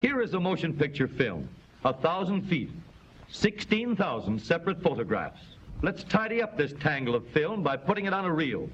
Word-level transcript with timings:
Here 0.00 0.20
is 0.22 0.34
a 0.34 0.38
motion 0.38 0.74
picture 0.74 1.08
film. 1.08 1.48
A 1.84 1.92
thousand 1.92 2.42
feet. 2.42 2.70
16,000 3.30 4.40
separate 4.40 4.80
photographs. 4.80 5.40
Let's 5.82 6.04
tidy 6.04 6.40
up 6.40 6.56
this 6.56 6.72
tangle 6.78 7.16
of 7.16 7.26
film 7.26 7.64
by 7.64 7.76
putting 7.76 8.06
it 8.06 8.14
on 8.14 8.24
a 8.24 8.32
reel. 8.32 8.70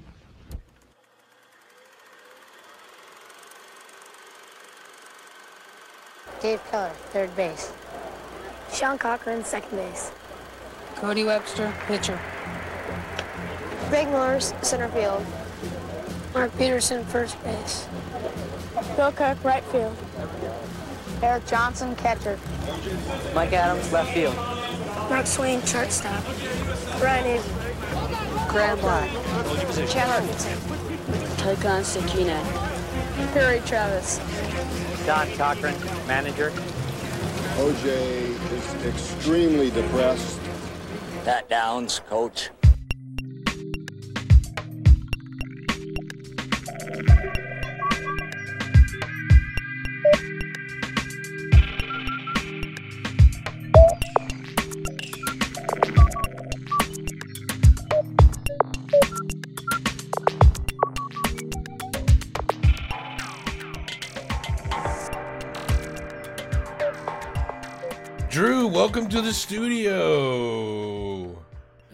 Dave 6.41 6.61
Keller, 6.69 6.91
third 7.09 7.35
base. 7.35 7.73
Sean 8.71 8.99
Cochran, 8.99 9.43
second 9.43 9.77
base. 9.79 10.11
Cody 10.97 11.23
Webster, 11.23 11.73
pitcher. 11.87 12.19
Greg 13.89 14.07
Morris, 14.09 14.53
center 14.61 14.89
field. 14.89 15.25
Mark 16.35 16.55
Peterson, 16.59 17.03
first 17.05 17.43
base. 17.43 17.87
Bill 18.95 19.11
Cook, 19.11 19.43
right 19.43 19.63
field. 19.65 19.97
Eric 21.25 21.47
Johnson, 21.47 21.95
catcher. 21.95 22.37
Mike 23.33 23.51
Adams, 23.51 23.91
left 23.91 24.13
field. 24.13 24.35
Mark 25.09 25.25
Swain, 25.25 25.59
shortstop. 25.65 26.23
Brian 26.99 27.25
Avery. 27.25 28.47
Graham 28.47 28.79
Black. 28.79 29.09
Chad 29.89 30.07
Hutchinson. 30.07 30.53
Tycon 31.37 31.81
Sekina. 31.81 32.39
Perry 33.33 33.59
Travis. 33.61 34.19
Don 35.07 35.27
Cochran, 35.31 35.73
manager. 36.05 36.51
OJ 37.57 37.85
is 37.85 38.85
extremely 38.85 39.71
depressed. 39.71 40.39
Pat 41.23 41.49
Downs, 41.49 42.01
coach. 42.07 42.51
The 69.25 69.33
studio. 69.33 69.83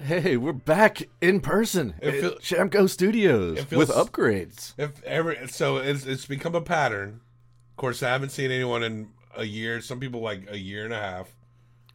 Hey, 0.03 0.35
we're 0.35 0.51
back 0.51 1.03
in 1.21 1.39
person 1.39 1.93
It 2.01 2.21
at 2.25 2.39
Shamco 2.41 2.89
Studios 2.89 3.63
feels- 3.63 3.87
with 3.87 3.89
upgrades. 3.95 4.73
If 4.77 5.01
ever, 5.05 5.47
so 5.47 5.77
it's 5.77 6.05
it's 6.05 6.25
become 6.25 6.55
a 6.55 6.61
pattern. 6.61 7.21
Of 7.69 7.77
course, 7.77 8.03
I 8.03 8.09
haven't 8.09 8.31
seen 8.31 8.51
anyone 8.51 8.83
in 8.83 9.11
a 9.33 9.45
year. 9.45 9.79
Some 9.79 10.01
people 10.01 10.19
like 10.19 10.51
a 10.51 10.57
year 10.57 10.83
and 10.83 10.93
a 10.93 10.99
half. 10.99 11.33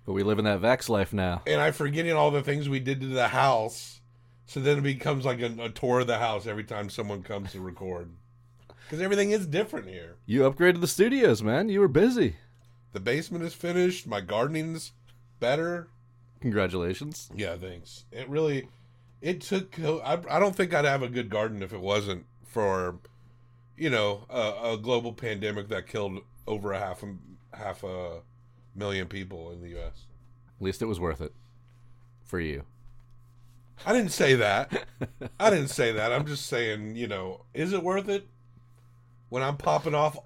But 0.06 0.14
we 0.14 0.22
live 0.22 0.38
in 0.38 0.46
that 0.46 0.62
Vax 0.62 0.88
life 0.88 1.12
now. 1.12 1.42
And 1.46 1.60
I'm 1.60 1.74
forgetting 1.74 2.12
all 2.14 2.30
the 2.30 2.42
things 2.42 2.70
we 2.70 2.80
did 2.80 3.02
to 3.02 3.06
the 3.08 3.28
house. 3.28 4.00
So 4.46 4.58
then 4.60 4.78
it 4.78 4.84
becomes 4.84 5.26
like 5.26 5.42
a, 5.42 5.54
a 5.60 5.68
tour 5.68 6.00
of 6.00 6.06
the 6.06 6.16
house 6.16 6.46
every 6.46 6.64
time 6.64 6.88
someone 6.88 7.22
comes 7.22 7.52
to 7.52 7.60
record. 7.60 8.10
Because 8.84 9.02
everything 9.02 9.32
is 9.32 9.46
different 9.46 9.88
here. 9.88 10.16
You 10.24 10.50
upgraded 10.50 10.80
the 10.80 10.86
studios, 10.86 11.42
man. 11.42 11.68
You 11.68 11.80
were 11.80 11.88
busy. 11.88 12.36
The 12.94 13.00
basement 13.00 13.44
is 13.44 13.52
finished. 13.52 14.06
My 14.06 14.22
gardening's 14.22 14.92
better. 15.40 15.88
Congratulations. 16.40 17.30
Yeah, 17.34 17.56
thanks. 17.56 18.04
It 18.12 18.28
really, 18.28 18.68
it 19.20 19.40
took. 19.40 19.78
I, 19.80 20.18
I 20.30 20.38
don't 20.38 20.54
think 20.54 20.74
I'd 20.74 20.84
have 20.84 21.02
a 21.02 21.08
good 21.08 21.30
garden 21.30 21.62
if 21.62 21.72
it 21.72 21.80
wasn't 21.80 22.26
for, 22.44 22.96
you 23.76 23.90
know, 23.90 24.26
a, 24.30 24.72
a 24.72 24.78
global 24.78 25.12
pandemic 25.12 25.68
that 25.68 25.86
killed 25.86 26.20
over 26.46 26.72
a 26.72 26.78
half 26.78 27.02
a 27.02 27.56
half 27.56 27.82
a 27.82 28.20
million 28.74 29.08
people 29.08 29.50
in 29.50 29.60
the 29.60 29.70
U.S. 29.70 30.06
At 30.58 30.64
least 30.64 30.82
it 30.82 30.86
was 30.86 31.00
worth 31.00 31.20
it 31.20 31.32
for 32.24 32.40
you. 32.40 32.64
I 33.84 33.92
didn't 33.92 34.12
say 34.12 34.34
that. 34.36 34.86
I 35.40 35.50
didn't 35.50 35.68
say 35.68 35.92
that. 35.92 36.12
I'm 36.12 36.26
just 36.26 36.46
saying, 36.46 36.96
you 36.96 37.08
know, 37.08 37.44
is 37.52 37.72
it 37.72 37.82
worth 37.82 38.08
it 38.08 38.26
when 39.28 39.42
I'm 39.42 39.56
popping 39.56 39.94
off 39.94 40.18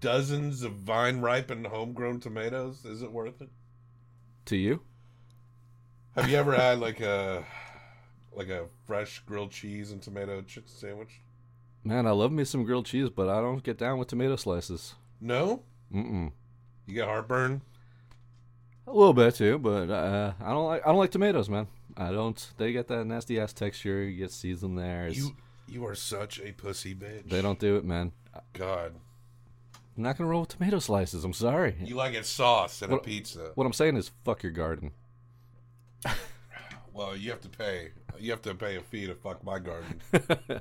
dozens 0.00 0.62
of 0.62 0.72
vine 0.72 1.20
ripened 1.20 1.66
homegrown 1.66 2.20
tomatoes? 2.20 2.84
Is 2.84 3.02
it 3.02 3.12
worth 3.12 3.42
it? 3.42 3.50
To 4.46 4.56
you? 4.56 4.80
Have 6.14 6.30
you 6.30 6.36
ever 6.36 6.54
had 6.54 6.78
like 6.78 7.00
a 7.00 7.44
like 8.34 8.48
a 8.48 8.66
fresh 8.86 9.20
grilled 9.26 9.50
cheese 9.50 9.90
and 9.92 10.00
tomato 10.00 10.42
ch- 10.42 10.60
sandwich? 10.66 11.20
Man, 11.84 12.06
I 12.06 12.10
love 12.12 12.32
me 12.32 12.44
some 12.44 12.64
grilled 12.64 12.86
cheese, 12.86 13.10
but 13.10 13.28
I 13.28 13.40
don't 13.40 13.62
get 13.62 13.78
down 13.78 13.98
with 13.98 14.08
tomato 14.08 14.36
slices. 14.36 14.94
No, 15.20 15.62
Mm-mm. 15.92 16.32
you 16.86 16.94
get 16.94 17.06
heartburn. 17.06 17.60
A 18.86 18.92
little 18.92 19.12
bit 19.12 19.34
too, 19.34 19.58
but 19.58 19.90
uh, 19.90 20.32
I 20.40 20.50
don't 20.50 20.66
like 20.66 20.82
I 20.84 20.88
don't 20.90 20.98
like 20.98 21.10
tomatoes, 21.10 21.48
man. 21.48 21.66
I 21.96 22.12
don't. 22.12 22.52
They 22.56 22.72
get 22.72 22.88
that 22.88 23.04
nasty 23.04 23.40
ass 23.40 23.52
texture. 23.52 24.02
You 24.04 24.16
get 24.16 24.30
seasoned 24.30 24.78
there. 24.78 25.06
It's- 25.08 25.16
You 25.18 25.34
you 25.68 25.84
are 25.86 25.96
such 25.96 26.38
a 26.40 26.52
pussy 26.52 26.94
bitch. 26.94 27.28
they 27.28 27.42
don't 27.42 27.58
do 27.58 27.76
it, 27.76 27.84
man. 27.84 28.12
God, 28.52 28.92
I'm 29.96 30.02
not 30.02 30.18
gonna 30.18 30.28
roll 30.28 30.40
with 30.40 30.50
tomato 30.50 30.78
slices. 30.78 31.24
I'm 31.24 31.32
sorry. 31.32 31.76
you 31.82 31.94
like 31.94 32.14
it 32.14 32.26
sauce 32.26 32.82
and 32.82 32.92
a 32.92 32.98
pizza. 32.98 33.52
What 33.54 33.66
I'm 33.66 33.72
saying 33.72 33.96
is, 33.96 34.10
fuck 34.24 34.42
your 34.42 34.52
garden. 34.52 34.92
Well, 36.92 37.14
you 37.16 37.30
have 37.30 37.42
to 37.42 37.48
pay. 37.48 37.90
You 38.18 38.30
have 38.30 38.42
to 38.42 38.54
pay 38.54 38.76
a 38.76 38.80
fee 38.80 39.06
to 39.06 39.14
fuck 39.14 39.44
my 39.44 39.58
garden. 39.58 40.00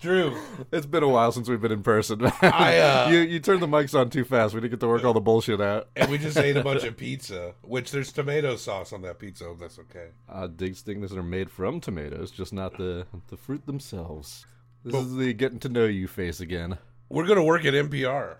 Drew, 0.00 0.36
It's 0.72 0.86
been 0.86 1.04
a 1.04 1.08
while 1.08 1.30
since 1.30 1.48
we've 1.48 1.60
been 1.60 1.70
in 1.70 1.84
person. 1.84 2.24
I, 2.42 2.78
uh, 2.78 3.08
you 3.10 3.18
you 3.18 3.38
turned 3.38 3.62
the 3.62 3.68
mics 3.68 3.96
on 3.96 4.10
too 4.10 4.24
fast. 4.24 4.52
We 4.52 4.60
didn't 4.60 4.72
get 4.72 4.80
to 4.80 4.88
work 4.88 5.04
all 5.04 5.12
the 5.12 5.20
bullshit 5.20 5.60
out. 5.60 5.90
and 5.94 6.10
we 6.10 6.18
just 6.18 6.36
ate 6.36 6.56
a 6.56 6.64
bunch 6.64 6.82
of 6.82 6.96
pizza, 6.96 7.54
which 7.62 7.92
there's 7.92 8.10
tomato 8.10 8.56
sauce 8.56 8.92
on 8.92 9.02
that 9.02 9.20
pizza. 9.20 9.48
If 9.52 9.60
that's 9.60 9.78
okay. 9.78 10.08
Uh, 10.28 10.48
digs 10.48 10.80
things 10.80 11.10
that 11.10 11.18
are 11.18 11.22
made 11.22 11.48
from 11.52 11.80
tomatoes, 11.80 12.32
just 12.32 12.52
not 12.52 12.76
the 12.78 13.06
the 13.28 13.36
fruit 13.36 13.64
themselves. 13.66 14.44
This 14.84 14.96
is 14.96 15.14
the 15.14 15.32
getting 15.32 15.60
to 15.60 15.68
know 15.68 15.84
you 15.84 16.08
face 16.08 16.40
again. 16.40 16.78
We're 17.08 17.26
gonna 17.28 17.44
work 17.44 17.64
at 17.64 17.74
NPR. 17.74 18.38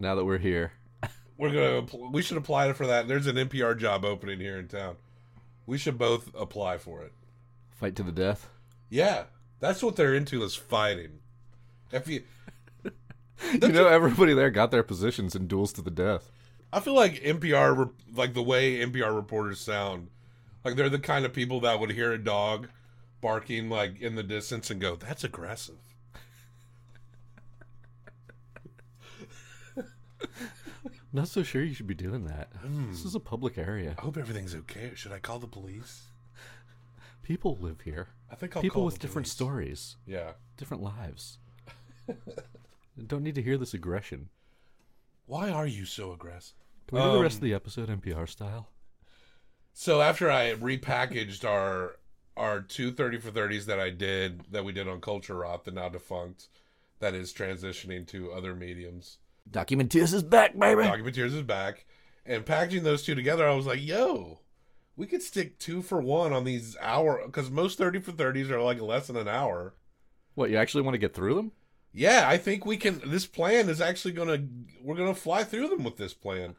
Now 0.00 0.14
that 0.14 0.24
we're 0.24 0.38
here, 0.38 0.72
We're 1.36 1.50
gonna. 1.52 2.10
We 2.10 2.22
should 2.22 2.38
apply 2.38 2.72
for 2.72 2.86
that. 2.86 3.06
There's 3.06 3.26
an 3.26 3.36
NPR 3.36 3.78
job 3.78 4.04
opening 4.04 4.40
here 4.40 4.58
in 4.58 4.66
town. 4.66 4.96
We 5.66 5.78
should 5.78 5.98
both 5.98 6.30
apply 6.34 6.78
for 6.78 7.02
it. 7.02 7.12
fight 7.70 7.94
to 7.96 8.02
the 8.02 8.10
death. 8.12 8.48
Yeah, 8.88 9.24
that's 9.60 9.82
what 9.82 9.96
they're 9.96 10.14
into 10.14 10.42
is 10.42 10.56
fighting. 10.56 11.20
If 11.92 12.08
you, 12.08 12.22
You 13.52 13.68
know, 13.68 13.86
everybody 13.86 14.34
there 14.34 14.50
got 14.50 14.70
their 14.70 14.82
positions 14.82 15.34
in 15.34 15.46
duels 15.46 15.72
to 15.74 15.82
the 15.82 15.90
death. 15.90 16.30
I 16.72 16.80
feel 16.80 16.94
like 16.94 17.22
NPR, 17.22 17.90
like 18.14 18.34
the 18.34 18.42
way 18.42 18.78
NPR 18.78 19.14
reporters 19.14 19.60
sound, 19.60 20.08
like 20.64 20.76
they're 20.76 20.88
the 20.88 20.98
kind 20.98 21.24
of 21.24 21.32
people 21.32 21.60
that 21.60 21.78
would 21.80 21.90
hear 21.92 22.12
a 22.12 22.18
dog 22.18 22.68
barking 23.20 23.68
like 23.68 24.00
in 24.00 24.14
the 24.14 24.22
distance 24.22 24.70
and 24.70 24.80
go, 24.80 24.96
"That's 24.96 25.24
aggressive." 25.24 25.76
Not 31.12 31.28
so 31.28 31.42
sure 31.42 31.62
you 31.62 31.74
should 31.74 31.86
be 31.86 31.94
doing 31.94 32.24
that. 32.26 32.50
Hmm. 32.62 32.90
This 32.90 33.04
is 33.04 33.14
a 33.14 33.20
public 33.20 33.58
area. 33.58 33.94
I 33.98 34.00
hope 34.02 34.16
everything's 34.16 34.54
okay. 34.54 34.92
Should 34.94 35.12
I 35.12 35.18
call 35.18 35.38
the 35.38 35.46
police? 35.46 36.02
People 37.22 37.58
live 37.60 37.82
here. 37.82 38.08
I 38.30 38.34
think 38.34 38.56
I'll 38.56 38.62
People 38.62 38.84
with 38.84 38.98
different 38.98 39.26
police. 39.26 39.32
stories, 39.32 39.96
Yeah. 40.06 40.32
different 40.56 40.82
lives. 40.82 41.38
Don't 43.06 43.22
need 43.22 43.34
to 43.36 43.42
hear 43.42 43.56
this 43.56 43.74
aggression. 43.74 44.28
Why 45.26 45.50
are 45.50 45.66
you 45.66 45.84
so 45.84 46.12
aggressive? 46.12 46.54
Can 46.86 46.98
we 46.98 47.04
do 47.04 47.12
the 47.12 47.22
rest 47.22 47.34
Um, 47.36 47.38
of 47.38 47.42
the 47.42 47.54
episode 47.54 47.88
NPR 47.88 48.26
style? 48.28 48.68
So 49.72 50.00
after 50.02 50.30
I 50.30 50.54
repackaged 50.54 51.44
our 51.44 51.96
our 52.36 52.60
two 52.62 52.90
30 52.90 53.18
for 53.18 53.30
30s 53.30 53.66
that 53.66 53.78
I 53.78 53.90
did 53.90 54.42
that 54.50 54.64
we 54.64 54.72
did 54.72 54.88
on 54.88 55.00
Culture 55.00 55.34
Rot, 55.36 55.64
the 55.64 55.70
now 55.72 55.88
defunct, 55.88 56.48
that 56.98 57.14
is 57.14 57.32
transitioning 57.32 58.06
to 58.08 58.32
other 58.32 58.54
mediums. 58.54 59.18
Documenteers 59.48 60.14
is 60.14 60.22
back, 60.22 60.58
baby. 60.58 60.82
Documenteers 60.82 61.34
is 61.34 61.42
back. 61.42 61.84
And 62.26 62.46
packaging 62.46 62.84
those 62.84 63.02
two 63.02 63.14
together, 63.14 63.48
I 63.48 63.54
was 63.54 63.66
like, 63.66 63.84
yo, 63.84 64.40
we 64.96 65.06
could 65.06 65.22
stick 65.22 65.58
two 65.58 65.82
for 65.82 66.00
one 66.00 66.32
on 66.32 66.44
these 66.44 66.76
hour 66.80 67.22
because 67.24 67.50
most 67.50 67.78
30 67.78 68.00
for 68.00 68.12
30s 68.12 68.50
are 68.50 68.62
like 68.62 68.80
less 68.80 69.06
than 69.06 69.16
an 69.16 69.28
hour. 69.28 69.74
what, 70.34 70.50
you 70.50 70.56
actually 70.56 70.82
want 70.82 70.94
to 70.94 70.98
get 70.98 71.14
through 71.14 71.34
them? 71.34 71.52
Yeah, 71.92 72.24
I 72.28 72.36
think 72.38 72.64
we 72.64 72.76
can. 72.76 73.00
This 73.04 73.26
plan 73.26 73.68
is 73.68 73.80
actually 73.80 74.12
gonna. 74.12 74.44
We're 74.80 74.94
gonna 74.94 75.14
fly 75.14 75.42
through 75.42 75.68
them 75.68 75.82
with 75.82 75.96
this 75.96 76.14
plan. 76.14 76.54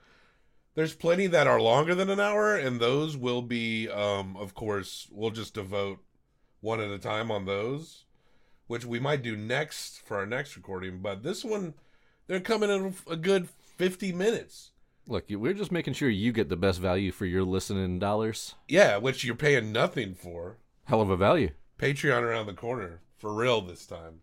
There's 0.76 0.94
plenty 0.94 1.28
that 1.28 1.48
are 1.48 1.62
longer 1.62 1.96
than 1.96 2.10
an 2.10 2.20
hour, 2.20 2.56
and 2.56 2.80
those 2.80 3.16
will 3.16 3.42
be, 3.42 3.90
um, 3.90 4.36
of 4.38 4.54
course, 4.54 5.08
we'll 5.12 5.32
just 5.32 5.54
devote 5.54 6.00
one 6.62 6.80
at 6.80 6.90
a 6.90 7.00
time 7.00 7.30
on 7.30 7.46
those, 7.46 8.06
which 8.68 8.86
we 8.86 9.00
might 9.00 9.22
do 9.22 9.36
next 9.36 10.02
for 10.06 10.18
our 10.18 10.26
next 10.26 10.56
recording. 10.56 11.00
But 11.00 11.24
this 11.24 11.44
one, 11.44 11.74
they're 12.32 12.40
coming 12.40 12.70
in 12.70 12.96
a 13.10 13.18
good 13.18 13.50
50 13.76 14.14
minutes. 14.14 14.72
Look, 15.06 15.26
we're 15.30 15.54
just 15.54 15.72
making 15.72 15.96
sure 15.96 16.08
you 16.08 16.32
get 16.32 16.48
the 16.48 16.56
best 16.56 16.80
value 16.80 17.12
for 17.12 17.26
your 17.26 17.44
listening 17.44 18.00
dollars. 18.00 18.56
Yeah, 18.70 18.96
which 18.98 19.26
you're 19.26 19.36
paying 19.36 19.74
nothing 19.74 20.16
for. 20.16 20.56
Hell 20.86 21.02
of 21.02 21.10
a 21.10 21.18
value. 21.18 21.50
Patreon 21.78 22.22
around 22.22 22.46
the 22.46 22.54
corner 22.54 23.02
for 23.18 23.34
real 23.34 23.60
this 23.60 23.86
time. 23.86 24.22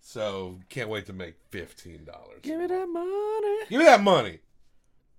So 0.00 0.60
can't 0.70 0.88
wait 0.88 1.04
to 1.06 1.12
make 1.12 1.34
fifteen 1.50 2.06
dollars. 2.06 2.40
Give 2.40 2.58
me 2.58 2.66
that 2.66 2.88
money. 2.88 3.58
Give 3.68 3.80
me 3.80 3.84
that 3.84 4.02
money. 4.02 4.38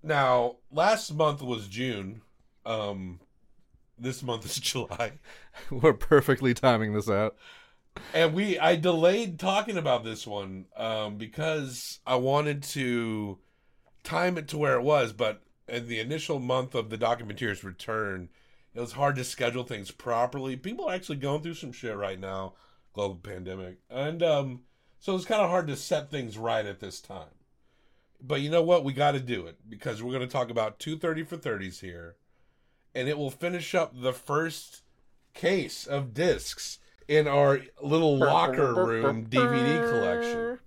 Now, 0.02 0.56
last 0.72 1.14
month 1.14 1.42
was 1.42 1.68
June. 1.68 2.22
Um, 2.66 3.20
this 3.96 4.20
month 4.20 4.46
is 4.46 4.56
July. 4.58 5.12
We're 5.70 5.92
perfectly 5.92 6.54
timing 6.54 6.92
this 6.92 7.08
out. 7.08 7.36
And 8.14 8.34
we 8.34 8.58
I 8.58 8.76
delayed 8.76 9.38
talking 9.38 9.76
about 9.76 10.04
this 10.04 10.26
one 10.26 10.66
um, 10.76 11.16
because 11.16 12.00
I 12.06 12.16
wanted 12.16 12.62
to 12.64 13.38
time 14.02 14.38
it 14.38 14.48
to 14.48 14.58
where 14.58 14.74
it 14.74 14.82
was, 14.82 15.12
but 15.12 15.42
in 15.68 15.88
the 15.88 16.00
initial 16.00 16.38
month 16.38 16.74
of 16.74 16.90
the 16.90 16.98
documenteer's 16.98 17.64
return, 17.64 18.28
it 18.74 18.80
was 18.80 18.92
hard 18.92 19.16
to 19.16 19.24
schedule 19.24 19.64
things 19.64 19.90
properly. 19.90 20.56
People 20.56 20.88
are 20.88 20.94
actually 20.94 21.16
going 21.16 21.42
through 21.42 21.54
some 21.54 21.72
shit 21.72 21.96
right 21.96 22.18
now, 22.18 22.54
global 22.92 23.16
pandemic, 23.16 23.78
and 23.88 24.22
um, 24.22 24.60
so 24.98 25.14
it's 25.14 25.24
kind 25.24 25.42
of 25.42 25.50
hard 25.50 25.66
to 25.68 25.76
set 25.76 26.10
things 26.10 26.38
right 26.38 26.66
at 26.66 26.80
this 26.80 27.00
time. 27.00 27.34
But 28.20 28.40
you 28.40 28.50
know 28.50 28.62
what? 28.62 28.84
We 28.84 28.92
got 28.92 29.12
to 29.12 29.20
do 29.20 29.46
it 29.46 29.58
because 29.68 30.02
we're 30.02 30.12
going 30.12 30.26
to 30.26 30.32
talk 30.32 30.50
about 30.50 30.78
two 30.78 30.96
thirty 30.96 31.24
for 31.24 31.36
thirties 31.36 31.80
here, 31.80 32.16
and 32.94 33.08
it 33.08 33.18
will 33.18 33.30
finish 33.30 33.74
up 33.74 33.92
the 33.94 34.12
first 34.12 34.82
case 35.34 35.86
of 35.86 36.14
discs 36.14 36.78
in 37.08 37.26
our 37.28 37.60
little 37.80 38.16
locker 38.16 38.74
room 38.74 39.26
DVD 39.26 39.88
collection. 39.88 40.58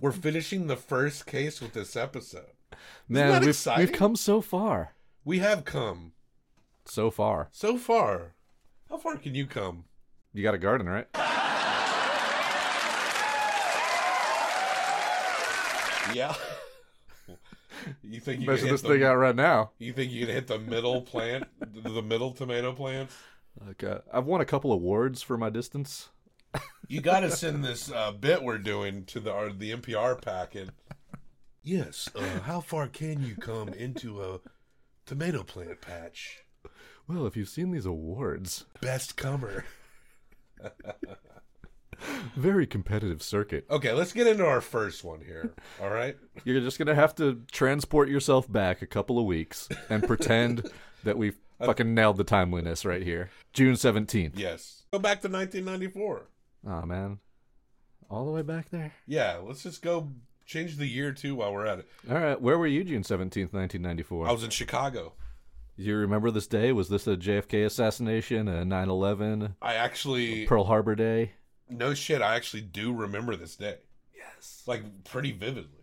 We're 0.00 0.12
finishing 0.12 0.66
the 0.66 0.76
first 0.76 1.26
case 1.26 1.60
with 1.60 1.72
this 1.72 1.96
episode. 1.96 2.52
Man, 3.08 3.40
we've 3.40 3.48
exciting? 3.48 3.86
we've 3.86 3.92
come 3.92 4.16
so 4.16 4.40
far. 4.40 4.94
We 5.24 5.40
have 5.40 5.64
come 5.64 6.12
So 6.84 7.10
far. 7.10 7.48
so 7.50 7.76
far. 7.76 8.34
How 8.88 8.96
far 8.96 9.16
can 9.16 9.34
you 9.34 9.46
come? 9.46 9.84
You 10.32 10.42
got 10.42 10.54
a 10.54 10.58
garden, 10.58 10.88
right? 10.88 11.08
Yeah. 16.14 16.34
you 18.02 18.20
think 18.20 18.40
you 18.40 18.46
Measure 18.46 18.58
can 18.58 18.66
hit 18.68 18.72
this 18.72 18.82
the, 18.82 18.88
thing 18.88 19.04
out 19.04 19.16
right 19.16 19.36
now. 19.36 19.72
You 19.78 19.92
think 19.92 20.12
you 20.12 20.24
can 20.24 20.34
hit 20.34 20.46
the 20.46 20.58
middle 20.58 21.02
plant, 21.02 21.44
the, 21.60 21.80
the 21.90 22.02
middle 22.02 22.32
tomato 22.32 22.72
plants? 22.72 23.14
Okay. 23.70 23.98
I've 24.12 24.26
won 24.26 24.40
a 24.40 24.44
couple 24.44 24.72
awards 24.72 25.22
for 25.22 25.36
my 25.36 25.50
distance. 25.50 26.10
You 26.90 27.02
got 27.02 27.20
to 27.20 27.30
send 27.30 27.62
this 27.62 27.92
uh, 27.92 28.12
bit 28.12 28.42
we're 28.42 28.56
doing 28.56 29.04
to 29.06 29.20
the 29.20 29.30
our, 29.30 29.52
the 29.52 29.72
NPR 29.72 30.22
packet. 30.22 30.70
Yes. 31.62 32.08
Uh, 32.14 32.40
how 32.40 32.62
far 32.62 32.86
can 32.88 33.22
you 33.22 33.36
come 33.36 33.68
into 33.68 34.22
a 34.22 34.40
tomato 35.04 35.42
plant 35.42 35.82
patch? 35.82 36.44
Well, 37.06 37.26
if 37.26 37.36
you've 37.36 37.50
seen 37.50 37.72
these 37.72 37.84
awards, 37.84 38.64
Best 38.80 39.18
comer. 39.18 39.66
very 42.36 42.66
competitive 42.66 43.22
circuit. 43.22 43.66
Okay, 43.70 43.92
let's 43.92 44.12
get 44.12 44.26
into 44.26 44.46
our 44.46 44.60
first 44.60 45.04
one 45.04 45.20
here. 45.20 45.52
All 45.82 45.90
right. 45.90 46.16
You're 46.44 46.60
just 46.60 46.78
gonna 46.78 46.94
have 46.94 47.14
to 47.16 47.42
transport 47.50 48.08
yourself 48.08 48.50
back 48.50 48.82
a 48.82 48.86
couple 48.86 49.18
of 49.18 49.26
weeks 49.26 49.68
and 49.90 50.02
pretend 50.02 50.70
that 51.04 51.18
we've 51.18 51.38
fucking 51.64 51.94
nailed 51.94 52.16
the 52.16 52.24
timeliness 52.24 52.84
right 52.84 53.02
here. 53.02 53.30
June 53.52 53.76
seventeenth. 53.76 54.38
Yes. 54.38 54.84
Go 54.92 54.98
back 54.98 55.20
to 55.22 55.28
1994. 55.28 56.26
Oh 56.66 56.82
man, 56.82 57.18
all 58.10 58.24
the 58.24 58.32
way 58.32 58.42
back 58.42 58.70
there. 58.70 58.92
Yeah, 59.06 59.38
let's 59.42 59.62
just 59.62 59.82
go 59.82 60.10
change 60.46 60.76
the 60.76 60.86
year 60.86 61.12
too 61.12 61.34
while 61.36 61.52
we're 61.52 61.66
at 61.66 61.80
it. 61.80 61.88
All 62.10 62.18
right, 62.18 62.40
where 62.40 62.58
were 62.58 62.66
you 62.66 62.84
June 62.84 63.04
seventeenth, 63.04 63.52
nineteen 63.52 63.82
ninety 63.82 64.02
four? 64.02 64.28
I 64.28 64.32
was 64.32 64.44
in 64.44 64.50
Chicago. 64.50 65.12
You 65.76 65.94
remember 65.94 66.32
this 66.32 66.48
day? 66.48 66.72
Was 66.72 66.88
this 66.88 67.06
a 67.06 67.16
JFK 67.16 67.64
assassination, 67.64 68.48
a 68.48 68.64
9/11, 68.64 69.54
I 69.62 69.74
actually 69.74 70.44
Pearl 70.46 70.64
Harbor 70.64 70.96
Day? 70.96 71.32
no 71.70 71.94
shit, 71.94 72.20
I 72.22 72.34
actually 72.34 72.62
do 72.62 72.92
remember 72.92 73.36
this 73.36 73.54
day. 73.54 73.76
Yes. 74.16 74.64
Like 74.66 75.04
pretty 75.04 75.30
vividly. 75.32 75.77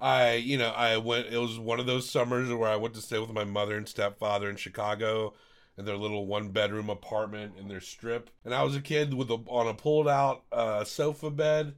I, 0.00 0.34
you 0.34 0.58
know, 0.58 0.70
I 0.70 0.96
went 0.98 1.26
it 1.26 1.38
was 1.38 1.58
one 1.58 1.80
of 1.80 1.86
those 1.86 2.08
summers 2.08 2.52
where 2.52 2.68
I 2.68 2.76
went 2.76 2.94
to 2.94 3.00
stay 3.00 3.18
with 3.18 3.32
my 3.32 3.44
mother 3.44 3.76
and 3.76 3.88
stepfather 3.88 4.48
in 4.48 4.56
Chicago 4.56 5.34
in 5.76 5.84
their 5.84 5.96
little 5.96 6.26
one 6.26 6.50
bedroom 6.50 6.88
apartment 6.88 7.54
in 7.58 7.68
their 7.68 7.80
strip. 7.80 8.30
And 8.44 8.54
I 8.54 8.62
was 8.62 8.76
a 8.76 8.80
kid 8.80 9.14
with 9.14 9.30
a 9.30 9.38
on 9.46 9.66
a 9.66 9.74
pulled 9.74 10.08
out 10.08 10.44
uh, 10.52 10.84
sofa 10.84 11.30
bed 11.30 11.74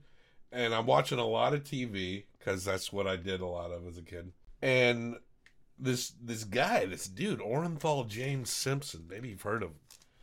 and 0.52 0.74
I'm 0.74 0.86
watching 0.86 1.18
a 1.18 1.26
lot 1.26 1.54
of 1.54 1.64
TV 1.64 2.24
cuz 2.40 2.64
that's 2.64 2.92
what 2.92 3.06
I 3.06 3.16
did 3.16 3.40
a 3.40 3.46
lot 3.46 3.70
of 3.70 3.86
as 3.86 3.96
a 3.96 4.02
kid. 4.02 4.32
And 4.60 5.16
this 5.78 6.12
this 6.20 6.44
guy, 6.44 6.84
this 6.84 7.08
dude, 7.08 7.40
Orenthal 7.40 8.06
James 8.06 8.50
Simpson, 8.50 9.06
maybe 9.08 9.30
you've 9.30 9.42
heard 9.42 9.62
of 9.62 9.70
him. 9.70 9.76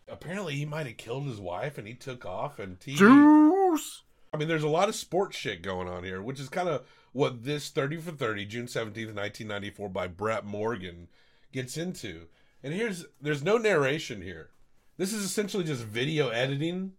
Apparently 0.08 0.56
he 0.56 0.66
might 0.66 0.86
have 0.86 0.98
killed 0.98 1.26
his 1.26 1.40
wife 1.40 1.80
and 1.80 1.88
he 1.88 1.96
took 1.96 2.26
off 2.26 2.60
and 2.60 2.80
TV 2.80 2.98
Juice. 2.98 4.04
I 4.34 4.38
mean, 4.38 4.48
there's 4.48 4.64
a 4.64 4.70
lot 4.70 4.90
of 4.90 4.96
sports 4.96 5.36
shit 5.36 5.62
going 5.62 5.88
on 5.88 6.04
here, 6.04 6.22
which 6.22 6.40
is 6.40 6.50
kind 6.50 6.70
of 6.70 6.86
what 7.18 7.44
this 7.44 7.70
30 7.70 7.98
for 7.98 8.12
30, 8.12 8.46
June 8.46 8.66
17th, 8.68 9.16
1994, 9.16 9.90
by 9.90 10.08
Brett 10.08 10.46
Morgen 10.46 11.08
gets 11.52 11.76
into. 11.76 12.28
And 12.64 12.76
here's, 12.76 13.06
there's 13.20 13.44
no 13.44 13.58
narration 13.58 14.22
here. 14.22 14.52
This 14.98 15.14
is 15.14 15.24
essentially 15.24 15.64
just 15.64 15.84
video 15.84 16.30
editing 16.30 16.92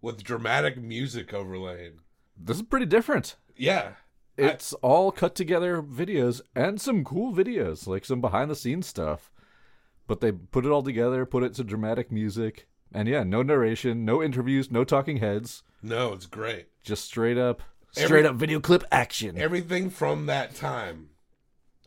with 0.00 0.22
dramatic 0.22 0.80
music 0.80 1.34
overlaying. 1.34 1.94
This 2.36 2.58
is 2.58 2.62
pretty 2.62 2.86
different. 2.86 3.34
Yeah. 3.56 3.94
It's 4.36 4.74
all 4.74 5.10
cut 5.10 5.34
together 5.34 5.82
videos 5.82 6.40
and 6.54 6.80
some 6.80 7.02
cool 7.02 7.34
videos, 7.34 7.88
like 7.88 8.04
some 8.04 8.20
behind 8.20 8.52
the 8.52 8.54
scenes 8.54 8.86
stuff. 8.86 9.32
But 10.06 10.20
they 10.20 10.30
put 10.30 10.66
it 10.66 10.70
all 10.70 10.84
together, 10.84 11.26
put 11.26 11.42
it 11.42 11.54
to 11.54 11.64
dramatic 11.64 12.12
music, 12.12 12.68
and 12.92 13.08
yeah, 13.08 13.24
no 13.24 13.42
narration, 13.42 14.04
no 14.04 14.22
interviews, 14.22 14.70
no 14.70 14.84
talking 14.84 15.16
heads, 15.16 15.64
No, 15.82 16.12
it's 16.12 16.26
great. 16.26 16.68
just 16.84 17.04
straight 17.04 17.36
up, 17.36 17.60
Every- 17.96 18.06
straight 18.06 18.26
up 18.26 18.36
video 18.36 18.60
clip 18.60 18.84
action. 18.92 19.38
Everything 19.38 19.90
from 19.90 20.26
that 20.26 20.54
time. 20.54 21.10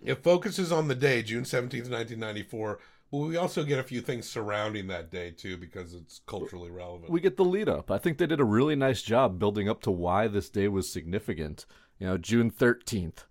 It 0.03 0.23
focuses 0.23 0.71
on 0.71 0.87
the 0.87 0.95
day, 0.95 1.21
June 1.21 1.43
17th, 1.43 1.89
1994, 1.89 2.79
but 3.11 3.17
we 3.19 3.37
also 3.37 3.63
get 3.63 3.77
a 3.77 3.83
few 3.83 4.01
things 4.01 4.27
surrounding 4.27 4.87
that 4.87 5.11
day, 5.11 5.29
too, 5.31 5.57
because 5.57 5.93
it's 5.93 6.21
culturally 6.25 6.71
relevant. 6.71 7.11
we 7.11 7.19
get 7.21 7.37
the 7.37 7.45
lead 7.45 7.69
up. 7.69 7.91
I 7.91 7.99
think 7.99 8.17
they 8.17 8.25
did 8.25 8.39
a 8.39 8.45
really 8.45 8.75
nice 8.75 9.03
job 9.03 9.37
building 9.37 9.69
up 9.69 9.81
to 9.83 9.91
why 9.91 10.27
this 10.27 10.49
day 10.49 10.67
was 10.67 10.91
significant. 10.91 11.65
You 11.99 12.07
know, 12.07 12.17
June 12.17 12.49
13th, 12.49 13.25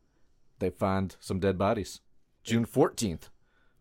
they 0.61 0.71
find 0.71 1.17
some 1.19 1.41
dead 1.41 1.59
bodies. 1.59 2.01
June 2.45 2.65
14th, 2.67 3.31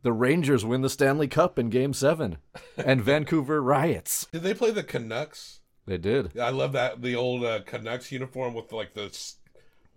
the 0.01 0.12
Rangers 0.13 0.65
win 0.65 0.81
the 0.81 0.89
Stanley 0.89 1.27
Cup 1.27 1.59
in 1.59 1.69
Game 1.69 1.94
7, 1.94 2.38
and 2.77 3.01
Vancouver 3.03 3.62
riots. 3.62 4.25
Did 4.31 4.42
they 4.42 4.56
play 4.56 4.71
the 4.71 4.81
Canucks? 4.83 5.58
They 5.89 5.97
did. 5.97 6.38
I 6.38 6.51
love 6.51 6.74
that 6.74 7.01
the 7.01 7.15
old 7.15 7.44
uh, 7.44 7.62
Canucks 7.65 8.12
uniform 8.12 8.53
with 8.53 8.71
like 8.71 8.94
the 8.94 9.09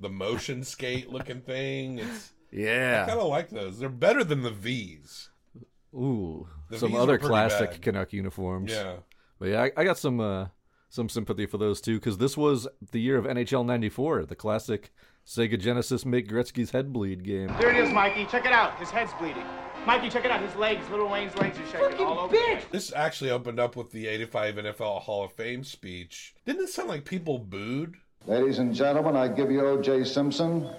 the 0.00 0.08
motion 0.08 0.64
skate 0.64 1.10
looking 1.10 1.42
thing. 1.42 1.98
It's 1.98 2.32
yeah. 2.50 3.02
I 3.04 3.10
kind 3.10 3.20
of 3.20 3.28
like 3.28 3.50
those. 3.50 3.78
They're 3.78 3.90
better 3.90 4.24
than 4.24 4.40
the 4.42 4.50
V's. 4.50 5.28
Ooh, 5.94 6.48
The 6.70 6.78
some 6.78 6.92
V's 6.92 6.98
other 7.00 7.18
classic 7.18 7.72
bad. 7.72 7.82
Canuck 7.82 8.12
uniforms. 8.14 8.72
Yeah. 8.72 8.96
But 9.38 9.48
yeah, 9.50 9.62
I, 9.64 9.72
I 9.76 9.84
got 9.84 9.98
some 9.98 10.18
uh, 10.18 10.46
some 10.88 11.10
sympathy 11.10 11.44
for 11.44 11.58
those 11.58 11.82
too 11.82 11.98
because 11.98 12.16
this 12.16 12.38
was 12.38 12.66
the 12.92 12.98
year 13.00 13.18
of 13.18 13.26
NHL 13.26 13.66
'94, 13.66 14.24
the 14.24 14.34
classic 14.34 14.94
Sega 15.26 15.60
Genesis 15.60 16.06
make 16.06 16.26
Gretzky's 16.26 16.70
head 16.70 16.90
bleed 16.90 17.22
game. 17.22 17.48
There 17.60 17.70
it 17.70 17.76
is, 17.76 17.92
Mikey. 17.92 18.24
Check 18.30 18.46
it 18.46 18.52
out. 18.52 18.78
His 18.78 18.88
head's 18.90 19.12
bleeding. 19.20 19.44
Mikey, 19.86 20.10
check 20.10 20.24
it 20.24 20.30
out. 20.30 20.40
His 20.40 20.54
legs, 20.54 20.88
little 20.90 21.08
Wayne's 21.08 21.36
legs 21.38 21.58
are 21.58 21.66
shaking 21.66 22.06
all 22.06 22.20
over. 22.20 22.36
Bitch. 22.36 22.70
This 22.70 22.92
actually 22.92 23.30
opened 23.32 23.58
up 23.58 23.74
with 23.74 23.90
the 23.90 24.06
85 24.06 24.54
NFL 24.56 25.02
Hall 25.02 25.24
of 25.24 25.32
Fame 25.32 25.64
speech. 25.64 26.34
Didn't 26.46 26.62
it 26.62 26.68
sound 26.68 26.88
like 26.88 27.04
people 27.04 27.38
booed? 27.40 27.96
Ladies 28.26 28.60
and 28.60 28.72
gentlemen, 28.72 29.16
I 29.16 29.26
give 29.26 29.50
you 29.50 29.66
O.J. 29.66 30.04
Simpson. 30.04 30.70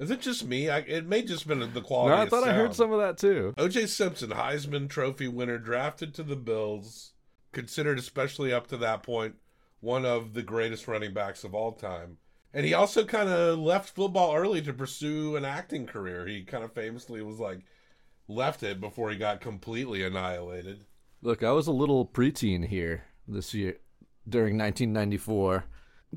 Is 0.00 0.10
it 0.10 0.20
just 0.20 0.46
me? 0.46 0.68
I, 0.68 0.80
it 0.80 1.06
may 1.06 1.22
just 1.22 1.48
been 1.48 1.60
the 1.72 1.80
quality. 1.80 2.14
No, 2.14 2.20
I 2.20 2.24
of 2.24 2.28
thought 2.28 2.46
I 2.46 2.52
heard 2.52 2.74
some 2.74 2.92
of 2.92 3.00
that 3.00 3.16
too. 3.16 3.54
O.J. 3.56 3.86
Simpson, 3.86 4.30
Heisman 4.30 4.90
Trophy 4.90 5.28
winner, 5.28 5.58
drafted 5.58 6.12
to 6.14 6.22
the 6.22 6.36
Bills, 6.36 7.14
considered 7.52 7.98
especially 7.98 8.52
up 8.52 8.66
to 8.66 8.76
that 8.76 9.02
point 9.02 9.36
one 9.80 10.04
of 10.04 10.34
the 10.34 10.42
greatest 10.42 10.88
running 10.88 11.12
backs 11.14 11.44
of 11.44 11.54
all 11.54 11.72
time. 11.72 12.18
And 12.52 12.64
he 12.64 12.74
also 12.74 13.04
kind 13.04 13.28
of 13.28 13.58
left 13.58 13.94
football 13.94 14.34
early 14.34 14.62
to 14.62 14.72
pursue 14.72 15.36
an 15.36 15.44
acting 15.44 15.86
career. 15.86 16.26
He 16.26 16.42
kind 16.44 16.64
of 16.64 16.72
famously 16.72 17.22
was 17.22 17.38
like 17.38 17.60
left 18.26 18.62
it 18.62 18.80
before 18.80 19.10
he 19.10 19.16
got 19.16 19.40
completely 19.40 20.02
annihilated. 20.02 20.84
Look, 21.22 21.42
I 21.42 21.52
was 21.52 21.66
a 21.66 21.72
little 21.72 22.06
preteen 22.06 22.66
here 22.66 23.04
this 23.26 23.52
year 23.54 23.76
during 24.28 24.56
1994. 24.56 25.64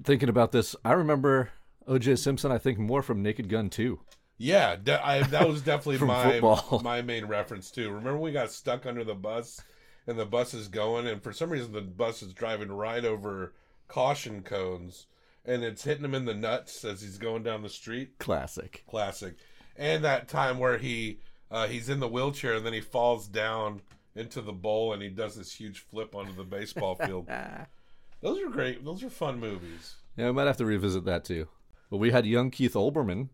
Thinking 0.04 0.30
about 0.30 0.52
this, 0.52 0.76
I 0.86 0.94
remember 0.94 1.50
O.J. 1.88 2.16
Simpson. 2.16 2.52
I 2.52 2.58
think 2.58 2.80
more 2.80 3.02
from 3.02 3.22
Naked 3.22 3.50
Gun 3.50 3.70
2. 3.70 4.00
Yeah, 4.38 4.76
de- 4.76 5.06
I, 5.06 5.24
that 5.24 5.48
was 5.48 5.62
definitely 5.62 5.98
my 6.08 6.32
football. 6.40 6.82
my 6.84 7.02
main 7.02 7.26
reference 7.26 7.70
too. 7.72 7.90
Remember 7.92 8.18
we 8.18 8.32
got 8.32 8.52
stuck 8.52 8.86
under 8.86 9.04
the 9.04 9.14
bus, 9.14 9.62
and 10.08 10.18
the 10.18 10.26
bus 10.26 10.54
is 10.54 10.68
going, 10.68 11.08
and 11.08 11.22
for 11.22 11.32
some 11.32 11.50
reason 11.50 11.74
the 11.74 11.82
bus 11.82 12.22
is 12.22 12.34
driving 12.34 12.72
right 12.72 13.06
over 13.06 13.54
caution 13.88 14.42
cones, 14.42 15.08
and 15.46 15.64
it's 15.64 15.84
hitting 15.84 16.06
him 16.06 16.16
in 16.16 16.26
the 16.26 16.34
nuts 16.34 16.84
as 16.86 17.02
he's 17.02 17.18
going 17.18 17.44
down 17.44 17.62
the 17.62 17.70
street. 17.70 18.18
Classic. 18.20 18.84
Classic. 18.90 19.36
And 19.76 20.04
that 20.04 20.28
time 20.28 20.60
where 20.60 20.78
he 20.78 21.20
uh, 21.50 21.68
he's 21.68 21.90
in 21.90 22.00
the 22.00 22.08
wheelchair 22.08 22.56
and 22.56 22.66
then 22.66 22.74
he 22.74 22.82
falls 22.82 23.28
down 23.28 23.82
into 24.16 24.42
the 24.42 24.54
bowl 24.54 24.94
and 24.94 25.02
he 25.02 25.10
does 25.10 25.36
this 25.36 25.54
huge 25.54 25.80
flip 25.80 26.16
onto 26.16 26.36
the 26.36 26.44
baseball 26.44 26.96
field. 26.96 27.28
Those 28.22 28.42
are 28.42 28.50
great. 28.50 28.86
Those 28.86 29.04
are 29.04 29.10
fun 29.10 29.40
movies. 29.40 29.96
Yeah, 30.16 30.28
we 30.28 30.34
might 30.34 30.48
have 30.48 30.58
to 30.58 30.66
revisit 30.66 31.06
that 31.06 31.26
too. 31.26 31.48
But 31.90 31.98
we 31.98 32.12
had 32.12 32.26
young 32.26 32.52
Keith 32.52 32.74
Olbermann 32.74 33.30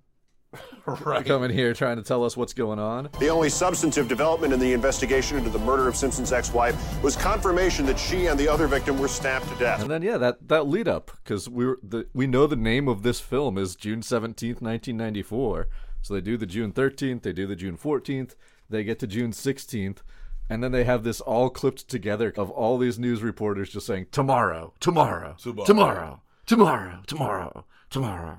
Right. 1.03 1.25
coming 1.25 1.51
here 1.51 1.73
trying 1.73 1.97
to 1.97 2.01
tell 2.01 2.23
us 2.23 2.37
what's 2.37 2.53
going 2.53 2.79
on. 2.79 3.09
The 3.19 3.27
only 3.27 3.49
substantive 3.49 4.07
development 4.07 4.53
in 4.53 4.59
the 4.61 4.71
investigation 4.71 5.37
into 5.37 5.49
the 5.49 5.59
murder 5.59 5.85
of 5.89 5.97
Simpson's 5.97 6.31
ex-wife 6.31 7.03
was 7.03 7.17
confirmation 7.17 7.85
that 7.87 7.99
she 7.99 8.27
and 8.27 8.39
the 8.39 8.47
other 8.47 8.67
victim 8.67 8.97
were 8.97 9.09
stabbed 9.09 9.49
to 9.49 9.55
death. 9.55 9.81
And 9.81 9.91
then 9.91 10.01
yeah, 10.01 10.17
that 10.17 10.47
that 10.47 10.65
lead 10.67 10.87
up 10.87 11.11
because 11.21 11.49
we 11.49 11.65
were 11.65 11.77
the 11.83 12.07
we 12.13 12.25
know 12.25 12.47
the 12.47 12.55
name 12.55 12.87
of 12.87 13.03
this 13.03 13.19
film 13.19 13.57
is 13.57 13.75
June 13.75 14.01
seventeenth, 14.01 14.61
nineteen 14.61 14.95
ninety 14.95 15.21
four. 15.21 15.67
So 16.01 16.13
they 16.13 16.21
do 16.21 16.37
the 16.37 16.45
June 16.45 16.71
thirteenth, 16.71 17.23
they 17.23 17.33
do 17.33 17.45
the 17.47 17.57
June 17.57 17.75
fourteenth, 17.75 18.35
they 18.69 18.85
get 18.85 18.97
to 18.99 19.07
June 19.07 19.33
sixteenth, 19.33 20.03
and 20.49 20.63
then 20.63 20.71
they 20.71 20.85
have 20.85 21.03
this 21.03 21.19
all 21.19 21.49
clipped 21.49 21.89
together 21.89 22.33
of 22.37 22.49
all 22.49 22.77
these 22.77 22.97
news 22.97 23.21
reporters 23.21 23.71
just 23.71 23.87
saying 23.87 24.05
tomorrow, 24.13 24.73
tomorrow, 24.79 25.35
Tomorrow. 25.37 25.65
tomorrow, 25.65 26.21
tomorrow, 26.45 27.01
tomorrow, 27.07 27.65
tomorrow. 27.89 28.37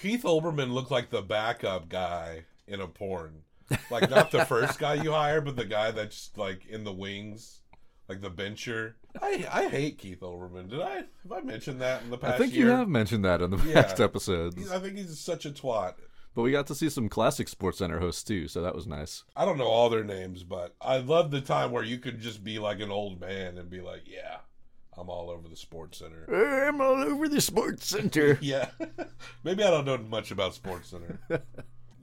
Keith 0.00 0.22
Olbermann 0.22 0.72
looked 0.72 0.90
like 0.90 1.10
the 1.10 1.22
backup 1.22 1.88
guy 1.88 2.44
in 2.66 2.80
a 2.80 2.86
porn. 2.86 3.42
Like 3.90 4.10
not 4.10 4.30
the 4.30 4.44
first 4.46 4.78
guy 4.78 4.94
you 4.94 5.12
hire, 5.12 5.40
but 5.40 5.56
the 5.56 5.64
guy 5.64 5.90
that's 5.92 6.30
like 6.36 6.66
in 6.66 6.82
the 6.84 6.92
wings, 6.92 7.60
like 8.08 8.20
the 8.20 8.30
bencher. 8.30 8.96
I 9.22 9.46
I 9.52 9.68
hate 9.68 9.98
Keith 9.98 10.20
Olbermann. 10.20 10.68
Did 10.70 10.80
I 10.80 10.90
have 10.94 11.06
I 11.32 11.40
mentioned 11.40 11.80
that 11.80 12.02
in 12.02 12.10
the 12.10 12.18
past 12.18 12.34
I 12.34 12.38
think 12.38 12.54
year? 12.54 12.66
you 12.66 12.70
have 12.72 12.88
mentioned 12.88 13.24
that 13.24 13.40
in 13.42 13.50
the 13.50 13.58
Yeah. 13.58 13.82
past 13.82 14.00
episodes. 14.00 14.56
He's- 14.56 14.70
I 14.70 14.78
think 14.80 14.96
he's 14.96 15.18
such 15.20 15.46
a 15.46 15.50
twat. 15.50 15.94
But 16.34 16.42
we 16.42 16.52
got 16.52 16.68
to 16.68 16.74
see 16.76 16.88
some 16.88 17.08
classic 17.08 17.48
Sports 17.48 17.78
Center 17.78 17.98
hosts 17.98 18.22
too, 18.22 18.46
so 18.46 18.62
that 18.62 18.74
was 18.74 18.86
nice. 18.86 19.24
I 19.34 19.44
don't 19.44 19.58
know 19.58 19.66
all 19.66 19.90
their 19.90 20.04
names, 20.04 20.44
but 20.44 20.76
I 20.80 20.98
love 20.98 21.30
the 21.32 21.40
time 21.40 21.72
where 21.72 21.82
you 21.82 21.98
could 21.98 22.20
just 22.20 22.44
be 22.44 22.58
like 22.60 22.78
an 22.80 22.90
old 22.92 23.20
man 23.20 23.58
and 23.58 23.68
be 23.68 23.80
like, 23.80 24.02
"Yeah, 24.06 24.38
I'm 24.96 25.08
all 25.08 25.30
over 25.30 25.48
the 25.48 25.56
Sports 25.56 25.98
Center." 25.98 26.26
I'm 26.68 26.80
all 26.80 27.02
over 27.02 27.28
the 27.28 27.40
Sports 27.40 27.86
Center. 27.86 28.38
yeah, 28.42 28.68
maybe 29.44 29.62
I 29.62 29.70
don't 29.70 29.84
know 29.84 29.98
much 29.98 30.30
about 30.30 30.54
Sports 30.54 30.90
Center. 30.90 31.18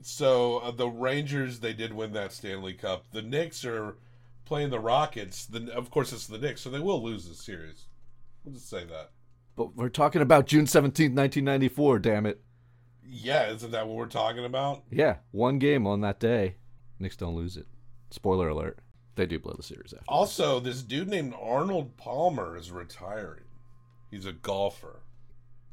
so 0.00 0.58
uh, 0.58 0.70
the 0.70 0.88
Rangers, 0.88 1.60
they 1.60 1.72
did 1.72 1.92
win 1.92 2.12
that 2.12 2.32
Stanley 2.32 2.74
Cup. 2.74 3.06
The 3.12 3.22
Knicks 3.22 3.64
are 3.64 3.96
playing 4.44 4.70
the 4.70 4.80
Rockets. 4.80 5.46
The, 5.46 5.72
of 5.74 5.90
course, 5.90 6.12
it's 6.12 6.26
the 6.26 6.38
Knicks, 6.38 6.62
so 6.62 6.70
they 6.70 6.80
will 6.80 7.02
lose 7.02 7.28
this 7.28 7.44
series. 7.44 7.86
We'll 8.44 8.54
just 8.54 8.70
say 8.70 8.84
that. 8.84 9.10
But 9.56 9.76
we're 9.76 9.88
talking 9.88 10.22
about 10.22 10.46
June 10.46 10.66
seventeenth, 10.66 11.14
nineteen 11.14 11.44
ninety 11.44 11.68
four. 11.68 11.98
Damn 11.98 12.26
it! 12.26 12.40
Yeah, 13.04 13.50
isn't 13.50 13.72
that 13.72 13.86
what 13.86 13.96
we're 13.96 14.06
talking 14.06 14.44
about? 14.44 14.82
Yeah, 14.90 15.16
one 15.32 15.58
game 15.58 15.86
on 15.86 16.00
that 16.02 16.20
day. 16.20 16.56
Knicks 16.98 17.16
don't 17.16 17.34
lose 17.34 17.56
it. 17.56 17.66
Spoiler 18.10 18.48
alert: 18.48 18.78
they 19.18 19.26
do 19.26 19.38
blow 19.38 19.52
the 19.54 19.62
series 19.62 19.92
after. 19.92 20.04
Also, 20.08 20.60
this 20.60 20.82
dude 20.82 21.08
named 21.08 21.34
Arnold 21.38 21.96
Palmer 21.98 22.56
is 22.56 22.70
retiring. 22.70 23.44
He's 24.10 24.24
a 24.24 24.32
golfer. 24.32 25.00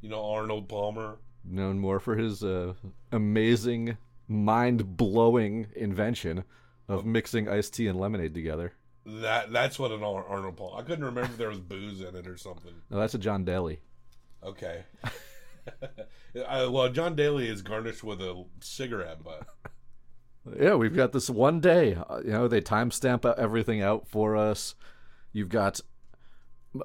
You 0.02 0.10
know 0.10 0.26
Arnold 0.32 0.68
Palmer? 0.68 1.20
Known 1.46 1.80
more 1.80 2.00
for 2.00 2.18
his 2.18 2.44
uh, 2.44 2.74
amazing, 3.12 3.98
mind-blowing 4.28 5.68
invention 5.76 6.44
of 6.88 7.06
mixing 7.06 7.48
iced 7.48 7.76
tea 7.76 7.88
and 7.88 8.00
lemonade 8.00 8.34
together. 8.34 8.74
That 9.06 9.54
that's 9.54 9.78
what 9.78 9.92
an 9.92 10.04
Ar- 10.04 10.26
Arnold 10.26 10.58
Palmer. 10.58 10.80
I 10.80 10.82
couldn't 10.82 11.06
remember 11.06 11.32
if 11.32 11.38
there 11.38 11.50
was 11.50 11.60
booze 11.60 12.02
in 12.02 12.16
it 12.16 12.28
or 12.28 12.38
something. 12.38 12.74
No, 12.90 12.98
that's 12.98 13.14
a 13.14 13.20
John 13.20 13.46
Daly. 13.46 13.80
Okay. 14.44 14.84
I, 16.48 16.66
well, 16.68 16.90
John 16.90 17.16
Daly 17.16 17.48
is 17.48 17.62
garnished 17.62 18.04
with 18.04 18.22
a 18.22 18.44
cigarette 18.60 19.24
butt. 19.24 19.48
Yeah, 20.60 20.76
we've 20.76 20.96
got 20.96 21.12
this 21.12 21.30
one 21.30 21.60
day. 21.60 21.96
Uh, 21.96 22.22
you 22.24 22.32
know, 22.32 22.48
they 22.48 22.62
timestamp 22.62 23.26
everything 23.38 23.82
out 23.82 24.08
for 24.08 24.36
us. 24.36 24.76
You've 25.32 25.50
got 25.50 25.82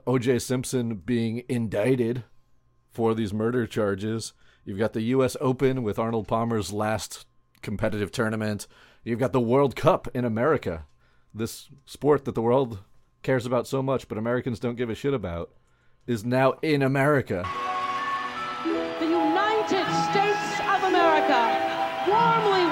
O.J. 0.07 0.39
Simpson 0.39 0.95
being 0.97 1.43
indicted 1.49 2.25
for 2.91 3.15
these 3.15 3.33
murder 3.33 3.67
charges. 3.67 4.33
You've 4.65 4.79
got 4.79 4.93
the 4.93 5.03
U.S. 5.03 5.37
Open 5.41 5.83
with 5.83 5.99
Arnold 5.99 6.27
Palmer's 6.27 6.73
last 6.73 7.27
competitive 7.63 8.11
tournament. 8.11 8.67
You've 9.05 9.19
got 9.19 9.33
the 9.33 9.41
World 9.41 9.77
Cup 9.77 10.09
in 10.15 10.25
America, 10.25 10.87
this 11.35 11.69
sport 11.87 12.25
that 12.25 12.35
the 12.35 12.43
world 12.43 12.81
cares 13.23 13.47
about 13.47 13.67
so 13.67 13.83
much, 13.83 14.09
but 14.09 14.19
Americans 14.19 14.59
don't 14.59 14.77
give 14.77 14.91
a 14.91 14.95
shit 14.95 15.15
about, 15.15 15.51
is 16.07 16.25
now 16.25 16.53
in 16.63 16.83
America. 16.83 17.47
The 18.65 19.07
United 19.07 19.87
States 20.11 20.61
of 20.61 20.85
America 20.85 21.71
warmly 22.09 22.70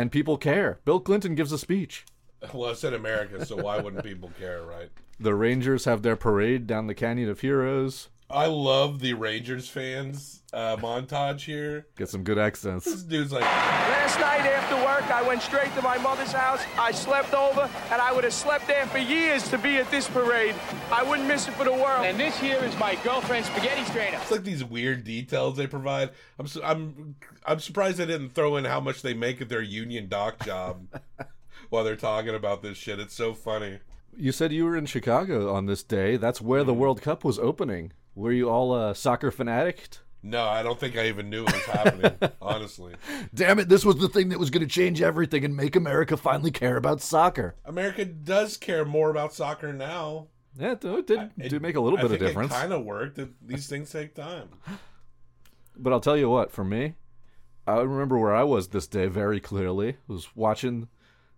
And 0.00 0.10
people 0.10 0.38
care. 0.38 0.80
Bill 0.84 1.00
Clinton 1.00 1.34
gives 1.34 1.52
a 1.52 1.58
speech. 1.58 2.04
Well, 2.54 2.70
I 2.70 2.72
said 2.72 2.94
America, 2.94 3.44
so 3.44 3.56
why 3.56 3.78
wouldn't 3.80 4.02
people 4.02 4.32
care, 4.38 4.62
right? 4.62 4.88
The 5.18 5.34
Rangers 5.34 5.84
have 5.84 6.00
their 6.00 6.16
parade 6.16 6.66
down 6.66 6.86
the 6.86 6.94
Canyon 6.94 7.28
of 7.28 7.40
Heroes. 7.40 8.08
I 8.30 8.46
love 8.46 9.00
the 9.00 9.14
Rangers 9.14 9.68
fans 9.68 10.42
uh, 10.52 10.76
montage 10.76 11.40
here. 11.40 11.86
Get 11.96 12.08
some 12.08 12.22
good 12.22 12.38
accents. 12.38 12.84
This 12.84 13.02
dude's 13.02 13.32
like, 13.32 13.42
Last 13.42 14.20
night 14.20 14.40
after 14.46 14.76
work, 14.76 15.10
I 15.10 15.22
went 15.22 15.42
straight 15.42 15.74
to 15.74 15.82
my 15.82 15.98
mother's 15.98 16.30
house. 16.30 16.62
I 16.78 16.92
slept 16.92 17.34
over, 17.34 17.68
and 17.90 18.00
I 18.00 18.12
would 18.12 18.22
have 18.24 18.32
slept 18.32 18.66
there 18.68 18.86
for 18.86 18.98
years 18.98 19.48
to 19.50 19.58
be 19.58 19.76
at 19.78 19.90
this 19.90 20.08
parade. 20.08 20.54
I 20.92 21.02
wouldn't 21.02 21.26
miss 21.26 21.48
it 21.48 21.54
for 21.54 21.64
the 21.64 21.72
world. 21.72 22.04
And 22.06 22.18
this 22.18 22.38
here 22.38 22.58
is 22.62 22.76
my 22.78 22.94
girlfriend's 23.02 23.48
spaghetti 23.48 23.84
strainer. 23.84 24.18
it's 24.22 24.30
like 24.30 24.44
these 24.44 24.64
weird 24.64 25.02
details 25.04 25.56
they 25.56 25.66
provide. 25.66 26.10
I'm 26.38 26.46
su- 26.46 26.62
I'm 26.62 27.16
I'm 27.44 27.58
surprised 27.58 27.96
they 27.98 28.06
didn't 28.06 28.30
throw 28.30 28.56
in 28.56 28.64
how 28.64 28.80
much 28.80 29.02
they 29.02 29.14
make 29.14 29.40
at 29.40 29.48
their 29.48 29.62
union 29.62 30.08
dock 30.08 30.44
job 30.44 30.86
while 31.70 31.82
they're 31.84 31.96
talking 31.96 32.34
about 32.34 32.62
this 32.62 32.78
shit. 32.78 33.00
It's 33.00 33.14
so 33.14 33.34
funny. 33.34 33.78
You 34.16 34.32
said 34.32 34.52
you 34.52 34.64
were 34.64 34.76
in 34.76 34.86
Chicago 34.86 35.52
on 35.52 35.66
this 35.66 35.82
day. 35.82 36.16
That's 36.16 36.40
where 36.40 36.64
the 36.64 36.74
World 36.74 37.00
Cup 37.00 37.24
was 37.24 37.38
opening. 37.38 37.92
Were 38.14 38.32
you 38.32 38.48
all 38.50 38.74
a 38.74 38.94
soccer 38.94 39.30
fanatic? 39.30 39.98
No, 40.22 40.44
I 40.46 40.62
don't 40.62 40.78
think 40.78 40.98
I 40.98 41.08
even 41.08 41.30
knew 41.30 41.44
it 41.44 41.52
was 41.52 41.64
happening. 41.64 42.12
honestly, 42.42 42.94
Damn 43.34 43.58
it, 43.58 43.68
this 43.70 43.84
was 43.86 43.96
the 43.96 44.08
thing 44.08 44.28
that 44.28 44.38
was 44.38 44.50
going 44.50 44.66
to 44.66 44.72
change 44.72 45.00
everything 45.00 45.44
and 45.44 45.56
make 45.56 45.76
America 45.76 46.16
finally 46.16 46.50
care 46.50 46.76
about 46.76 47.00
soccer. 47.00 47.54
America 47.64 48.04
does 48.04 48.56
care 48.58 48.84
more 48.84 49.10
about 49.10 49.32
soccer 49.32 49.72
now. 49.72 50.26
Yeah, 50.58 50.72
it 50.72 50.80
did. 50.80 51.10
it 51.10 51.38
did, 51.38 51.48
do 51.48 51.60
make 51.60 51.76
a 51.76 51.80
little 51.80 51.98
I 51.98 52.02
bit 52.02 52.12
of 52.12 52.18
difference. 52.18 52.52
It 52.52 52.56
kind 52.56 52.72
of 52.72 52.84
worked. 52.84 53.18
It- 53.18 53.46
These 53.46 53.66
things 53.68 53.90
take 53.90 54.14
time. 54.14 54.48
But 55.76 55.94
I'll 55.94 56.00
tell 56.00 56.16
you 56.16 56.28
what, 56.28 56.50
for 56.50 56.64
me, 56.64 56.94
I 57.66 57.80
remember 57.80 58.18
where 58.18 58.34
I 58.34 58.42
was 58.42 58.68
this 58.68 58.86
day 58.86 59.06
very 59.06 59.40
clearly. 59.40 59.90
I 60.08 60.12
was 60.12 60.36
watching 60.36 60.88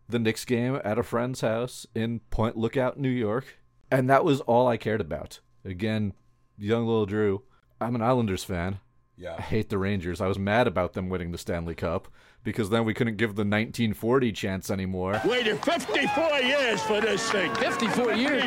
the 0.08 0.18
Knicks 0.18 0.44
game 0.44 0.80
at 0.82 0.98
a 0.98 1.04
friend's 1.04 1.42
house 1.42 1.86
in 1.94 2.20
Point 2.30 2.56
Lookout, 2.56 2.98
New 2.98 3.08
York, 3.10 3.58
and 3.90 4.10
that 4.10 4.24
was 4.24 4.40
all 4.40 4.66
I 4.66 4.78
cared 4.78 5.00
about. 5.00 5.38
Again, 5.64 6.14
young 6.58 6.86
little 6.86 7.06
Drew. 7.06 7.42
I'm 7.80 7.94
an 7.94 8.02
Islanders 8.02 8.44
fan. 8.44 8.80
Yeah. 9.16 9.36
I 9.38 9.42
hate 9.42 9.68
the 9.68 9.78
Rangers. 9.78 10.20
I 10.20 10.26
was 10.26 10.38
mad 10.38 10.66
about 10.66 10.94
them 10.94 11.08
winning 11.08 11.32
the 11.32 11.38
Stanley 11.38 11.74
Cup 11.74 12.08
because 12.44 12.70
then 12.70 12.84
we 12.84 12.94
couldn't 12.94 13.16
give 13.16 13.30
the 13.36 13.42
1940 13.42 14.32
chance 14.32 14.70
anymore. 14.70 15.20
Waited 15.24 15.62
54 15.64 16.38
years 16.40 16.82
for 16.82 17.00
this 17.00 17.30
thing. 17.30 17.54
54 17.54 18.12
years? 18.14 18.42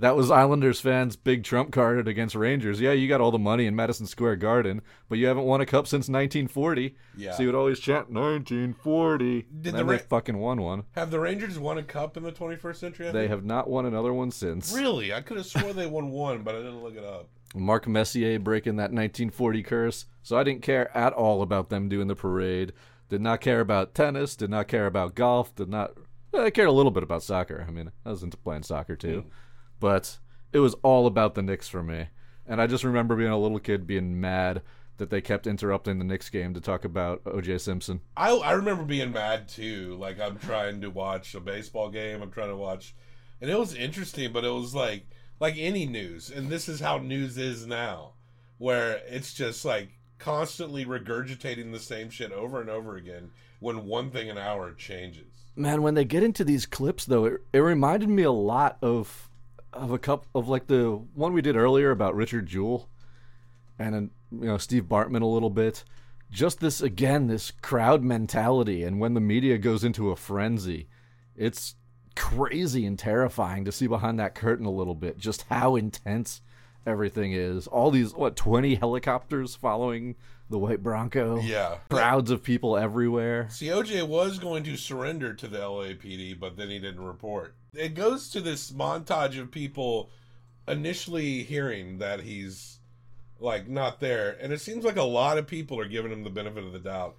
That 0.00 0.14
was 0.16 0.30
Islanders 0.30 0.80
fans' 0.80 1.16
big 1.16 1.44
trump 1.44 1.72
card 1.72 2.06
against 2.08 2.34
Rangers. 2.34 2.80
Yeah, 2.80 2.92
you 2.92 3.08
got 3.08 3.20
all 3.20 3.30
the 3.30 3.38
money 3.38 3.66
in 3.66 3.74
Madison 3.76 4.06
Square 4.06 4.36
Garden, 4.36 4.82
but 5.08 5.18
you 5.18 5.26
haven't 5.26 5.44
won 5.44 5.60
a 5.60 5.66
cup 5.66 5.86
since 5.86 6.08
1940. 6.08 6.94
Yeah. 7.16 7.32
So 7.32 7.42
you 7.42 7.48
would 7.48 7.54
always 7.58 7.80
chant 7.80 8.10
1940. 8.10 9.42
Did 9.42 9.46
and 9.46 9.64
the 9.64 9.70
then 9.72 9.86
Ra- 9.86 9.92
they 9.96 9.98
fucking 9.98 10.38
won 10.38 10.60
one. 10.62 10.84
Have 10.92 11.10
the 11.10 11.20
Rangers 11.20 11.58
won 11.58 11.78
a 11.78 11.82
cup 11.82 12.16
in 12.16 12.22
the 12.22 12.32
21st 12.32 12.76
century? 12.76 13.08
I 13.08 13.12
They 13.12 13.20
think? 13.20 13.30
have 13.30 13.44
not 13.44 13.68
won 13.68 13.86
another 13.86 14.12
one 14.12 14.30
since. 14.30 14.72
Really? 14.74 15.12
I 15.12 15.20
could 15.20 15.36
have 15.36 15.46
swore 15.46 15.72
they 15.72 15.86
won 15.86 16.10
one, 16.10 16.42
but 16.42 16.54
I 16.54 16.58
didn't 16.58 16.82
look 16.82 16.96
it 16.96 17.04
up. 17.04 17.28
Mark 17.54 17.88
Messier 17.88 18.38
breaking 18.38 18.76
that 18.76 18.92
1940 18.92 19.62
curse. 19.64 20.06
So 20.22 20.36
I 20.38 20.44
didn't 20.44 20.62
care 20.62 20.96
at 20.96 21.12
all 21.12 21.42
about 21.42 21.68
them 21.70 21.88
doing 21.88 22.06
the 22.06 22.14
parade. 22.14 22.72
Did 23.10 23.20
not 23.20 23.40
care 23.40 23.60
about 23.60 23.94
tennis. 23.94 24.36
Did 24.36 24.50
not 24.50 24.68
care 24.68 24.86
about 24.86 25.16
golf. 25.16 25.54
Did 25.54 25.68
not. 25.68 25.94
well, 26.32 26.44
I 26.46 26.50
cared 26.50 26.68
a 26.68 26.72
little 26.72 26.92
bit 26.92 27.02
about 27.02 27.24
soccer. 27.24 27.66
I 27.66 27.70
mean, 27.70 27.90
I 28.06 28.10
was 28.10 28.22
into 28.22 28.36
playing 28.36 28.62
soccer 28.62 28.94
too, 28.96 29.18
mm-hmm. 29.18 29.28
but 29.80 30.18
it 30.52 30.60
was 30.60 30.74
all 30.82 31.06
about 31.06 31.34
the 31.34 31.42
Knicks 31.42 31.68
for 31.68 31.82
me. 31.82 32.06
And 32.46 32.62
I 32.62 32.68
just 32.68 32.84
remember 32.84 33.16
being 33.16 33.30
a 33.30 33.38
little 33.38 33.58
kid 33.58 33.86
being 33.86 34.20
mad 34.20 34.62
that 34.98 35.10
they 35.10 35.20
kept 35.20 35.46
interrupting 35.46 35.98
the 35.98 36.04
Knicks 36.04 36.30
game 36.30 36.54
to 36.54 36.60
talk 36.60 36.84
about 36.84 37.22
O.J. 37.26 37.58
Simpson. 37.58 38.00
I 38.16 38.30
I 38.30 38.52
remember 38.52 38.84
being 38.84 39.12
mad 39.12 39.48
too. 39.48 39.96
Like 39.98 40.20
I'm 40.20 40.38
trying 40.38 40.80
to 40.82 40.90
watch 40.90 41.34
a 41.34 41.40
baseball 41.40 41.90
game. 41.90 42.22
I'm 42.22 42.30
trying 42.30 42.50
to 42.50 42.56
watch, 42.56 42.94
and 43.40 43.50
it 43.50 43.58
was 43.58 43.74
interesting, 43.74 44.32
but 44.32 44.44
it 44.44 44.52
was 44.52 44.72
like 44.72 45.06
like 45.40 45.56
any 45.58 45.84
news, 45.84 46.30
and 46.30 46.48
this 46.48 46.68
is 46.68 46.78
how 46.78 46.98
news 46.98 47.38
is 47.38 47.66
now, 47.66 48.12
where 48.58 49.00
it's 49.08 49.34
just 49.34 49.64
like 49.64 49.99
constantly 50.20 50.84
regurgitating 50.84 51.72
the 51.72 51.80
same 51.80 52.10
shit 52.10 52.30
over 52.30 52.60
and 52.60 52.70
over 52.70 52.96
again. 52.96 53.30
When 53.58 53.84
one 53.84 54.10
thing 54.10 54.30
an 54.30 54.38
hour 54.38 54.72
changes. 54.72 55.26
Man, 55.56 55.82
when 55.82 55.94
they 55.94 56.04
get 56.04 56.22
into 56.22 56.44
these 56.44 56.64
clips, 56.64 57.04
though, 57.04 57.24
it, 57.26 57.40
it 57.52 57.58
reminded 57.58 58.08
me 58.08 58.22
a 58.22 58.30
lot 58.30 58.78
of 58.80 59.28
of 59.72 59.92
a 59.92 59.98
cup 59.98 60.26
of 60.34 60.48
like 60.48 60.66
the 60.66 60.90
one 61.14 61.32
we 61.32 61.42
did 61.42 61.56
earlier 61.56 61.90
about 61.90 62.14
Richard 62.14 62.46
Jewell, 62.46 62.88
and 63.78 63.94
uh, 63.94 64.00
you 64.40 64.46
know 64.46 64.58
Steve 64.58 64.84
Bartman 64.84 65.22
a 65.22 65.26
little 65.26 65.50
bit, 65.50 65.84
just 66.30 66.60
this 66.60 66.80
again, 66.80 67.26
this 67.26 67.50
crowd 67.50 68.02
mentality, 68.02 68.82
and 68.82 68.98
when 68.98 69.14
the 69.14 69.20
media 69.20 69.58
goes 69.58 69.84
into 69.84 70.10
a 70.10 70.16
frenzy, 70.16 70.88
it's 71.36 71.74
crazy 72.16 72.86
and 72.86 72.98
terrifying 72.98 73.64
to 73.64 73.72
see 73.72 73.86
behind 73.86 74.18
that 74.18 74.34
curtain 74.34 74.66
a 74.66 74.70
little 74.70 74.94
bit 74.94 75.16
just 75.16 75.44
how 75.48 75.76
intense 75.76 76.42
everything 76.86 77.32
is. 77.32 77.66
All 77.66 77.90
these 77.90 78.14
what 78.14 78.36
twenty 78.36 78.74
helicopters 78.74 79.54
following 79.54 80.16
the 80.48 80.58
white 80.58 80.82
Bronco. 80.82 81.40
Yeah. 81.40 81.76
crowds 81.88 82.30
of 82.30 82.42
people 82.42 82.76
everywhere. 82.76 83.48
See, 83.50 83.66
OJ 83.66 84.06
was 84.06 84.38
going 84.38 84.64
to 84.64 84.76
surrender 84.76 85.32
to 85.34 85.46
the 85.46 85.58
LAPD, 85.58 86.38
but 86.38 86.56
then 86.56 86.68
he 86.68 86.78
didn't 86.78 87.04
report. 87.04 87.54
It 87.72 87.94
goes 87.94 88.28
to 88.30 88.40
this 88.40 88.72
montage 88.72 89.38
of 89.40 89.52
people 89.52 90.10
initially 90.66 91.44
hearing 91.44 91.98
that 91.98 92.20
he's 92.20 92.78
like 93.38 93.68
not 93.68 94.00
there, 94.00 94.36
and 94.40 94.52
it 94.52 94.60
seems 94.60 94.84
like 94.84 94.96
a 94.96 95.02
lot 95.02 95.38
of 95.38 95.46
people 95.46 95.78
are 95.80 95.88
giving 95.88 96.12
him 96.12 96.24
the 96.24 96.30
benefit 96.30 96.64
of 96.64 96.72
the 96.72 96.78
doubt. 96.78 97.16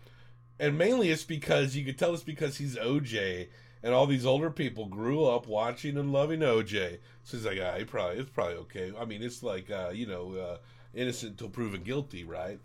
And 0.60 0.78
mainly 0.78 1.10
it's 1.10 1.24
because 1.24 1.76
you 1.76 1.84
could 1.84 1.98
tell 1.98 2.14
it's 2.14 2.22
because 2.22 2.58
he's 2.58 2.76
OJ 2.76 3.48
and 3.84 3.94
all 3.94 4.06
these 4.06 4.26
older 4.26 4.50
people 4.50 4.86
grew 4.86 5.26
up 5.26 5.48
watching 5.48 5.98
and 5.98 6.12
loving 6.12 6.42
OJ. 6.42 7.00
So 7.24 7.38
he's 7.38 7.46
like, 7.46 7.60
ah, 7.62 7.78
he 7.78 7.86
probably 7.86 8.18
it's 8.18 8.30
probably 8.30 8.56
okay. 8.56 8.92
I 9.00 9.06
mean, 9.06 9.24
it's 9.24 9.44
like 9.44 9.70
uh, 9.72 9.92
you 9.94 10.08
know, 10.08 10.36
uh, 10.36 10.58
innocent 10.94 11.38
till 11.38 11.50
proven 11.50 11.84
guilty, 11.84 12.24
right? 12.24 12.60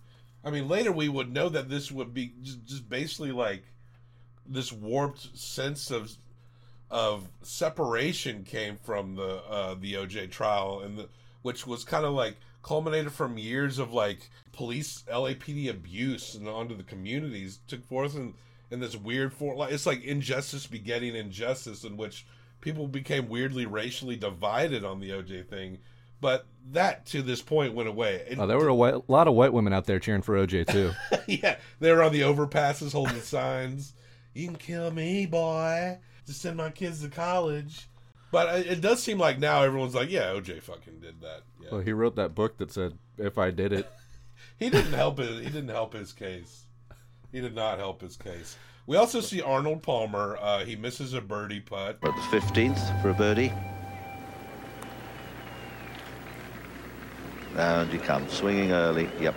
I 0.45 0.51
mean, 0.51 0.69
later 0.69 0.93
we 0.93 1.09
would 1.09 1.33
know 1.33 1.49
that 1.49 1.69
this 1.69 1.91
would 1.91 2.15
be 2.15 2.33
just, 2.43 2.65
just 2.65 2.89
basically 2.89 3.33
like 3.33 3.65
this 4.47 4.73
warped 4.73 5.37
sense 5.37 5.91
of 5.91 6.13
of 6.89 7.29
separation 7.43 8.45
came 8.45 8.77
from 8.77 9.17
the 9.17 9.43
uh, 9.49 9.75
the 9.75 9.95
OJ 9.95 10.31
trial, 10.31 10.81
and 10.81 10.99
the, 10.99 11.09
which 11.43 11.67
was 11.67 11.85
kind 11.85 12.05
of 12.05 12.13
like 12.13 12.37
culminated 12.63 13.13
from 13.13 13.39
years 13.39 13.79
of 13.79 13.93
like 13.93 14.31
police 14.53 15.05
LAPD 15.09 15.69
abuse 15.69 16.35
and 16.35 16.49
onto 16.49 16.77
the 16.77 16.83
communities 16.83 17.61
took 17.69 17.85
forth 17.85 18.17
in 18.17 18.35
in 18.71 18.81
this 18.81 18.97
weird 18.97 19.33
form. 19.33 19.57
Like 19.59 19.73
it's 19.73 19.87
like 19.87 20.03
injustice 20.05 20.67
begetting 20.67 21.15
injustice, 21.15 21.85
in 21.85 21.97
which 21.97 22.27
people 22.61 22.89
became 22.89 23.29
weirdly 23.29 23.67
racially 23.67 24.17
divided 24.17 24.85
on 24.85 25.01
the 25.01 25.11
OJ 25.11 25.49
thing. 25.49 25.79
But 26.21 26.47
that 26.73 27.05
to 27.07 27.21
this 27.23 27.43
point 27.43 27.75
went 27.75 27.89
away. 27.89 28.25
It- 28.29 28.39
Oh, 28.39 28.47
there 28.47 28.59
were 28.59 28.69
a, 28.69 28.75
white, 28.75 29.09
lot 29.09 29.29
of 29.29 29.35
white 29.35 29.53
women 29.53 29.73
out 29.73 29.85
there 29.85 29.99
cheering 30.01 30.23
for 30.23 30.35
OJ 30.35 30.67
too. 30.67 30.93
yeah, 31.27 31.57
they 31.79 31.93
were 31.93 32.03
on 32.03 32.13
the 32.13 32.23
overpasses 32.23 32.93
holding 32.93 33.21
signs. 33.21 33.93
You 34.35 34.47
can 34.49 34.57
kill 34.57 34.91
me, 34.91 35.27
boy. 35.27 35.99
Just 36.27 36.41
send 36.41 36.57
my 36.57 36.71
kids 36.71 37.03
to 37.03 37.09
college. 37.09 37.89
But 38.33 38.61
it 38.61 38.67
it 38.67 38.81
does 38.81 39.03
seem 39.03 39.19
like 39.19 39.39
now 39.39 39.63
everyone's 39.63 39.95
like, 39.95 40.11
yeah, 40.11 40.33
OJ 40.33 40.63
fucking 40.63 41.01
did 41.01 41.21
that. 41.21 41.43
Yeah. 41.63 41.69
Well, 41.73 41.81
he 41.81 41.93
wrote 41.93 42.17
that 42.17 42.35
book 42.35 42.59
that 42.59 42.73
said, 42.73 42.99
"If 43.19 43.39
I 43.39 43.51
did 43.51 43.73
it." 43.73 43.89
He 44.59 44.71
didn't 44.71 44.93
help 44.95 45.21
it. 45.21 45.43
He 45.45 45.51
didn't 45.51 45.69
help 45.69 45.93
his 45.93 46.15
case. 46.15 46.65
He 47.37 47.43
did 47.43 47.55
not 47.55 47.77
help 47.77 48.01
his 48.01 48.17
case. 48.17 48.57
We 48.87 48.97
also 48.97 49.21
see 49.21 49.43
Arnold 49.43 49.83
Palmer. 49.83 50.39
Uh, 50.41 50.65
he 50.65 50.75
misses 50.75 51.13
a 51.13 51.21
birdie 51.21 51.61
putt. 51.61 51.99
At 52.03 52.15
the 52.31 52.39
15th 52.39 53.03
for 53.03 53.11
a 53.11 53.13
birdie. 53.13 53.53
And 57.55 57.91
he 57.91 57.99
comes 57.99 58.33
swinging 58.33 58.73
early. 58.73 59.11
Yep. 59.21 59.35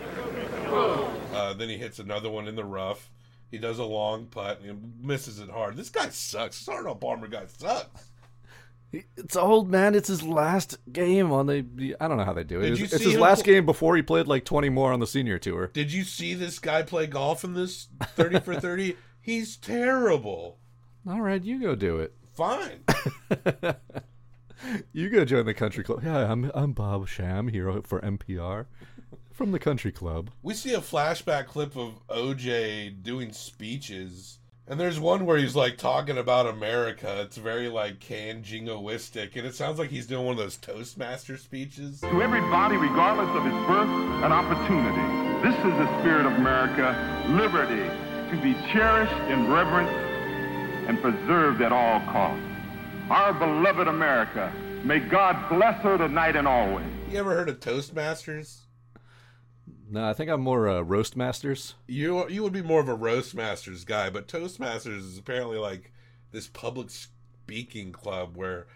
Uh, 0.69 1.53
then 1.55 1.67
he 1.67 1.75
hits 1.77 1.99
another 1.99 2.29
one 2.29 2.47
in 2.47 2.55
the 2.55 2.63
rough. 2.63 3.11
He 3.51 3.57
does 3.57 3.79
a 3.79 3.83
long 3.83 4.27
putt 4.27 4.61
and 4.61 4.93
misses 5.03 5.39
it 5.39 5.49
hard. 5.49 5.75
This 5.75 5.89
guy 5.89 6.07
sucks. 6.07 6.59
This 6.59 6.69
Arnold 6.69 7.01
Palmer 7.01 7.27
guy 7.27 7.47
sucks. 7.47 8.08
It's 8.91 9.35
old 9.35 9.69
man. 9.69 9.93
It's 9.93 10.07
his 10.07 10.23
last 10.23 10.77
game 10.91 11.31
on 11.31 11.45
the. 11.45 11.95
I 12.01 12.07
don't 12.07 12.17
know 12.17 12.23
how 12.25 12.33
they 12.33 12.43
do 12.43 12.59
it. 12.59 12.63
Did 12.63 12.71
It's, 12.71 12.79
you 12.79 12.85
it's 12.85 13.03
his 13.03 13.17
last 13.17 13.43
pl- 13.43 13.53
game 13.53 13.65
before 13.65 13.95
he 13.95 14.01
played 14.01 14.27
like 14.27 14.45
twenty 14.45 14.69
more 14.69 14.91
on 14.91 14.99
the 14.99 15.05
senior 15.07 15.37
tour. 15.37 15.67
Did 15.73 15.93
you 15.93 16.03
see 16.03 16.33
this 16.33 16.57
guy 16.59 16.81
play 16.81 17.05
golf 17.05 17.43
in 17.43 17.53
this 17.53 17.87
30 18.15 18.39
for 18.39 18.55
30? 18.59 18.95
He's 19.21 19.57
terrible. 19.57 20.57
All 21.07 21.21
right, 21.21 21.43
you 21.43 21.61
go 21.61 21.75
do 21.75 21.99
it. 21.99 22.15
Fine. 22.35 22.83
You 24.91 25.09
go 25.09 25.23
join 25.23 25.45
the 25.45 25.53
country 25.53 25.85
club. 25.85 26.01
Yeah, 26.03 26.29
I'm 26.29 26.51
I'm 26.53 26.73
Bob 26.73 27.07
Sham 27.07 27.47
here 27.47 27.81
for 27.83 28.01
NPR 28.01 28.65
from 29.31 29.53
the 29.53 29.59
country 29.59 29.93
club. 29.93 30.31
We 30.43 30.53
see 30.53 30.73
a 30.73 30.79
flashback 30.81 31.45
clip 31.45 31.77
of 31.77 32.05
OJ 32.09 33.01
doing 33.01 33.31
speeches, 33.31 34.38
and 34.69 34.79
there's 34.79 34.99
one 34.99 35.25
where 35.25 35.37
he's 35.37 35.55
like 35.55 35.77
talking 35.77 36.19
about 36.19 36.45
America. 36.45 37.21
It's 37.21 37.37
very 37.37 37.67
like 37.67 37.99
canned 37.99 38.45
jingoistic, 38.45 39.35
and 39.35 39.47
it 39.47 39.55
sounds 39.55 39.79
like 39.79 39.89
he's 39.89 40.05
doing 40.05 40.25
one 40.25 40.33
of 40.33 40.37
those 40.37 40.57
Toastmaster 40.57 41.37
speeches. 41.37 42.01
To 42.01 42.21
everybody, 42.21 42.77
regardless 42.77 43.35
of 43.35 43.43
his 43.43 43.53
birth, 43.65 43.89
an 44.23 44.31
opportunity. 44.31 45.39
This 45.41 45.57
is 45.57 45.73
the 45.73 45.99
spirit 45.99 46.27
of 46.27 46.33
America, 46.33 46.95
liberty, 47.29 47.89
to 48.29 48.41
be 48.43 48.53
cherished 48.71 49.11
in 49.31 49.51
reverence 49.51 49.89
and 50.87 51.01
preserved 51.01 51.61
at 51.61 51.71
all 51.71 51.99
costs. 52.01 52.45
Our 53.09 53.33
beloved 53.33 53.87
America, 53.87 54.53
may 54.83 54.99
God 54.99 55.49
bless 55.49 55.81
her 55.81 55.97
tonight 55.97 56.35
and 56.35 56.47
always. 56.47 56.85
You 57.09 57.17
ever 57.17 57.33
heard 57.33 57.49
of 57.49 57.59
Toastmasters? 57.59 58.59
No, 59.91 60.07
I 60.07 60.13
think 60.13 60.29
I'm 60.29 60.41
more 60.41 60.69
uh, 60.69 60.81
roast 60.81 61.17
masters. 61.17 61.73
You 61.87 62.29
you 62.29 62.43
would 62.43 62.53
be 62.53 62.61
more 62.61 62.79
of 62.79 62.87
a 62.89 62.95
Roastmasters 62.97 63.85
guy, 63.85 64.09
but 64.11 64.27
Toastmasters 64.27 64.99
is 64.99 65.17
apparently 65.17 65.57
like 65.57 65.91
this 66.31 66.47
public 66.47 66.91
speaking 66.91 67.91
club 67.91 68.37
where 68.37 68.67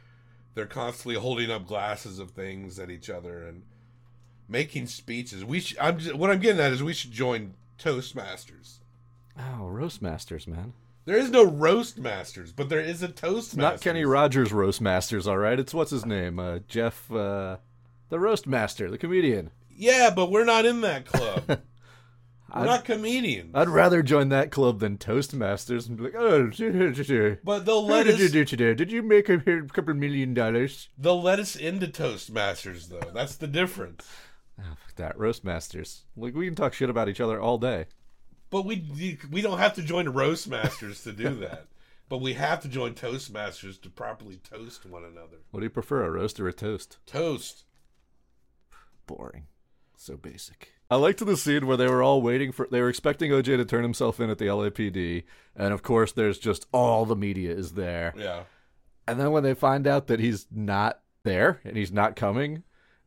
they're 0.56 0.66
constantly 0.66 1.16
holding 1.16 1.52
up 1.52 1.68
glasses 1.68 2.18
of 2.18 2.32
things 2.32 2.80
at 2.80 2.90
each 2.90 3.10
other 3.10 3.44
and 3.46 3.62
making 4.48 4.88
speeches. 4.88 5.46
We 5.46 5.60
sh- 5.60 5.76
I'm 5.80 6.00
just, 6.00 6.16
what 6.16 6.32
I'm 6.32 6.40
getting 6.40 6.60
at 6.62 6.72
is 6.72 6.82
we 6.82 6.94
should 6.94 7.12
join 7.12 7.54
Toastmasters. 7.78 8.80
Oh, 9.38 9.68
roast 9.68 10.02
masters, 10.02 10.48
man. 10.48 10.74
There 11.06 11.18
is 11.18 11.30
no 11.30 11.44
roast 11.44 12.00
masters, 12.00 12.52
but 12.52 12.70
there 12.70 12.80
is 12.80 13.04
a 13.04 13.08
Toastmasters. 13.08 13.58
Not 13.58 13.82
Kenny 13.82 14.06
Rogers 14.06 14.52
roast 14.52 14.82
masters, 14.82 15.28
all 15.28 15.38
right. 15.38 15.60
It's 15.60 15.74
what's 15.74 15.92
his 15.92 16.06
name, 16.06 16.40
uh, 16.40 16.60
Jeff, 16.68 17.12
uh, 17.12 17.58
the 18.10 18.20
roast 18.20 18.48
master, 18.48 18.90
the 18.90 18.98
comedian. 18.98 19.52
Yeah, 19.76 20.12
but 20.16 20.32
we're 20.32 20.46
not 20.46 20.66
in 20.66 20.82
that 20.82 21.06
club. 21.06 21.44
we're 21.48 21.58
I'd- 22.52 22.66
not 22.66 22.86
comedians. 22.86 23.52
I'd 23.56 23.70
rather 23.70 24.04
join 24.04 24.30
that 24.30 24.52
club 24.52 24.80
than 24.80 24.98
Toastmasters 24.98 25.88
and 25.88 25.98
be 25.98 26.04
like, 26.04 26.16
oh, 26.16 26.52
But 27.44 27.66
they'll 27.66 27.86
let 27.86 28.04
did 28.04 28.16
us- 28.16 28.22
you 28.22 28.30
do 28.30 28.46
today? 28.46 28.74
Did 28.74 28.92
you 28.92 29.02
make 29.02 29.30
a 29.30 29.40
couple 29.74 29.94
million 29.96 30.34
dollars? 30.34 30.90
They'll 30.98 31.22
let 31.22 31.40
us 31.40 31.56
into 31.56 31.88
Toastmasters 31.88 32.90
though. 32.90 33.12
That's 33.14 33.36
the 33.36 33.48
difference. 33.48 34.08
Oh, 34.60 34.76
fuck 34.86 34.96
that 34.96 35.18
roast 35.18 35.44
masters. 35.44 36.04
Like 36.16 36.36
we 36.36 36.46
can 36.46 36.56
talk 36.56 36.74
shit 36.74 36.90
about 36.90 37.10
each 37.10 37.22
other 37.22 37.42
all 37.42 37.58
day. 37.58 37.86
But 38.52 38.66
we 38.66 39.18
we 39.32 39.42
don't 39.42 39.58
have 39.58 39.74
to 39.76 39.82
join 39.82 40.06
Roastmasters 40.06 41.02
to 41.04 41.12
do 41.12 41.34
that. 41.40 41.68
But 42.10 42.18
we 42.22 42.34
have 42.34 42.60
to 42.62 42.68
join 42.68 42.94
Toastmasters 42.94 43.82
to 43.82 43.90
properly 43.90 44.36
toast 44.38 44.86
one 44.86 45.04
another. 45.04 45.38
What 45.50 45.62
do 45.62 45.66
you 45.66 45.70
prefer, 45.72 46.04
a 46.04 46.12
roast 46.12 46.40
or 46.40 46.48
a 46.48 46.54
toast? 46.54 46.98
Toast. 47.08 47.64
Boring. 49.08 49.46
So 50.04 50.18
basic. 50.18 50.74
I 50.92 50.98
liked 50.98 51.26
the 51.26 51.38
scene 51.38 51.66
where 51.66 51.78
they 51.78 51.88
were 51.88 52.04
all 52.04 52.22
waiting 52.22 52.52
for 52.52 52.68
they 52.70 52.82
were 52.82 52.90
expecting 52.90 53.32
OJ 53.32 53.56
to 53.56 53.64
turn 53.64 53.84
himself 53.84 54.20
in 54.20 54.30
at 54.30 54.38
the 54.38 54.48
LAPD, 54.48 55.24
and 55.56 55.74
of 55.74 55.82
course 55.82 56.12
there's 56.12 56.38
just 56.38 56.68
all 56.74 57.06
the 57.06 57.16
media 57.16 57.52
is 57.52 57.72
there. 57.72 58.14
Yeah. 58.18 58.44
And 59.08 59.18
then 59.18 59.32
when 59.32 59.44
they 59.44 59.54
find 59.54 59.88
out 59.88 60.08
that 60.08 60.20
he's 60.20 60.46
not 60.52 61.00
there 61.24 61.62
and 61.64 61.78
he's 61.78 61.94
not 61.94 62.18
coming, 62.18 62.64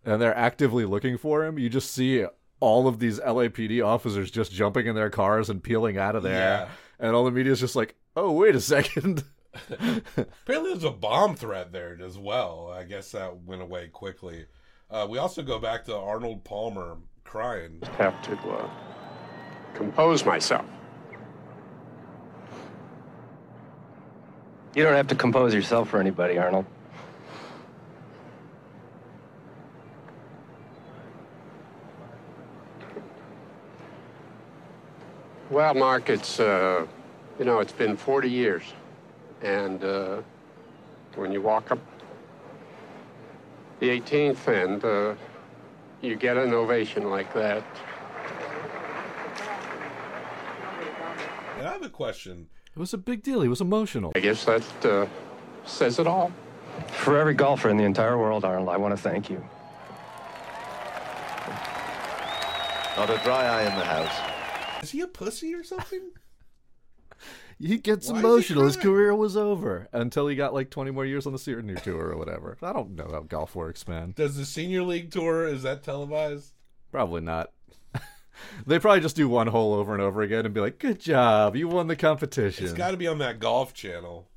and 0.07 0.23
they're 0.23 0.35
actively 0.35 0.87
looking 0.87 1.19
for 1.19 1.45
him, 1.45 1.59
you 1.59 1.69
just 1.69 1.91
see 1.91 2.25
all 2.61 2.89
of 2.89 2.99
these 2.99 3.21
LAPD 3.21 3.85
officers 3.85 4.31
just 4.31 4.51
jumping 4.51 4.87
in 4.87 4.95
their 4.95 5.11
cars 5.11 5.51
and 5.51 5.63
peeling 5.63 5.99
out 5.99 6.17
of 6.17 6.23
there. 6.23 6.33
Yeah. 6.33 6.69
And 6.99 7.15
all 7.15 7.27
the 7.27 7.31
media's 7.31 7.61
just 7.61 7.77
like, 7.77 7.95
oh, 8.17 8.33
wait 8.33 8.55
a 8.55 8.61
second. 8.63 9.23
Apparently 9.71 10.71
there's 10.71 10.85
a 10.85 10.91
bomb 10.91 11.37
threat 11.37 11.73
there 11.73 11.99
as 12.03 12.17
well. 12.17 12.73
I 12.75 12.85
guess 12.85 13.13
that 13.13 13.43
went 13.43 13.61
away 13.61 13.89
quickly. 13.89 14.47
Uh, 14.89 15.07
we 15.09 15.19
also 15.19 15.43
go 15.43 15.59
back 15.59 15.85
to 15.85 15.97
Arnold 15.97 16.45
Palmer 16.45 16.97
crying. 17.25 17.83
have 17.99 18.23
to 18.23 18.33
uh, 18.51 18.71
compose 19.75 20.25
myself. 20.25 20.65
You 24.77 24.85
don't 24.85 24.95
have 24.95 25.09
to 25.09 25.17
compose 25.17 25.53
yourself 25.53 25.89
for 25.89 25.99
anybody, 25.99 26.39
Arnold. 26.39 26.67
Well, 35.51 35.75
Mark, 35.75 36.11
it's 36.11 36.39
uh, 36.39 36.87
you 37.39 37.45
know 37.45 37.59
it's 37.59 37.73
been 37.73 37.97
40 37.97 38.31
years, 38.31 38.63
and 39.43 39.83
uh, 39.83 40.23
when 41.17 41.33
you 41.33 41.41
walk 41.41 41.73
up 41.73 41.79
the 43.81 43.89
18th 44.01 44.49
and 44.49 44.85
uh, 44.85 45.15
you 46.01 46.17
get 46.17 46.37
an 46.37 46.53
ovation 46.53 47.11
like 47.11 47.33
that, 47.35 47.65
And 51.59 51.67
I 51.67 51.73
have 51.73 51.83
a 51.83 51.89
question. 51.89 52.49
It 52.75 52.79
was 52.79 52.93
a 52.93 52.99
big 52.99 53.23
deal. 53.23 53.41
He 53.41 53.49
was 53.49 53.63
emotional. 53.63 54.13
I 54.15 54.21
guess 54.21 54.45
that 54.45 54.85
uh, 54.85 55.07
says 55.65 55.99
it 55.99 56.07
all. 56.07 56.31
For 56.91 57.17
every 57.17 57.33
golfer 57.33 57.71
in 57.71 57.79
the 57.79 57.85
entire 57.85 58.19
world, 58.19 58.45
Arnold, 58.45 58.69
I 58.69 58.77
want 58.77 58.95
to 58.95 59.03
thank 59.03 59.31
you. 59.31 59.43
Not 62.97 63.11
a 63.11 63.19
dry 63.25 63.47
eye 63.47 63.63
in 63.63 63.79
the 63.79 63.85
house. 63.85 64.83
Is 64.83 64.91
he 64.91 65.01
a 65.01 65.07
pussy 65.07 65.55
or 65.55 65.65
something? 65.65 66.11
He 67.59 67.79
gets 67.79 68.09
Why 68.09 68.17
is 68.17 68.23
he 68.23 68.29
emotional. 68.29 68.65
His 68.65 68.77
career 68.77 69.15
was 69.15 69.37
over 69.37 69.89
until 69.93 70.29
he 70.29 70.37
got 70.37 70.53
like 70.53 70.71
20 70.71 70.91
more 70.91 71.07
years 71.07 71.27
on 71.27 71.33
the 71.33 71.39
senior 71.39 71.77
tour 71.77 72.11
or 72.11 72.17
whatever. 72.17 72.59
I 72.63 72.73
don't 72.73 72.95
know 72.95 73.09
how 73.11 73.21
golf 73.21 73.55
works, 73.55 73.89
man. 73.89 74.13
Does 74.15 74.37
the 74.37 74.45
senior 74.45 74.83
league 74.83 75.11
tour 75.11 75.47
is 75.47 75.63
that 75.63 75.83
televised? 75.83 76.53
Probably 76.91 77.23
not. 77.23 77.53
they 78.67 78.79
probably 78.79 79.01
just 79.01 79.17
do 79.17 79.29
one 79.29 79.47
hole 79.47 79.73
over 79.73 79.95
and 79.95 80.03
over 80.03 80.21
again 80.21 80.45
and 80.45 80.53
be 80.53 80.61
like, 80.61 80.79
"Good 80.79 81.01
job, 81.01 81.57
you 81.57 81.69
won 81.69 81.87
the 81.87 81.97
competition." 81.97 82.65
It's 82.65 82.75
got 82.75 82.91
to 82.91 82.97
be 82.97 83.07
on 83.07 83.19
that 83.19 83.41
golf 83.41 83.73
channel. 83.73 84.29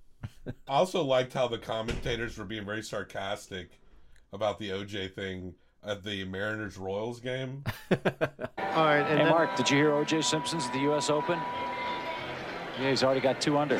I 0.47 0.51
also 0.67 1.03
liked 1.03 1.33
how 1.33 1.47
the 1.47 1.57
commentators 1.57 2.37
were 2.37 2.45
being 2.45 2.65
very 2.65 2.81
sarcastic 2.81 3.79
about 4.31 4.59
the 4.59 4.69
OJ 4.69 5.13
thing 5.13 5.53
at 5.83 6.03
the 6.03 6.23
Mariners 6.25 6.77
Royals 6.77 7.19
game. 7.19 7.63
All 7.91 8.85
right, 8.85 9.01
and 9.01 9.19
hey, 9.19 9.29
Mark, 9.29 9.55
did 9.55 9.69
you 9.69 9.77
hear 9.77 9.93
O.J. 9.93 10.21
Simpson's 10.21 10.65
at 10.65 10.73
the 10.73 10.79
U.S. 10.79 11.09
Open? 11.09 11.39
Yeah, 12.79 12.89
he's 12.89 13.03
already 13.03 13.21
got 13.21 13.41
two 13.41 13.57
under. 13.57 13.75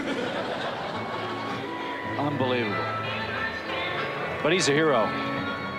Unbelievable. 2.18 2.76
But 4.44 4.52
he's 4.52 4.68
a 4.68 4.74
hero. 4.74 5.06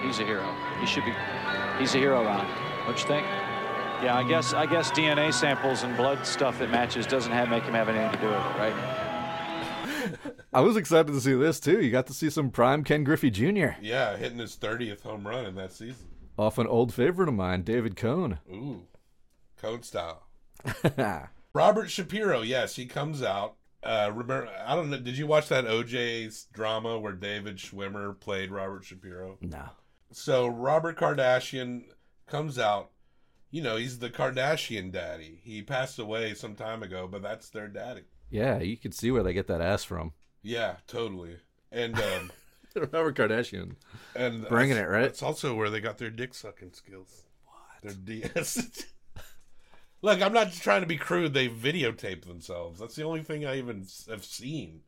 He's 0.02 0.18
a 0.20 0.24
hero. 0.24 0.54
He 0.80 0.87
should 0.87 1.04
be. 1.04 1.12
He's 1.78 1.94
a 1.94 1.98
hero, 1.98 2.24
Ron. 2.24 2.46
What 2.87 2.98
you 2.98 3.06
think? 3.06 3.26
Yeah, 4.02 4.16
I 4.16 4.26
guess 4.26 4.54
I 4.54 4.64
guess 4.64 4.90
DNA 4.90 5.33
samples 5.33 5.83
and 5.83 5.94
blood 5.96 6.26
stuff 6.26 6.59
that 6.59 6.70
matches 6.70 7.06
doesn't 7.06 7.33
have 7.33 7.50
make 7.50 7.64
him 7.64 7.74
have 7.74 7.90
anything 7.90 8.11
to 8.12 8.18
do 8.18 8.28
with 8.28 8.37
it, 8.37 8.59
right? 8.59 10.37
I 10.52 10.62
was 10.62 10.76
excited 10.78 11.12
to 11.12 11.20
see 11.20 11.35
this 11.35 11.61
too. 11.61 11.80
You 11.80 11.90
got 11.90 12.06
to 12.06 12.14
see 12.14 12.30
some 12.30 12.50
prime 12.50 12.83
Ken 12.85 13.04
Griffey 13.04 13.30
Jr. 13.30 13.72
Yeah, 13.83 14.16
hitting 14.16 14.38
his 14.38 14.56
30th 14.56 15.02
home 15.02 15.26
run 15.26 15.44
in 15.44 15.54
that 15.56 15.72
season. 15.72 16.06
Off 16.38 16.56
an 16.56 16.66
old 16.66 16.94
favorite 16.94 17.28
of 17.28 17.35
mine, 17.35 17.62
David 17.62 17.96
Cone. 17.96 18.38
Ooh, 18.50 18.87
code 19.59 19.85
style. 19.85 20.26
Robert 21.53 21.91
Shapiro, 21.91 22.43
yes, 22.43 22.77
he 22.77 22.87
comes 22.87 23.23
out. 23.23 23.57
Uh, 23.83 24.11
remember, 24.13 24.49
I 24.67 24.77
don't 24.77 24.91
know. 24.91 24.99
Did 24.99 25.17
you 25.17 25.27
watch 25.27 25.49
that 25.49 25.65
OJ's 25.65 26.47
drama 26.53 26.99
where 26.99 27.13
David 27.13 27.57
Schwimmer 27.57 28.19
played 28.19 28.51
Robert 28.51 28.85
Shapiro? 28.85 29.39
No. 29.41 29.71
So 30.13 30.47
Robert 30.47 30.99
Kardashian 30.99 31.85
comes 32.27 32.59
out. 32.59 32.91
You 33.51 33.63
know, 33.63 33.77
he's 33.77 33.99
the 33.99 34.11
Kardashian 34.11 34.93
daddy. 34.93 35.41
He 35.43 35.63
passed 35.63 35.99
away 35.99 36.35
some 36.35 36.55
time 36.55 36.83
ago, 36.83 37.09
but 37.11 37.23
that's 37.23 37.49
their 37.49 37.69
daddy. 37.69 38.03
Yeah, 38.31 38.61
you 38.61 38.77
can 38.77 38.93
see 38.93 39.11
where 39.11 39.23
they 39.23 39.33
get 39.33 39.49
that 39.49 39.61
ass 39.61 39.83
from. 39.83 40.13
Yeah, 40.43 40.77
totally. 40.87 41.37
And 41.73 41.99
um, 41.99 42.31
Robert 42.93 43.17
Kardashian, 43.17 43.75
and 44.15 44.47
bringing 44.49 44.77
it 44.77 44.89
right. 44.89 45.05
It's 45.05 45.23
also 45.23 45.55
where 45.55 45.71
they 45.71 45.81
got 45.81 45.99
their 45.99 46.11
dick 46.11 46.35
sucking 46.35 46.75
skills. 46.75 47.25
What? 47.45 47.83
Their 47.83 48.19
DS. 48.19 48.85
Look, 50.03 50.23
I'm 50.23 50.33
not 50.33 50.53
trying 50.53 50.81
to 50.81 50.87
be 50.87 50.97
crude. 50.97 51.35
They 51.35 51.49
videotape 51.49 52.25
themselves. 52.25 52.81
That's 52.81 52.97
the 52.97 53.05
only 53.05 53.23
thing 53.23 53.45
I 53.45 53.59
even 53.59 53.87
have 54.09 54.25
seen 54.25 54.81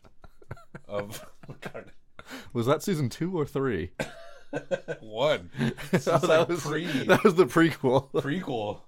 of 0.88 1.24
Was 2.52 2.66
that 2.66 2.82
season 2.82 3.08
two 3.08 3.38
or 3.38 3.44
three? 3.44 3.90
one. 5.00 5.50
That, 5.90 6.22
like 6.24 6.48
was, 6.48 6.62
pre- 6.62 6.86
that 7.04 7.24
was 7.24 7.34
the 7.34 7.46
prequel. 7.46 8.10
prequel. 8.12 8.80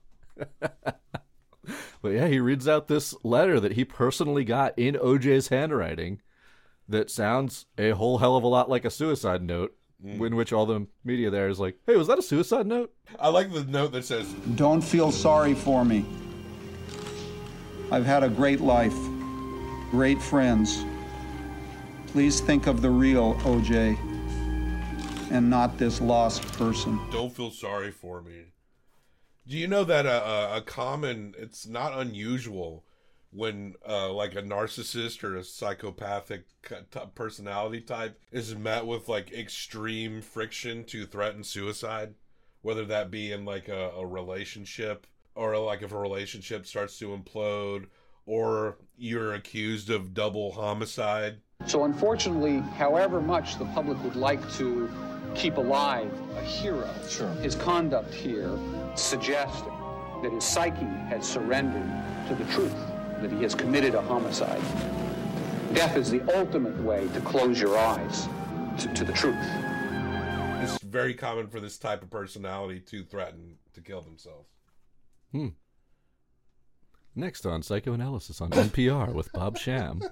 But 2.03 2.09
yeah, 2.13 2.29
he 2.29 2.39
reads 2.39 2.69
out 2.69 2.89
this 2.89 3.15
letter 3.23 3.59
that 3.61 3.73
he 3.73 3.85
personally 3.85 4.45
got 4.45 4.79
in 4.79 4.95
OJ's 4.95 5.49
handwriting 5.49 6.21
that 6.89 7.11
sounds 7.11 7.67
a 7.79 7.91
whole 7.91 8.19
hell 8.19 8.37
of 8.37 8.45
a 8.45 8.49
lot 8.49 8.69
like 8.69 8.85
a 8.85 8.91
suicide 8.91 9.43
note, 9.43 9.75
Mm. 10.05 10.27
in 10.27 10.37
which 10.37 10.53
all 10.53 10.67
the 10.67 10.87
media 11.03 11.31
there 11.31 11.49
is 11.49 11.59
like, 11.59 11.77
hey, 11.87 11.97
was 11.97 12.09
that 12.09 12.19
a 12.19 12.23
suicide 12.23 12.67
note? 12.67 12.93
I 13.19 13.29
like 13.29 13.53
the 13.53 13.65
note 13.65 13.93
that 13.93 14.05
says, 14.05 14.31
Don't 14.55 14.83
feel 14.83 15.11
sorry 15.11 15.55
for 15.55 15.83
me. 15.85 16.05
I've 17.91 18.05
had 18.05 18.23
a 18.23 18.29
great 18.29 18.61
life, 18.61 18.95
great 19.91 20.21
friends. 20.21 20.85
Please 22.09 22.41
think 22.41 22.67
of 22.67 22.83
the 22.83 22.91
real 22.91 23.35
OJ 23.37 23.97
and 25.31 25.49
not 25.51 25.79
this 25.79 26.01
lost 26.01 26.43
person. 26.53 27.01
"Don't 27.11 27.35
feel 27.35 27.51
sorry 27.51 27.91
for 27.91 28.23
me." 28.23 28.53
Do 29.47 29.57
you 29.57 29.67
know 29.67 29.85
that 29.85 30.07
a, 30.07 30.25
a, 30.25 30.57
a 30.59 30.61
common? 30.61 31.35
It's 31.39 31.67
not 31.67 31.93
unusual 31.99 32.85
when 33.35 33.75
uh, 33.87 34.13
like 34.13 34.37
a 34.37 34.43
narcissist 34.43 35.25
or 35.25 35.37
a 35.37 35.45
psychopathic 35.45 36.45
personality 37.17 37.81
type 37.81 38.19
is 38.31 38.55
met 38.55 38.87
with 38.87 39.09
like 39.09 39.33
extreme 39.33 40.23
friction 40.23 40.85
to 40.85 41.05
threaten 41.05 41.43
suicide, 41.43 42.15
whether 42.63 42.85
that 42.85 43.11
be 43.11 43.33
in 43.33 43.45
like 43.45 43.69
a, 43.69 43.91
a 43.97 44.07
relationship 44.07 45.07
or 45.35 45.59
like 45.59 45.83
if 45.83 45.93
a 45.93 45.99
relationship 45.99 46.65
starts 46.65 46.97
to 46.99 47.09
implode 47.09 47.87
or 48.25 48.79
you're 48.97 49.35
accused 49.35 49.91
of 49.91 50.15
double 50.15 50.53
homicide. 50.53 51.41
So, 51.67 51.85
unfortunately, 51.85 52.61
however 52.77 53.21
much 53.21 53.59
the 53.59 53.67
public 53.67 54.03
would 54.05 54.17
like 54.17 54.41
to 54.55 54.89
keep 55.35 55.57
alive 55.57 56.13
a 56.37 56.41
hero, 56.41 56.87
his 57.43 57.57
conduct 57.57 58.15
here 58.15 58.57
suggests 58.95 59.63
that 60.23 60.33
his 60.33 60.45
psyche 60.45 60.85
has 61.09 61.27
surrendered 61.27 61.91
to 62.29 62.35
the 62.35 62.45
truth, 62.53 62.75
that 63.21 63.33
he 63.33 63.43
has 63.43 63.55
committed 63.55 63.95
a 63.95 64.03
homicide. 64.03 64.63
Death 65.75 65.97
is 65.97 66.11
the 66.11 66.23
ultimate 66.37 66.77
way 66.83 67.09
to 67.15 67.21
close 67.21 67.61
your 67.61 67.77
eyes 67.77 68.29
to, 68.79 68.89
to 68.95 69.05
the 69.05 69.13
truth. 69.13 69.37
It's 70.63 70.83
very 70.83 71.15
common 71.15 71.49
for 71.49 71.61
this 71.61 71.79
type 71.79 72.03
of 72.03 72.11
personality 72.11 72.81
to 72.81 73.05
threaten 73.05 73.57
to 73.75 73.81
kill 73.81 74.01
themselves. 74.01 74.49
Hmm. 75.33 75.49
Next 77.15 77.47
on 77.47 77.63
Psychoanalysis 77.63 78.41
on 78.41 78.51
NPR 78.51 79.13
with 79.13 79.33
Bob 79.33 79.59
Sham. 79.59 80.03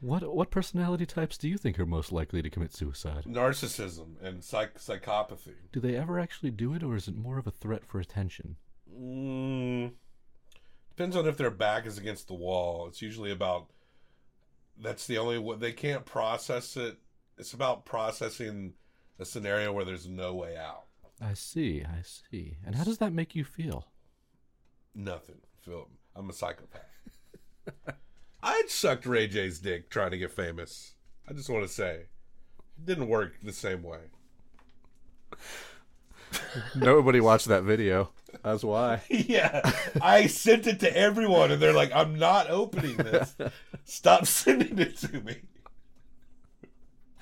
What 0.00 0.34
what 0.34 0.50
personality 0.50 1.06
types 1.06 1.38
do 1.38 1.48
you 1.48 1.56
think 1.56 1.80
are 1.80 1.86
most 1.86 2.12
likely 2.12 2.42
to 2.42 2.50
commit 2.50 2.74
suicide? 2.74 3.24
Narcissism 3.26 4.22
and 4.22 4.44
psych- 4.44 4.78
psychopathy. 4.78 5.54
Do 5.72 5.80
they 5.80 5.96
ever 5.96 6.20
actually 6.20 6.50
do 6.50 6.74
it, 6.74 6.82
or 6.82 6.94
is 6.94 7.08
it 7.08 7.16
more 7.16 7.38
of 7.38 7.46
a 7.46 7.50
threat 7.50 7.86
for 7.86 8.00
attention? 8.00 8.56
Mm, 8.94 9.92
depends 10.96 11.16
on 11.16 11.26
if 11.26 11.36
their 11.36 11.50
back 11.50 11.86
is 11.86 11.98
against 11.98 12.28
the 12.28 12.34
wall. 12.34 12.86
It's 12.88 13.02
usually 13.02 13.30
about. 13.30 13.70
That's 14.76 15.06
the 15.06 15.18
only 15.18 15.38
way 15.38 15.56
they 15.56 15.72
can't 15.72 16.04
process 16.04 16.76
it. 16.76 16.98
It's 17.38 17.52
about 17.52 17.84
processing 17.84 18.74
a 19.18 19.24
scenario 19.24 19.72
where 19.72 19.84
there's 19.84 20.08
no 20.08 20.34
way 20.34 20.56
out. 20.56 20.84
I 21.20 21.34
see, 21.34 21.84
I 21.84 22.02
see. 22.02 22.56
And 22.66 22.74
how 22.74 22.84
does 22.84 22.98
that 22.98 23.12
make 23.12 23.34
you 23.36 23.44
feel? 23.44 23.86
Nothing. 24.94 25.38
Phil, 25.60 25.88
I'm 26.16 26.28
a 26.28 26.32
psychopath. 26.32 26.82
I'd 28.42 28.68
sucked 28.68 29.06
Ray 29.06 29.28
J's 29.28 29.60
dick 29.60 29.90
trying 29.90 30.10
to 30.10 30.18
get 30.18 30.32
famous. 30.32 30.94
I 31.28 31.32
just 31.32 31.48
want 31.48 31.64
to 31.64 31.72
say, 31.72 32.06
it 32.76 32.84
didn't 32.84 33.08
work 33.08 33.34
the 33.42 33.52
same 33.52 33.82
way. 33.82 34.00
Nobody 36.74 37.20
watched 37.20 37.46
that 37.46 37.62
video. 37.62 38.10
That's 38.42 38.64
why. 38.64 39.02
yeah, 39.08 39.60
I 40.00 40.26
sent 40.26 40.66
it 40.66 40.80
to 40.80 40.96
everyone, 40.96 41.50
and 41.50 41.60
they're 41.60 41.72
like, 41.72 41.92
"I'm 41.94 42.18
not 42.18 42.50
opening 42.50 42.96
this. 42.96 43.34
Stop 43.84 44.26
sending 44.26 44.78
it 44.78 44.96
to 44.98 45.20
me. 45.20 45.42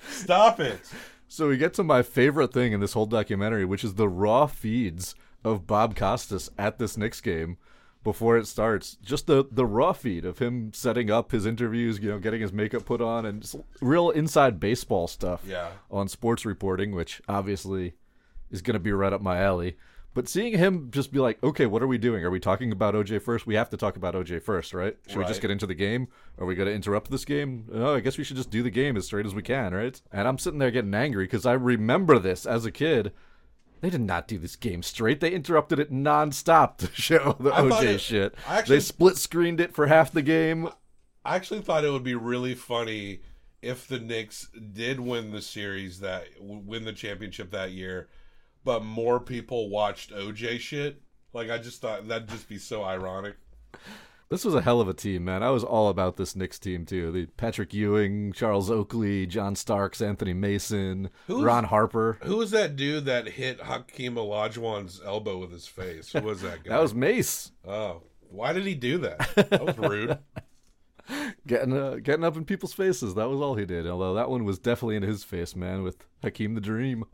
Stop 0.09 0.59
it." 0.59 0.79
So 1.27 1.47
we 1.47 1.57
get 1.57 1.73
to 1.75 1.83
my 1.83 2.03
favorite 2.03 2.53
thing 2.53 2.73
in 2.73 2.79
this 2.79 2.93
whole 2.93 3.05
documentary, 3.05 3.65
which 3.65 3.83
is 3.83 3.95
the 3.95 4.09
raw 4.09 4.45
feeds 4.45 5.15
of 5.43 5.65
Bob 5.65 5.95
Costas 5.95 6.49
at 6.57 6.77
this 6.77 6.95
Knicks 6.97 7.21
game 7.21 7.57
before 8.03 8.37
it 8.37 8.47
starts. 8.47 8.97
Just 9.01 9.27
the 9.27 9.45
the 9.49 9.65
raw 9.65 9.93
feed 9.93 10.25
of 10.25 10.39
him 10.39 10.71
setting 10.73 11.09
up 11.09 11.31
his 11.31 11.45
interviews, 11.45 11.99
you 11.99 12.09
know, 12.09 12.19
getting 12.19 12.41
his 12.41 12.53
makeup 12.53 12.85
put 12.85 13.01
on, 13.01 13.25
and 13.25 13.49
real 13.81 14.09
inside 14.09 14.59
baseball 14.59 15.07
stuff. 15.07 15.41
Yeah. 15.47 15.69
On 15.89 16.07
sports 16.07 16.45
reporting, 16.45 16.93
which 16.93 17.21
obviously 17.27 17.93
is 18.53 18.61
going 18.61 18.75
to 18.75 18.79
be 18.79 18.93
right 18.93 19.11
up 19.11 19.21
my 19.21 19.39
alley. 19.41 19.75
But 20.13 20.29
seeing 20.29 20.55
him 20.57 20.89
just 20.91 21.11
be 21.11 21.17
like, 21.17 21.43
okay, 21.43 21.65
what 21.65 21.81
are 21.81 21.87
we 21.87 21.97
doing? 21.97 22.23
Are 22.23 22.29
we 22.29 22.39
talking 22.39 22.71
about 22.71 22.93
OJ 22.93 23.19
first? 23.23 23.47
We 23.47 23.55
have 23.55 23.71
to 23.71 23.77
talk 23.77 23.95
about 23.97 24.13
OJ 24.13 24.43
first, 24.43 24.71
right? 24.73 24.95
Should 25.07 25.17
we 25.17 25.25
just 25.25 25.41
get 25.41 25.49
into 25.49 25.65
the 25.65 25.73
game? 25.73 26.07
Are 26.37 26.45
we 26.45 26.53
going 26.53 26.67
to 26.69 26.73
interrupt 26.73 27.09
this 27.09 27.25
game? 27.25 27.65
Oh, 27.73 27.95
I 27.95 27.99
guess 27.99 28.17
we 28.19 28.23
should 28.23 28.37
just 28.37 28.51
do 28.51 28.61
the 28.61 28.69
game 28.69 28.95
as 28.95 29.05
straight 29.07 29.25
as 29.25 29.33
we 29.33 29.41
can, 29.41 29.73
right? 29.73 29.99
And 30.11 30.27
I'm 30.27 30.37
sitting 30.37 30.59
there 30.59 30.69
getting 30.69 30.93
angry 30.93 31.23
because 31.25 31.47
I 31.47 31.53
remember 31.53 32.19
this 32.19 32.45
as 32.45 32.63
a 32.63 32.71
kid. 32.71 33.11
They 33.81 33.89
did 33.89 34.01
not 34.01 34.27
do 34.27 34.37
this 34.37 34.55
game 34.55 34.83
straight. 34.83 35.19
They 35.19 35.31
interrupted 35.31 35.79
it 35.79 35.91
nonstop 35.91 36.77
to 36.77 36.87
show 36.93 37.35
the 37.39 37.51
I 37.51 37.61
OJ 37.61 37.83
it- 37.95 38.01
shit. 38.01 38.35
Actually- 38.47 38.75
they 38.75 38.79
split 38.81 39.17
screened 39.17 39.59
it 39.59 39.73
for 39.73 39.87
half 39.87 40.11
the 40.11 40.21
game. 40.21 40.69
I 41.25 41.35
actually 41.37 41.61
thought 41.61 41.83
it 41.85 41.89
would 41.91 42.03
be 42.03 42.15
really 42.15 42.53
funny 42.53 43.21
if 43.63 43.87
the 43.87 43.97
Knicks 43.99 44.47
did 44.73 44.99
win 44.99 45.31
the 45.31 45.41
series 45.41 46.01
that 46.01 46.25
win 46.39 46.83
the 46.85 46.93
championship 46.93 47.49
that 47.51 47.71
year, 47.71 48.09
but 48.63 48.83
more 48.83 49.19
people 49.19 49.69
watched 49.69 50.11
OJ 50.11 50.59
shit. 50.59 51.01
Like 51.33 51.49
I 51.49 51.57
just 51.57 51.81
thought 51.81 52.07
that'd 52.07 52.29
just 52.29 52.47
be 52.47 52.57
so 52.57 52.83
ironic. 52.83 53.35
This 54.29 54.45
was 54.45 54.55
a 54.55 54.61
hell 54.61 54.81
of 54.81 54.87
a 54.87 54.93
team, 54.95 55.25
man. 55.25 55.43
I 55.43 55.51
was 55.51 55.63
all 55.63 55.89
about 55.89 56.17
this 56.17 56.35
Knicks 56.35 56.57
team 56.57 56.85
too. 56.85 57.11
The 57.11 57.27
Patrick 57.37 57.71
Ewing, 57.73 58.33
Charles 58.33 58.71
Oakley, 58.71 59.27
John 59.27 59.55
Starks, 59.55 60.01
Anthony 60.01 60.33
Mason, 60.33 61.09
Who's- 61.27 61.43
Ron 61.43 61.65
Harper. 61.65 62.17
Who 62.23 62.37
was 62.37 62.49
that 62.51 62.75
dude 62.75 63.05
that 63.05 63.27
hit 63.27 63.61
Hakeem 63.61 64.15
Olajuwon's 64.15 65.01
elbow 65.05 65.37
with 65.37 65.51
his 65.51 65.67
face? 65.67 66.11
Who 66.13 66.21
was 66.21 66.41
that 66.41 66.63
guy? 66.63 66.69
That 66.71 66.81
was 66.81 66.95
Mace. 66.95 67.51
Oh, 67.67 68.01
Why 68.29 68.53
did 68.53 68.65
he 68.65 68.73
do 68.75 68.97
that? 68.99 69.19
That 69.51 69.65
was 69.65 69.77
rude. 69.77 70.17
getting 71.45 71.77
uh, 71.77 71.97
getting 72.01 72.23
up 72.23 72.35
in 72.37 72.45
people's 72.45 72.73
faces. 72.73 73.13
That 73.15 73.29
was 73.29 73.39
all 73.41 73.55
he 73.55 73.65
did. 73.65 73.85
Although 73.87 74.13
that 74.15 74.29
one 74.29 74.45
was 74.45 74.57
definitely 74.57 74.95
in 74.95 75.03
his 75.03 75.23
face, 75.23 75.55
man, 75.55 75.83
with 75.83 75.97
Hakeem 76.23 76.55
the 76.55 76.61
Dream. 76.61 77.05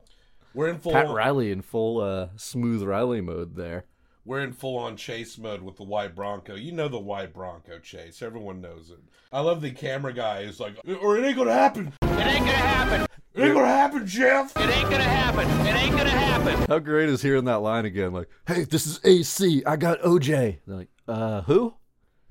We're 0.53 0.67
in 0.69 0.79
full. 0.79 0.91
Pat 0.91 1.09
Riley 1.09 1.51
in 1.51 1.61
full 1.61 2.01
uh, 2.01 2.29
smooth 2.35 2.83
Riley 2.83 3.21
mode 3.21 3.55
there. 3.55 3.85
We're 4.25 4.41
in 4.41 4.53
full 4.53 4.77
on 4.77 4.95
chase 4.95 5.37
mode 5.37 5.61
with 5.61 5.77
the 5.77 5.83
white 5.83 6.15
Bronco. 6.15 6.55
You 6.55 6.71
know 6.71 6.87
the 6.87 6.99
white 6.99 7.33
Bronco 7.33 7.79
chase. 7.79 8.21
Everyone 8.21 8.61
knows 8.61 8.91
it. 8.91 8.99
I 9.31 9.39
love 9.41 9.61
the 9.61 9.71
camera 9.71 10.13
guy 10.13 10.45
who's 10.45 10.59
like, 10.59 10.75
or 11.01 11.17
it 11.17 11.25
ain't 11.25 11.37
gonna 11.37 11.53
happen. 11.53 11.93
It 12.01 12.07
ain't 12.09 12.45
gonna 12.45 12.51
happen. 12.51 13.07
It 13.33 13.43
ain't 13.43 13.53
gonna 13.53 13.67
happen, 13.67 14.05
Jeff. 14.05 14.55
It 14.57 14.69
ain't 14.69 14.89
gonna 14.89 15.03
happen. 15.03 15.49
It 15.65 15.75
ain't 15.75 15.95
gonna 15.95 16.09
happen. 16.09 16.65
How 16.67 16.79
great 16.79 17.09
is 17.09 17.21
hearing 17.21 17.45
that 17.45 17.59
line 17.61 17.85
again? 17.85 18.11
Like, 18.11 18.27
hey, 18.47 18.65
this 18.65 18.85
is 18.85 18.99
AC. 19.03 19.63
I 19.65 19.77
got 19.77 20.01
OJ. 20.01 20.59
They're 20.65 20.75
like, 20.75 20.89
uh, 21.07 21.41
who? 21.41 21.73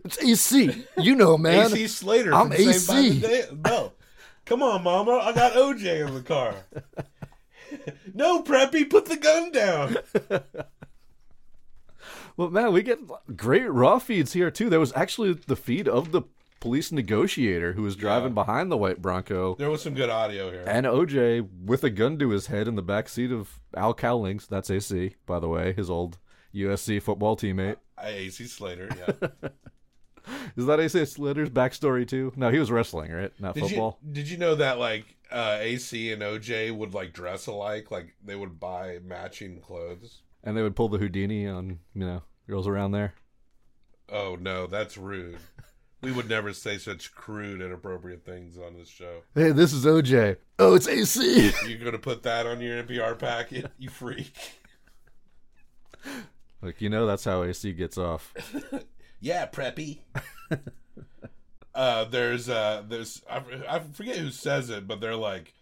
It's 0.04 0.22
AC. 0.22 0.84
You 0.98 1.14
know, 1.14 1.38
man. 1.38 1.72
AC 1.72 1.88
Slater. 1.88 2.34
I'm 2.34 2.50
from 2.50 2.62
Saved 2.62 2.86
by 3.22 3.28
the 3.28 3.38
AC. 3.38 3.56
No, 3.64 3.92
come 4.44 4.62
on, 4.62 4.82
Mama. 4.82 5.12
I 5.12 5.32
got 5.32 5.52
OJ 5.52 6.06
in 6.06 6.14
the 6.14 6.22
car. 6.22 6.54
no, 8.14 8.42
Preppy, 8.42 8.88
put 8.88 9.06
the 9.06 9.16
gun 9.16 9.50
down. 9.52 9.96
Well, 12.36 12.50
man, 12.50 12.72
we 12.72 12.84
get 12.84 13.00
great 13.36 13.66
raw 13.68 13.98
feeds 13.98 14.32
here 14.32 14.48
too. 14.48 14.70
There 14.70 14.78
was 14.78 14.92
actually 14.94 15.32
the 15.32 15.56
feed 15.56 15.88
of 15.88 16.12
the 16.12 16.22
police 16.60 16.92
negotiator 16.92 17.72
who 17.72 17.82
was 17.82 17.96
driving 17.96 18.32
behind 18.32 18.70
the 18.70 18.76
white 18.76 19.02
Bronco. 19.02 19.56
There 19.56 19.70
was 19.70 19.82
some 19.82 19.94
good 19.94 20.08
audio 20.08 20.48
here. 20.52 20.64
And 20.64 20.86
OJ 20.86 21.48
with 21.64 21.82
a 21.82 21.90
gun 21.90 22.16
to 22.20 22.30
his 22.30 22.46
head 22.46 22.68
in 22.68 22.76
the 22.76 22.82
back 22.82 23.08
seat 23.08 23.32
of 23.32 23.58
Al 23.76 23.92
Cowlings. 23.92 24.46
That's 24.46 24.70
AC, 24.70 25.16
by 25.26 25.40
the 25.40 25.48
way, 25.48 25.72
his 25.72 25.90
old 25.90 26.18
USC 26.54 27.02
football 27.02 27.36
teammate. 27.36 27.76
Uh, 27.98 28.02
I 28.02 28.08
AC 28.10 28.46
Slater. 28.46 28.88
Yeah. 28.96 29.48
Is 30.56 30.66
that 30.66 30.78
AC 30.78 31.06
Slater's 31.06 31.50
backstory 31.50 32.06
too? 32.06 32.32
No, 32.36 32.50
he 32.50 32.60
was 32.60 32.70
wrestling, 32.70 33.10
right? 33.10 33.32
Not 33.40 33.54
Did 33.54 33.64
football. 33.64 33.98
you 34.06 34.12
did 34.12 34.28
you 34.28 34.36
know 34.36 34.54
that 34.56 34.78
like 34.78 35.16
uh, 35.30 35.58
AC 35.60 36.12
and 36.12 36.22
OJ 36.22 36.74
would 36.76 36.94
like 36.94 37.12
dress 37.12 37.46
alike? 37.46 37.90
Like 37.90 38.14
they 38.24 38.36
would 38.36 38.58
buy 38.60 38.98
matching 39.04 39.60
clothes. 39.60 40.22
And 40.44 40.56
they 40.56 40.62
would 40.62 40.76
pull 40.76 40.88
the 40.88 40.98
Houdini 40.98 41.46
on, 41.46 41.80
you 41.94 42.06
know, 42.06 42.22
girls 42.48 42.66
around 42.66 42.92
there. 42.92 43.14
Oh 44.10 44.36
no, 44.40 44.66
that's 44.66 44.96
rude. 44.96 45.38
We 46.00 46.12
would 46.12 46.28
never 46.28 46.52
say 46.52 46.78
such 46.78 47.12
crude, 47.12 47.60
inappropriate 47.60 48.24
things 48.24 48.56
on 48.56 48.76
this 48.76 48.88
show. 48.88 49.22
Hey, 49.34 49.50
this 49.50 49.72
is 49.72 49.84
OJ. 49.84 50.36
Oh, 50.58 50.74
it's 50.74 50.86
AC. 50.86 51.52
You're 51.66 51.84
gonna 51.84 51.98
put 51.98 52.22
that 52.22 52.46
on 52.46 52.60
your 52.60 52.82
NPR 52.84 53.18
packet, 53.18 53.72
you 53.78 53.90
freak. 53.90 54.32
Like 56.62 56.80
you 56.80 56.88
know, 56.88 57.06
that's 57.06 57.24
how 57.24 57.42
AC 57.42 57.72
gets 57.72 57.98
off. 57.98 58.32
Yeah, 59.20 59.46
preppy. 59.46 59.98
uh, 61.74 62.04
there's 62.04 62.48
uh, 62.48 62.82
there's 62.88 63.22
I, 63.30 63.42
I 63.68 63.78
forget 63.80 64.16
who 64.16 64.30
says 64.30 64.70
it, 64.70 64.86
but 64.86 65.00
they're 65.00 65.16
like, 65.16 65.54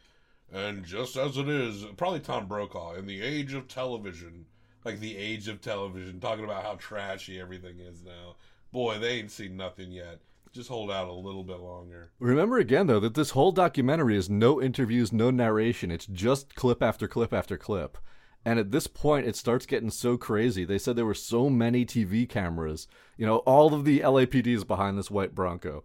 and 0.53 0.85
just 0.85 1.17
as 1.17 1.37
it 1.37 1.49
is, 1.49 1.85
probably 1.97 2.21
Tom 2.21 2.47
Brokaw 2.47 2.95
in 2.95 3.07
the 3.07 3.23
age 3.23 3.55
of 3.55 3.69
television, 3.69 4.47
like 4.85 5.01
the 5.01 5.17
age 5.17 5.49
of 5.49 5.61
television, 5.61 6.21
talking 6.21 6.45
about 6.45 6.65
how 6.65 6.75
trashy 6.75 7.41
everything 7.41 7.81
is 7.81 8.03
now. 8.03 8.37
Boy, 8.73 8.99
they 8.99 9.19
ain't 9.19 9.31
seen 9.31 9.57
nothing 9.57 9.93
yet. 9.93 10.21
Just 10.53 10.69
hold 10.69 10.91
out 10.91 11.09
a 11.09 11.13
little 11.13 11.45
bit 11.45 11.61
longer. 11.61 12.13
Remember 12.19 12.59
again 12.59 12.87
though 12.87 13.01
that 13.01 13.15
this 13.15 13.31
whole 13.31 13.53
documentary 13.53 14.17
is 14.17 14.31
no 14.31 14.61
interviews, 14.61 15.13
no 15.13 15.31
narration. 15.31 15.91
It's 15.91 16.07
just 16.07 16.55
clip 16.55 16.83
after 16.83 17.07
clip 17.07 17.33
after 17.33 17.59
clip. 17.59 17.99
And 18.47 18.61
at 18.61 18.71
this 18.71 18.87
point, 18.87 19.27
it 19.27 19.35
starts 19.35 19.67
getting 19.67 19.91
so 19.91 20.17
crazy. 20.17 20.65
They 20.65 20.79
said 20.79 20.95
there 20.95 21.05
were 21.05 21.15
so 21.15 21.51
many 21.51 21.85
TV 21.85 22.29
cameras. 22.29 22.87
You 23.17 23.27
know, 23.27 23.39
all 23.39 23.75
of 23.75 23.85
the 23.85 23.99
LAPD 24.01 24.47
is 24.47 24.63
behind 24.63 24.97
this 24.97 25.11
white 25.11 25.35
Bronco. 25.35 25.83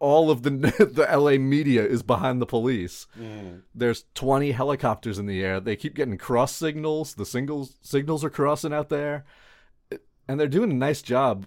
All 0.00 0.30
of 0.30 0.42
the 0.42 0.50
the 0.92 1.06
LA 1.10 1.38
media 1.38 1.84
is 1.84 2.02
behind 2.02 2.40
the 2.40 2.46
police. 2.46 3.06
Mm. 3.18 3.62
There's 3.74 4.04
20 4.14 4.52
helicopters 4.52 5.18
in 5.18 5.26
the 5.26 5.42
air. 5.44 5.58
They 5.60 5.76
keep 5.76 5.94
getting 5.94 6.16
cross 6.18 6.52
signals. 6.52 7.14
The 7.14 7.26
singles 7.26 7.78
signals 7.82 8.22
are 8.24 8.30
crossing 8.30 8.72
out 8.72 8.88
there, 8.90 9.24
and 10.28 10.38
they're 10.38 10.46
doing 10.46 10.70
a 10.70 10.74
nice 10.74 11.02
job 11.02 11.46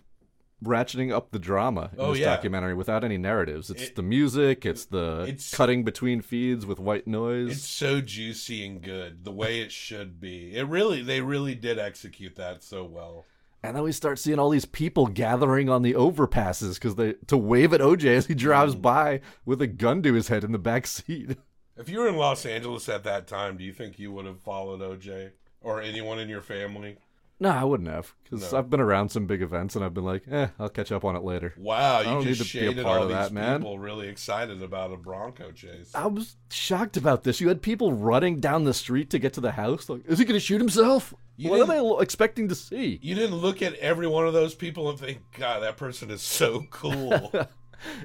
ratcheting 0.64 1.12
up 1.12 1.32
the 1.32 1.40
drama 1.40 1.90
in 1.94 2.00
Oh, 2.00 2.12
this 2.12 2.20
yeah. 2.20 2.36
documentary 2.36 2.76
without 2.76 3.04
any 3.04 3.18
narratives. 3.18 3.72
It's 3.72 3.82
It- 3.84 3.96
the 3.96 4.04
music. 4.04 4.64
It's 4.64 4.86
the 4.86 5.22
It's- 5.24 5.52
cutting 5.56 5.84
between 5.84 6.22
feeds 6.22 6.68
with 6.68 6.78
white 6.78 7.08
noise. 7.08 7.52
It's 7.54 7.66
so 7.68 8.00
juicy 8.00 8.64
and 8.68 8.80
good, 8.82 9.24
the 9.24 9.32
way 9.32 9.62
it 9.62 9.72
should 9.72 10.20
be. 10.20 10.54
It 10.56 10.68
really, 10.68 11.02
they 11.02 11.22
really 11.22 11.56
did 11.56 11.80
execute 11.80 12.36
that 12.36 12.62
so 12.64 12.84
well. 12.84 13.26
And 13.64 13.76
then 13.76 13.84
we 13.84 13.92
start 13.92 14.18
seeing 14.18 14.40
all 14.40 14.50
these 14.50 14.66
people 14.66 15.06
gathering 15.08 15.70
on 15.70 15.84
the 15.84 15.94
overpasses 15.94 16.76
because 16.76 16.96
they 16.96 17.14
to 17.28 17.38
wave 17.38 17.74
at 17.74 17.82
OJ 17.82 18.06
as 18.16 18.26
he 18.26 18.34
drives 18.34 18.76
Mm. 18.76 18.82
by 18.82 19.22
with 19.46 19.62
a 19.62 19.68
gun 19.68 20.02
to 20.04 20.14
his 20.14 20.30
head 20.30 20.44
in 20.44 20.52
the 20.52 20.58
back 20.60 20.88
seat. 20.88 21.38
If 21.78 21.90
you 21.90 22.00
were 22.00 22.08
in 22.10 22.18
Los 22.18 22.46
Angeles 22.46 22.88
at 22.90 23.04
that 23.06 23.26
time, 23.28 23.58
do 23.58 23.64
you 23.64 23.74
think 23.74 23.98
you 23.98 24.12
would 24.12 24.26
have 24.26 24.40
followed 24.42 24.82
OJ 24.82 25.32
or 25.62 25.82
anyone 25.82 26.20
in 26.20 26.30
your 26.30 26.42
family? 26.42 26.98
No, 27.42 27.50
I 27.50 27.64
wouldn't 27.64 27.90
have 27.90 28.14
because 28.24 28.52
No. 28.52 28.60
I've 28.60 28.70
been 28.70 28.80
around 28.80 29.10
some 29.10 29.26
big 29.26 29.42
events 29.42 29.76
and 29.76 29.84
I've 29.84 29.96
been 29.96 30.06
like, 30.06 30.24
eh, 30.30 30.50
I'll 30.60 30.70
catch 30.70 30.92
up 30.92 31.04
on 31.04 31.16
it 31.16 31.24
later. 31.24 31.56
Wow, 31.58 32.04
don't 32.04 32.20
you 32.22 32.26
need 32.30 32.36
just 32.36 32.52
to 32.52 32.58
be 32.60 32.66
a 32.66 32.70
shaded 32.70 32.84
part 32.86 32.98
all 32.98 33.04
of 33.04 33.10
these 33.10 33.18
that, 33.18 33.32
man. 33.34 33.62
people 33.62 33.80
really 33.80 34.08
excited 34.10 34.62
about 34.62 34.94
a 34.94 34.96
Bronco 34.98 35.52
chase. 35.52 35.92
I 35.96 36.06
was 36.06 36.36
shocked 36.52 36.98
about 36.98 37.24
this. 37.24 37.42
You 37.42 37.48
had 37.48 37.64
people 37.64 37.94
running 37.94 38.40
down 38.40 38.64
the 38.66 38.76
street 38.76 39.10
to 39.10 39.18
get 39.20 39.34
to 39.34 39.42
the 39.42 39.54
house. 39.54 39.90
Like, 39.90 40.06
is 40.06 40.20
he 40.20 40.26
going 40.26 40.36
to 40.36 40.40
shoot 40.40 40.60
himself? 40.62 41.16
You 41.36 41.50
what 41.50 41.56
are 41.56 41.58
didn't- 41.64 41.70
they 41.76 41.80
lo- 41.82 42.00
expecting 42.00 42.48
to 42.50 42.54
see? 42.56 43.00
You 43.02 43.16
didn't 43.16 43.38
look 43.38 43.64
at 43.64 43.74
every 43.78 44.06
one 44.08 44.28
of 44.28 44.34
those 44.34 44.54
people 44.54 44.92
and 44.92 45.00
think, 45.00 45.18
God, 45.36 45.64
that 45.64 45.78
person 45.78 46.12
is 46.12 46.22
so 46.22 46.66
cool. 46.70 47.32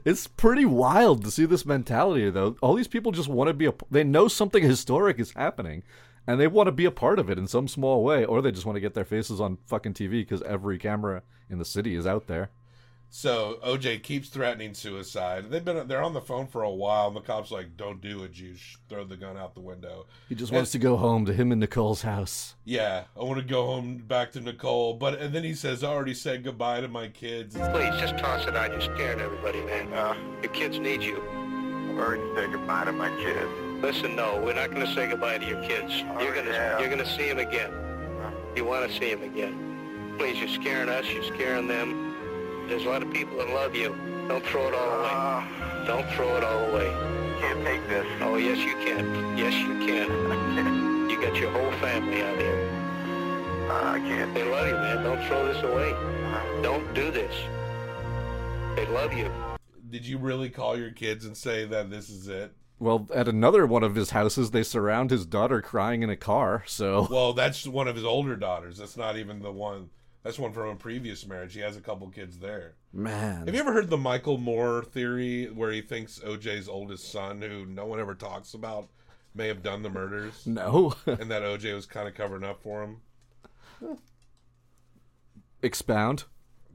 It's 0.06 0.26
pretty 0.26 0.64
wild 0.64 1.22
to 1.24 1.30
see 1.30 1.44
this 1.44 1.66
mentality, 1.66 2.30
though. 2.30 2.56
All 2.62 2.72
these 2.72 2.88
people 2.88 3.12
just 3.12 3.28
want 3.28 3.48
to 3.48 3.52
be 3.52 3.66
a. 3.66 3.74
They 3.90 4.04
know 4.04 4.26
something 4.26 4.62
historic 4.62 5.18
is 5.18 5.32
happening, 5.32 5.82
and 6.26 6.40
they 6.40 6.46
want 6.46 6.66
to 6.66 6.72
be 6.72 6.84
a 6.84 6.90
part 6.90 7.18
of 7.18 7.30
it 7.30 7.38
in 7.38 7.46
some 7.46 7.68
small 7.68 8.02
way, 8.02 8.24
or 8.24 8.42
they 8.42 8.50
just 8.52 8.66
want 8.66 8.76
to 8.76 8.80
get 8.80 8.94
their 8.94 9.04
faces 9.04 9.40
on 9.40 9.58
fucking 9.66 9.94
TV 9.94 10.10
because 10.22 10.42
every 10.42 10.78
camera 10.78 11.22
in 11.48 11.58
the 11.58 11.64
city 11.64 11.94
is 11.94 12.06
out 12.06 12.26
there. 12.26 12.50
so 13.08 13.58
OJ 13.64 14.02
keeps 14.02 14.28
threatening 14.28 14.74
suicide. 14.74 15.48
They've 15.48 15.64
been 15.64 15.86
they're 15.86 16.02
on 16.02 16.12
the 16.12 16.20
phone 16.20 16.48
for 16.48 16.62
a 16.62 16.70
while, 16.70 17.06
and 17.06 17.16
the 17.16 17.20
cops 17.20 17.52
like, 17.52 17.76
"Don't 17.76 18.00
do 18.00 18.24
it, 18.24 18.36
you 18.36 18.56
sh- 18.56 18.76
throw 18.88 19.04
the 19.04 19.16
gun 19.16 19.36
out 19.36 19.54
the 19.54 19.60
window." 19.60 20.06
He 20.28 20.34
just 20.34 20.50
And- 20.50 20.56
wants 20.56 20.72
to 20.72 20.78
go 20.80 20.96
home 20.96 21.24
to 21.26 21.32
him 21.32 21.52
and 21.52 21.60
Nicole's 21.60 22.02
house. 22.02 22.56
Yeah, 22.64 23.04
I 23.18 23.22
want 23.22 23.38
to 23.38 23.44
go 23.46 23.64
home 23.66 23.98
back 23.98 24.32
to 24.32 24.40
Nicole, 24.40 24.94
but 24.94 25.20
and 25.20 25.32
then 25.32 25.44
he 25.44 25.54
says, 25.54 25.84
"I 25.84 25.88
already 25.88 26.14
said 26.14 26.42
goodbye 26.42 26.80
to 26.80 26.88
my 26.88 27.06
kids." 27.08 27.54
Please, 27.54 27.94
just 28.00 28.18
toss 28.18 28.44
it 28.46 28.56
out. 28.56 28.72
You're 28.72 28.80
scaring 28.80 29.20
everybody, 29.20 29.60
man. 29.60 29.92
Uh, 29.94 30.16
your 30.42 30.50
kids 30.52 30.78
need 30.80 31.00
you. 31.02 31.16
I've 31.90 31.98
already 31.98 32.34
said 32.34 32.50
goodbye 32.52 32.84
to 32.86 32.92
my 32.92 33.10
kids. 33.22 33.65
Listen, 33.82 34.16
no, 34.16 34.40
we're 34.42 34.54
not 34.54 34.70
going 34.70 34.86
to 34.86 34.92
say 34.94 35.08
goodbye 35.08 35.38
to 35.38 35.46
your 35.46 35.62
kids. 35.62 36.02
Oh, 36.08 36.22
you're 36.22 36.34
going 36.34 36.46
to 36.46 36.76
you're 36.80 36.88
going 36.88 36.98
to 36.98 37.06
see 37.06 37.28
them 37.28 37.38
again. 37.38 37.70
You 38.56 38.64
want 38.64 38.90
to 38.90 38.96
see 38.96 39.14
them 39.14 39.22
again. 39.22 40.14
Please, 40.18 40.38
you're 40.38 40.48
scaring 40.48 40.88
us. 40.88 41.04
You're 41.12 41.24
scaring 41.24 41.68
them. 41.68 42.66
There's 42.68 42.84
a 42.84 42.88
lot 42.88 43.02
of 43.02 43.12
people 43.12 43.36
that 43.38 43.48
love 43.50 43.74
you. 43.74 43.94
Don't 44.28 44.44
throw 44.46 44.68
it 44.68 44.74
all 44.74 45.00
away. 45.00 45.10
Ah. 45.12 45.84
Don't 45.86 46.08
throw 46.12 46.36
it 46.36 46.42
all 46.42 46.70
away. 46.70 46.90
Can't 47.38 47.62
take 47.64 47.86
this. 47.88 48.06
Oh, 48.22 48.36
yes, 48.36 48.58
you 48.58 48.72
can. 48.84 49.36
Yes, 49.36 49.52
you 49.54 49.86
can. 49.86 51.10
you 51.10 51.20
got 51.20 51.36
your 51.36 51.50
whole 51.52 51.70
family 51.80 52.22
out 52.22 52.38
here. 52.38 52.70
Ah, 53.70 53.92
I 53.92 53.98
can't. 54.00 54.34
They 54.34 54.50
love 54.50 54.66
you, 54.66 54.74
man. 54.74 55.04
Don't 55.04 55.22
throw 55.28 55.46
this 55.46 55.62
away. 55.62 55.92
Uh-huh. 55.92 56.62
Don't 56.62 56.94
do 56.94 57.10
this. 57.10 57.34
They 58.74 58.86
love 58.86 59.12
you. 59.12 59.30
Did 59.90 60.06
you 60.06 60.18
really 60.18 60.48
call 60.48 60.78
your 60.78 60.90
kids 60.90 61.26
and 61.26 61.36
say 61.36 61.66
that 61.66 61.90
this 61.90 62.08
is 62.08 62.26
it? 62.26 62.52
Well, 62.78 63.08
at 63.14 63.26
another 63.26 63.66
one 63.66 63.82
of 63.82 63.94
his 63.94 64.10
houses, 64.10 64.50
they 64.50 64.62
surround 64.62 65.10
his 65.10 65.24
daughter 65.24 65.62
crying 65.62 66.02
in 66.02 66.10
a 66.10 66.16
car. 66.16 66.62
So 66.66 67.06
Well, 67.10 67.32
that's 67.32 67.66
one 67.66 67.88
of 67.88 67.96
his 67.96 68.04
older 68.04 68.36
daughters. 68.36 68.78
That's 68.78 68.96
not 68.96 69.16
even 69.16 69.40
the 69.40 69.52
one. 69.52 69.90
That's 70.22 70.38
one 70.38 70.52
from 70.52 70.68
a 70.68 70.76
previous 70.76 71.26
marriage. 71.26 71.54
He 71.54 71.60
has 71.60 71.76
a 71.76 71.80
couple 71.80 72.08
kids 72.08 72.38
there. 72.38 72.74
man, 72.92 73.46
Have 73.46 73.54
you 73.54 73.60
ever 73.60 73.72
heard 73.72 73.90
the 73.90 73.96
Michael 73.96 74.38
Moore 74.38 74.82
theory 74.82 75.46
where 75.46 75.70
he 75.70 75.80
thinks 75.80 76.18
OJ's 76.18 76.68
oldest 76.68 77.10
son, 77.12 77.40
who 77.40 77.64
no 77.64 77.86
one 77.86 78.00
ever 78.00 78.14
talks 78.14 78.52
about, 78.52 78.88
may 79.34 79.46
have 79.46 79.62
done 79.62 79.82
the 79.82 79.88
murders? 79.90 80.42
No. 80.46 80.94
and 81.06 81.30
that 81.30 81.42
OJ 81.42 81.74
was 81.74 81.86
kind 81.86 82.08
of 82.08 82.14
covering 82.14 82.44
up 82.44 82.60
for 82.62 82.82
him? 82.82 83.00
expound. 85.62 86.24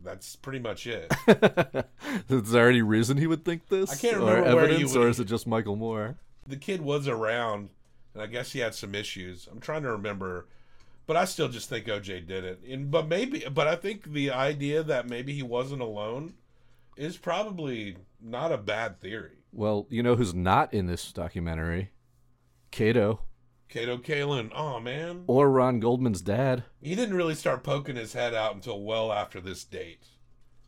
That's 0.03 0.35
pretty 0.35 0.59
much 0.59 0.87
it. 0.87 1.11
is 2.29 2.51
there 2.51 2.69
any 2.69 2.81
reason 2.81 3.17
he 3.17 3.27
would 3.27 3.45
think 3.45 3.67
this? 3.69 3.91
I 3.91 3.95
can't 3.95 4.17
or 4.17 4.35
remember 4.35 4.67
he 4.67 4.73
evidence, 4.73 4.93
would- 4.93 5.05
or 5.05 5.09
is 5.09 5.19
it 5.19 5.25
just 5.25 5.47
Michael 5.47 5.75
Moore? 5.75 6.17
the 6.47 6.57
kid 6.57 6.81
was 6.81 7.07
around, 7.07 7.69
and 8.13 8.21
I 8.21 8.25
guess 8.25 8.51
he 8.51 8.59
had 8.59 8.73
some 8.75 8.95
issues. 8.95 9.47
I'm 9.49 9.59
trying 9.59 9.83
to 9.83 9.91
remember, 9.91 10.47
but 11.07 11.15
I 11.15 11.25
still 11.25 11.47
just 11.47 11.69
think 11.69 11.85
OJ 11.85 12.27
did 12.27 12.43
it. 12.43 12.61
And 12.67 12.89
but 12.91 13.07
maybe, 13.07 13.45
but 13.51 13.67
I 13.67 13.75
think 13.75 14.11
the 14.11 14.31
idea 14.31 14.83
that 14.83 15.07
maybe 15.07 15.33
he 15.33 15.43
wasn't 15.43 15.81
alone 15.81 16.33
is 16.97 17.17
probably 17.17 17.95
not 18.21 18.51
a 18.51 18.57
bad 18.57 18.99
theory. 18.99 19.37
Well, 19.53 19.87
you 19.89 20.01
know 20.03 20.15
who's 20.15 20.33
not 20.33 20.73
in 20.73 20.87
this 20.87 21.11
documentary? 21.11 21.91
Kato 22.71 23.21
Kato 23.71 23.97
Kaelin, 23.97 24.51
oh 24.53 24.81
man, 24.81 25.23
or 25.27 25.49
Ron 25.49 25.79
Goldman's 25.79 26.21
dad. 26.21 26.65
he 26.81 26.93
didn't 26.93 27.15
really 27.15 27.35
start 27.35 27.63
poking 27.63 27.95
his 27.95 28.11
head 28.11 28.35
out 28.35 28.53
until 28.53 28.81
well 28.83 29.13
after 29.13 29.39
this 29.39 29.63
date. 29.63 30.05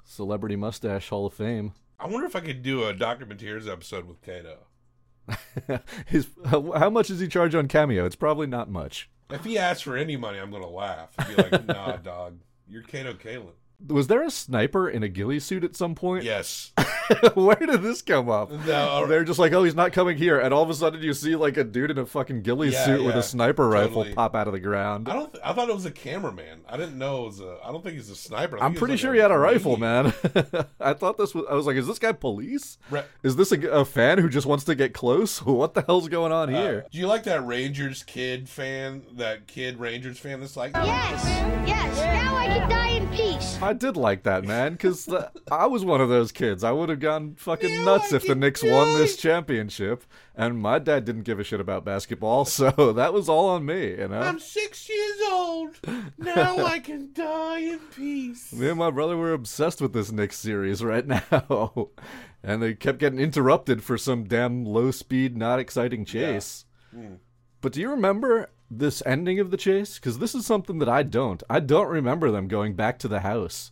Celebrity 0.05 0.55
Mustache 0.55 1.09
Hall 1.09 1.25
of 1.25 1.33
Fame. 1.33 1.73
I 1.99 2.07
wonder 2.07 2.25
if 2.25 2.35
I 2.35 2.39
could 2.39 2.63
do 2.63 2.83
a 2.83 2.93
Documentaries 2.93 3.69
episode 3.69 4.05
with 4.07 4.21
Kato. 4.21 4.67
His 6.07 6.27
how 6.45 6.89
much 6.89 7.07
does 7.09 7.19
he 7.19 7.27
charge 7.27 7.53
on 7.55 7.67
Cameo? 7.67 8.05
It's 8.05 8.15
probably 8.15 8.47
not 8.47 8.69
much. 8.69 9.09
If 9.29 9.43
he 9.43 9.57
asks 9.57 9.81
for 9.81 9.97
any 9.97 10.15
money, 10.15 10.39
I'm 10.39 10.51
gonna 10.51 10.69
laugh. 10.69 11.13
I'd 11.17 11.27
be 11.35 11.41
like, 11.43 11.65
"Nah, 11.67 11.97
dog, 11.97 12.39
you're 12.67 12.83
Kato 12.83 13.13
Kaelin." 13.13 13.53
Was 13.87 14.07
there 14.07 14.23
a 14.23 14.31
sniper 14.31 14.89
in 14.89 15.03
a 15.03 15.09
ghillie 15.09 15.39
suit 15.41 15.63
at 15.65 15.75
some 15.75 15.93
point? 15.93 16.23
Yes. 16.23 16.71
Where 17.33 17.55
did 17.57 17.81
this 17.81 18.01
come 18.01 18.29
up? 18.29 18.49
No. 18.49 19.05
They're 19.07 19.25
just 19.25 19.39
like, 19.39 19.51
oh, 19.51 19.65
he's 19.65 19.75
not 19.75 19.91
coming 19.91 20.17
here, 20.17 20.39
and 20.39 20.53
all 20.53 20.63
of 20.63 20.69
a 20.69 20.73
sudden 20.73 21.01
you 21.01 21.13
see 21.13 21.35
like 21.35 21.57
a 21.57 21.65
dude 21.65 21.91
in 21.91 21.97
a 21.97 22.05
fucking 22.05 22.43
ghillie 22.43 22.69
Yeah, 22.69 22.85
suit 22.85 23.03
with 23.03 23.15
a 23.15 23.23
sniper 23.23 23.67
rifle 23.67 24.05
pop 24.15 24.35
out 24.35 24.47
of 24.47 24.53
the 24.53 24.61
ground. 24.61 25.09
I 25.09 25.13
don't. 25.13 25.31
Th- 25.33 25.43
I 25.45 25.51
thought 25.51 25.67
it 25.67 25.75
was 25.75 25.85
a 25.85 25.91
cameraman. 25.91 26.61
I 26.69 26.77
didn't 26.77 26.97
know 26.97 27.23
it 27.23 27.27
was 27.27 27.39
a. 27.41 27.57
I 27.63 27.73
don't 27.73 27.83
think 27.83 27.95
he's 27.95 28.09
a 28.09 28.15
sniper. 28.15 28.57
I 28.61 28.65
I'm 28.65 28.73
pretty 28.73 28.93
he's 28.93 29.01
sure 29.01 29.13
he 29.13 29.19
had 29.19 29.31
a 29.31 29.37
rifle, 29.37 29.75
man. 29.75 30.13
I 30.79 30.93
thought 30.93 31.17
this 31.17 31.35
was. 31.35 31.45
I 31.49 31.53
was 31.55 31.65
like, 31.65 31.75
is 31.75 31.85
this 31.87 31.99
guy 31.99 32.13
police? 32.13 32.77
Right. 32.89 33.05
Is 33.21 33.35
this 33.35 33.51
a, 33.51 33.59
a 33.69 33.83
fan 33.85 34.19
who 34.19 34.29
just 34.29 34.47
wants 34.47 34.63
to 34.65 34.75
get 34.75 34.93
close? 34.93 35.41
What 35.53 35.73
the 35.75 35.81
hell's 35.81 36.07
going 36.09 36.31
on 36.31 36.53
Uh, 36.53 36.61
here? 36.61 36.85
do 36.91 36.97
you 36.97 37.07
like 37.07 37.23
that 37.23 37.45
Rangers 37.45 38.01
kid 38.03 38.47
fan? 38.49 39.03
That 39.17 39.45
kid 39.47 39.77
Rangers 39.79 40.17
fan 40.19 40.39
that's 40.39 40.55
like, 40.57 40.71
Yes, 40.73 41.23
yes. 41.67 41.97
Now 41.97 42.32
I 42.43 42.47
can 42.47 42.69
die 42.69 42.87
in 42.89 43.07
peace. 43.07 43.57
I 43.61 43.71
did 43.71 43.95
like 43.95 44.23
that, 44.23 44.43
man, 44.43 44.73
because 44.73 45.07
I 45.49 45.65
was 45.65 45.85
one 45.85 46.01
of 46.01 46.09
those 46.09 46.33
kids. 46.33 46.61
I 46.61 46.71
would 46.71 46.89
have 46.89 46.99
gone 46.99 47.35
fucking 47.35 47.85
nuts 47.85 48.11
if 48.11 48.27
the 48.27 48.35
Knicks 48.35 48.61
won 48.61 48.97
this 48.97 49.15
championship, 49.15 50.03
and 50.35 50.59
my 50.59 50.77
dad 50.77 51.05
didn't 51.05 51.21
give 51.21 51.39
a 51.39 51.45
shit 51.45 51.61
about 51.61 51.85
basketball, 51.85 52.43
so 52.45 52.91
that 52.91 53.13
was 53.13 53.29
all 53.29 53.47
on 53.47 53.65
me, 53.65 53.91
you 53.91 54.09
know? 54.09 54.19
I'm 54.19 54.39
six 54.39 54.89
years 54.89 55.21
old. 55.31 55.79
Now 56.17 56.65
I 56.65 56.79
can 56.79 57.11
die 57.13 57.59
in 57.59 57.79
peace. 57.95 58.51
Me 58.53 58.67
and 58.67 58.77
my 58.77 58.91
brother 58.91 59.15
were 59.15 59.31
obsessed 59.31 59.79
with 59.79 59.93
this 59.93 60.11
Knicks 60.11 60.37
series 60.37 60.83
right 60.83 61.07
now. 61.31 61.91
and 62.43 62.61
they 62.61 62.73
kept 62.73 62.99
getting 62.99 63.19
interrupted 63.19 63.81
for 63.85 63.97
some 63.97 64.25
damn 64.25 64.65
low 64.65 64.91
speed, 64.91 65.37
not 65.37 65.59
exciting 65.59 66.03
chase. 66.03 66.65
Mm. 66.93 67.19
But 67.61 67.71
do 67.71 67.79
you 67.79 67.89
remember 67.89 68.49
this 68.79 69.03
ending 69.05 69.39
of 69.39 69.51
the 69.51 69.57
chase? 69.57 69.95
Because 69.95 70.19
this 70.19 70.35
is 70.35 70.45
something 70.45 70.79
that 70.79 70.89
I 70.89 71.03
don't. 71.03 71.41
I 71.49 71.59
don't 71.59 71.87
remember 71.87 72.31
them 72.31 72.47
going 72.47 72.73
back 72.75 72.99
to 72.99 73.07
the 73.07 73.21
house, 73.21 73.71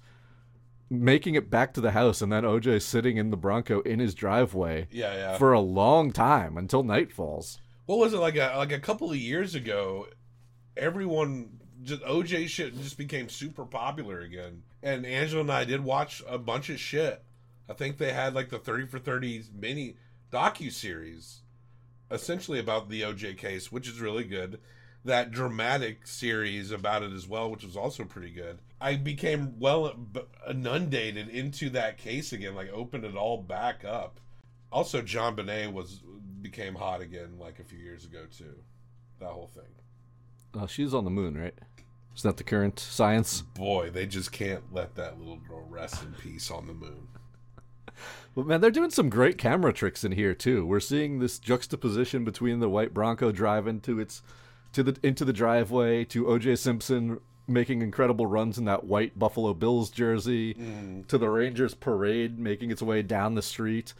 making 0.90 1.36
it 1.36 1.50
back 1.50 1.74
to 1.74 1.82
the 1.82 1.92
house, 1.92 2.22
and 2.22 2.32
then 2.32 2.44
OJ 2.44 2.82
sitting 2.82 3.18
in 3.18 3.30
the 3.32 3.38
Bronco 3.38 3.82
in 3.82 4.00
his 4.00 4.14
driveway 4.14 4.88
Yeah, 4.92 5.14
yeah. 5.14 5.38
for 5.38 5.54
a 5.54 5.60
long 5.60 6.12
time 6.12 6.58
until 6.58 6.84
night 6.84 7.12
falls. 7.12 7.60
What 7.86 8.00
was 8.00 8.14
it 8.14 8.18
like? 8.20 8.36
A 8.36 8.54
like 8.58 8.72
a 8.72 8.80
couple 8.80 9.10
of 9.12 9.18
years 9.18 9.56
ago, 9.56 10.08
everyone 10.78 11.60
just 11.84 12.02
OJ 12.04 12.48
shit 12.48 12.76
just 12.82 12.98
became 12.98 13.28
super 13.30 13.66
popular 13.66 14.22
again. 14.22 14.64
And 14.84 15.06
Angela 15.06 15.42
and 15.42 15.52
I 15.52 15.66
did 15.66 15.84
watch 15.84 16.22
a 16.28 16.38
bunch 16.38 16.70
of 16.70 16.80
shit. 16.80 17.24
I 17.70 17.74
think 17.74 17.98
they 17.98 18.14
had 18.14 18.34
like 18.34 18.50
the 18.50 18.60
thirty 18.60 18.86
for 18.86 19.00
thirty 19.00 19.44
mini 19.54 19.96
docu 20.32 20.72
series, 20.72 21.42
essentially 22.10 22.60
about 22.60 22.90
the 22.90 23.02
OJ 23.02 23.38
case, 23.38 23.72
which 23.72 23.88
is 23.88 24.00
really 24.02 24.24
good. 24.24 24.60
That 25.04 25.32
dramatic 25.32 26.06
series 26.06 26.72
about 26.72 27.02
it 27.02 27.12
as 27.12 27.28
well, 27.28 27.50
which 27.50 27.64
was 27.64 27.76
also 27.76 28.04
pretty 28.04 28.30
good. 28.30 28.60
I 28.80 28.96
became 28.96 29.60
well 29.60 29.96
inundated 30.48 31.30
into 31.30 31.70
that 31.72 31.98
case 31.98 32.34
again, 32.34 32.56
like 32.56 32.72
opened 32.72 33.06
it 33.06 33.16
all 33.16 33.42
back 33.42 33.84
up. 33.84 34.20
Also, 34.72 35.02
JonBenét 35.02 35.74
was 35.74 36.02
became 36.42 36.76
hot 36.76 37.02
again 37.02 37.38
like 37.40 37.60
a 37.60 37.64
few 37.64 37.80
years 37.80 38.06
ago 38.06 38.26
too. 38.36 38.56
That 39.20 39.30
whole 39.30 39.52
thing. 39.54 39.64
Oh, 40.54 40.68
she's 40.68 40.94
on 40.94 41.06
the 41.06 41.12
moon, 41.12 41.38
right? 41.38 41.54
Is 42.16 42.24
that 42.24 42.38
the 42.38 42.44
current 42.44 42.80
science? 42.80 43.42
Boy, 43.42 43.90
they 43.90 44.06
just 44.06 44.32
can't 44.32 44.64
let 44.74 44.96
that 44.96 45.18
little 45.18 45.38
girl 45.38 45.66
rest 45.70 46.04
in 46.04 46.14
peace 46.14 46.52
on 46.52 46.68
the 46.68 46.74
moon. 46.74 47.08
But 48.36 48.48
man, 48.48 48.62
they're 48.62 48.72
doing 48.72 48.90
some 48.90 49.10
great 49.10 49.38
camera 49.38 49.74
tricks 49.74 50.04
in 50.04 50.14
here 50.14 50.34
too. 50.34 50.66
We're 50.66 50.80
seeing 50.80 51.20
this 51.20 51.40
juxtaposition 51.40 52.24
between 52.24 52.60
the 52.60 52.70
white 52.70 52.94
Bronco 52.94 53.32
driving 53.32 53.80
to 53.82 54.00
its 54.00 54.22
to 54.74 54.84
the 54.84 54.98
into 55.04 55.26
the 55.26 55.34
driveway 55.34 56.06
to 56.06 56.26
OJ 56.26 56.58
Simpson 56.58 57.20
making 57.48 57.82
incredible 57.82 58.26
runs 58.26 58.58
in 58.58 58.66
that 58.66 58.86
white 58.86 59.18
Buffalo 59.20 59.54
Bills 59.54 59.90
jersey 59.90 60.54
Mm. 60.54 61.08
to 61.08 61.18
the 61.18 61.30
Rangers 61.30 61.74
parade 61.74 62.40
making 62.40 62.72
its 62.72 62.82
way 62.82 63.02
down 63.02 63.36
the 63.36 63.42
street. 63.42 63.94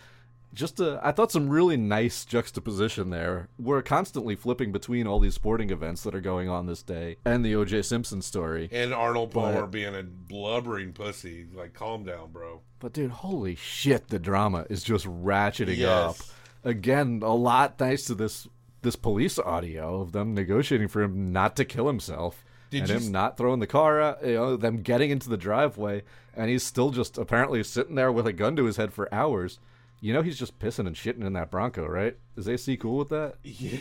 Just 0.54 0.82
a, 0.82 1.00
I 1.02 1.12
thought 1.14 1.32
some 1.32 1.48
really 1.50 1.78
nice 1.78 2.26
juxtaposition 2.26 3.10
there. 3.10 3.48
We're 3.58 3.82
constantly 3.82 4.36
flipping 4.36 4.74
between 4.74 5.08
all 5.08 5.20
these 5.20 5.34
sporting 5.34 5.70
events 5.70 6.04
that 6.04 6.14
are 6.14 6.20
going 6.22 6.50
on 6.50 6.66
this 6.66 6.84
day 6.84 7.16
and 7.26 7.44
the 7.46 7.54
OJ 7.54 7.84
Simpson 7.86 8.22
story. 8.22 8.68
And 8.72 8.94
Arnold 8.94 9.32
But- 9.34 9.54
Palmer 9.54 9.68
being 9.68 9.96
a 9.96 10.04
blubbering 10.04 10.92
pussy. 10.92 11.48
Like, 11.54 11.74
calm 11.74 12.04
down, 12.04 12.32
bro. 12.34 12.62
But 12.80 12.92
dude, 12.94 13.12
holy 13.12 13.56
shit, 13.56 14.10
the 14.10 14.20
drama 14.20 14.66
is 14.70 14.84
just 14.84 15.06
ratcheting 15.06 15.78
Yes. 15.78 16.20
up. 16.20 16.26
Again, 16.66 17.22
a 17.24 17.34
lot 17.34 17.78
thanks 17.78 18.04
to 18.06 18.16
this 18.16 18.48
this 18.82 18.96
police 18.96 19.38
audio 19.40 20.02
of 20.02 20.12
them 20.12 20.34
negotiating 20.34 20.88
for 20.88 21.02
him 21.02 21.32
not 21.32 21.56
to 21.58 21.66
kill 21.66 21.88
himself. 21.88 22.44
Did 22.70 22.84
and 22.84 22.90
you 22.90 22.96
him 22.98 23.12
not 23.12 23.38
throwing 23.38 23.60
the 23.60 23.68
car 23.68 24.00
out, 24.02 24.26
you 24.26 24.34
know, 24.34 24.56
them 24.56 24.82
getting 24.82 25.12
into 25.12 25.30
the 25.30 25.38
driveway, 25.38 26.04
and 26.34 26.50
he's 26.50 26.64
still 26.64 26.92
just 26.92 27.18
apparently 27.18 27.62
sitting 27.64 27.96
there 27.96 28.12
with 28.12 28.26
a 28.26 28.34
gun 28.34 28.56
to 28.56 28.66
his 28.66 28.78
head 28.78 28.94
for 28.94 29.14
hours. 29.14 29.60
You 30.00 30.14
know 30.14 30.24
he's 30.24 30.40
just 30.40 30.58
pissing 30.58 30.88
and 30.88 30.96
shitting 30.96 31.26
in 31.26 31.34
that 31.34 31.52
Bronco, 31.52 31.86
right? 31.86 32.18
Is 32.36 32.50
AC 32.50 32.78
cool 32.78 32.98
with 32.98 33.10
that? 33.10 33.36
Yeah. 33.44 33.78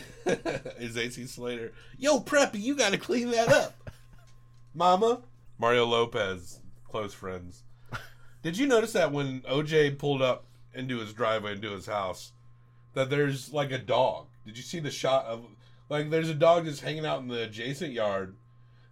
Is 0.77 0.95
AC 0.97 1.25
Slater? 1.25 1.71
Yo, 1.97 2.19
Preppy, 2.19 2.61
you 2.61 2.75
got 2.75 2.91
to 2.91 2.97
clean 2.97 3.31
that 3.31 3.47
up, 3.49 3.89
Mama. 4.75 5.21
Mario 5.57 5.85
Lopez, 5.85 6.59
close 6.83 7.13
friends. 7.13 7.63
Did 8.43 8.57
you 8.57 8.67
notice 8.67 8.93
that 8.93 9.11
when 9.11 9.41
OJ 9.41 9.97
pulled 9.97 10.21
up 10.21 10.45
into 10.73 10.99
his 10.99 11.13
driveway 11.13 11.53
into 11.53 11.71
his 11.71 11.85
house, 11.85 12.33
that 12.93 13.09
there's 13.09 13.53
like 13.53 13.71
a 13.71 13.77
dog? 13.77 14.27
Did 14.45 14.57
you 14.57 14.63
see 14.63 14.79
the 14.79 14.91
shot 14.91 15.25
of 15.25 15.45
like 15.89 16.09
there's 16.09 16.29
a 16.29 16.33
dog 16.33 16.65
just 16.65 16.81
hanging 16.81 17.05
out 17.05 17.21
in 17.21 17.27
the 17.27 17.43
adjacent 17.43 17.93
yard? 17.93 18.35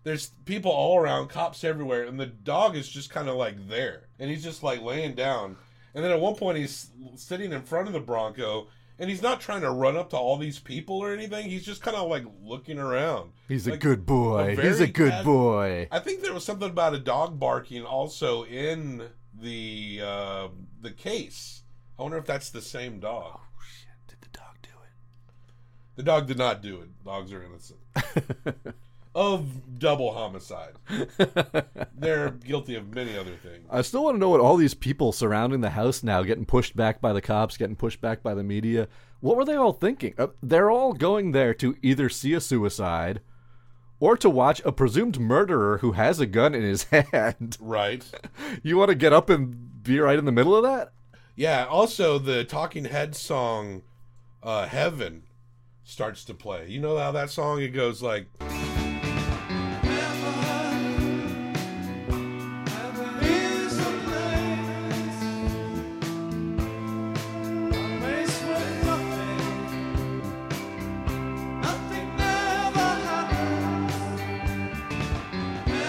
There's 0.03 0.31
people 0.45 0.71
all 0.71 0.97
around, 0.97 1.27
cops 1.27 1.63
everywhere, 1.63 2.03
and 2.03 2.19
the 2.19 2.25
dog 2.25 2.75
is 2.75 2.87
just 2.87 3.09
kind 3.09 3.27
of 3.27 3.35
like 3.35 3.67
there, 3.67 4.07
and 4.17 4.29
he's 4.29 4.43
just 4.43 4.63
like 4.63 4.81
laying 4.81 5.13
down. 5.13 5.57
And 5.93 6.03
then 6.03 6.11
at 6.11 6.21
one 6.21 6.35
point 6.35 6.57
he's 6.57 6.91
sitting 7.15 7.51
in 7.51 7.63
front 7.63 7.87
of 7.87 7.93
the 7.93 7.99
Bronco, 7.99 8.67
and 8.97 9.09
he's 9.09 9.21
not 9.21 9.41
trying 9.41 9.61
to 9.61 9.71
run 9.71 9.97
up 9.97 10.09
to 10.11 10.17
all 10.17 10.37
these 10.37 10.59
people 10.59 10.97
or 10.97 11.13
anything. 11.13 11.49
He's 11.49 11.65
just 11.65 11.81
kind 11.81 11.97
of 11.97 12.09
like 12.09 12.25
looking 12.43 12.79
around. 12.79 13.31
He's 13.47 13.67
a 13.67 13.77
good 13.77 14.05
boy. 14.05 14.55
He's 14.55 14.79
a 14.79 14.87
good 14.87 15.23
boy. 15.23 15.87
I 15.91 15.99
think 15.99 16.21
there 16.21 16.33
was 16.33 16.45
something 16.45 16.69
about 16.69 16.93
a 16.93 16.99
dog 16.99 17.39
barking 17.39 17.85
also 17.85 18.43
in 18.45 19.03
the 19.33 20.01
uh, 20.03 20.47
the 20.81 20.91
case. 20.91 21.63
I 21.97 22.03
wonder 22.03 22.17
if 22.17 22.25
that's 22.25 22.49
the 22.49 22.61
same 22.61 22.99
dog. 22.99 23.39
Oh 23.41 23.61
shit! 23.61 24.07
Did 24.07 24.21
the 24.21 24.37
dog 24.37 24.55
do 24.61 24.69
it? 24.69 24.91
The 25.99 26.03
dog 26.03 26.27
did 26.27 26.37
not 26.37 26.61
do 26.61 26.79
it. 26.79 26.87
Dogs 27.03 27.33
are 27.33 27.43
innocent 27.43 27.77
of 29.13 29.79
double 29.79 30.13
homicide. 30.13 30.75
They're 31.93 32.29
guilty 32.29 32.75
of 32.75 32.95
many 32.95 33.17
other 33.17 33.35
things. 33.35 33.67
I 33.69 33.81
still 33.81 34.05
want 34.05 34.15
to 34.15 34.19
know 34.19 34.29
what 34.29 34.39
all 34.39 34.55
these 34.55 34.73
people 34.73 35.11
surrounding 35.11 35.59
the 35.59 35.71
house 35.71 36.01
now, 36.01 36.23
getting 36.23 36.45
pushed 36.45 36.73
back 36.73 37.01
by 37.01 37.11
the 37.11 37.19
cops, 37.19 37.57
getting 37.57 37.75
pushed 37.75 37.99
back 37.99 38.23
by 38.23 38.33
the 38.33 38.43
media, 38.43 38.87
what 39.19 39.35
were 39.35 39.43
they 39.43 39.57
all 39.57 39.73
thinking? 39.73 40.13
Uh, 40.17 40.27
they're 40.41 40.71
all 40.71 40.93
going 40.93 41.33
there 41.33 41.53
to 41.55 41.75
either 41.81 42.07
see 42.07 42.31
a 42.33 42.39
suicide 42.39 43.19
or 43.99 44.15
to 44.15 44.29
watch 44.29 44.61
a 44.63 44.71
presumed 44.71 45.19
murderer 45.19 45.79
who 45.79 45.91
has 45.91 46.21
a 46.21 46.25
gun 46.25 46.55
in 46.55 46.61
his 46.61 46.83
hand. 47.11 47.57
Right. 47.59 48.09
You 48.63 48.77
want 48.77 48.87
to 48.87 48.95
get 48.95 49.11
up 49.11 49.29
and 49.29 49.83
be 49.83 49.99
right 49.99 50.17
in 50.17 50.23
the 50.23 50.31
middle 50.31 50.55
of 50.55 50.63
that? 50.63 50.93
Yeah. 51.35 51.65
Also, 51.65 52.17
the 52.17 52.45
Talking 52.45 52.85
Head 52.85 53.17
song 53.17 53.81
uh, 54.41 54.65
"Heaven" 54.67 55.23
starts 55.89 56.23
to 56.25 56.33
play. 56.35 56.67
You 56.67 56.79
know 56.79 56.97
how 56.97 57.11
that 57.13 57.31
song 57.31 57.61
it 57.61 57.69
goes 57.69 58.01
like. 58.03 58.27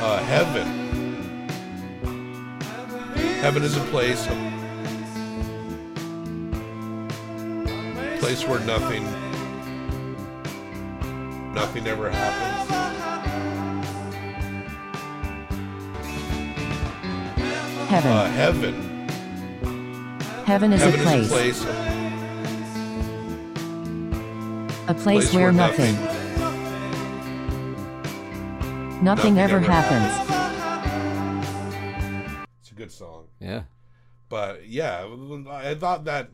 uh, 0.02 0.18
heaven. 0.24 0.66
Heaven 3.40 3.62
is 3.62 3.76
a 3.76 3.80
place, 3.90 4.26
a 4.26 4.34
place 8.18 8.46
where 8.46 8.60
nothing, 8.60 9.04
nothing 11.52 11.86
ever 11.86 12.10
happens. 12.10 12.70
Heaven. 17.88 18.12
Uh, 18.12 18.30
heaven. 18.30 18.90
Heaven 20.44 20.72
is 20.72 20.80
heaven 20.80 21.00
a 21.00 21.02
place. 21.02 21.26
is 21.26 21.30
a 21.30 21.34
place, 21.34 21.64
A 24.88 24.94
place 24.94 25.34
where 25.34 25.52
nothing, 25.52 25.94
nothing 29.02 29.38
ever 29.38 29.60
happens. 29.60 30.30
It's 32.60 32.70
a 32.70 32.74
good 32.74 32.90
song. 32.90 33.26
Yeah. 33.40 33.62
But 34.28 34.68
yeah, 34.68 35.06
I 35.48 35.74
thought 35.74 36.04
that 36.04 36.30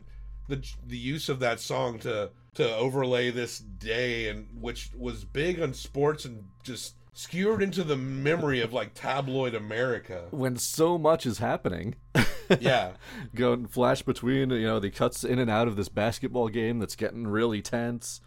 the 0.47 0.63
the 0.85 0.97
use 0.97 1.29
of 1.29 1.39
that 1.39 1.59
song 1.59 1.99
to 1.99 2.31
to 2.57 2.75
overlay 2.75 3.29
this 3.29 3.59
day 3.59 4.29
and 4.29 4.47
which 4.59 4.89
was 4.97 5.23
big 5.23 5.61
on 5.61 5.73
sports 5.73 6.25
and 6.25 6.43
just 6.63 6.95
skewered 7.13 7.61
into 7.61 7.83
the 7.83 7.95
memory 7.95 8.61
of 8.61 8.73
like 8.73 8.95
tabloid 8.95 9.53
America. 9.53 10.25
When 10.31 10.57
so 10.57 10.97
much 10.97 11.25
is 11.25 11.37
happening. 11.39 11.95
Yeah. 12.61 12.91
Going 13.35 13.67
flash 13.67 14.03
between, 14.03 14.51
you 14.51 14.65
know, 14.65 14.79
the 14.79 14.89
cuts 14.89 15.25
in 15.25 15.37
and 15.37 15.51
out 15.51 15.67
of 15.67 15.75
this 15.75 15.89
basketball 15.89 16.47
game 16.47 16.79
that's 16.79 16.95
getting 16.95 17.27
really 17.27 17.61
tense. 17.61 18.21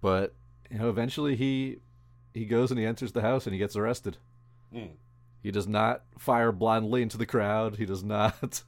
But, 0.00 0.36
you 0.70 0.78
know, 0.78 0.88
eventually 0.88 1.34
he 1.34 1.78
he 2.32 2.44
goes 2.44 2.70
and 2.70 2.78
he 2.78 2.86
enters 2.86 3.10
the 3.10 3.22
house 3.22 3.44
and 3.44 3.52
he 3.52 3.58
gets 3.58 3.74
arrested. 3.74 4.18
Mm. 4.72 4.90
He 5.42 5.50
does 5.50 5.66
not 5.66 6.04
fire 6.16 6.52
blindly 6.52 7.02
into 7.02 7.18
the 7.18 7.26
crowd. 7.26 7.74
He 7.74 7.86
does 7.86 8.04
not 8.04 8.62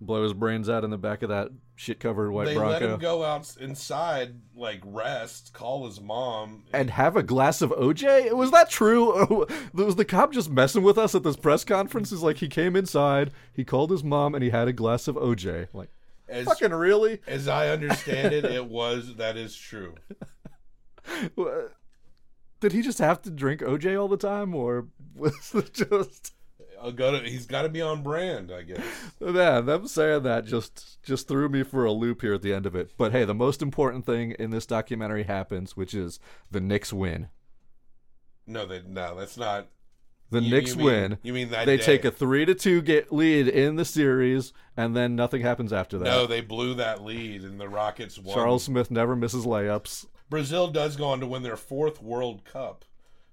blow 0.00 0.22
his 0.22 0.32
brains 0.32 0.68
out 0.68 0.84
in 0.84 0.90
the 0.90 0.98
back 0.98 1.22
of 1.22 1.28
that 1.28 1.48
shit 1.74 2.00
covered 2.00 2.30
white 2.30 2.46
they 2.46 2.54
Bronco. 2.54 2.72
let 2.72 2.82
him 2.82 2.98
go 2.98 3.24
out 3.24 3.56
inside, 3.60 4.34
like 4.54 4.80
rest, 4.84 5.52
call 5.52 5.86
his 5.86 6.00
mom. 6.00 6.64
and 6.72 6.90
have 6.90 7.16
a 7.16 7.22
glass 7.22 7.62
of 7.62 7.70
OJ? 7.70 8.32
Was 8.32 8.50
that 8.50 8.70
true? 8.70 9.46
was 9.72 9.96
the 9.96 10.04
cop 10.04 10.32
just 10.32 10.50
messing 10.50 10.82
with 10.82 10.98
us 10.98 11.14
at 11.14 11.22
this 11.22 11.36
press 11.36 11.64
conference? 11.64 12.12
Is 12.12 12.22
like 12.22 12.38
he 12.38 12.48
came 12.48 12.76
inside, 12.76 13.32
he 13.52 13.64
called 13.64 13.90
his 13.90 14.04
mom, 14.04 14.34
and 14.34 14.42
he 14.44 14.50
had 14.50 14.68
a 14.68 14.72
glass 14.72 15.08
of 15.08 15.16
OJ. 15.16 15.68
Like, 15.72 15.90
As, 16.28 16.46
fucking 16.46 16.72
really? 16.72 17.20
As 17.26 17.48
I 17.48 17.68
understand 17.68 18.32
it, 18.34 18.44
it 18.44 18.66
was 18.66 19.16
that 19.16 19.36
is 19.36 19.56
true. 19.56 19.94
Did 22.60 22.72
he 22.72 22.82
just 22.82 22.98
have 22.98 23.22
to 23.22 23.30
drink 23.30 23.60
OJ 23.60 24.00
all 24.00 24.08
the 24.08 24.16
time, 24.16 24.54
or 24.54 24.88
was 25.14 25.52
it 25.54 25.72
just? 25.74 26.32
I'll 26.82 26.92
go 26.92 27.12
to, 27.12 27.28
he's 27.28 27.46
got 27.46 27.62
to 27.62 27.68
be 27.68 27.82
on 27.82 28.02
brand, 28.02 28.50
I 28.52 28.62
guess. 28.62 28.80
Yeah, 29.20 29.60
them 29.60 29.88
saying 29.88 30.22
that 30.22 30.44
just 30.46 31.02
just 31.02 31.26
threw 31.28 31.48
me 31.48 31.62
for 31.64 31.84
a 31.84 31.92
loop 31.92 32.20
here 32.22 32.34
at 32.34 32.42
the 32.42 32.54
end 32.54 32.66
of 32.66 32.76
it. 32.76 32.92
But 32.96 33.12
hey, 33.12 33.24
the 33.24 33.34
most 33.34 33.62
important 33.62 34.06
thing 34.06 34.32
in 34.38 34.50
this 34.50 34.64
documentary 34.66 35.24
happens, 35.24 35.76
which 35.76 35.92
is 35.94 36.20
the 36.50 36.60
Knicks 36.60 36.92
win. 36.92 37.28
No, 38.46 38.64
they 38.66 38.82
no, 38.86 39.16
that's 39.18 39.36
not. 39.36 39.68
The 40.30 40.40
You- 40.42 40.50
Knicks 40.50 40.70
you 40.72 40.76
mean- 40.76 40.84
win. 40.86 41.18
you 41.22 41.32
mean 41.32 41.48
that 41.50 41.66
they 41.66 41.78
day? 41.78 41.82
take 41.82 42.04
a 42.04 42.10
three 42.10 42.44
to 42.44 42.54
two 42.54 42.80
get 42.82 43.10
lead 43.12 43.48
in 43.48 43.76
the 43.76 43.84
series, 43.84 44.52
and 44.76 44.94
then 44.94 45.16
nothing 45.16 45.42
happens 45.42 45.72
after 45.72 45.98
that. 45.98 46.04
No, 46.04 46.26
they 46.26 46.40
blew 46.42 46.74
that 46.74 47.02
lead, 47.02 47.42
and 47.42 47.58
the 47.60 47.68
Rockets 47.68 48.18
won. 48.18 48.34
Charles 48.34 48.64
Smith 48.64 48.90
never 48.90 49.16
misses 49.16 49.44
layups. 49.46 50.06
Brazil 50.30 50.68
does 50.68 50.96
go 50.96 51.06
on 51.06 51.20
to 51.20 51.26
win 51.26 51.42
their 51.42 51.56
fourth 51.56 52.02
World 52.02 52.44
Cup. 52.44 52.84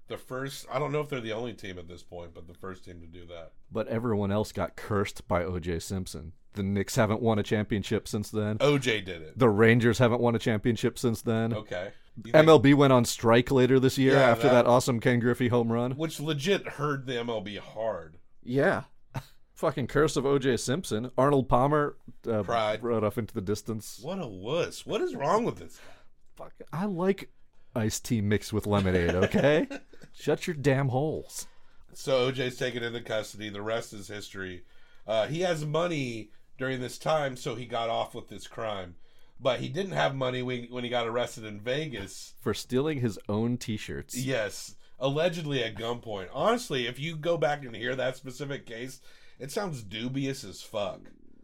The 0.08 0.16
first, 0.16 0.66
I 0.72 0.78
don't 0.78 0.92
know 0.92 1.00
if 1.00 1.08
they're 1.08 1.20
the 1.20 1.32
only 1.32 1.52
team 1.52 1.78
at 1.78 1.88
this 1.88 2.02
point, 2.02 2.32
but 2.34 2.46
the 2.46 2.54
first 2.54 2.84
team 2.84 3.00
to 3.00 3.06
do 3.06 3.26
that. 3.26 3.52
But 3.72 3.88
everyone 3.88 4.30
else 4.30 4.52
got 4.52 4.76
cursed 4.76 5.26
by 5.26 5.42
O.J. 5.44 5.80
Simpson. 5.80 6.32
The 6.52 6.62
Knicks 6.62 6.94
haven't 6.94 7.20
won 7.20 7.38
a 7.38 7.42
championship 7.42 8.06
since 8.06 8.30
then. 8.30 8.58
OJ 8.58 9.04
did 9.04 9.20
it. 9.22 9.38
The 9.38 9.48
Rangers 9.48 9.98
haven't 9.98 10.20
won 10.20 10.34
a 10.36 10.38
championship 10.38 10.98
since 10.98 11.22
then. 11.22 11.52
Okay. 11.52 11.90
Think- 12.22 12.34
MLB 12.34 12.72
went 12.74 12.92
on 12.92 13.04
strike 13.04 13.50
later 13.50 13.78
this 13.80 13.98
year 13.98 14.14
Yeah, 14.14 14.30
after 14.30 14.44
that- 14.44 14.52
that 14.64 14.66
awesome 14.66 15.00
Ken 15.00 15.18
Griffey 15.18 15.48
home 15.48 15.70
run. 15.72 15.92
Which 15.92 16.20
legit 16.20 16.66
hurt 16.68 17.04
the 17.06 17.14
MLB 17.14 17.58
hard. 17.58 18.18
Yeah. 18.44 18.84
Fucking 19.54 19.88
curse 19.88 20.16
of 20.16 20.24
O.J. 20.24 20.56
Simpson. 20.58 21.10
Arnold 21.18 21.48
Palmer 21.48 21.96
uh, 22.30 22.42
Pride. 22.44 22.82
rode 22.82 23.02
off 23.04 23.18
into 23.18 23.34
the 23.34 23.40
distance. 23.42 23.98
What 24.02 24.20
a 24.22 24.26
wuss. 24.26 24.86
What 24.86 25.00
is 25.02 25.14
wrong 25.16 25.44
with 25.44 25.58
this 25.58 25.76
guy? 25.76 26.44
Fuck. 26.44 26.52
I 26.72 26.84
like 26.84 27.30
iced 27.76 28.04
tea 28.04 28.20
mixed 28.20 28.52
with 28.52 28.66
lemonade, 28.66 29.14
okay? 29.14 29.68
Shut 30.12 30.46
your 30.46 30.56
damn 30.56 30.88
holes. 30.88 31.46
So 31.92 32.30
OJ's 32.30 32.56
taken 32.56 32.82
into 32.82 33.00
custody. 33.00 33.48
The 33.48 33.62
rest 33.62 33.92
is 33.92 34.08
history. 34.08 34.64
Uh, 35.06 35.26
he 35.26 35.40
has 35.40 35.64
money 35.64 36.30
during 36.58 36.80
this 36.80 36.98
time, 36.98 37.36
so 37.36 37.54
he 37.54 37.66
got 37.66 37.88
off 37.88 38.14
with 38.14 38.28
this 38.28 38.46
crime. 38.46 38.96
But 39.38 39.60
he 39.60 39.68
didn't 39.68 39.92
have 39.92 40.14
money 40.14 40.42
when, 40.42 40.64
when 40.64 40.84
he 40.84 40.90
got 40.90 41.06
arrested 41.06 41.44
in 41.44 41.60
Vegas. 41.60 42.34
For 42.40 42.54
stealing 42.54 43.00
his 43.00 43.18
own 43.28 43.58
t 43.58 43.76
shirts. 43.76 44.16
Yes, 44.16 44.76
allegedly 44.98 45.62
at 45.62 45.76
gunpoint. 45.76 46.28
Honestly, 46.32 46.86
if 46.86 46.98
you 46.98 47.16
go 47.16 47.36
back 47.36 47.64
and 47.64 47.76
hear 47.76 47.94
that 47.94 48.16
specific 48.16 48.64
case, 48.66 49.00
it 49.38 49.50
sounds 49.52 49.82
dubious 49.82 50.42
as 50.44 50.62
fuck. 50.62 51.00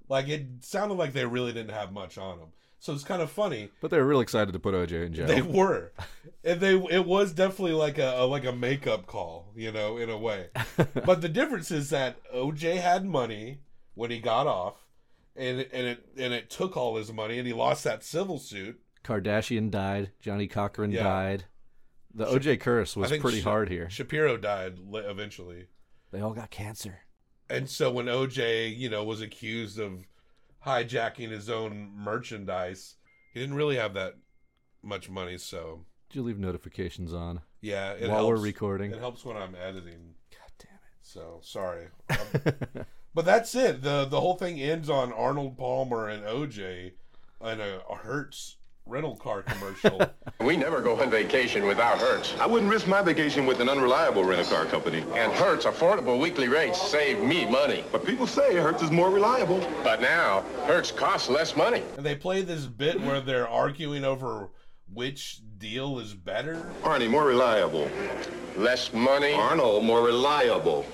Like 0.08 0.28
it 0.28 0.46
sounded 0.60 0.94
like 0.94 1.12
they 1.12 1.26
really 1.26 1.52
didn't 1.52 1.74
have 1.74 1.92
much 1.92 2.18
on 2.18 2.38
him. 2.38 2.48
So 2.82 2.92
it's 2.92 3.04
kind 3.04 3.22
of 3.22 3.30
funny. 3.30 3.70
But 3.80 3.92
they 3.92 3.98
were 3.98 4.04
really 4.04 4.24
excited 4.24 4.50
to 4.54 4.58
put 4.58 4.74
OJ 4.74 5.06
in 5.06 5.14
jail. 5.14 5.28
They 5.28 5.40
were, 5.40 5.92
and 6.42 6.58
they 6.60 6.74
it 6.74 7.06
was 7.06 7.32
definitely 7.32 7.74
like 7.74 7.96
a, 7.98 8.14
a 8.16 8.26
like 8.26 8.44
a 8.44 8.50
makeup 8.52 9.06
call, 9.06 9.52
you 9.54 9.70
know, 9.70 9.98
in 9.98 10.10
a 10.10 10.18
way. 10.18 10.48
but 11.06 11.20
the 11.20 11.28
difference 11.28 11.70
is 11.70 11.90
that 11.90 12.16
OJ 12.34 12.78
had 12.80 13.04
money 13.04 13.60
when 13.94 14.10
he 14.10 14.18
got 14.18 14.48
off, 14.48 14.74
and 15.36 15.60
it- 15.60 15.70
and 15.72 15.86
it 15.86 16.04
and 16.18 16.32
it 16.34 16.50
took 16.50 16.76
all 16.76 16.96
his 16.96 17.12
money, 17.12 17.38
and 17.38 17.46
he 17.46 17.52
lost 17.52 17.84
that 17.84 18.02
civil 18.02 18.40
suit. 18.40 18.80
Kardashian 19.04 19.70
died. 19.70 20.10
Johnnie 20.20 20.48
Cochran 20.48 20.90
Yeah. 20.90 21.04
died. 21.04 21.44
The 22.12 22.26
OJ 22.26 22.58
curse 22.58 22.96
was 22.96 23.16
pretty 23.16 23.42
Sha- 23.42 23.48
hard 23.50 23.68
here. 23.68 23.88
Shapiro 23.90 24.36
died 24.36 24.78
eventually. 24.92 25.66
They 26.10 26.20
all 26.20 26.34
got 26.34 26.50
cancer. 26.50 26.98
And 27.48 27.70
so 27.70 27.92
when 27.92 28.06
OJ, 28.06 28.76
you 28.76 28.90
know, 28.90 29.04
was 29.04 29.20
accused 29.20 29.78
of 29.78 30.04
hijacking 30.66 31.30
his 31.30 31.48
own 31.50 31.90
merchandise, 31.94 32.96
he 33.34 33.40
didn't 33.40 33.56
really 33.56 33.76
have 33.76 33.94
that 33.94 34.14
much 34.82 35.08
money. 35.10 35.38
So 35.38 35.84
Did 36.10 36.16
you 36.16 36.22
leave 36.22 36.38
notifications 36.38 37.12
on? 37.12 37.40
yeah, 37.60 37.92
it 37.92 38.08
While 38.08 38.26
helps. 38.26 38.28
we're 38.40 38.44
recording. 38.44 38.92
it 38.92 38.98
helps 38.98 39.24
when 39.24 39.36
I'm 39.36 39.54
editing. 39.54 40.14
God 40.30 40.50
damn 40.58 40.74
it! 40.74 40.98
So 41.02 41.40
sorry, 41.42 41.86
Um, 42.10 42.84
but 43.14 43.24
that's 43.24 43.54
it. 43.54 43.82
the 43.82 44.04
The 44.06 44.20
whole 44.20 44.34
thing 44.36 44.60
ends 44.60 44.88
on 44.90 45.12
Arnold 45.12 45.56
Palmer 45.58 46.08
and 46.08 46.24
OJ 46.24 46.92
and 47.40 47.60
a, 47.60 47.80
a 47.88 47.96
Hertz 47.96 48.56
rental 48.86 49.16
car 49.16 49.42
commercial. 49.42 50.00
We 50.40 50.56
never 50.56 50.80
go 50.80 51.00
on 51.00 51.08
vacation 51.08 51.66
without 51.66 51.98
Hertz. 51.98 52.34
I 52.40 52.46
wouldn't 52.46 52.70
risk 52.70 52.88
my 52.88 53.00
vacation 53.00 53.46
with 53.46 53.60
an 53.60 53.68
unreliable 53.68 54.24
rental 54.24 54.44
car 54.56 54.66
company. 54.66 55.04
And 55.14 55.30
Hertz 55.32 55.66
affordable 55.66 56.20
weekly 56.20 56.48
rates 56.48 56.82
save 56.82 57.20
me 57.22 57.48
money. 57.48 57.84
But 57.92 58.04
people 58.04 58.26
say 58.26 58.56
Hertz 58.56 58.82
is 58.82 58.90
more 58.90 59.08
reliable. 59.10 59.60
But 59.84 60.00
now, 60.00 60.40
Hertz 60.66 60.90
costs 60.90 61.28
less 61.28 61.54
money. 61.54 61.82
and 61.96 62.04
they 62.04 62.16
play 62.16 62.42
this 62.42 62.66
bit 62.66 63.00
where 63.00 63.20
they're 63.20 63.48
arguing 63.48 64.04
over 64.04 64.50
which 64.92 65.40
deal 65.58 66.00
is 66.00 66.12
better. 66.12 66.56
Arnie, 66.82 67.08
more 67.08 67.24
reliable. 67.26 67.88
Less 68.56 68.92
money. 68.92 69.32
Arnold, 69.34 69.84
more 69.84 70.04
reliable. 70.04 70.84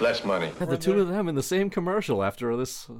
Less 0.00 0.24
money. 0.24 0.52
Had 0.60 0.70
the 0.70 0.78
two 0.78 1.00
of 1.00 1.08
them 1.08 1.28
in 1.28 1.34
the 1.34 1.42
same 1.42 1.70
commercial 1.70 2.22
after 2.22 2.56
this 2.56 2.84
pa- 2.84 2.92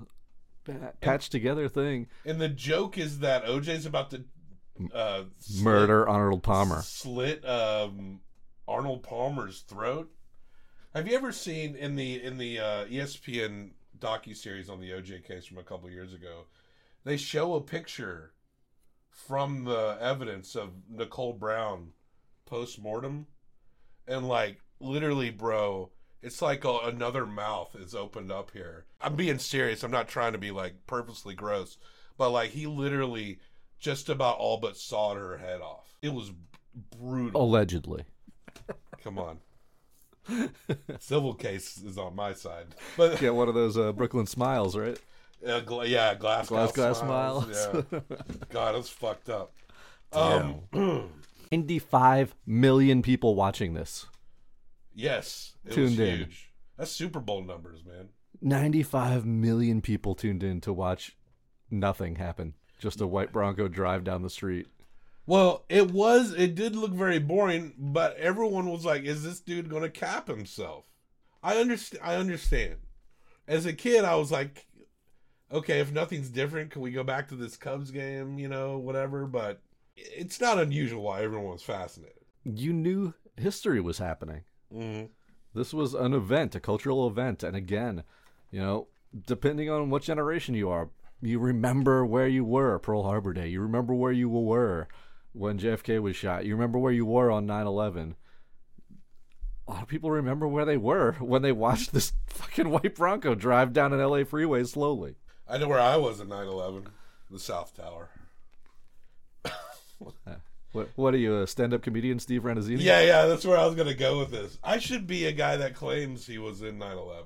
patched 1.00 1.32
together 1.32 1.68
thing. 1.68 2.08
And 2.24 2.40
the 2.40 2.48
joke 2.48 2.98
is 2.98 3.20
that 3.20 3.44
OJ's 3.44 3.86
about 3.86 4.10
to 4.10 4.24
uh, 4.94 5.24
slit- 5.38 5.64
Murder 5.64 6.08
Arnold 6.08 6.42
Palmer. 6.42 6.82
slit 6.82 7.44
um, 7.46 8.20
Arnold 8.66 9.02
Palmer's 9.02 9.60
throat. 9.60 10.10
Have 10.94 11.08
you 11.08 11.16
ever 11.16 11.32
seen 11.32 11.74
in 11.74 11.96
the 11.96 12.22
in 12.22 12.38
the 12.38 12.58
uh, 12.58 12.84
ESPN 12.86 13.70
docu 13.98 14.36
series 14.36 14.68
on 14.68 14.80
the 14.80 14.90
OJ 14.90 15.24
case 15.24 15.46
from 15.46 15.58
a 15.58 15.62
couple 15.62 15.90
years 15.90 16.12
ago? 16.12 16.44
They 17.04 17.16
show 17.16 17.54
a 17.54 17.60
picture 17.60 18.32
from 19.10 19.64
the 19.64 19.98
evidence 20.00 20.54
of 20.54 20.70
Nicole 20.88 21.32
Brown 21.32 21.92
post 22.46 22.80
mortem, 22.80 23.26
and 24.06 24.28
like 24.28 24.60
literally, 24.80 25.30
bro, 25.30 25.90
it's 26.22 26.40
like 26.42 26.64
a, 26.64 26.78
another 26.84 27.26
mouth 27.26 27.74
is 27.78 27.94
opened 27.94 28.30
up 28.32 28.50
here. 28.52 28.84
I'm 29.00 29.16
being 29.16 29.38
serious. 29.38 29.82
I'm 29.82 29.90
not 29.90 30.08
trying 30.08 30.32
to 30.32 30.38
be 30.38 30.50
like 30.50 30.74
purposely 30.86 31.34
gross, 31.34 31.78
but 32.16 32.30
like 32.30 32.50
he 32.50 32.66
literally 32.66 33.38
just 33.78 34.08
about 34.08 34.38
all 34.38 34.58
but 34.58 34.76
sawed 34.76 35.16
her 35.16 35.38
head 35.38 35.60
off. 35.60 35.94
It 36.02 36.12
was 36.14 36.32
brutal. 36.98 37.42
Allegedly. 37.42 38.04
Come 39.02 39.18
on. 39.18 39.38
Civil 41.00 41.34
case 41.34 41.78
is 41.78 41.98
on 41.98 42.14
my 42.14 42.32
side, 42.32 42.66
but 42.96 43.18
Get 43.18 43.34
one 43.34 43.48
of 43.48 43.54
those 43.54 43.76
uh, 43.76 43.92
Brooklyn 43.92 44.26
smiles, 44.26 44.76
right? 44.76 44.96
uh, 45.44 45.58
gla- 45.60 45.84
yeah, 45.86 46.14
glass 46.14 46.48
Glass, 46.48 46.70
glass 46.70 47.00
smiles. 47.00 47.44
smiles. 47.56 47.84
Yeah. 47.92 48.00
God, 48.50 48.76
it's 48.76 48.88
fucked 48.88 49.28
up. 49.28 49.52
Um, 50.12 50.60
95 51.50 52.36
million 52.46 53.02
people 53.02 53.34
watching 53.34 53.74
this. 53.74 54.06
Yes, 54.94 55.52
it 55.64 55.72
Tuned 55.72 55.90
was 55.90 56.00
in. 56.00 56.16
huge. 56.18 56.52
That's 56.76 56.90
Super 56.90 57.20
Bowl 57.20 57.42
numbers, 57.42 57.84
man. 57.84 58.08
95 58.40 59.24
million 59.24 59.80
people 59.80 60.14
tuned 60.14 60.42
in 60.42 60.60
to 60.62 60.72
watch 60.72 61.16
nothing 61.70 62.16
happen. 62.16 62.54
Just 62.78 63.00
a 63.00 63.06
white 63.06 63.32
Bronco 63.32 63.68
drive 63.68 64.02
down 64.04 64.22
the 64.22 64.30
street. 64.30 64.66
Well, 65.26 65.64
it 65.68 65.92
was. 65.92 66.32
It 66.32 66.56
did 66.56 66.74
look 66.74 66.92
very 66.92 67.20
boring, 67.20 67.74
but 67.78 68.16
everyone 68.16 68.68
was 68.70 68.84
like, 68.84 69.04
"Is 69.04 69.22
this 69.22 69.38
dude 69.38 69.70
going 69.70 69.82
to 69.82 69.90
cap 69.90 70.26
himself?" 70.26 70.84
I 71.42 71.58
understand. 71.58 72.02
I 72.04 72.16
understand. 72.16 72.76
As 73.46 73.64
a 73.66 73.72
kid, 73.72 74.04
I 74.04 74.16
was 74.16 74.32
like, 74.32 74.66
"Okay, 75.52 75.78
if 75.78 75.92
nothing's 75.92 76.28
different, 76.28 76.72
can 76.72 76.82
we 76.82 76.90
go 76.90 77.04
back 77.04 77.28
to 77.28 77.36
this 77.36 77.56
Cubs 77.56 77.92
game? 77.92 78.38
You 78.38 78.48
know, 78.48 78.78
whatever." 78.78 79.26
But 79.26 79.62
it's 79.96 80.40
not 80.40 80.58
unusual 80.58 81.02
why 81.02 81.22
everyone 81.22 81.52
was 81.52 81.62
fascinated. 81.62 82.24
You 82.44 82.72
knew 82.72 83.14
history 83.36 83.80
was 83.80 83.98
happening. 83.98 84.42
Mhm. 84.72 85.10
This 85.54 85.74
was 85.74 85.94
an 85.94 86.14
event, 86.14 86.54
a 86.54 86.60
cultural 86.60 87.06
event. 87.06 87.42
And 87.42 87.54
again, 87.56 88.04
you 88.50 88.60
know, 88.60 88.88
depending 89.26 89.68
on 89.70 89.90
what 89.90 90.02
generation 90.02 90.54
you 90.54 90.70
are, 90.70 90.88
you 91.20 91.38
remember 91.38 92.04
where 92.04 92.26
you 92.26 92.44
were 92.44 92.78
Pearl 92.78 93.02
Harbor 93.02 93.32
Day. 93.32 93.48
You 93.48 93.60
remember 93.60 93.94
where 93.94 94.12
you 94.12 94.28
were 94.28 94.88
when 95.32 95.58
JFK 95.58 96.00
was 96.00 96.16
shot. 96.16 96.44
You 96.46 96.54
remember 96.54 96.78
where 96.78 96.92
you 96.92 97.06
were 97.06 97.30
on 97.30 97.46
9 97.46 97.66
11. 97.66 98.16
A 99.68 99.70
lot 99.70 99.82
of 99.82 99.88
people 99.88 100.10
remember 100.10 100.48
where 100.48 100.64
they 100.64 100.76
were 100.76 101.12
when 101.20 101.42
they 101.42 101.52
watched 101.52 101.92
this 101.92 102.12
fucking 102.26 102.70
white 102.70 102.94
Bronco 102.94 103.34
drive 103.34 103.72
down 103.72 103.92
an 103.92 104.00
LA 104.00 104.24
freeway 104.24 104.64
slowly. 104.64 105.16
I 105.48 105.58
know 105.58 105.68
where 105.68 105.78
I 105.80 105.96
was 105.96 106.20
at 106.20 106.28
9/11, 106.28 106.86
the 107.30 107.38
South 107.38 107.76
Tower. 107.76 108.08
What, 110.72 110.88
what 110.96 111.12
are 111.14 111.18
you, 111.18 111.40
a 111.42 111.46
stand 111.46 111.74
up 111.74 111.82
comedian, 111.82 112.18
Steve 112.18 112.42
Rannazzisi? 112.42 112.80
Yeah, 112.80 113.00
yeah, 113.02 113.26
that's 113.26 113.44
where 113.44 113.58
I 113.58 113.66
was 113.66 113.74
gonna 113.74 113.92
go 113.94 114.18
with 114.18 114.30
this. 114.30 114.58
I 114.64 114.78
should 114.78 115.06
be 115.06 115.26
a 115.26 115.32
guy 115.32 115.56
that 115.58 115.74
claims 115.74 116.26
he 116.26 116.38
was 116.38 116.62
in 116.62 116.78
9/11. 116.78 117.24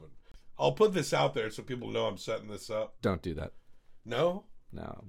I'll 0.59 0.72
put 0.72 0.92
this 0.94 1.12
out 1.12 1.34
there 1.34 1.51
so 1.51 1.62
people 1.62 1.88
know 1.90 2.07
I'm 2.07 2.16
setting 2.18 2.49
this 2.49 2.70
up. 2.70 2.94
Don't 3.03 3.22
do 3.22 3.34
that. 3.34 3.53
No, 4.05 4.44
No. 4.72 5.05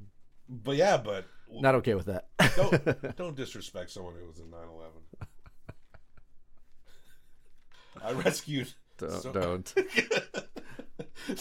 but 0.50 0.76
yeah, 0.76 0.98
but 0.98 1.26
Not 1.52 1.76
okay 1.76 1.96
with 1.96 2.06
that. 2.08 2.28
don't 2.56 3.16
don't 3.18 3.36
disrespect 3.36 3.90
someone 3.92 4.14
who 4.20 4.28
was 4.28 4.40
in 4.40 4.46
9/11. 4.52 4.92
I 8.04 8.12
rescued. 8.12 8.72
Don't- 8.98 9.34
don't. 9.34 9.74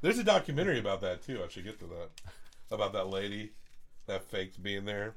There's 0.00 0.18
a 0.18 0.24
documentary 0.24 0.78
about 0.78 1.00
that 1.00 1.22
too. 1.22 1.42
I 1.44 1.48
should 1.48 1.64
get 1.64 1.78
to 1.80 1.86
that. 1.86 2.10
About 2.70 2.92
that 2.92 3.08
lady 3.08 3.52
that 4.06 4.24
faked 4.24 4.62
being 4.62 4.84
there. 4.84 5.16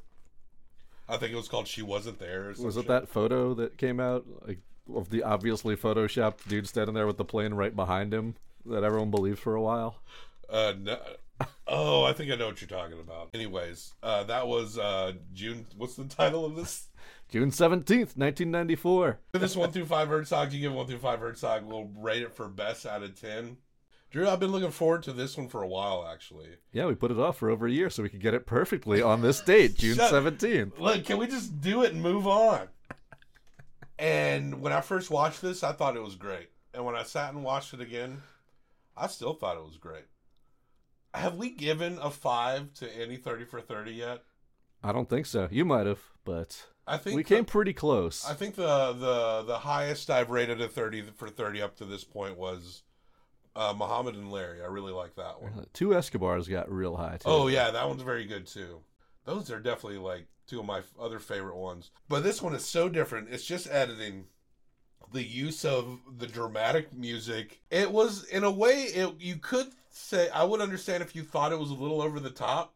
I 1.12 1.18
think 1.18 1.34
it 1.34 1.36
was 1.36 1.49
called 1.49 1.68
"She 1.68 1.82
Wasn't 1.82 2.20
There." 2.20 2.45
Or 2.45 2.64
Was 2.64 2.78
it 2.78 2.82
shit. 2.82 2.88
that 2.88 3.09
photo 3.09 3.53
that 3.55 3.78
came 3.78 3.99
out 3.99 4.26
like, 4.47 4.59
of 4.95 5.09
the 5.09 5.24
obviously 5.24 5.76
photoshopped 5.76 6.47
dude 6.47 6.68
standing 6.68 6.95
there 6.95 7.05
with 7.05 7.18
the 7.18 7.26
plane 7.26 7.53
right 7.53 7.76
behind 7.76 8.14
him 8.14 8.36
that 8.66 8.84
everyone 8.84 9.12
believed 9.12 9.39
for 9.39 9.55
a 9.55 9.62
while? 9.62 9.97
Uh, 10.49 10.74
no. 10.80 10.97
Oh, 11.68 12.03
I 12.03 12.14
think 12.14 12.32
I 12.32 12.36
know 12.36 12.47
what 12.47 12.62
you're 12.62 12.68
talking 12.68 12.99
about. 12.99 13.30
Anyways, 13.34 13.93
uh, 14.03 14.24
that 14.26 14.47
was 14.47 14.78
uh, 14.78 15.14
June. 15.34 15.66
What's 15.78 15.95
the 15.95 16.05
title 16.05 16.45
of 16.45 16.55
this? 16.55 16.88
June 17.30 17.49
17th, 17.49 18.18
1994. 18.18 19.20
This 19.32 19.55
one 19.55 19.72
through 19.72 19.86
five 19.86 20.09
Herzog. 20.09 20.51
You 20.51 20.59
give 20.59 20.74
one 20.74 20.86
through 20.86 20.97
five 20.97 21.20
Herzog. 21.20 21.64
We'll 21.64 21.89
rate 21.97 22.24
it 22.24 22.36
for 22.36 22.47
best 22.49 22.86
out 22.86 23.03
of 23.03 23.20
ten. 23.20 23.57
Drew, 24.12 24.28
I've 24.28 24.41
been 24.41 24.51
looking 24.51 24.72
forward 24.72 25.03
to 25.03 25.14
this 25.14 25.38
one 25.38 25.47
for 25.47 25.64
a 25.64 25.68
while, 25.68 26.07
actually. 26.12 26.49
Yeah, 26.74 26.86
we 26.86 26.95
put 26.95 27.12
it 27.12 27.20
off 27.20 27.38
for 27.38 27.49
over 27.49 27.66
a 27.66 27.72
year 27.72 27.89
so 27.89 28.03
we 28.03 28.09
could 28.09 28.20
get 28.22 28.34
it 28.34 28.45
perfectly 28.45 29.01
on 29.01 29.22
this 29.22 29.39
date, 29.45 29.76
June 29.78 29.97
17th. 29.97 30.78
Look, 30.78 31.05
can 31.05 31.18
we 31.18 31.28
just 31.28 31.62
do 31.62 31.84
it 31.84 31.93
and 31.93 32.01
move 32.01 32.28
on? 32.28 32.68
And 33.97 34.62
when 34.62 34.74
I 34.74 34.82
first 34.82 35.09
watched 35.09 35.41
this, 35.41 35.64
I 35.64 35.72
thought 35.72 35.95
it 35.95 36.03
was 36.03 36.16
great. 36.16 36.49
And 36.74 36.84
when 36.86 36.95
I 36.95 37.03
sat 37.03 37.34
and 37.34 37.43
watched 37.43 37.74
it 37.74 37.80
again, 37.82 38.22
I 38.97 39.07
still 39.07 39.34
thought 39.34 39.57
it 39.57 39.64
was 39.64 39.78
great. 39.78 40.05
Have 41.14 41.36
we 41.36 41.49
given 41.51 41.97
a 42.01 42.09
five 42.09 42.74
to 42.76 42.89
any 42.97 43.16
30 43.18 43.45
for 43.45 43.62
30 43.62 43.91
yet? 43.91 44.24
I 44.84 44.91
don't 44.91 45.09
think 45.09 45.26
so. 45.26 45.47
You 45.51 45.64
might 45.66 45.86
have, 45.86 46.01
but 46.26 46.66
I 46.88 46.97
think 46.97 47.16
we 47.16 47.24
the- 47.24 47.30
came 47.30 47.45
pretty 47.45 47.74
close. 47.74 48.28
I 48.28 48.34
think 48.34 48.55
the 48.55 48.93
the 48.93 49.43
the 49.43 49.59
highest 49.59 50.09
I've 50.09 50.32
rated 50.32 50.59
a 50.59 50.68
30 50.68 51.03
for 51.16 51.30
30 51.30 51.62
up 51.62 51.76
to 51.78 51.86
this 51.86 52.03
point 52.03 52.38
was 52.38 52.82
uh, 53.55 53.73
Muhammad 53.75 54.15
and 54.15 54.31
Larry. 54.31 54.61
I 54.61 54.67
really 54.67 54.93
like 54.93 55.15
that 55.15 55.41
one. 55.41 55.65
Two 55.73 55.93
Escobars 55.95 56.47
got 56.47 56.71
real 56.71 56.95
high 56.95 57.17
too. 57.17 57.29
Oh 57.29 57.47
yeah, 57.47 57.71
that 57.71 57.87
one's 57.87 58.01
very 58.01 58.25
good 58.25 58.47
too. 58.47 58.81
Those 59.25 59.51
are 59.51 59.59
definitely 59.59 59.99
like 59.99 60.27
two 60.47 60.59
of 60.59 60.65
my 60.65 60.81
other 60.99 61.19
favorite 61.19 61.57
ones. 61.57 61.91
But 62.09 62.23
this 62.23 62.41
one 62.41 62.53
is 62.53 62.65
so 62.65 62.89
different. 62.89 63.29
It's 63.29 63.45
just 63.45 63.69
editing. 63.69 64.25
The 65.13 65.23
use 65.23 65.65
of 65.65 65.99
the 66.17 66.27
dramatic 66.27 66.93
music. 66.93 67.61
It 67.69 67.91
was 67.91 68.23
in 68.25 68.45
a 68.45 68.51
way 68.51 68.83
it 68.83 69.19
you 69.19 69.35
could 69.35 69.67
say 69.89 70.29
I 70.29 70.45
would 70.45 70.61
understand 70.61 71.03
if 71.03 71.15
you 71.15 71.23
thought 71.23 71.51
it 71.51 71.59
was 71.59 71.71
a 71.71 71.75
little 71.75 72.01
over 72.01 72.19
the 72.19 72.29
top, 72.29 72.73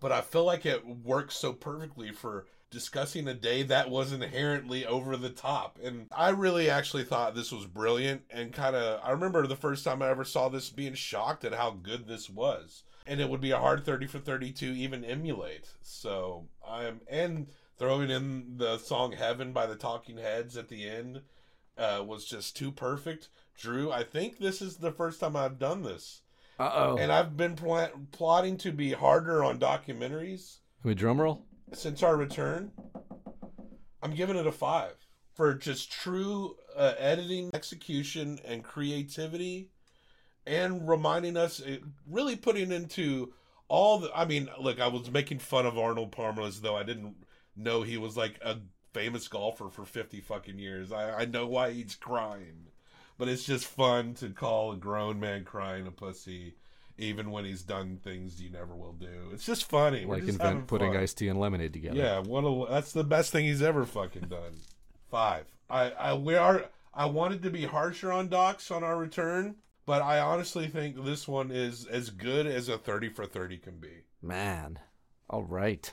but 0.00 0.10
I 0.10 0.22
feel 0.22 0.44
like 0.44 0.66
it 0.66 0.84
works 0.84 1.36
so 1.36 1.52
perfectly 1.52 2.10
for 2.10 2.46
discussing 2.76 3.26
a 3.26 3.32
day 3.32 3.62
that 3.62 3.88
was 3.88 4.12
inherently 4.12 4.84
over 4.84 5.16
the 5.16 5.30
top. 5.30 5.78
And 5.82 6.08
I 6.14 6.28
really 6.28 6.68
actually 6.68 7.04
thought 7.04 7.34
this 7.34 7.50
was 7.50 7.64
brilliant 7.64 8.20
and 8.28 8.52
kind 8.52 8.76
of 8.76 9.00
I 9.02 9.12
remember 9.12 9.46
the 9.46 9.56
first 9.56 9.82
time 9.82 10.02
I 10.02 10.10
ever 10.10 10.24
saw 10.24 10.50
this 10.50 10.68
being 10.68 10.92
shocked 10.92 11.46
at 11.46 11.54
how 11.54 11.70
good 11.70 12.06
this 12.06 12.28
was. 12.28 12.84
And 13.06 13.18
it 13.18 13.30
would 13.30 13.40
be 13.40 13.52
a 13.52 13.58
hard 13.58 13.86
30 13.86 14.08
for 14.08 14.18
30 14.18 14.52
to 14.52 14.66
even 14.66 15.06
emulate. 15.06 15.70
So, 15.80 16.48
I'm 16.68 17.00
and 17.08 17.46
throwing 17.78 18.10
in 18.10 18.58
the 18.58 18.76
song 18.76 19.12
Heaven 19.12 19.54
by 19.54 19.64
the 19.64 19.76
Talking 19.76 20.18
Heads 20.18 20.58
at 20.58 20.68
the 20.68 20.86
end 20.86 21.22
uh, 21.78 22.04
was 22.06 22.26
just 22.26 22.58
too 22.58 22.70
perfect. 22.70 23.30
Drew, 23.56 23.90
I 23.90 24.02
think 24.02 24.36
this 24.36 24.60
is 24.60 24.76
the 24.76 24.92
first 24.92 25.20
time 25.20 25.34
I've 25.34 25.58
done 25.58 25.82
this. 25.82 26.20
Uh-oh. 26.58 26.98
And 26.98 27.10
I've 27.10 27.38
been 27.38 27.56
pl- 27.56 27.88
plotting 28.12 28.58
to 28.58 28.70
be 28.70 28.92
harder 28.92 29.42
on 29.42 29.58
documentaries 29.58 30.58
Can 30.82 30.88
we 30.90 30.94
drum 30.94 31.22
roll? 31.22 31.45
Since 31.72 32.02
our 32.02 32.16
return. 32.16 32.72
I'm 34.02 34.14
giving 34.14 34.36
it 34.36 34.46
a 34.46 34.52
five 34.52 34.94
for 35.34 35.54
just 35.54 35.92
true 35.92 36.56
uh, 36.76 36.94
editing, 36.98 37.50
execution, 37.54 38.38
and 38.44 38.62
creativity, 38.62 39.70
and 40.46 40.88
reminding 40.88 41.36
us, 41.36 41.60
it, 41.60 41.82
really 42.08 42.36
putting 42.36 42.72
into 42.72 43.32
all 43.68 43.98
the. 43.98 44.10
I 44.14 44.24
mean, 44.24 44.48
look, 44.60 44.80
I 44.80 44.88
was 44.88 45.10
making 45.10 45.40
fun 45.40 45.66
of 45.66 45.78
Arnold 45.78 46.12
Palmer 46.12 46.42
as 46.42 46.60
though 46.60 46.76
I 46.76 46.82
didn't 46.82 47.16
know 47.56 47.82
he 47.82 47.96
was 47.96 48.16
like 48.16 48.38
a 48.42 48.58
famous 48.92 49.28
golfer 49.28 49.68
for 49.68 49.84
50 49.84 50.20
fucking 50.20 50.58
years. 50.58 50.92
I, 50.92 51.22
I 51.22 51.24
know 51.26 51.46
why 51.46 51.72
he's 51.72 51.94
crying, 51.94 52.68
but 53.18 53.28
it's 53.28 53.44
just 53.44 53.66
fun 53.66 54.14
to 54.14 54.30
call 54.30 54.72
a 54.72 54.76
grown 54.76 55.20
man 55.20 55.44
crying 55.44 55.86
a 55.86 55.90
pussy. 55.90 56.54
Even 56.98 57.30
when 57.30 57.44
he's 57.44 57.62
done 57.62 57.98
things 58.02 58.40
you 58.40 58.50
never 58.50 58.74
will 58.74 58.94
do, 58.94 59.30
it's 59.32 59.44
just 59.44 59.64
funny. 59.64 60.06
We're 60.06 60.14
Like 60.16 60.24
just 60.26 60.40
invent 60.40 60.66
putting 60.66 60.92
fun. 60.92 61.02
iced 61.02 61.18
tea 61.18 61.28
and 61.28 61.38
lemonade 61.38 61.72
together. 61.74 61.96
Yeah, 61.96 62.20
what 62.20 62.40
a, 62.44 62.72
that's 62.72 62.92
the 62.92 63.04
best 63.04 63.32
thing 63.32 63.44
he's 63.44 63.60
ever 63.62 63.84
fucking 63.84 64.28
done. 64.28 64.60
Five. 65.10 65.46
I, 65.68 65.90
I 65.90 66.14
we 66.14 66.34
are 66.36 66.64
I 66.94 67.06
wanted 67.06 67.42
to 67.42 67.50
be 67.50 67.64
harsher 67.64 68.10
on 68.10 68.28
Docs 68.28 68.70
on 68.70 68.82
our 68.82 68.96
return, 68.96 69.56
but 69.84 70.00
I 70.00 70.20
honestly 70.20 70.68
think 70.68 71.04
this 71.04 71.28
one 71.28 71.50
is 71.50 71.86
as 71.86 72.08
good 72.10 72.46
as 72.46 72.68
a 72.70 72.78
thirty 72.78 73.08
for 73.10 73.26
thirty 73.26 73.58
can 73.58 73.76
be. 73.78 74.04
Man. 74.22 74.78
All 75.28 75.44
right. 75.44 75.92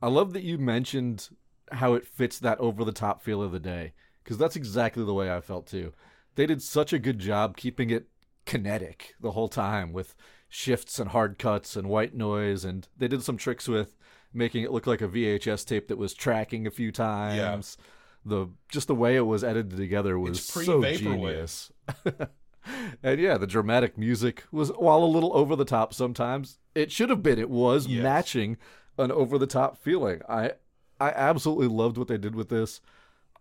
I 0.00 0.08
love 0.08 0.32
that 0.34 0.42
you 0.44 0.58
mentioned 0.58 1.28
how 1.72 1.94
it 1.94 2.06
fits 2.06 2.38
that 2.38 2.60
over 2.60 2.84
the 2.84 2.92
top 2.92 3.22
feel 3.22 3.42
of 3.42 3.50
the 3.50 3.58
day 3.58 3.94
because 4.22 4.38
that's 4.38 4.54
exactly 4.54 5.04
the 5.04 5.14
way 5.14 5.34
I 5.34 5.40
felt 5.40 5.66
too. 5.66 5.92
They 6.36 6.46
did 6.46 6.62
such 6.62 6.92
a 6.92 6.98
good 7.00 7.18
job 7.18 7.56
keeping 7.56 7.90
it 7.90 8.06
kinetic 8.44 9.14
the 9.20 9.32
whole 9.32 9.48
time 9.48 9.92
with 9.92 10.14
shifts 10.48 10.98
and 10.98 11.10
hard 11.10 11.38
cuts 11.38 11.76
and 11.76 11.88
white 11.88 12.14
noise 12.14 12.64
and 12.64 12.88
they 12.96 13.08
did 13.08 13.22
some 13.22 13.36
tricks 13.36 13.68
with 13.68 13.96
making 14.32 14.62
it 14.62 14.70
look 14.70 14.86
like 14.86 15.00
a 15.00 15.08
VHS 15.08 15.66
tape 15.66 15.88
that 15.88 15.98
was 15.98 16.14
tracking 16.14 16.66
a 16.66 16.70
few 16.70 16.92
times. 16.92 17.76
Yeah. 17.78 17.84
The 18.24 18.48
just 18.68 18.88
the 18.88 18.94
way 18.94 19.16
it 19.16 19.20
was 19.20 19.44
edited 19.44 19.76
together 19.76 20.18
was 20.18 20.44
so 20.44 20.82
genius. 20.82 21.72
and 23.02 23.20
yeah, 23.20 23.38
the 23.38 23.46
dramatic 23.46 23.96
music 23.96 24.44
was 24.50 24.70
while 24.70 24.98
a 24.98 25.06
little 25.06 25.36
over 25.36 25.54
the 25.54 25.64
top 25.64 25.94
sometimes. 25.94 26.58
It 26.74 26.90
should 26.90 27.10
have 27.10 27.22
been. 27.22 27.38
It 27.38 27.50
was 27.50 27.88
matching 27.88 28.56
an 28.98 29.12
over 29.12 29.38
the 29.38 29.46
top 29.46 29.78
feeling. 29.78 30.22
I 30.28 30.52
I 31.00 31.10
absolutely 31.10 31.68
loved 31.68 31.98
what 31.98 32.08
they 32.08 32.18
did 32.18 32.34
with 32.34 32.48
this. 32.48 32.80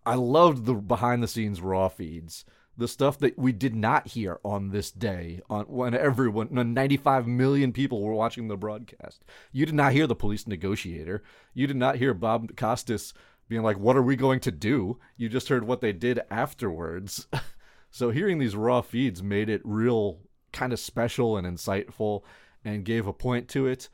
I 0.06 0.16
loved 0.16 0.66
the 0.66 0.76
behind 0.76 1.24
the 1.24 1.28
scenes 1.28 1.62
raw 1.62 1.88
feeds. 1.88 2.46
The 2.78 2.88
stuff 2.88 3.18
that 3.20 3.38
we 3.38 3.52
did 3.54 3.76
not 3.76 4.08
hear 4.08 4.40
on 4.44 4.70
this 4.70 4.92
day, 4.92 5.42
on 5.50 5.66
when 5.66 5.94
everyone, 5.94 6.48
when 6.48 6.74
95 6.74 7.26
million 7.26 7.72
people 7.72 8.02
were 8.02 8.14
watching 8.14 8.48
the 8.48 8.58
broadcast. 8.58 9.24
You 9.52 9.66
did 9.66 9.76
not 9.76 9.94
hear 9.94 10.08
the 10.08 10.16
police 10.16 10.46
negotiator. 10.46 11.24
You 11.54 11.68
did 11.68 11.78
not 11.78 11.96
hear 11.96 12.14
Bob 12.14 12.56
Costas 12.58 13.14
being 13.48 13.64
like, 13.64 13.78
"What 13.78 13.96
are 13.96 14.04
we 14.04 14.18
going 14.18 14.42
to 14.42 14.52
do?" 14.52 15.00
You 15.16 15.30
just 15.30 15.48
heard 15.48 15.66
what 15.66 15.80
they 15.80 15.94
did 15.94 16.20
afterwards. 16.30 17.28
so 17.92 18.10
hearing 18.10 18.40
these 18.40 18.56
raw 18.56 18.82
feeds 18.82 19.24
made 19.24 19.50
it 19.50 19.62
real, 19.64 20.20
kind 20.52 20.74
of 20.74 20.80
special 20.80 21.38
and 21.38 21.48
insightful, 21.48 22.24
and 22.66 22.84
gave 22.84 23.08
a 23.08 23.14
point 23.14 23.48
to 23.50 23.68
it. 23.68 23.88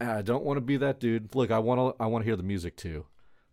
And 0.00 0.10
I 0.10 0.22
don't 0.22 0.44
want 0.44 0.56
to 0.56 0.62
be 0.62 0.76
that 0.76 0.98
dude. 0.98 1.34
Look, 1.36 1.52
I 1.52 1.60
want 1.60 1.96
to, 1.96 2.02
I 2.02 2.06
want 2.06 2.22
to 2.24 2.26
hear 2.26 2.36
the 2.36 2.42
music 2.42 2.76
too, 2.76 3.06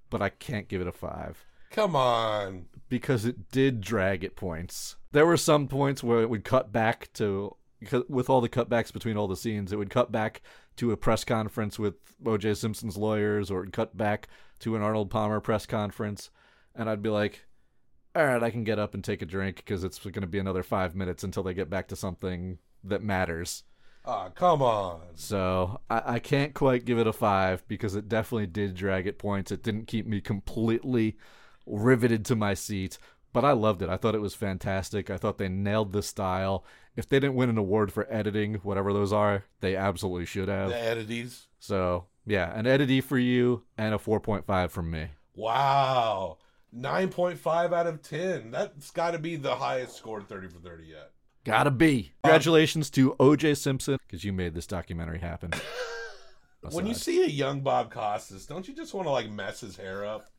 but 0.09 0.23
I 0.23 0.29
can't 0.29 0.67
give 0.67 0.81
it 0.81 0.87
a 0.87 0.91
five 0.91 1.44
Come 1.71 1.95
on. 1.95 2.65
because 2.89 3.25
it 3.25 3.51
did 3.51 3.81
drag 3.81 4.23
at 4.23 4.35
points. 4.35 4.95
There 5.11 5.25
were 5.25 5.37
some 5.37 5.67
points 5.67 6.03
where 6.03 6.21
it 6.21 6.29
would 6.29 6.43
cut 6.43 6.71
back 6.71 7.11
to 7.13 7.55
with 8.07 8.29
all 8.29 8.41
the 8.41 8.49
cutbacks 8.49 8.91
between 8.91 9.17
all 9.17 9.27
the 9.27 9.35
scenes, 9.35 9.71
it 9.71 9.77
would 9.77 9.89
cut 9.89 10.11
back 10.11 10.41
to 10.77 10.91
a 10.91 10.97
press 10.97 11.23
conference 11.23 11.77
with 11.77 11.95
O.J. 12.25 12.55
Simpson's 12.55 12.97
lawyers, 12.97 13.51
or 13.51 13.65
cut 13.65 13.95
back 13.95 14.27
to 14.59 14.75
an 14.75 14.81
Arnold 14.81 15.09
Palmer 15.09 15.39
press 15.39 15.65
conference, 15.65 16.29
and 16.73 16.89
I'd 16.89 17.01
be 17.03 17.09
like, 17.09 17.45
"All 18.15 18.25
right, 18.25 18.41
I 18.41 18.49
can 18.49 18.63
get 18.63 18.79
up 18.79 18.93
and 18.93 19.03
take 19.03 19.21
a 19.21 19.25
drink 19.25 19.57
because 19.57 19.83
it's 19.83 19.99
going 19.99 20.13
to 20.21 20.27
be 20.27 20.39
another 20.39 20.63
five 20.63 20.95
minutes 20.95 21.23
until 21.23 21.43
they 21.43 21.53
get 21.53 21.69
back 21.69 21.87
to 21.89 21.95
something 21.95 22.57
that 22.83 23.03
matters." 23.03 23.63
Ah, 24.05 24.29
come 24.29 24.61
on. 24.61 25.01
So 25.15 25.81
I, 25.89 26.01
I 26.15 26.19
can't 26.19 26.53
quite 26.53 26.85
give 26.85 26.97
it 26.99 27.07
a 27.07 27.13
five 27.13 27.67
because 27.67 27.95
it 27.95 28.07
definitely 28.07 28.47
did 28.47 28.75
drag 28.75 29.07
at 29.07 29.17
points. 29.17 29.51
It 29.51 29.63
didn't 29.63 29.87
keep 29.87 30.05
me 30.07 30.21
completely 30.21 31.17
riveted 31.65 32.25
to 32.25 32.35
my 32.35 32.53
seat, 32.53 32.97
But 33.33 33.43
I 33.43 33.51
loved 33.51 33.81
it. 33.81 33.89
I 33.89 33.97
thought 33.97 34.15
it 34.15 34.21
was 34.21 34.33
fantastic. 34.33 35.09
I 35.09 35.17
thought 35.17 35.37
they 35.37 35.49
nailed 35.49 35.91
the 35.91 36.01
style. 36.01 36.63
If 36.95 37.09
they 37.09 37.19
didn't 37.19 37.35
win 37.35 37.49
an 37.49 37.57
award 37.57 37.91
for 37.91 38.07
editing, 38.09 38.55
whatever 38.63 38.93
those 38.93 39.11
are, 39.11 39.43
they 39.59 39.75
absolutely 39.75 40.25
should 40.25 40.47
have. 40.47 40.69
The 40.69 40.75
edities. 40.75 41.47
So 41.59 42.05
yeah, 42.25 42.57
an 42.57 42.63
edity 42.65 43.03
for 43.03 43.17
you 43.17 43.63
and 43.77 43.93
a 43.93 43.97
4.5 43.97 44.69
from 44.71 44.89
me. 44.89 45.07
Wow. 45.35 46.37
9.5 46.73 47.73
out 47.73 47.87
of 47.87 48.01
10. 48.01 48.51
That's 48.51 48.91
got 48.91 49.11
to 49.11 49.19
be 49.19 49.35
the 49.35 49.55
highest 49.55 49.97
score 49.97 50.21
30 50.21 50.47
for 50.47 50.59
30 50.59 50.85
yet. 50.85 51.11
Gotta 51.43 51.71
be. 51.71 52.13
Congratulations 52.23 52.89
to 52.91 53.15
O.J. 53.19 53.55
Simpson 53.55 53.97
because 54.07 54.23
you 54.23 54.31
made 54.33 54.53
this 54.55 54.65
documentary 54.65 55.19
happen. 55.19 55.51
When 56.71 56.87
you 56.87 56.95
see 56.95 57.21
a 57.21 57.27
young 57.27 57.61
Bob 57.61 57.91
Costas, 57.91 58.47
don't 58.47 58.67
you 58.67 58.73
just 58.73 58.95
want 58.95 59.05
to 59.05 59.11
like 59.11 59.29
mess 59.29 59.59
his 59.59 59.77
hair 59.77 60.03
up? 60.03 60.31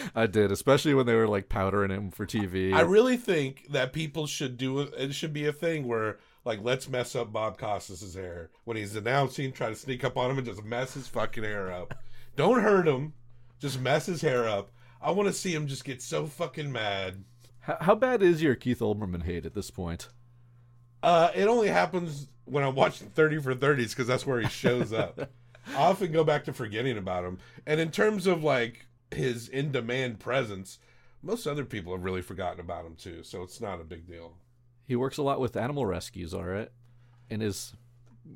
I 0.14 0.26
did, 0.26 0.52
especially 0.52 0.94
when 0.94 1.06
they 1.06 1.14
were 1.14 1.28
like 1.28 1.48
powdering 1.48 1.90
him 1.90 2.10
for 2.10 2.26
TV. 2.26 2.72
I 2.72 2.80
really 2.82 3.16
think 3.16 3.66
that 3.70 3.92
people 3.92 4.26
should 4.26 4.56
do 4.56 4.80
it. 4.80 4.92
It 4.96 5.14
should 5.14 5.32
be 5.32 5.46
a 5.46 5.52
thing 5.52 5.86
where, 5.86 6.18
like, 6.44 6.60
let's 6.62 6.88
mess 6.88 7.14
up 7.14 7.32
Bob 7.32 7.58
Costas' 7.58 8.14
hair 8.14 8.50
when 8.64 8.76
he's 8.76 8.96
announcing. 8.96 9.52
Try 9.52 9.68
to 9.68 9.74
sneak 9.74 10.04
up 10.04 10.16
on 10.16 10.30
him 10.30 10.38
and 10.38 10.46
just 10.46 10.64
mess 10.64 10.94
his 10.94 11.08
fucking 11.08 11.44
hair 11.44 11.72
up. 11.72 11.94
Don't 12.36 12.62
hurt 12.62 12.88
him. 12.88 13.12
Just 13.60 13.80
mess 13.80 14.06
his 14.06 14.22
hair 14.22 14.48
up. 14.48 14.70
I 15.00 15.10
want 15.10 15.28
to 15.28 15.32
see 15.32 15.54
him 15.54 15.66
just 15.66 15.84
get 15.84 16.02
so 16.02 16.26
fucking 16.26 16.70
mad. 16.70 17.24
How, 17.60 17.76
how 17.80 17.94
bad 17.94 18.22
is 18.22 18.42
your 18.42 18.54
Keith 18.54 18.80
Olbermann 18.80 19.24
hate 19.24 19.46
at 19.46 19.54
this 19.54 19.70
point? 19.70 20.08
Uh, 21.02 21.30
it 21.34 21.46
only 21.48 21.68
happens 21.68 22.28
when 22.44 22.64
I'm 22.64 22.74
watching 22.74 23.08
30 23.08 23.40
for 23.40 23.54
30s 23.54 23.90
because 23.90 24.06
that's 24.06 24.26
where 24.26 24.40
he 24.40 24.48
shows 24.48 24.92
up. 24.92 25.18
I 25.68 25.74
often 25.74 26.12
go 26.12 26.24
back 26.24 26.44
to 26.44 26.52
forgetting 26.52 26.98
about 26.98 27.24
him. 27.24 27.38
And 27.66 27.80
in 27.80 27.90
terms 27.90 28.26
of 28.26 28.42
like 28.42 28.86
his 29.14 29.48
in 29.48 29.72
demand 29.72 30.20
presence, 30.20 30.78
most 31.22 31.46
other 31.46 31.64
people 31.64 31.92
have 31.92 32.04
really 32.04 32.22
forgotten 32.22 32.60
about 32.60 32.86
him 32.86 32.96
too. 32.96 33.22
So 33.22 33.42
it's 33.42 33.60
not 33.60 33.80
a 33.80 33.84
big 33.84 34.06
deal. 34.06 34.36
He 34.86 34.96
works 34.96 35.18
a 35.18 35.22
lot 35.22 35.40
with 35.40 35.56
animal 35.56 35.86
rescues, 35.86 36.34
all 36.34 36.44
right, 36.44 36.70
in 37.30 37.40
his 37.40 37.72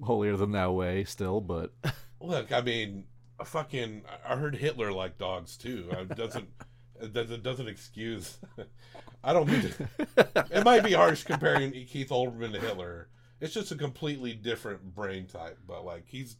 holier 0.03 0.37
than 0.37 0.53
thou 0.53 0.72
way 0.72 1.05
still, 1.05 1.41
but 1.41 1.72
Look, 2.20 2.53
I 2.53 2.61
mean, 2.61 3.05
a 3.39 3.45
fucking. 3.45 4.03
I 4.27 4.37
heard 4.37 4.57
Hitler 4.57 4.93
liked 4.93 5.18
dogs 5.18 5.57
too. 5.57 5.89
It 5.91 6.16
doesn't. 6.16 6.49
It 7.01 7.12
doesn't, 7.12 7.43
doesn't 7.43 7.68
excuse. 7.68 8.39
I 9.24 9.33
don't 9.33 9.49
mean 9.49 9.62
to. 9.62 10.47
It 10.51 10.64
might 10.64 10.83
be 10.83 10.93
harsh 10.93 11.24
comparing 11.24 11.72
Keith 11.72 12.09
Olbermann 12.09 12.53
to 12.53 12.61
Hitler. 12.61 13.09
It's 13.41 13.53
just 13.53 13.70
a 13.70 13.77
completely 13.77 14.33
different 14.33 14.95
brain 14.95 15.27
type. 15.27 15.59
But 15.66 15.85
like 15.85 16.05
he's, 16.07 16.37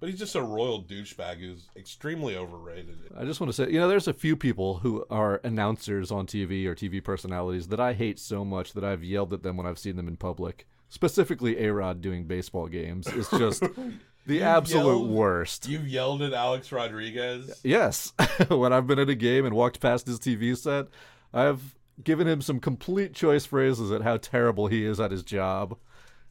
but 0.00 0.08
he's 0.08 0.18
just 0.18 0.34
a 0.34 0.42
royal 0.42 0.82
douchebag 0.82 1.38
who's 1.40 1.68
extremely 1.76 2.36
overrated. 2.36 2.96
I 3.16 3.24
just 3.24 3.40
want 3.40 3.52
to 3.52 3.64
say, 3.64 3.70
you 3.72 3.78
know, 3.78 3.88
there's 3.88 4.08
a 4.08 4.12
few 4.12 4.36
people 4.36 4.78
who 4.78 5.04
are 5.10 5.40
announcers 5.44 6.10
on 6.10 6.26
TV 6.26 6.66
or 6.66 6.74
TV 6.74 7.02
personalities 7.02 7.68
that 7.68 7.80
I 7.80 7.92
hate 7.94 8.18
so 8.18 8.44
much 8.44 8.72
that 8.74 8.84
I've 8.84 9.02
yelled 9.04 9.32
at 9.32 9.42
them 9.42 9.56
when 9.56 9.66
I've 9.66 9.78
seen 9.78 9.96
them 9.96 10.08
in 10.08 10.16
public. 10.16 10.66
Specifically, 10.88 11.64
A 11.64 11.72
Rod 11.72 12.00
doing 12.00 12.24
baseball 12.24 12.68
games. 12.68 13.06
is 13.08 13.28
just 13.30 13.62
the 14.26 14.42
absolute 14.42 14.84
yelled- 14.98 15.10
worst. 15.10 15.68
You've 15.68 15.88
yelled 15.88 16.22
at 16.22 16.32
Alex 16.32 16.70
Rodriguez. 16.72 17.60
Yes. 17.64 18.12
when 18.48 18.72
I've 18.72 18.86
been 18.86 18.98
at 18.98 19.08
a 19.10 19.14
game 19.14 19.44
and 19.44 19.54
walked 19.54 19.80
past 19.80 20.06
his 20.06 20.18
TV 20.18 20.56
set, 20.56 20.86
I've 21.34 21.74
given 22.02 22.26
him 22.28 22.40
some 22.40 22.60
complete 22.60 23.12
choice 23.14 23.44
phrases 23.44 23.90
at 23.90 24.02
how 24.02 24.16
terrible 24.16 24.68
he 24.68 24.84
is 24.84 25.00
at 25.00 25.10
his 25.10 25.22
job. 25.24 25.76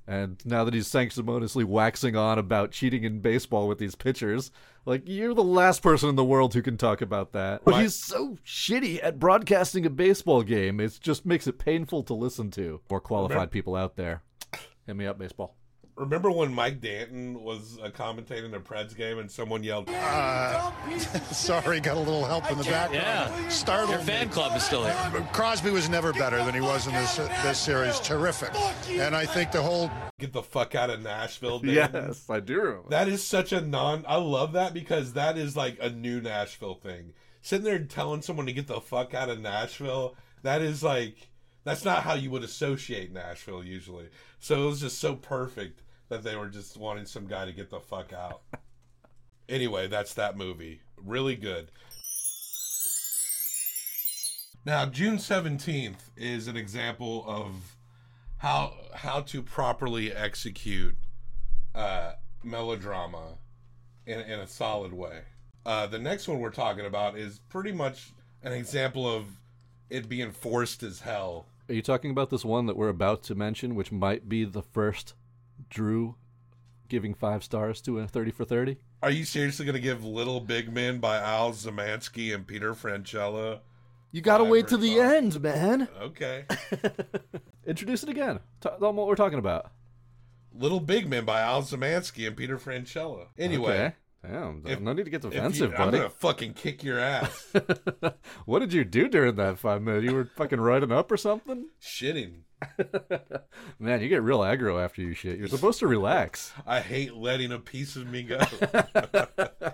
And 0.08 0.42
now 0.46 0.64
that 0.64 0.74
he's 0.74 0.88
sanctimoniously 0.88 1.66
waxing 1.66 2.16
on 2.16 2.40
about 2.40 2.72
cheating 2.72 3.04
in 3.04 3.20
baseball 3.20 3.68
with 3.68 3.78
these 3.78 3.94
pitchers, 3.94 4.52
like, 4.86 5.04
you're 5.06 5.34
the 5.34 5.44
last 5.44 5.82
person 5.82 6.08
in 6.08 6.16
the 6.16 6.24
world 6.24 6.54
who 6.54 6.62
can 6.62 6.78
talk 6.78 7.02
about 7.02 7.34
that. 7.34 7.66
But 7.66 7.82
he's 7.82 7.96
so 7.96 8.38
shitty 8.46 9.04
at 9.04 9.20
broadcasting 9.20 9.86
a 9.86 9.90
baseball 9.90 10.44
game, 10.44 10.80
it 10.80 10.98
just 11.02 11.26
makes 11.26 11.46
it 11.46 11.60
painful 11.60 12.04
to 12.04 12.14
listen 12.14 12.52
to. 12.52 12.80
More 12.90 13.02
qualified 13.02 13.52
people 13.52 13.76
out 13.76 13.98
there. 13.98 14.24
Hit 14.86 14.96
me 14.96 15.06
up, 15.06 15.20
baseball. 15.20 15.58
Remember 15.98 16.30
when 16.30 16.54
Mike 16.54 16.80
Danton 16.80 17.42
was 17.42 17.80
uh, 17.82 17.90
commentating 17.90 18.54
a 18.54 18.60
Preds 18.60 18.96
game 18.96 19.18
and 19.18 19.30
someone 19.32 19.64
yelled, 19.64 19.90
Uh, 19.90 20.72
sorry, 21.32 21.80
got 21.80 21.98
a 21.98 22.00
little 22.00 22.24
help 22.24 22.52
in 22.52 22.58
the 22.60 22.64
back." 22.66 22.94
Yeah. 22.94 23.50
Startled 23.50 23.90
Your 23.90 24.00
fan 24.00 24.28
me. 24.28 24.34
club 24.34 24.56
is 24.56 24.64
still 24.64 24.86
here. 24.86 25.28
Crosby 25.34 25.72
was 25.72 25.90
never 25.90 26.14
better 26.14 26.38
than 26.46 26.54
he 26.54 26.62
was 26.62 26.86
in 26.86 26.94
this 26.94 27.16
this 27.16 27.58
series. 27.58 28.00
Terrific, 28.00 28.52
and 28.90 29.16
I 29.16 29.26
think 29.26 29.52
the 29.52 29.62
whole 29.64 29.90
"Get 30.20 30.34
the 30.34 30.44
fuck 30.44 30.76
out 30.76 30.92
of 30.92 31.02
Nashville"? 31.02 31.60
Danton? 31.60 32.06
Yes, 32.08 32.30
I 32.30 32.42
do 32.42 32.62
remember. 32.62 32.90
That 32.90 33.08
is 33.08 33.24
such 33.24 33.52
a 33.52 33.60
non. 33.62 34.06
I 34.08 34.18
love 34.18 34.54
that 34.54 34.76
because 34.76 35.14
that 35.14 35.36
is 35.36 35.58
like 35.58 35.80
a 35.82 35.90
new 35.90 36.22
Nashville 36.22 36.76
thing. 36.76 37.14
Sitting 37.42 37.66
there 37.66 37.80
telling 37.80 38.22
someone 38.22 38.46
to 38.46 38.54
get 38.54 38.68
the 38.68 38.82
fuck 38.82 39.16
out 39.16 39.30
of 39.30 39.40
Nashville. 39.40 40.16
That 40.44 40.62
is 40.62 40.84
like 40.84 41.30
that's 41.64 41.84
not 41.84 42.04
how 42.04 42.14
you 42.14 42.30
would 42.32 42.44
associate 42.44 43.12
Nashville 43.12 43.64
usually. 43.64 44.10
So 44.40 44.64
it 44.64 44.70
was 44.70 44.82
just 44.82 45.00
so 45.00 45.16
perfect 45.16 45.82
that 46.10 46.24
they 46.24 46.36
were 46.36 46.48
just 46.48 46.78
wanting 46.78 47.06
some 47.06 47.28
guy 47.28 47.46
to 47.46 47.52
get 47.52 47.70
the 47.70 47.80
fuck 47.80 48.14
out. 48.14 48.42
anyway, 49.50 49.88
that's 49.88 50.14
that 50.16 50.38
movie. 50.38 50.82
Really 51.04 51.36
good. 51.36 51.72
Now, 54.66 54.86
June 54.86 55.18
17th 55.18 56.10
is 56.18 56.48
an 56.48 56.58
example 56.58 57.24
of 57.28 57.76
how 58.38 58.74
how 58.94 59.22
to 59.22 59.42
properly 59.42 60.12
execute 60.12 60.96
uh, 61.74 62.14
melodrama 62.44 63.38
in, 64.06 64.20
in 64.22 64.40
a 64.40 64.48
solid 64.48 64.94
way. 64.94 65.22
Uh, 65.66 65.88
the 65.88 66.00
next 66.00 66.28
one 66.28 66.40
we're 66.40 66.50
talking 66.50 66.86
about 66.86 67.18
is 67.18 67.40
pretty 67.50 67.72
much 67.72 68.12
an 68.44 68.54
example 68.54 69.10
of 69.10 69.26
it 69.90 70.10
being 70.10 70.32
forced 70.32 70.84
as 70.84 71.02
hell. 71.02 71.46
Are 71.70 71.74
you 71.74 71.82
talking 71.82 72.12
about 72.12 72.30
this 72.30 72.46
one 72.46 72.66
that 72.68 72.78
we're 72.78 72.90
about 72.90 73.24
to 73.24 73.36
mention, 73.36 73.76
which 73.76 73.92
might 73.92 74.30
be 74.30 74.46
the 74.46 74.62
first 74.62 75.14
Drew 75.70 76.16
giving 76.88 77.14
five 77.14 77.44
stars 77.44 77.82
to 77.82 78.00
a 78.00 78.08
30 78.08 78.32
for 78.32 78.46
30? 78.46 78.78
Are 79.04 79.12
you 79.12 79.26
seriously 79.26 79.66
going 79.66 79.76
to 79.76 79.82
give 79.82 80.04
Little 80.04 80.40
Big 80.40 80.72
Men 80.74 81.00
by 81.00 81.18
Al 81.18 81.52
Szymanski 81.52 82.34
and 82.34 82.48
Peter 82.48 82.74
Franchella? 82.74 83.60
You 84.12 84.22
gotta 84.22 84.46
wait 84.46 84.66
or 84.66 84.70
to 84.70 84.78
the 84.78 85.00
end, 85.00 85.42
man. 85.42 85.90
Okay. 86.02 86.46
Introduce 87.68 88.04
it 88.04 88.10
again. 88.10 88.40
Tell 88.62 88.80
them 88.80 88.96
what 88.96 89.06
we're 89.06 89.16
talking 89.16 89.38
about. 89.38 89.70
Little 90.54 90.80
Big 90.80 91.08
Men 91.10 91.26
by 91.26 91.42
Al 91.42 91.62
Szymanski 91.62 92.26
and 92.26 92.36
Peter 92.36 92.58
Franchella. 92.58 93.28
Anyway. 93.38 93.74
Okay. 93.74 93.96
Damn, 94.26 94.64
if- 94.66 94.80
no 94.80 94.94
need 94.94 95.04
to 95.06 95.12
get 95.12 95.22
defensive, 95.22 95.72
you- 95.72 95.78
I'm 95.78 95.92
going 95.92 96.04
to 96.04 96.10
fucking 96.10 96.54
kick 96.54 96.84
your 96.84 97.00
ass. 97.00 97.54
what 98.46 98.60
did 98.60 98.74
you 98.74 98.84
do 98.84 99.08
during 99.08 99.36
that 99.36 99.60
five 99.60 99.82
minutes? 99.82 100.06
You 100.06 100.16
were 100.16 100.26
fucking 100.38 100.60
writing 100.60 100.92
up 100.92 101.12
or 101.12 101.18
something? 101.18 101.68
Shitting. 101.82 102.40
Man, 103.80 104.02
you 104.02 104.10
get 104.10 104.24
real 104.24 104.40
aggro 104.40 104.84
after 104.84 105.02
you 105.02 105.14
shit. 105.14 105.38
You're 105.38 105.48
supposed 105.48 105.80
to 105.80 105.88
relax. 105.88 106.52
I 106.68 106.80
hate 106.82 107.14
letting 107.16 107.52
a 107.52 107.60
piece 107.60 107.96
of 107.96 108.08
me 108.08 108.24
go. 108.24 108.40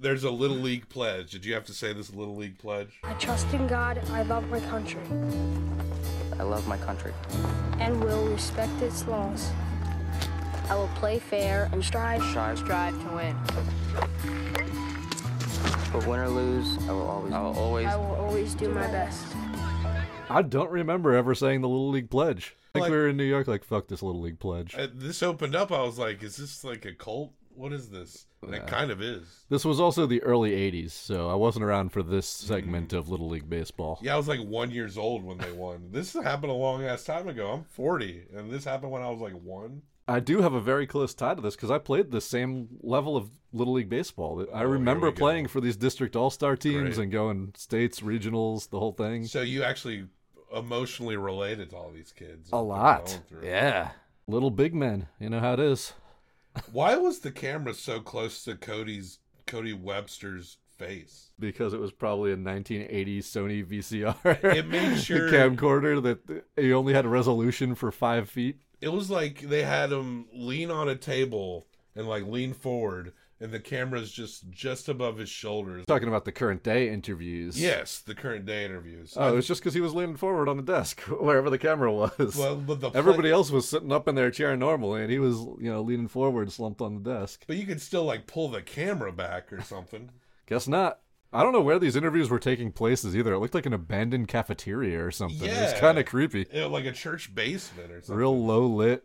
There's 0.00 0.22
a 0.22 0.30
Little 0.30 0.58
League 0.58 0.88
pledge. 0.88 1.32
Did 1.32 1.44
you 1.44 1.54
have 1.54 1.64
to 1.64 1.72
say 1.72 1.92
this 1.92 2.12
Little 2.14 2.36
League 2.36 2.58
pledge? 2.58 3.00
I 3.02 3.14
trust 3.14 3.52
in 3.52 3.66
God. 3.66 4.00
I 4.10 4.22
love 4.22 4.48
my 4.48 4.60
country. 4.60 5.00
I 6.38 6.44
love 6.44 6.68
my 6.68 6.76
country. 6.76 7.12
And 7.80 8.02
will 8.02 8.26
respect 8.26 8.80
its 8.80 9.06
laws. 9.08 9.50
I 10.70 10.76
will 10.76 10.90
play 10.96 11.18
fair 11.18 11.68
and 11.72 11.84
strive, 11.84 12.22
Strive. 12.22 12.58
strive 12.58 12.94
to 13.02 13.08
win. 13.16 13.36
But 15.92 16.06
win 16.06 16.20
or 16.20 16.28
lose, 16.28 16.76
I 16.86 16.92
will 16.92 17.08
always. 17.08 17.32
I 17.32 17.40
will 17.40 17.58
always. 17.58 17.86
I 17.86 17.96
will 17.96 18.14
always 18.16 18.54
do 18.54 18.68
my 18.68 18.86
best. 18.88 19.24
I 20.30 20.42
don't 20.42 20.70
remember 20.70 21.14
ever 21.14 21.34
saying 21.34 21.60
the 21.62 21.68
Little 21.68 21.90
League 21.90 22.10
Pledge. 22.10 22.54
I 22.74 22.78
think 22.78 22.82
Like- 22.82 22.90
we 22.90 22.96
were 22.96 23.08
in 23.08 23.16
New 23.16 23.24
York 23.24 23.48
like, 23.48 23.64
fuck 23.64 23.88
this 23.88 24.02
Little 24.02 24.20
League 24.20 24.38
Pledge. 24.40 24.74
Uh, 24.76 24.88
this 24.92 25.22
opened 25.22 25.56
up. 25.56 25.72
I 25.72 25.82
was 25.82 25.98
like, 25.98 26.22
is 26.22 26.36
this 26.36 26.62
like 26.64 26.84
a 26.84 26.92
cult? 26.92 27.32
What 27.54 27.72
is 27.72 27.88
this? 27.88 28.26
And 28.42 28.54
it 28.54 28.68
kind 28.68 28.92
of 28.92 29.02
is. 29.02 29.44
This 29.48 29.64
was 29.64 29.80
also 29.80 30.06
the 30.06 30.22
early 30.22 30.52
80s, 30.52 30.92
so 30.92 31.28
I 31.28 31.34
wasn't 31.34 31.64
around 31.64 31.88
for 31.90 32.04
this 32.04 32.26
segment 32.28 32.92
of 32.92 33.08
Little 33.08 33.28
League 33.28 33.50
Baseball. 33.50 33.98
Yeah, 34.00 34.14
I 34.14 34.16
was 34.16 34.28
like 34.28 34.38
one 34.40 34.70
years 34.70 34.96
old 34.96 35.24
when 35.24 35.38
they 35.38 35.50
won. 35.50 35.88
This 35.90 36.12
happened 36.12 36.52
a 36.52 36.54
long 36.54 36.84
ass 36.84 37.02
time 37.02 37.26
ago. 37.26 37.50
I'm 37.50 37.64
40, 37.64 38.26
and 38.32 38.48
this 38.52 38.64
happened 38.64 38.92
when 38.92 39.02
I 39.02 39.10
was 39.10 39.20
like 39.20 39.32
one. 39.42 39.82
I 40.06 40.20
do 40.20 40.40
have 40.40 40.52
a 40.54 40.60
very 40.60 40.86
close 40.86 41.12
tie 41.14 41.34
to 41.34 41.40
this 41.42 41.56
because 41.56 41.70
I 41.72 41.78
played 41.78 42.12
the 42.12 42.20
same 42.20 42.68
level 42.80 43.16
of 43.16 43.28
Little 43.52 43.74
League 43.74 43.90
Baseball. 43.90 44.46
I 44.54 44.62
Oh, 44.62 44.66
remember 44.66 45.08
we 45.08 45.12
go. 45.12 45.18
playing 45.18 45.48
for 45.48 45.60
these 45.60 45.76
district 45.76 46.14
all 46.14 46.30
star 46.30 46.54
teams 46.56 46.94
Great. 46.94 46.98
and 46.98 47.12
going 47.12 47.52
states, 47.56 48.00
regionals, 48.00 48.70
the 48.70 48.78
whole 48.78 48.92
thing. 48.92 49.26
So 49.26 49.40
you 49.42 49.64
actually 49.64 50.06
emotionally 50.54 51.16
related 51.16 51.70
to 51.70 51.76
all 51.76 51.90
these 51.90 52.12
kids. 52.12 52.50
A 52.52 52.56
and 52.56 52.68
what 52.68 53.24
they're 53.30 53.38
lot. 53.40 53.44
Yeah. 53.44 53.90
Little 54.26 54.50
big 54.50 54.74
men. 54.74 55.08
You 55.20 55.30
know 55.30 55.40
how 55.40 55.54
it 55.54 55.60
is. 55.60 55.92
Why 56.72 56.96
was 56.96 57.20
the 57.20 57.30
camera 57.30 57.74
so 57.74 58.00
close 58.00 58.42
to 58.44 58.56
Cody's 58.56 59.18
Cody 59.46 59.72
Webster's 59.72 60.58
face? 60.76 61.30
Because 61.38 61.72
it 61.72 61.80
was 61.80 61.92
probably 61.92 62.30
a 62.30 62.36
1980 62.36 63.20
Sony 63.22 63.64
VCR 63.64 64.44
It 64.56 64.66
made 64.66 64.96
sure- 65.02 65.30
camcorder 65.30 66.02
that 66.02 66.44
you 66.56 66.74
only 66.74 66.94
had 66.94 67.04
a 67.04 67.08
resolution 67.08 67.74
for 67.74 67.90
five 67.92 68.28
feet. 68.28 68.60
It 68.80 68.88
was 68.92 69.10
like 69.10 69.40
they 69.40 69.62
had 69.62 69.90
him 69.92 70.26
lean 70.32 70.70
on 70.70 70.88
a 70.88 70.94
table 70.96 71.66
and 71.96 72.08
like 72.08 72.24
lean 72.24 72.52
forward, 72.52 73.12
and 73.40 73.52
the 73.52 73.60
camera's 73.60 74.10
just 74.10 74.50
just 74.50 74.88
above 74.88 75.18
his 75.18 75.28
shoulders. 75.28 75.84
Talking 75.86 76.08
about 76.08 76.24
the 76.24 76.32
current 76.32 76.62
day 76.62 76.88
interviews. 76.90 77.60
Yes, 77.60 77.98
the 78.00 78.14
current 78.14 78.46
day 78.46 78.64
interviews. 78.64 79.14
Oh, 79.16 79.32
it 79.32 79.36
was 79.36 79.46
just 79.46 79.60
because 79.60 79.74
he 79.74 79.80
was 79.80 79.94
leaning 79.94 80.16
forward 80.16 80.48
on 80.48 80.56
the 80.56 80.62
desk, 80.62 81.00
wherever 81.20 81.50
the 81.50 81.58
camera 81.58 81.92
was. 81.92 82.36
Well, 82.36 82.56
but 82.56 82.80
the 82.80 82.90
Everybody 82.90 83.28
play- 83.28 83.32
else 83.32 83.50
was 83.50 83.68
sitting 83.68 83.92
up 83.92 84.08
in 84.08 84.14
their 84.14 84.30
chair 84.30 84.56
normally, 84.56 85.02
and 85.02 85.10
he 85.10 85.18
was, 85.18 85.36
you 85.60 85.70
know, 85.70 85.82
leaning 85.82 86.08
forward, 86.08 86.50
slumped 86.52 86.80
on 86.80 87.02
the 87.02 87.10
desk. 87.14 87.44
But 87.46 87.56
you 87.56 87.66
could 87.66 87.80
still 87.80 88.04
like 88.04 88.26
pull 88.26 88.48
the 88.48 88.62
camera 88.62 89.12
back 89.12 89.52
or 89.52 89.62
something. 89.62 90.10
Guess 90.46 90.66
not. 90.68 91.00
I 91.30 91.42
don't 91.42 91.52
know 91.52 91.60
where 91.60 91.78
these 91.78 91.94
interviews 91.94 92.30
were 92.30 92.38
taking 92.38 92.72
places 92.72 93.14
either. 93.14 93.34
It 93.34 93.38
looked 93.38 93.54
like 93.54 93.66
an 93.66 93.74
abandoned 93.74 94.28
cafeteria 94.28 95.04
or 95.04 95.10
something. 95.10 95.46
It 95.46 95.60
was 95.60 95.74
kind 95.78 95.98
of 95.98 96.06
creepy. 96.06 96.46
Yeah, 96.50 96.64
like 96.64 96.86
a 96.86 96.92
church 96.92 97.34
basement 97.34 97.90
or 97.92 98.00
something. 98.00 98.16
Real 98.16 98.42
low 98.46 98.66
lit. 98.66 99.04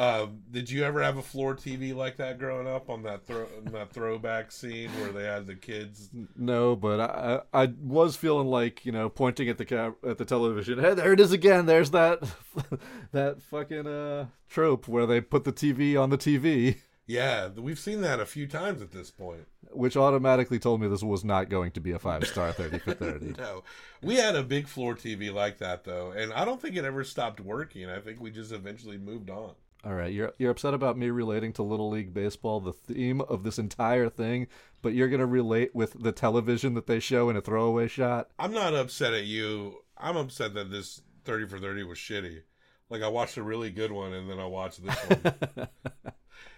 Uh, 0.00 0.28
did 0.50 0.70
you 0.70 0.82
ever 0.82 1.02
have 1.02 1.18
a 1.18 1.22
floor 1.22 1.54
TV 1.54 1.94
like 1.94 2.16
that 2.16 2.38
growing 2.38 2.66
up 2.66 2.88
on 2.88 3.02
that 3.02 3.26
throw 3.26 3.46
on 3.66 3.70
that 3.70 3.92
throwback 3.92 4.50
scene 4.50 4.88
where 4.98 5.12
they 5.12 5.24
had 5.24 5.46
the 5.46 5.54
kids? 5.54 6.08
No, 6.34 6.74
but 6.74 7.00
I, 7.00 7.40
I 7.52 7.66
was 7.82 8.16
feeling 8.16 8.46
like 8.48 8.86
you 8.86 8.92
know 8.92 9.10
pointing 9.10 9.50
at 9.50 9.58
the 9.58 9.66
cam- 9.66 9.96
at 10.02 10.16
the 10.16 10.24
television. 10.24 10.78
Hey, 10.78 10.94
there 10.94 11.12
it 11.12 11.20
is 11.20 11.32
again. 11.32 11.66
There's 11.66 11.90
that 11.90 12.22
that 13.12 13.42
fucking 13.42 13.86
uh 13.86 14.26
trope 14.48 14.88
where 14.88 15.04
they 15.04 15.20
put 15.20 15.44
the 15.44 15.52
TV 15.52 16.00
on 16.02 16.08
the 16.08 16.16
TV, 16.16 16.78
Yeah, 17.06 17.48
we've 17.48 17.78
seen 17.78 18.00
that 18.00 18.20
a 18.20 18.26
few 18.26 18.46
times 18.46 18.80
at 18.80 18.92
this 18.92 19.10
point. 19.10 19.46
which 19.70 19.98
automatically 19.98 20.58
told 20.58 20.80
me 20.80 20.88
this 20.88 21.02
was 21.02 21.24
not 21.26 21.50
going 21.50 21.72
to 21.72 21.80
be 21.80 21.92
a 21.92 21.98
five 21.98 22.26
star 22.26 22.52
thirty 22.52 22.78
for 22.78 22.94
thirty. 23.04 23.34
No, 23.36 23.64
we 24.02 24.14
had 24.16 24.34
a 24.34 24.42
big 24.42 24.66
floor 24.66 24.94
TV 24.94 25.30
like 25.30 25.58
that 25.58 25.84
though, 25.84 26.12
and 26.12 26.32
I 26.32 26.46
don't 26.46 26.58
think 26.58 26.76
it 26.76 26.86
ever 26.86 27.04
stopped 27.04 27.38
working. 27.38 27.90
I 27.90 27.98
think 28.00 28.18
we 28.18 28.30
just 28.30 28.50
eventually 28.50 28.96
moved 28.96 29.28
on. 29.28 29.52
All 29.82 29.94
right, 29.94 30.12
you're 30.12 30.32
you're 30.36 30.50
upset 30.50 30.74
about 30.74 30.98
me 30.98 31.08
relating 31.08 31.54
to 31.54 31.62
Little 31.62 31.88
League 31.88 32.12
baseball, 32.12 32.60
the 32.60 32.72
theme 32.72 33.22
of 33.22 33.44
this 33.44 33.58
entire 33.58 34.10
thing, 34.10 34.46
but 34.82 34.92
you're 34.92 35.08
gonna 35.08 35.24
relate 35.24 35.74
with 35.74 36.02
the 36.02 36.12
television 36.12 36.74
that 36.74 36.86
they 36.86 37.00
show 37.00 37.30
in 37.30 37.36
a 37.36 37.40
throwaway 37.40 37.88
shot. 37.88 38.28
I'm 38.38 38.52
not 38.52 38.74
upset 38.74 39.14
at 39.14 39.24
you. 39.24 39.78
I'm 39.96 40.18
upset 40.18 40.52
that 40.54 40.70
this 40.70 41.00
30 41.24 41.46
for 41.46 41.58
30 41.58 41.84
was 41.84 41.98
shitty. 41.98 42.42
Like 42.90 43.02
I 43.02 43.08
watched 43.08 43.38
a 43.38 43.42
really 43.42 43.70
good 43.70 43.92
one 43.92 44.12
and 44.12 44.28
then 44.28 44.38
I 44.38 44.46
watched 44.46 44.84
this 44.84 44.96
one. 44.96 45.68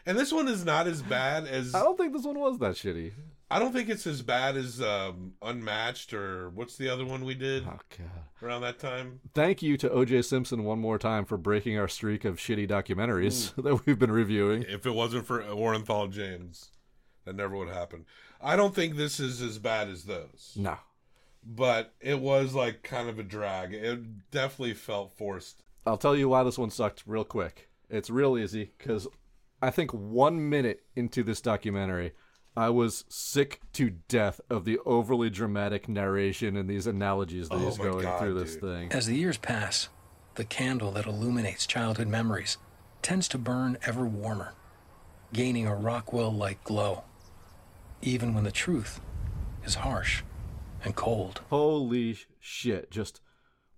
and 0.07 0.19
this 0.19 0.33
one 0.33 0.49
is 0.49 0.65
not 0.65 0.89
as 0.89 1.01
bad 1.03 1.47
as 1.47 1.75
I 1.75 1.83
don't 1.83 1.97
think 1.97 2.13
this 2.13 2.25
one 2.25 2.39
was 2.39 2.59
that 2.59 2.75
shitty. 2.75 3.13
I 3.53 3.59
don't 3.59 3.73
think 3.73 3.89
it's 3.89 4.07
as 4.07 4.23
bad 4.23 4.57
as 4.57 4.81
um, 4.81 5.35
Unmatched 5.43 6.15
or 6.15 6.49
what's 6.51 6.77
the 6.77 6.89
other 6.89 7.05
one 7.05 7.25
we 7.25 7.35
did 7.35 7.65
Oh 7.67 7.79
god. 7.99 8.09
around 8.43 8.63
that 8.63 8.79
time? 8.79 9.21
Thank 9.35 9.63
you 9.63 9.77
to 9.77 9.89
OJ 9.91 10.25
Simpson 10.25 10.65
one 10.65 10.79
more 10.79 10.99
time 10.99 11.25
for 11.25 11.37
breaking 11.37 11.79
our 11.79 11.89
streak 11.89 12.25
of 12.25 12.37
shitty 12.39 12.69
documentaries 12.69 13.55
that 13.63 13.85
we've 13.87 13.99
been 13.99 14.11
reviewing. 14.11 14.65
If 14.69 14.87
it 14.87 14.93
wasn't 14.95 15.27
for 15.27 15.43
Orenthal 15.43 16.11
James, 16.11 16.71
that 17.25 17.37
never 17.37 17.55
would 17.57 17.69
happen. 17.69 18.07
I 18.41 18.57
don't 18.57 18.75
think 18.75 18.97
this 18.97 19.21
is 19.21 19.43
as 19.43 19.59
bad 19.59 19.89
as 19.89 20.05
those. 20.05 20.55
No. 20.57 20.77
But 21.45 21.93
it 22.01 22.21
was 22.21 22.55
like 22.55 22.83
kind 22.83 23.09
of 23.09 23.19
a 23.19 23.23
drag. 23.23 23.75
It 23.75 24.31
definitely 24.31 24.75
felt 24.75 25.13
forced. 25.17 25.63
I'll 25.85 25.99
tell 25.99 26.17
you 26.17 26.29
why 26.29 26.43
this 26.45 26.59
one 26.59 26.71
sucked 26.71 27.03
real 27.07 27.25
quick. 27.25 27.69
It's 27.91 28.09
real 28.09 28.39
easy 28.39 28.73
because 28.79 29.07
I 29.61 29.71
think 29.71 29.93
one 29.93 30.49
minute 30.49 30.85
into 30.97 31.23
this 31.23 31.41
documentary, 31.41 32.13
I 32.57 32.69
was 32.69 33.05
sick 33.09 33.61
to 33.75 33.91
death 34.09 34.41
of 34.51 34.65
the 34.65 34.79
overly 34.85 35.31
dramatic 35.31 35.89
narration 35.89 36.57
and 36.57 36.69
these 36.69 36.87
analogies 36.87 37.49
that 37.49 37.55
Oh 37.57 37.59
he's 37.61 37.79
going 37.79 38.03
God, 38.03 38.21
through 38.21 38.35
this 38.35 38.53
dude. 38.53 38.61
thing. 38.63 38.93
As 38.93 39.07
the 39.07 39.17
years 39.17 39.39
pass, 39.39 39.89
the 40.35 40.45
candle 40.45 40.93
that 40.93 41.07
illuminates 41.07 41.67
childhood 41.67 42.09
memories 42.09 42.59
tends 43.01 43.27
to 43.29 43.39
burn 43.39 43.79
ever 43.87 44.05
warmer, 44.05 44.53
gaining 45.33 45.67
a 45.67 45.75
Rockwell 45.75 46.31
like 46.33 46.63
glow, 46.65 47.05
even 48.03 48.35
when 48.35 48.45
the 48.45 48.53
truth 48.53 49.01
is 49.65 49.77
harsh 49.77 50.23
and 50.85 50.95
cold. 50.95 51.41
Holy 51.49 52.19
shit. 52.39 52.91
Just 52.91 53.21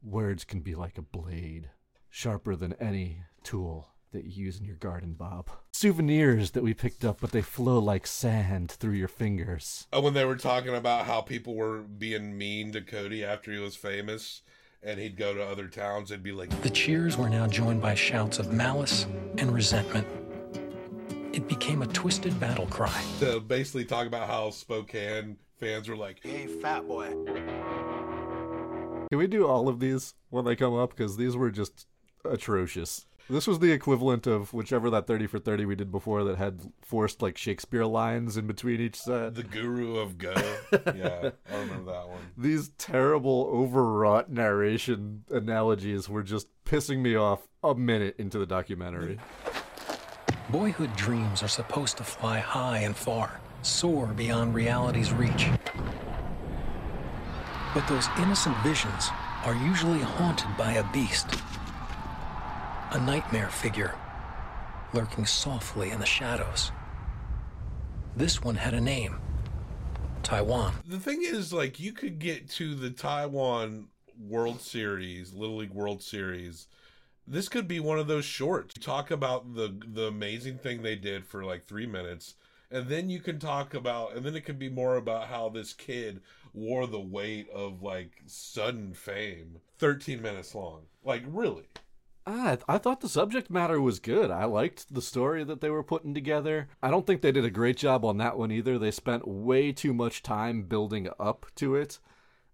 words 0.02 0.44
can 0.44 0.60
be 0.60 0.74
like 0.74 0.98
a 0.98 1.02
blade, 1.02 1.70
sharper 2.10 2.56
than 2.56 2.72
any 2.74 3.18
tool 3.44 3.90
that 4.14 4.24
you 4.24 4.44
use 4.46 4.58
in 4.58 4.64
your 4.64 4.76
garden, 4.76 5.12
Bob. 5.12 5.50
Souvenirs 5.72 6.52
that 6.52 6.62
we 6.62 6.72
picked 6.72 7.04
up, 7.04 7.20
but 7.20 7.32
they 7.32 7.42
flow 7.42 7.78
like 7.78 8.06
sand 8.06 8.70
through 8.70 8.94
your 8.94 9.08
fingers. 9.08 9.86
Oh, 9.92 10.00
when 10.00 10.14
they 10.14 10.24
were 10.24 10.36
talking 10.36 10.74
about 10.74 11.04
how 11.04 11.20
people 11.20 11.54
were 11.54 11.80
being 11.80 12.38
mean 12.38 12.72
to 12.72 12.80
Cody 12.80 13.22
after 13.24 13.52
he 13.52 13.58
was 13.58 13.76
famous 13.76 14.42
and 14.82 14.98
he'd 14.98 15.16
go 15.16 15.34
to 15.34 15.44
other 15.44 15.66
towns, 15.68 16.10
it'd 16.10 16.22
be 16.22 16.32
like, 16.32 16.48
The 16.62 16.70
cheers 16.70 17.16
were 17.16 17.28
now 17.28 17.46
joined 17.46 17.82
by 17.82 17.94
shouts 17.94 18.38
of 18.38 18.52
malice 18.52 19.06
and 19.38 19.52
resentment. 19.52 20.06
It 21.32 21.48
became 21.48 21.82
a 21.82 21.86
twisted 21.88 22.38
battle 22.38 22.66
cry. 22.66 23.02
to 23.18 23.40
basically 23.40 23.84
talk 23.84 24.06
about 24.06 24.28
how 24.28 24.50
Spokane 24.50 25.36
fans 25.58 25.88
were 25.88 25.96
like, 25.96 26.20
Hey, 26.22 26.46
fat 26.46 26.86
boy. 26.86 27.08
Can 29.10 29.18
we 29.18 29.26
do 29.26 29.46
all 29.46 29.68
of 29.68 29.80
these 29.80 30.14
when 30.30 30.44
they 30.44 30.56
come 30.56 30.74
up? 30.74 30.90
Because 30.90 31.16
these 31.16 31.36
were 31.36 31.50
just 31.50 31.86
atrocious. 32.24 33.06
This 33.28 33.46
was 33.46 33.58
the 33.58 33.72
equivalent 33.72 34.26
of 34.26 34.52
whichever 34.52 34.90
that 34.90 35.06
30 35.06 35.26
for 35.28 35.38
30 35.38 35.64
we 35.64 35.74
did 35.74 35.90
before 35.90 36.24
that 36.24 36.36
had 36.36 36.60
forced 36.82 37.22
like 37.22 37.38
Shakespeare 37.38 37.86
lines 37.86 38.36
in 38.36 38.46
between 38.46 38.80
each 38.80 38.96
set. 38.96 39.34
the 39.34 39.42
guru 39.42 39.96
of 39.96 40.18
go. 40.18 40.34
yeah, 40.72 41.30
I 41.50 41.56
remember 41.56 41.92
that 41.92 42.08
one. 42.08 42.32
These 42.36 42.68
terrible, 42.76 43.48
overwrought 43.50 44.30
narration 44.30 45.24
analogies 45.30 46.06
were 46.06 46.22
just 46.22 46.48
pissing 46.66 46.98
me 46.98 47.16
off 47.16 47.48
a 47.62 47.74
minute 47.74 48.16
into 48.18 48.38
the 48.38 48.46
documentary. 48.46 49.18
Boyhood 50.50 50.94
dreams 50.94 51.42
are 51.42 51.48
supposed 51.48 51.96
to 51.96 52.04
fly 52.04 52.38
high 52.38 52.78
and 52.78 52.94
far, 52.94 53.40
soar 53.62 54.08
beyond 54.08 54.54
reality's 54.54 55.12
reach. 55.14 55.48
But 57.72 57.88
those 57.88 58.06
innocent 58.18 58.56
visions 58.58 59.08
are 59.44 59.54
usually 59.54 60.00
haunted 60.00 60.54
by 60.58 60.72
a 60.72 60.92
beast, 60.92 61.26
a 62.93 63.01
nightmare 63.01 63.49
figure 63.49 63.95
lurking 64.93 65.26
softly 65.26 65.91
in 65.91 66.01
the 66.01 66.07
shadows. 66.07 66.70
This 68.16 68.43
one 68.43 68.57
had 68.57 68.74
a 68.74 68.80
name 68.80 69.16
Taiwan. 70.22 70.74
The 70.87 70.99
thing 70.99 71.22
is, 71.22 71.53
like, 71.53 71.78
you 71.78 71.93
could 71.93 72.18
get 72.18 72.49
to 72.51 72.74
the 72.74 72.91
Taiwan 72.91 73.89
World 74.18 74.61
Series, 74.61 75.35
Little 75.35 75.57
League 75.57 75.74
World 75.74 76.03
Series. 76.03 76.68
This 77.26 77.49
could 77.49 77.66
be 77.66 77.80
one 77.80 77.99
of 77.99 78.07
those 78.07 78.24
shorts. 78.24 78.74
Talk 78.74 79.11
about 79.11 79.55
the 79.55 79.76
the 79.87 80.07
amazing 80.07 80.59
thing 80.59 80.82
they 80.82 80.97
did 80.97 81.26
for 81.26 81.45
like 81.45 81.64
three 81.64 81.87
minutes, 81.87 82.35
and 82.70 82.89
then 82.89 83.11
you 83.11 83.20
can 83.20 83.39
talk 83.39 83.74
about, 83.74 84.14
and 84.14 84.24
then 84.24 84.37
it 84.37 84.45
could 84.45 84.59
be 84.59 84.68
more 84.68 84.97
about 84.97 85.28
how 85.28 85.49
this 85.49 85.72
kid 85.72 86.20
wore 86.53 86.87
the 86.87 87.01
weight 87.01 87.49
of 87.51 87.82
like 87.82 88.12
sudden 88.26 88.93
fame. 88.93 89.59
Thirteen 89.78 90.22
minutes 90.22 90.55
long, 90.55 90.82
like 91.03 91.22
really. 91.26 91.64
Ah, 92.26 92.56
I 92.66 92.78
thought 92.78 93.00
the 93.00 93.08
subject 93.08 93.50
matter 93.50 93.80
was 93.80 93.98
good. 93.98 94.30
I 94.30 94.44
liked 94.44 94.92
the 94.92 95.02
story 95.02 95.44
that 95.44 95.60
they 95.60 95.68
were 95.68 95.82
putting 95.82 96.14
together. 96.14 96.68
I 96.82 96.90
don't 96.90 97.06
think 97.06 97.20
they 97.20 97.32
did 97.32 97.44
a 97.44 97.50
great 97.50 97.76
job 97.76 98.04
on 98.04 98.16
that 98.18 98.38
one 98.38 98.50
either. 98.50 98.78
They 98.78 98.90
spent 98.90 99.28
way 99.28 99.72
too 99.72 99.92
much 99.92 100.22
time 100.22 100.62
building 100.62 101.08
up 101.20 101.46
to 101.56 101.74
it, 101.74 101.98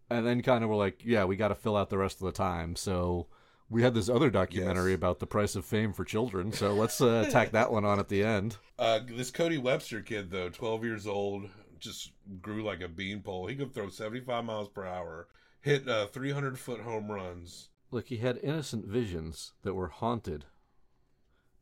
and 0.08 0.26
then 0.26 0.42
kind 0.42 0.64
of 0.64 0.70
were 0.70 0.76
like, 0.76 1.02
"Yeah, 1.04 1.24
we 1.24 1.36
got 1.36 1.48
to 1.48 1.54
fill 1.54 1.76
out 1.76 1.88
the 1.88 1.98
rest 1.98 2.20
of 2.20 2.26
the 2.26 2.32
time." 2.32 2.74
So 2.74 3.28
we 3.68 3.82
had 3.82 3.94
this 3.94 4.08
other 4.08 4.28
documentary 4.28 4.92
about 4.92 5.20
the 5.20 5.26
price 5.26 5.54
of 5.54 5.64
fame 5.64 5.92
for 5.92 6.04
children. 6.04 6.52
So 6.52 6.74
let's 6.74 7.00
uh, 7.00 7.28
tack 7.30 7.52
that 7.52 7.70
one 7.70 7.84
on 7.84 8.00
at 8.00 8.08
the 8.08 8.24
end. 8.24 8.56
Uh, 8.76 9.00
this 9.06 9.30
Cody 9.30 9.58
Webster 9.58 10.00
kid, 10.00 10.30
though, 10.30 10.48
12 10.48 10.84
years 10.84 11.06
old, 11.06 11.48
just 11.78 12.10
grew 12.42 12.64
like 12.64 12.80
a 12.80 12.88
beanpole. 12.88 13.46
He 13.46 13.54
could 13.54 13.72
throw 13.72 13.88
75 13.88 14.44
miles 14.44 14.68
per 14.68 14.84
hour, 14.84 15.28
hit 15.60 15.88
uh, 15.88 16.08
300 16.08 16.58
foot 16.58 16.80
home 16.80 17.10
runs. 17.10 17.68
Look, 17.90 18.08
he 18.08 18.18
had 18.18 18.38
innocent 18.42 18.86
visions 18.86 19.52
that 19.62 19.74
were 19.74 19.88
haunted 19.88 20.44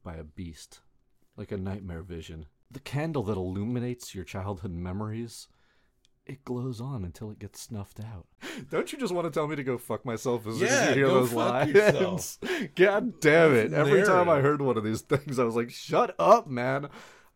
by 0.03 0.17
a 0.17 0.25
beast, 0.25 0.81
like 1.37 1.51
a 1.51 1.57
nightmare 1.57 2.03
vision. 2.03 2.47
The 2.71 2.81
candle 2.81 3.23
that 3.25 3.37
illuminates 3.37 4.15
your 4.15 4.25
childhood 4.25 4.73
memories, 4.73 5.49
it 6.27 6.45
glows 6.45 6.83
on 6.83 7.03
until 7.03 7.31
it 7.31 7.39
gets 7.39 7.63
snuffed 7.63 7.99
out. 8.01 8.27
Don't 8.71 8.93
you 8.93 8.99
just 8.99 9.15
want 9.15 9.27
to 9.27 9.31
tell 9.31 9.49
me 9.49 9.57
to 9.57 9.65
go 9.65 9.79
fuck 9.79 10.05
myself 10.05 10.47
as 10.47 10.59
soon 10.59 10.69
as 10.69 10.73
Yeah, 10.73 10.89
you 10.91 10.95
hear 10.97 11.09
those 11.09 11.33
lines? 11.33 12.39
God 12.75 13.21
damn 13.21 13.55
it. 13.55 13.73
Every 13.73 14.03
time 14.03 14.29
I 14.29 14.41
heard 14.41 14.61
one 14.61 14.77
of 14.77 14.85
these 14.85 15.01
things, 15.03 15.39
I 15.39 15.45
was 15.45 15.57
like, 15.57 15.71
shut 15.71 16.15
up, 16.19 16.47
man. 16.47 16.91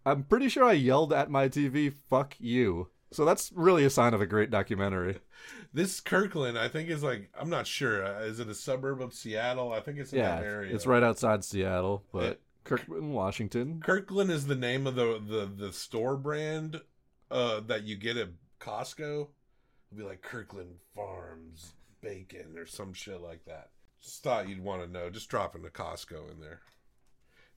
I'm 0.04 0.24
pretty 0.24 0.50
sure 0.50 0.64
I 0.64 0.72
yelled 0.72 1.12
at 1.14 1.30
my 1.30 1.48
TV, 1.48 1.90
fuck 2.10 2.34
you. 2.38 2.88
So 3.12 3.24
that's 3.24 3.52
really 3.54 3.84
a 3.84 3.90
sign 3.90 4.14
of 4.14 4.20
a 4.20 4.26
great 4.26 4.50
documentary. 4.50 5.18
This 5.74 6.00
Kirkland, 6.00 6.58
I 6.58 6.68
think, 6.68 6.90
is 6.90 7.02
like, 7.02 7.30
I'm 7.34 7.48
not 7.48 7.66
sure. 7.66 8.04
Uh, 8.04 8.20
is 8.24 8.38
it 8.40 8.48
a 8.48 8.54
suburb 8.54 9.00
of 9.00 9.14
Seattle? 9.14 9.72
I 9.72 9.80
think 9.80 9.98
it's 9.98 10.12
in 10.12 10.18
yeah, 10.18 10.36
that 10.36 10.44
area. 10.44 10.74
it's 10.74 10.86
right 10.86 11.02
outside 11.02 11.42
Seattle, 11.44 12.04
but 12.12 12.22
It- 12.24 12.40
Kirkland, 12.64 13.14
Washington. 13.14 13.80
Kirkland 13.82 14.30
is 14.30 14.46
the 14.46 14.54
name 14.54 14.86
of 14.86 14.96
the, 14.96 15.18
the, 15.26 15.46
the 15.46 15.72
store 15.72 16.18
brand 16.18 16.82
uh, 17.30 17.60
that 17.60 17.84
you 17.84 17.96
get 17.96 18.18
at 18.18 18.28
Costco. 18.60 19.28
It'll 19.90 19.96
be 19.96 20.02
like 20.02 20.20
Kirkland 20.20 20.76
Farms 20.94 21.72
Bacon 22.02 22.56
or 22.58 22.66
some 22.66 22.92
shit 22.92 23.22
like 23.22 23.44
that. 23.46 23.70
Just 24.02 24.22
thought 24.22 24.48
you'd 24.48 24.62
want 24.62 24.82
to 24.82 24.88
know. 24.90 25.08
Just 25.10 25.28
dropping 25.30 25.62
the 25.62 25.70
Costco 25.70 26.30
in 26.30 26.40
there. 26.40 26.60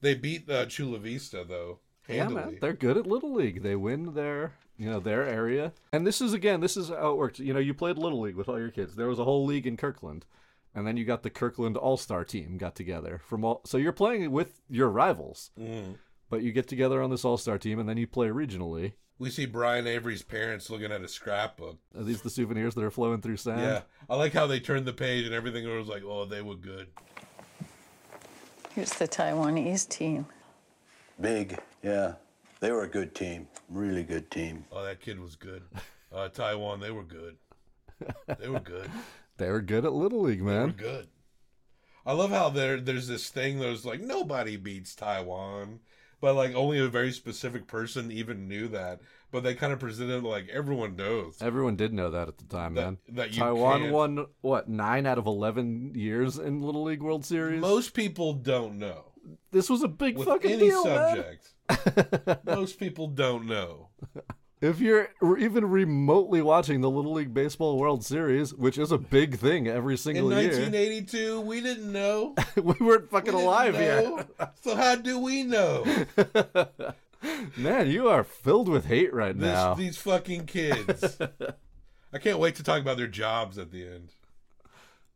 They 0.02 0.14
beat 0.16 0.50
uh, 0.50 0.66
Chula 0.68 1.00
Vista, 1.00 1.44
though. 1.48 1.80
Yeah, 2.08 2.28
man, 2.30 2.60
they're 2.62 2.74
good 2.74 2.98
at 2.98 3.08
little 3.08 3.34
league. 3.34 3.64
They 3.64 3.76
win 3.76 4.14
their, 4.14 4.54
you 4.78 4.90
know, 4.90 5.00
their 5.00 5.26
area. 5.26 5.74
And 5.92 6.06
this 6.06 6.22
is 6.22 6.34
again, 6.34 6.60
this 6.60 6.76
is 6.78 6.90
how 6.90 7.12
it 7.12 7.18
works. 7.18 7.40
You 7.40 7.54
know, 7.54 7.60
you 7.60 7.74
played 7.74 7.98
little 7.98 8.20
league 8.22 8.36
with 8.36 8.50
all 8.50 8.60
your 8.60 8.72
kids. 8.72 8.96
There 8.96 9.08
was 9.08 9.20
a 9.20 9.24
whole 9.24 9.46
league 9.46 9.66
in 9.68 9.78
Kirkland, 9.78 10.26
and 10.74 10.86
then 10.86 10.98
you 10.98 11.06
got 11.06 11.24
the 11.24 11.30
Kirkland 11.30 11.78
All 11.78 11.98
Star 11.98 12.24
team 12.26 12.58
got 12.58 12.76
together 12.76 13.22
from 13.26 13.44
all. 13.46 13.62
So 13.66 13.78
you're 13.78 13.92
playing 13.94 14.32
with 14.32 14.62
your 14.70 14.90
rivals, 14.90 15.52
Mhm. 15.60 15.98
but 16.30 16.42
you 16.44 16.52
get 16.52 16.68
together 16.68 17.02
on 17.02 17.10
this 17.10 17.24
All 17.26 17.38
Star 17.38 17.58
team, 17.58 17.80
and 17.80 17.88
then 17.88 17.98
you 17.98 18.08
play 18.08 18.28
regionally. 18.28 18.94
We 19.18 19.30
see 19.30 19.46
Brian 19.46 19.88
Avery's 19.88 20.24
parents 20.24 20.70
looking 20.70 20.92
at 20.92 21.02
a 21.02 21.08
scrapbook. 21.08 21.78
Are 21.98 22.04
these 22.04 22.22
the 22.22 22.30
souvenirs 22.30 22.76
that 22.76 22.84
are 22.84 22.92
flowing 22.92 23.22
through 23.22 23.38
sand? 23.38 23.62
Yeah, 23.62 23.82
I 24.10 24.18
like 24.18 24.34
how 24.34 24.46
they 24.46 24.60
turned 24.60 24.86
the 24.86 24.92
page 24.92 25.26
and 25.26 25.34
everything 25.34 25.66
was 25.74 25.88
like, 25.88 26.04
oh, 26.04 26.26
they 26.26 26.42
were 26.42 26.56
good. 26.58 26.88
Here's 28.74 28.92
the 28.92 29.08
Taiwanese 29.08 29.88
team. 29.88 30.26
Big, 31.22 31.58
yeah. 31.82 32.16
They 32.66 32.72
were 32.72 32.82
a 32.84 32.88
good 32.90 33.14
team. 33.14 33.48
Really 33.70 34.02
good 34.02 34.32
team. 34.32 34.66
Oh, 34.72 34.84
that 34.84 35.00
kid 35.00 35.20
was 35.20 35.36
good. 35.36 35.62
Uh, 36.12 36.30
Taiwan, 36.30 36.80
they 36.80 36.90
were 36.90 37.04
good. 37.04 37.38
They 38.40 38.50
were 38.50 38.60
good. 38.60 38.90
They 39.38 39.52
were 39.52 39.62
good 39.62 39.84
at 39.86 39.92
little 39.94 40.22
league, 40.22 40.40
They 40.40 40.46
were 40.46 40.68
man. 40.68 40.72
good. 40.78 41.08
I 42.08 42.14
love 42.14 42.32
how 42.32 42.50
there 42.50 42.80
there's 42.80 43.08
this 43.08 43.30
thing 43.30 43.60
that 43.60 43.68
was 43.68 43.86
like 43.86 44.00
nobody 44.00 44.56
beats 44.58 44.96
Taiwan, 44.96 45.82
but 46.22 46.36
like 46.36 46.56
only 46.56 46.80
a 46.80 46.88
very 46.88 47.12
specific 47.12 47.68
person 47.68 48.12
even 48.14 48.48
knew 48.48 48.68
that. 48.70 49.02
But 49.32 49.44
they 49.44 49.54
kind 49.54 49.74
of 49.74 49.80
presented 49.80 50.24
like 50.24 50.48
everyone 50.48 50.96
knows. 50.96 51.40
Everyone 51.42 51.76
did 51.76 51.94
know 51.94 52.10
that 52.12 52.30
at 52.30 52.38
the 52.40 52.46
time, 52.46 52.74
That- 52.76 52.82
man. 52.86 52.98
that 53.10 53.34
you 53.34 53.42
Taiwan 53.42 53.82
can't- 53.82 53.94
won 53.94 54.26
what 54.42 54.70
nine 54.70 55.06
out 55.06 55.18
of 55.20 55.28
eleven 55.28 55.92
years 55.94 56.40
in 56.40 56.62
Little 56.62 56.84
League 56.84 57.04
World 57.04 57.26
Series. 57.26 57.60
Most 57.62 57.94
people 57.94 58.34
don't 58.34 58.80
know. 58.80 59.12
This 59.52 59.70
was 59.70 59.84
a 59.84 59.88
big 59.90 60.18
With 60.18 60.28
fucking 60.30 60.50
any 60.52 60.70
deal, 60.70 60.86
man. 60.86 61.16
subject. 61.18 61.54
most 62.46 62.80
people 62.80 63.08
don't 63.08 63.46
know. 63.46 63.90
If 64.62 64.80
you're 64.80 65.10
even 65.38 65.66
remotely 65.66 66.42
watching 66.42 66.82
the 66.82 66.90
Little 66.90 67.14
League 67.14 67.34
Baseball 67.34 67.78
World 67.78 68.04
Series, 68.06 68.54
which 68.54 68.78
is 68.78 68.92
a 68.92 68.98
big 68.98 69.38
thing 69.38 69.68
every 69.68 69.98
single 69.98 70.32
year, 70.32 70.52
In 70.52 70.72
1982, 70.72 71.42
we 71.42 71.62
didn't 71.62 71.92
know. 71.92 72.36
we 72.56 72.74
weren't 72.80 73.10
fucking 73.10 73.36
We 73.36 73.42
alive 73.44 73.74
know. 73.74 74.26
yet. 74.40 74.54
So 74.64 74.76
how 74.76 74.96
do 74.96 75.20
we 75.20 75.44
know? 75.44 75.86
Man, 77.58 77.90
you 77.90 78.08
are 78.08 78.24
filled 78.24 78.70
with 78.70 78.86
hate 78.86 79.14
right 79.14 79.38
This, 79.38 79.54
now. 79.54 79.74
These 79.74 79.98
fucking 79.98 80.46
kids. 80.46 81.18
I 82.14 82.18
can't 82.18 82.40
wait 82.40 82.56
to 82.56 82.64
talk 82.64 82.80
about 82.82 82.98
their 82.98 83.08
jobs 83.08 83.58
at 83.58 83.72
the 83.72 83.86
end. 83.86 84.14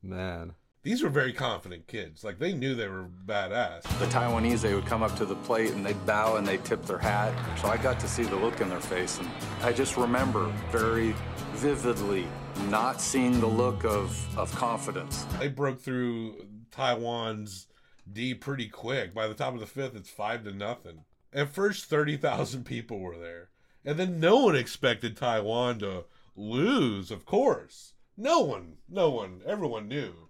Man. 0.03 0.53
These 0.82 1.03
were 1.03 1.09
very 1.09 1.34
confident 1.34 1.88
kids. 1.88 2.23
Like 2.23 2.39
they 2.39 2.53
knew 2.53 2.73
they 2.73 2.88
were 2.88 3.09
badass. 3.25 3.82
The 3.99 4.05
Taiwanese, 4.05 4.61
they 4.61 4.73
would 4.73 4.86
come 4.86 5.03
up 5.03 5.13
to 5.17 5.25
the 5.25 5.36
plate 5.36 5.71
and 5.71 5.86
they'd 5.86 6.05
bow 6.05 6.38
and 6.38 6.47
they'd 6.47 6.63
tip 6.63 6.86
their 6.86 6.97
hat. 6.97 7.34
So 7.59 7.67
I 7.67 7.75
got 7.75 7.99
to 7.99 8.07
see 8.07 8.23
the 8.23 8.38
look 8.38 8.61
in 8.61 8.69
their 8.69 8.80
face. 8.80 9.19
And 9.19 9.30
I 9.61 9.73
just 9.73 9.97
remember 9.97 10.45
very 10.71 11.13
vividly 11.51 12.27
not 12.69 13.01
seeing 13.01 13.41
the 13.41 13.47
look 13.47 13.84
of, 13.84 14.38
of 14.38 14.55
confidence. 14.55 15.25
They 15.38 15.49
broke 15.49 15.82
through 15.82 16.45
Taiwan's 16.71 17.67
D 18.11 18.34
pretty 18.34 18.69
quick. 18.69 19.13
By 19.13 19.27
the 19.27 19.34
top 19.34 19.53
of 19.53 19.59
the 19.59 19.65
fifth, 19.65 19.97
it's 19.97 20.09
five 20.09 20.45
to 20.45 20.53
nothing. 20.53 21.03
At 21.34 21.49
first, 21.49 21.86
thirty 21.86 22.15
thousand 22.17 22.63
people 22.63 22.99
were 22.99 23.17
there, 23.17 23.49
and 23.86 23.99
then 23.99 24.19
no 24.19 24.45
one 24.45 24.55
expected 24.55 25.15
Taiwan 25.15 25.80
to 25.80 26.05
lose. 26.36 27.11
Of 27.11 27.25
course, 27.25 27.93
no 28.17 28.39
one, 28.39 28.77
no 28.89 29.09
one, 29.09 29.41
everyone 29.45 29.88
knew. 29.88 30.28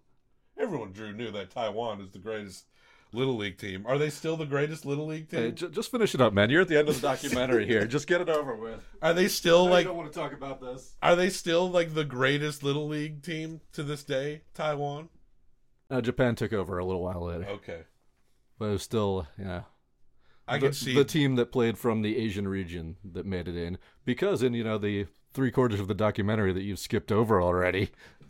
Everyone 0.59 0.91
Drew 0.91 1.13
knew 1.13 1.31
that 1.31 1.51
Taiwan 1.51 2.01
is 2.01 2.11
the 2.11 2.19
greatest 2.19 2.65
little 3.13 3.37
league 3.37 3.57
team. 3.57 3.85
Are 3.87 3.97
they 3.97 4.09
still 4.09 4.35
the 4.37 4.45
greatest 4.45 4.85
little 4.85 5.07
league 5.07 5.29
team? 5.29 5.39
Hey, 5.39 5.51
j- 5.51 5.69
just 5.69 5.89
finish 5.89 6.13
it 6.13 6.21
up, 6.21 6.33
man. 6.33 6.49
You're 6.49 6.61
at 6.61 6.67
the 6.67 6.77
end 6.77 6.89
of 6.89 6.95
the 6.95 7.01
documentary 7.07 7.65
here. 7.65 7.85
Just 7.87 8.07
get 8.07 8.21
it 8.21 8.29
over 8.29 8.55
with. 8.55 8.85
Are 9.01 9.13
they 9.13 9.27
still 9.29 9.67
I 9.67 9.71
like? 9.71 9.85
I 9.85 9.89
don't 9.89 9.97
want 9.97 10.11
to 10.11 10.19
talk 10.19 10.33
about 10.33 10.61
this. 10.61 10.95
Are 11.01 11.15
they 11.15 11.29
still 11.29 11.69
like 11.69 11.93
the 11.93 12.03
greatest 12.05 12.61
little 12.61 12.87
league 12.87 13.23
team 13.23 13.61
to 13.73 13.83
this 13.83 14.03
day? 14.03 14.41
Taiwan. 14.53 15.09
Uh, 15.89 16.01
Japan 16.01 16.35
took 16.35 16.53
over 16.53 16.77
a 16.77 16.85
little 16.85 17.01
while 17.01 17.25
later. 17.25 17.45
Okay. 17.47 17.81
But 18.59 18.65
it 18.65 18.71
was 18.73 18.83
still, 18.83 19.27
yeah. 19.39 19.61
I 20.47 20.57
the, 20.57 20.67
could 20.67 20.75
see- 20.75 20.93
the 20.93 21.05
team 21.05 21.35
that 21.35 21.51
played 21.51 21.77
from 21.77 22.01
the 22.01 22.17
Asian 22.17 22.47
region 22.47 22.97
that 23.13 23.25
made 23.25 23.47
it 23.47 23.55
in 23.55 23.77
because 24.03 24.43
in 24.43 24.53
you 24.53 24.63
know 24.63 24.77
the 24.77 25.05
three 25.33 25.51
quarters 25.51 25.79
of 25.79 25.87
the 25.87 25.93
documentary 25.93 26.51
that 26.53 26.63
you've 26.63 26.79
skipped 26.79 27.11
over 27.11 27.39
already, 27.41 27.91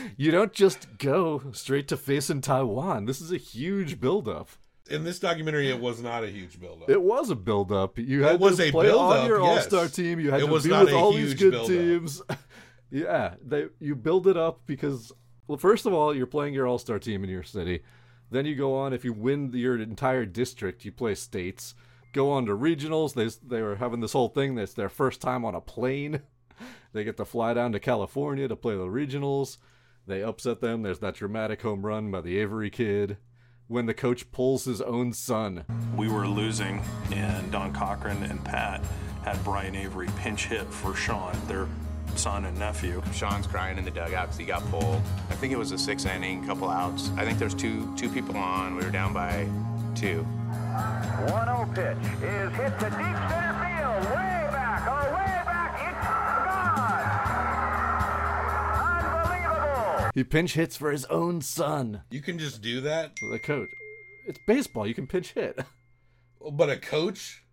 you 0.16 0.30
don't 0.30 0.52
just 0.52 0.98
go 0.98 1.42
straight 1.52 1.88
to 1.88 1.96
facing 1.96 2.40
Taiwan. 2.40 3.04
This 3.06 3.20
is 3.20 3.32
a 3.32 3.36
huge 3.36 4.00
buildup. 4.00 4.48
In 4.88 5.04
this 5.04 5.20
documentary, 5.20 5.70
it 5.70 5.80
was 5.80 6.02
not 6.02 6.24
a 6.24 6.28
huge 6.28 6.60
buildup. 6.60 6.90
It 6.90 7.00
was 7.00 7.30
a 7.30 7.36
buildup. 7.36 7.96
You 7.98 8.24
had 8.24 8.34
It 8.34 8.40
was 8.40 8.56
to 8.56 8.64
a 8.68 8.70
play 8.72 8.90
on 8.90 9.26
your 9.26 9.40
yes. 9.40 9.64
all-star 9.64 9.86
team. 9.88 10.18
You 10.18 10.30
had 10.32 10.40
It 10.40 10.46
to 10.46 10.60
be 10.60 10.70
with 10.70 10.92
all 10.92 11.12
these 11.12 11.34
good 11.34 11.52
build-up. 11.52 11.68
teams. 11.68 12.22
yeah, 12.90 13.34
they 13.44 13.66
you 13.78 13.94
build 13.94 14.26
it 14.26 14.36
up 14.36 14.62
because 14.66 15.12
well, 15.46 15.58
first 15.58 15.86
of 15.86 15.92
all, 15.92 16.14
you're 16.14 16.26
playing 16.26 16.54
your 16.54 16.66
all-star 16.66 16.98
team 16.98 17.22
in 17.22 17.30
your 17.30 17.42
city. 17.44 17.82
Then 18.32 18.46
you 18.46 18.54
go 18.56 18.76
on. 18.76 18.92
If 18.92 19.04
you 19.04 19.12
win 19.12 19.52
your 19.52 19.80
entire 19.80 20.24
district, 20.24 20.84
you 20.84 20.92
play 20.92 21.14
states. 21.14 21.74
Go 22.12 22.30
on 22.32 22.46
to 22.46 22.52
regionals. 22.56 23.14
They 23.14 23.28
they 23.46 23.62
were 23.62 23.76
having 23.76 24.00
this 24.00 24.12
whole 24.12 24.28
thing. 24.28 24.56
That's 24.56 24.74
their 24.74 24.88
first 24.88 25.20
time 25.20 25.44
on 25.44 25.54
a 25.54 25.60
plane. 25.60 26.22
They 26.92 27.04
get 27.04 27.16
to 27.18 27.24
fly 27.24 27.54
down 27.54 27.70
to 27.72 27.78
California 27.80 28.48
to 28.48 28.56
play 28.56 28.74
the 28.74 28.84
regionals. 28.84 29.58
They 30.10 30.24
upset 30.24 30.60
them. 30.60 30.82
There's 30.82 30.98
that 30.98 31.14
dramatic 31.14 31.62
home 31.62 31.86
run 31.86 32.10
by 32.10 32.20
the 32.20 32.36
Avery 32.38 32.68
kid 32.68 33.16
when 33.68 33.86
the 33.86 33.94
coach 33.94 34.32
pulls 34.32 34.64
his 34.64 34.82
own 34.82 35.12
son. 35.12 35.64
We 35.96 36.08
were 36.08 36.26
losing, 36.26 36.82
and 37.12 37.52
Don 37.52 37.72
Cochran 37.72 38.24
and 38.24 38.44
Pat 38.44 38.84
had 39.24 39.42
Brian 39.44 39.76
Avery 39.76 40.08
pinch 40.16 40.46
hit 40.46 40.66
for 40.66 40.96
Sean, 40.96 41.36
their 41.46 41.68
son 42.16 42.44
and 42.44 42.58
nephew. 42.58 43.00
Sean's 43.14 43.46
crying 43.46 43.78
in 43.78 43.84
the 43.84 43.92
dugout 43.92 44.26
because 44.26 44.36
he 44.36 44.44
got 44.44 44.68
pulled. 44.68 45.00
I 45.30 45.36
think 45.36 45.52
it 45.52 45.56
was 45.56 45.70
a 45.70 45.78
six 45.78 46.04
inning, 46.04 46.44
couple 46.44 46.68
outs. 46.68 47.12
I 47.16 47.24
think 47.24 47.38
there's 47.38 47.54
two 47.54 47.96
two 47.96 48.08
people 48.08 48.36
on. 48.36 48.74
We 48.74 48.82
were 48.82 48.90
down 48.90 49.12
by 49.12 49.46
two. 49.94 50.26
1-0 51.28 51.72
pitch 51.72 52.22
is 52.24 52.52
hit 52.56 52.76
to 52.80 52.90
deep 52.90 53.30
center 53.30 53.59
He 60.14 60.24
pinch 60.24 60.54
hits 60.54 60.76
for 60.76 60.90
his 60.90 61.04
own 61.06 61.40
son. 61.40 62.02
You 62.10 62.20
can 62.20 62.38
just 62.38 62.62
do 62.62 62.80
that? 62.80 63.12
The 63.30 63.38
coach. 63.38 63.68
It's 64.26 64.40
baseball. 64.46 64.86
You 64.86 64.94
can 64.94 65.06
pinch 65.06 65.32
hit. 65.32 65.58
But 66.52 66.70
a 66.70 66.76
coach? 66.76 67.44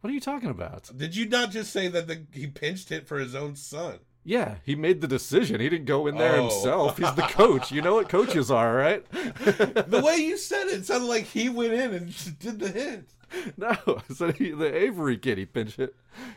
What 0.00 0.10
are 0.10 0.14
you 0.14 0.20
talking 0.20 0.50
about? 0.50 0.90
Did 0.96 1.16
you 1.16 1.28
not 1.28 1.50
just 1.50 1.72
say 1.72 1.88
that 1.88 2.06
the, 2.06 2.24
he 2.32 2.46
pinched 2.46 2.90
hit 2.90 3.08
for 3.08 3.18
his 3.18 3.34
own 3.34 3.56
son? 3.56 3.98
Yeah, 4.22 4.56
he 4.64 4.74
made 4.74 5.00
the 5.00 5.08
decision. 5.08 5.60
He 5.60 5.68
didn't 5.68 5.86
go 5.86 6.06
in 6.06 6.16
there 6.16 6.36
Oh. 6.36 6.42
himself. 6.42 6.98
He's 6.98 7.14
the 7.14 7.22
coach. 7.22 7.70
You 7.70 7.80
know 7.80 7.94
what 7.94 8.08
coaches 8.08 8.50
are, 8.50 8.74
right? 8.74 9.08
the 9.10 10.02
way 10.04 10.16
you 10.16 10.36
said 10.36 10.66
it, 10.66 10.80
it 10.80 10.86
sounded 10.86 11.06
like 11.06 11.24
he 11.24 11.48
went 11.48 11.72
in 11.72 11.94
and 11.94 12.38
did 12.38 12.58
the 12.58 12.68
hit. 12.68 13.08
No, 13.56 13.76
so 14.14 14.32
he, 14.32 14.50
the 14.50 14.72
Avery 14.74 15.16
kid, 15.16 15.38
he 15.38 15.46
pinch 15.46 15.76
hit 15.76 15.94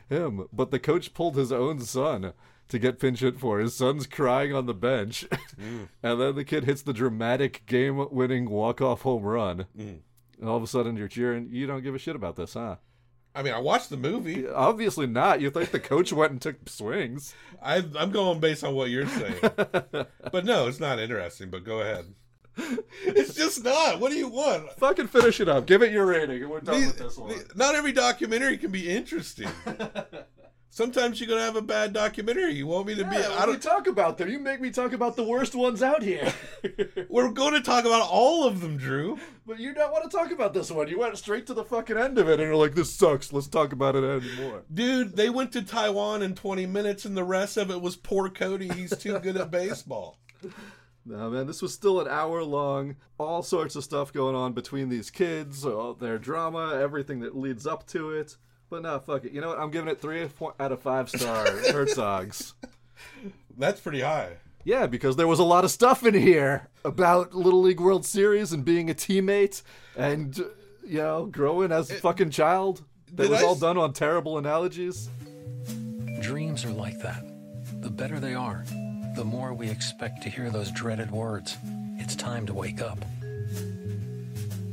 him, 0.07 0.47
but 0.53 0.71
the 0.71 0.80
coach 0.80 1.13
pulled 1.13 1.36
his 1.36 1.51
own 1.51 1.80
son 1.82 2.34
to 2.70 2.80
get 2.80 2.99
pinch 2.99 3.20
hit 3.20 3.39
for. 3.39 3.59
His 3.59 3.76
son's 3.76 4.07
crying 4.07 4.53
on 4.55 4.65
the 4.65 4.74
bench, 4.74 5.26
Mm. 5.59 5.89
and 6.01 6.22
then 6.22 6.36
the 6.36 6.45
kid 6.45 6.63
hits 6.63 6.82
the 6.82 6.93
dramatic 6.93 7.65
game-winning 7.65 8.49
walk-off 8.49 9.01
home 9.01 9.24
run. 9.24 9.65
Mm. 9.78 9.99
And 10.39 10.49
all 10.49 10.55
of 10.55 10.63
a 10.63 10.67
sudden, 10.67 10.95
you're 10.95 11.07
cheering. 11.09 11.49
You 11.51 11.67
don't 11.67 11.84
give 11.84 11.93
a 11.95 11.99
shit 11.99 12.15
about 12.15 12.38
this, 12.38 12.53
huh? 12.53 12.78
I 13.36 13.43
mean, 13.43 13.53
I 13.53 13.59
watched 13.59 13.89
the 13.89 13.97
movie. 13.97 14.47
Obviously 14.47 15.05
not. 15.05 15.41
You 15.41 15.49
think 15.51 15.72
the 15.72 15.80
coach 15.80 16.11
went 16.13 16.32
and 16.32 16.41
took 16.41 16.67
swings? 16.70 17.36
I, 17.61 17.84
I'm 17.97 18.11
going 18.11 18.39
based 18.39 18.63
on 18.63 18.74
what 18.74 18.89
you're 18.89 19.07
saying. 19.07 19.36
but 19.41 20.45
no, 20.45 20.67
it's 20.67 20.80
not 20.80 20.97
interesting, 20.99 21.49
but 21.49 21.63
go 21.65 21.82
ahead. 21.82 22.05
It's 23.05 23.36
just 23.36 23.63
not. 23.63 23.99
What 23.99 24.11
do 24.11 24.17
you 24.17 24.28
want? 24.30 24.72
Fucking 24.80 25.07
finish 25.07 25.39
it 25.39 25.47
up. 25.47 25.65
Give 25.65 25.82
it 25.82 25.91
your 25.91 26.05
rating, 26.05 26.41
and 26.41 26.49
we're 26.51 26.59
done 26.61 26.80
The- 26.82 26.88
with 26.88 26.97
this 26.97 27.17
one. 27.17 27.30
the- 27.30 27.45
not 27.55 27.76
every 27.76 27.91
documentary 27.91 28.57
can 28.57 28.72
be 28.72 28.89
interesting. 28.89 29.47
Sometimes 30.72 31.20
you're 31.20 31.28
gonna 31.28 31.41
have 31.41 31.55
a 31.55 31.61
bad 31.61 31.93
documentary. 31.93 32.53
You 32.53 32.67
want 32.67 32.88
me 32.88 32.95
to 32.95 33.03
be? 33.03 33.15
Yeah, 33.15 33.30
I 33.38 33.45
do 33.45 33.51
you 33.53 33.57
don't. 33.57 33.61
talk 33.63 33.88
about 33.88 34.17
them? 34.17 34.30
You 34.30 34.39
make 34.39 34.61
me 34.61 34.70
talk 34.70 34.93
about 34.93 35.15
the 35.15 35.24
worst 35.24 35.55
ones 35.55 35.82
out 35.82 36.03
here. 36.03 36.32
We're 37.09 37.32
going 37.32 37.53
to 37.53 37.61
talk 37.61 37.86
about 37.86 38.07
all 38.07 38.45
of 38.45 38.61
them, 38.61 38.78
Drew. 38.78 39.17
But 39.47 39.59
you 39.59 39.74
don't 39.74 39.91
want 39.91 40.09
to 40.09 40.15
talk 40.15 40.32
about 40.32 40.53
this 40.53 40.70
one. 40.70 40.88
You 40.88 40.99
went 40.99 41.17
straight 41.17 41.47
to 41.47 41.55
the 41.55 41.63
fucking 41.63 41.97
end 41.97 42.20
of 42.20 42.30
it, 42.30 42.34
and 42.34 42.43
you're 42.43 42.55
like, 42.55 42.76
"This 42.76 42.93
sucks. 42.93 43.34
Let's 43.34 43.47
talk 43.47 43.74
about 43.74 43.95
it 43.95 44.03
anymore." 44.03 44.63
Dude, 44.72 45.15
they 45.15 45.32
went 45.32 45.51
to 45.53 45.63
Taiwan 45.63 46.22
in 46.22 46.36
20 46.36 46.67
minutes, 46.67 47.03
and 47.03 47.17
the 47.17 47.24
rest 47.24 47.57
of 47.57 47.72
it 47.72 47.82
was 47.82 47.95
poor 47.95 48.30
Cody. 48.30 48.70
He's 48.70 48.95
too 48.95 49.17
good 49.20 49.38
at 49.38 49.51
baseball. 49.51 50.20
No, 51.05 51.30
man, 51.32 51.47
this 51.47 51.61
was 51.61 51.74
still 51.74 51.99
an 52.01 52.07
hour 52.07 52.43
long. 52.43 52.95
All 53.17 53.41
sorts 53.41 53.76
of 53.76 53.84
stuff 53.84 54.13
going 54.13 54.36
on 54.36 54.53
between 54.53 54.89
these 54.89 55.09
kids, 55.09 55.65
all 55.65 55.95
their 55.95 56.20
drama, 56.20 56.78
everything 56.80 57.22
that 57.22 57.36
leads 57.36 57.65
up 57.65 57.88
to 57.88 58.11
it. 58.11 58.38
But 58.70 58.84
no, 58.84 58.99
fuck 58.99 59.26
it. 59.26 59.32
You 59.32 59.41
know 59.41 59.49
what? 59.49 59.59
I'm 59.59 59.72
giving 59.72 59.89
it 59.89 59.99
three 59.99 60.26
po- 60.28 60.53
out 60.59 60.72
of 60.72 60.82
five 60.82 61.09
star 61.09 61.45
Herzogs. 61.47 62.53
That's 63.57 63.80
pretty 63.80 64.01
high. 64.01 64.38
Yeah, 64.63 64.88
because 64.88 65.15
there 65.15 65.28
was 65.28 65.39
a 65.39 65.43
lot 65.43 65.63
of 65.63 65.72
stuff 65.72 66.05
in 66.05 66.13
here 66.13 66.67
about 66.86 67.34
Little 67.34 67.61
League 67.61 67.80
World 67.80 68.05
Series 68.05 68.51
and 68.51 68.63
being 68.63 68.89
a 68.89 68.93
teammate 68.93 69.63
and, 69.97 70.38
you 70.86 70.97
know, 70.97 71.26
growing 71.26 71.72
as 71.72 71.89
a 71.89 71.95
fucking 71.95 72.30
child. 72.32 72.84
That 73.13 73.24
did 73.24 73.32
was 73.32 73.41
I 73.41 73.45
all 73.45 73.55
done 73.55 73.78
on 73.78 73.93
terrible 73.93 74.38
analogies. 74.38 75.09
Dreams 76.22 76.65
are 76.65 76.72
like 76.72 76.99
that. 76.99 77.24
The 77.82 77.89
better 77.89 78.20
they 78.20 78.36
are, 78.36 78.63
the 79.15 79.24
more 79.24 79.53
we 79.53 79.70
expect 79.70 80.22
to 80.24 80.30
hear 80.30 80.49
those 80.51 80.72
dreaded 80.72 81.09
words. 81.09 81.57
It's 81.97 82.15
time 82.15 82.45
to 82.47 82.53
wake 82.53 82.82
up. 82.82 82.99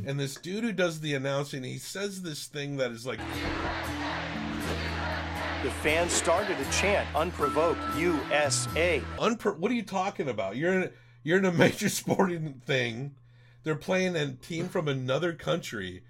And 0.07 0.21
this 0.21 0.35
dude 0.37 0.63
who 0.63 0.73
does 0.73 1.01
the 1.01 1.15
announcing, 1.15 1.65
he 1.65 1.79
says 1.79 2.23
this 2.23 2.47
thing 2.47 2.77
that 2.77 2.91
is 2.93 3.07
like, 3.07 3.19
The 5.67 5.73
fans 5.73 6.13
started 6.13 6.57
to 6.59 6.71
chant 6.71 7.09
unprovoked 7.13 7.81
USA. 7.97 9.03
Unpro- 9.19 9.59
what 9.59 9.69
are 9.69 9.75
you 9.75 9.83
talking 9.83 10.29
about? 10.29 10.55
You're 10.55 10.83
in 10.83 10.91
you're 11.25 11.39
in 11.39 11.45
a 11.45 11.51
major 11.51 11.89
sporting 11.89 12.63
thing. 12.65 13.17
They're 13.65 13.75
playing 13.75 14.15
a 14.15 14.35
team 14.35 14.69
from 14.69 14.87
another 14.87 15.33
country, 15.33 16.05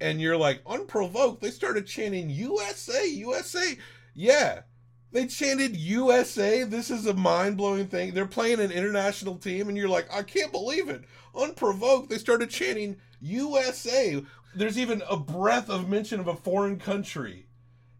and 0.00 0.18
you're 0.18 0.38
like 0.38 0.62
unprovoked. 0.66 1.42
They 1.42 1.50
started 1.50 1.86
chanting 1.86 2.30
USA, 2.30 3.06
USA. 3.06 3.76
Yeah, 4.14 4.62
they 5.10 5.26
chanted 5.26 5.76
USA. 5.76 6.64
This 6.64 6.90
is 6.90 7.04
a 7.04 7.12
mind 7.12 7.58
blowing 7.58 7.88
thing. 7.88 8.14
They're 8.14 8.24
playing 8.24 8.60
an 8.60 8.72
international 8.72 9.36
team, 9.36 9.68
and 9.68 9.76
you're 9.76 9.90
like, 9.90 10.06
I 10.10 10.22
can't 10.22 10.52
believe 10.52 10.88
it. 10.88 11.04
Unprovoked, 11.36 12.08
they 12.08 12.16
started 12.16 12.48
chanting 12.48 12.96
USA. 13.20 14.24
There's 14.54 14.78
even 14.78 15.02
a 15.06 15.18
breath 15.18 15.68
of 15.68 15.90
mention 15.90 16.18
of 16.18 16.28
a 16.28 16.34
foreign 16.34 16.78
country 16.78 17.44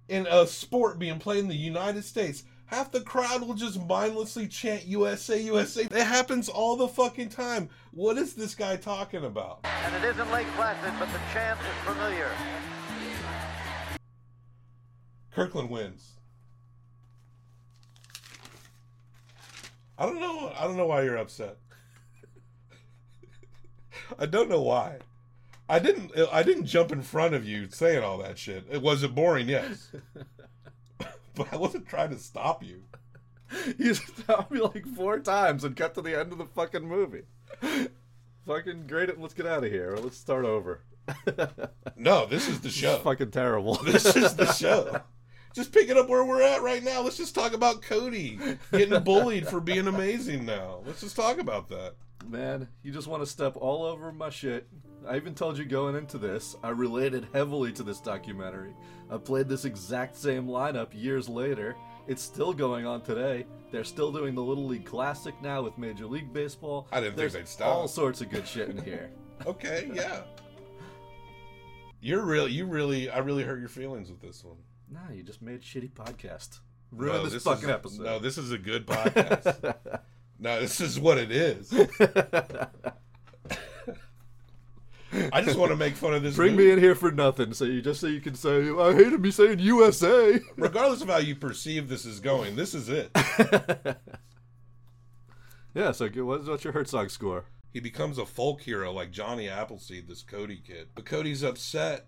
in 0.08 0.26
a 0.26 0.46
sport 0.46 0.98
being 0.98 1.18
played 1.18 1.40
in 1.40 1.48
the 1.48 1.54
United 1.54 2.04
States, 2.04 2.44
half 2.66 2.90
the 2.90 3.00
crowd 3.00 3.42
will 3.42 3.54
just 3.54 3.80
mindlessly 3.86 4.48
chant 4.48 4.86
USA, 4.86 5.40
USA. 5.40 5.82
It 5.82 5.92
happens 5.92 6.48
all 6.48 6.76
the 6.76 6.88
fucking 6.88 7.28
time. 7.28 7.68
What 7.92 8.18
is 8.18 8.34
this 8.34 8.54
guy 8.54 8.76
talking 8.76 9.24
about? 9.24 9.60
And 9.64 9.94
it 9.96 10.08
isn't 10.08 10.30
Lake 10.30 10.46
Placid, 10.56 10.92
but 10.98 11.08
the 11.12 11.20
chant 11.32 11.58
is 11.60 11.88
familiar. 11.88 12.30
Kirkland 15.34 15.70
wins. 15.70 16.12
I 19.98 20.06
don't 20.06 20.20
know. 20.20 20.52
I 20.58 20.64
don't 20.66 20.76
know 20.76 20.86
why 20.86 21.02
you're 21.02 21.16
upset. 21.16 21.58
I 24.18 24.26
don't 24.26 24.48
know 24.48 24.62
why. 24.62 24.98
I 25.68 25.78
didn't. 25.78 26.12
I 26.32 26.42
didn't 26.42 26.66
jump 26.66 26.92
in 26.92 27.02
front 27.02 27.34
of 27.34 27.46
you 27.46 27.68
saying 27.70 28.02
all 28.02 28.18
that 28.18 28.38
shit. 28.38 28.64
It 28.70 28.82
was 28.82 29.02
it 29.02 29.14
boring, 29.14 29.48
yes, 29.48 29.90
but 31.34 31.52
I 31.52 31.56
wasn't 31.56 31.86
trying 31.88 32.10
to 32.10 32.18
stop 32.18 32.62
you. 32.62 32.82
You 33.78 33.94
stopped 33.94 34.50
me 34.50 34.60
like 34.60 34.86
four 34.86 35.18
times 35.20 35.64
and 35.64 35.76
got 35.76 35.94
to 35.94 36.02
the 36.02 36.18
end 36.18 36.32
of 36.32 36.38
the 36.38 36.46
fucking 36.46 36.86
movie. 36.88 37.22
fucking 38.46 38.86
great. 38.86 39.08
it- 39.10 39.20
Let's 39.20 39.34
get 39.34 39.46
out 39.46 39.64
of 39.64 39.70
here. 39.70 39.96
Let's 40.00 40.16
start 40.18 40.44
over. 40.44 40.80
No, 41.96 42.26
this 42.26 42.48
is 42.48 42.58
the 42.60 42.64
This 42.68 42.74
is 42.74 42.80
show. 42.80 42.96
fucking 42.98 43.30
terrible. 43.30 43.74
This 43.76 44.16
is 44.16 44.34
the 44.34 44.50
show. 44.52 45.00
Just 45.54 45.72
picking 45.72 45.96
up 45.98 46.08
where 46.08 46.24
we're 46.24 46.42
at 46.42 46.62
right 46.62 46.82
now. 46.82 47.02
Let's 47.02 47.16
just 47.18 47.34
talk 47.34 47.52
about 47.52 47.82
Cody 47.82 48.38
getting 48.72 49.02
bullied 49.04 49.46
for 49.46 49.60
being 49.60 49.86
amazing 49.86 50.44
now. 50.46 50.80
Let's 50.86 51.00
just 51.02 51.14
talk 51.14 51.38
about 51.38 51.68
that. 51.68 51.94
Man, 52.26 52.68
you 52.82 52.90
just 52.92 53.06
want 53.06 53.22
to 53.22 53.26
step 53.26 53.56
all 53.56 53.84
over 53.84 54.10
my 54.12 54.30
shit. 54.30 54.66
I 55.08 55.16
even 55.16 55.34
told 55.34 55.58
you 55.58 55.64
going 55.64 55.96
into 55.96 56.18
this, 56.18 56.54
I 56.62 56.70
related 56.70 57.26
heavily 57.32 57.72
to 57.72 57.82
this 57.82 58.00
documentary. 58.00 58.74
I 59.10 59.16
played 59.18 59.48
this 59.48 59.64
exact 59.64 60.16
same 60.16 60.46
lineup 60.46 60.88
years 60.92 61.28
later. 61.28 61.74
It's 62.06 62.22
still 62.22 62.52
going 62.52 62.86
on 62.86 63.02
today. 63.02 63.46
They're 63.70 63.84
still 63.84 64.12
doing 64.12 64.34
the 64.34 64.42
Little 64.42 64.66
League 64.66 64.84
Classic 64.84 65.34
now 65.42 65.62
with 65.62 65.76
Major 65.78 66.06
League 66.06 66.32
Baseball. 66.32 66.86
I 66.92 67.00
didn't 67.00 67.16
There's 67.16 67.32
think 67.32 67.46
they'd 67.46 67.50
stop. 67.50 67.68
All 67.68 67.88
sorts 67.88 68.20
of 68.20 68.30
good 68.30 68.46
shit 68.46 68.68
in 68.70 68.82
here. 68.82 69.10
Okay, 69.46 69.90
yeah. 69.92 70.20
You're 72.00 72.22
real. 72.22 72.46
You 72.46 72.64
really. 72.66 73.10
I 73.10 73.18
really 73.18 73.42
hurt 73.42 73.58
your 73.58 73.68
feelings 73.68 74.08
with 74.08 74.20
this 74.20 74.44
one. 74.44 74.58
Nah, 74.88 75.12
you 75.12 75.24
just 75.24 75.42
made 75.42 75.56
a 75.56 75.58
shitty 75.58 75.90
podcast. 75.90 76.60
Ruined 76.92 77.16
No, 77.18 77.24
this, 77.24 77.32
this 77.32 77.42
fucking 77.42 77.64
is- 77.68 77.74
episode. 77.74 78.04
No, 78.04 78.18
this 78.20 78.38
is 78.38 78.52
a 78.52 78.58
good 78.58 78.86
podcast. 78.88 79.74
no, 80.38 80.60
this 80.60 80.80
is 80.80 81.00
what 81.00 81.18
it 81.18 81.32
is. 81.32 81.72
I 85.32 85.42
just 85.42 85.58
want 85.58 85.70
to 85.70 85.76
make 85.76 85.94
fun 85.94 86.14
of 86.14 86.22
this. 86.22 86.36
Bring 86.36 86.56
movie. 86.56 86.68
me 86.68 86.72
in 86.72 86.78
here 86.78 86.94
for 86.94 87.10
nothing, 87.10 87.52
so 87.52 87.64
you 87.64 87.82
just 87.82 88.00
so 88.00 88.06
you 88.06 88.20
can 88.20 88.34
say 88.34 88.70
I 88.70 88.94
hated 88.94 89.20
me 89.20 89.30
saying 89.30 89.58
USA. 89.58 90.40
Regardless 90.56 91.02
of 91.02 91.08
how 91.08 91.18
you 91.18 91.36
perceive 91.36 91.88
this 91.88 92.04
is 92.06 92.20
going, 92.20 92.56
this 92.56 92.74
is 92.74 92.88
it. 92.88 93.10
yeah. 95.74 95.92
So 95.92 96.08
what's, 96.08 96.48
what's 96.48 96.64
your 96.64 96.72
Herzog 96.72 97.10
score? 97.10 97.44
He 97.72 97.80
becomes 97.80 98.18
a 98.18 98.26
folk 98.26 98.62
hero 98.62 98.92
like 98.92 99.10
Johnny 99.10 99.48
Appleseed, 99.48 100.08
this 100.08 100.22
Cody 100.22 100.62
kid. 100.64 100.88
But 100.94 101.06
Cody's 101.06 101.42
upset 101.42 102.06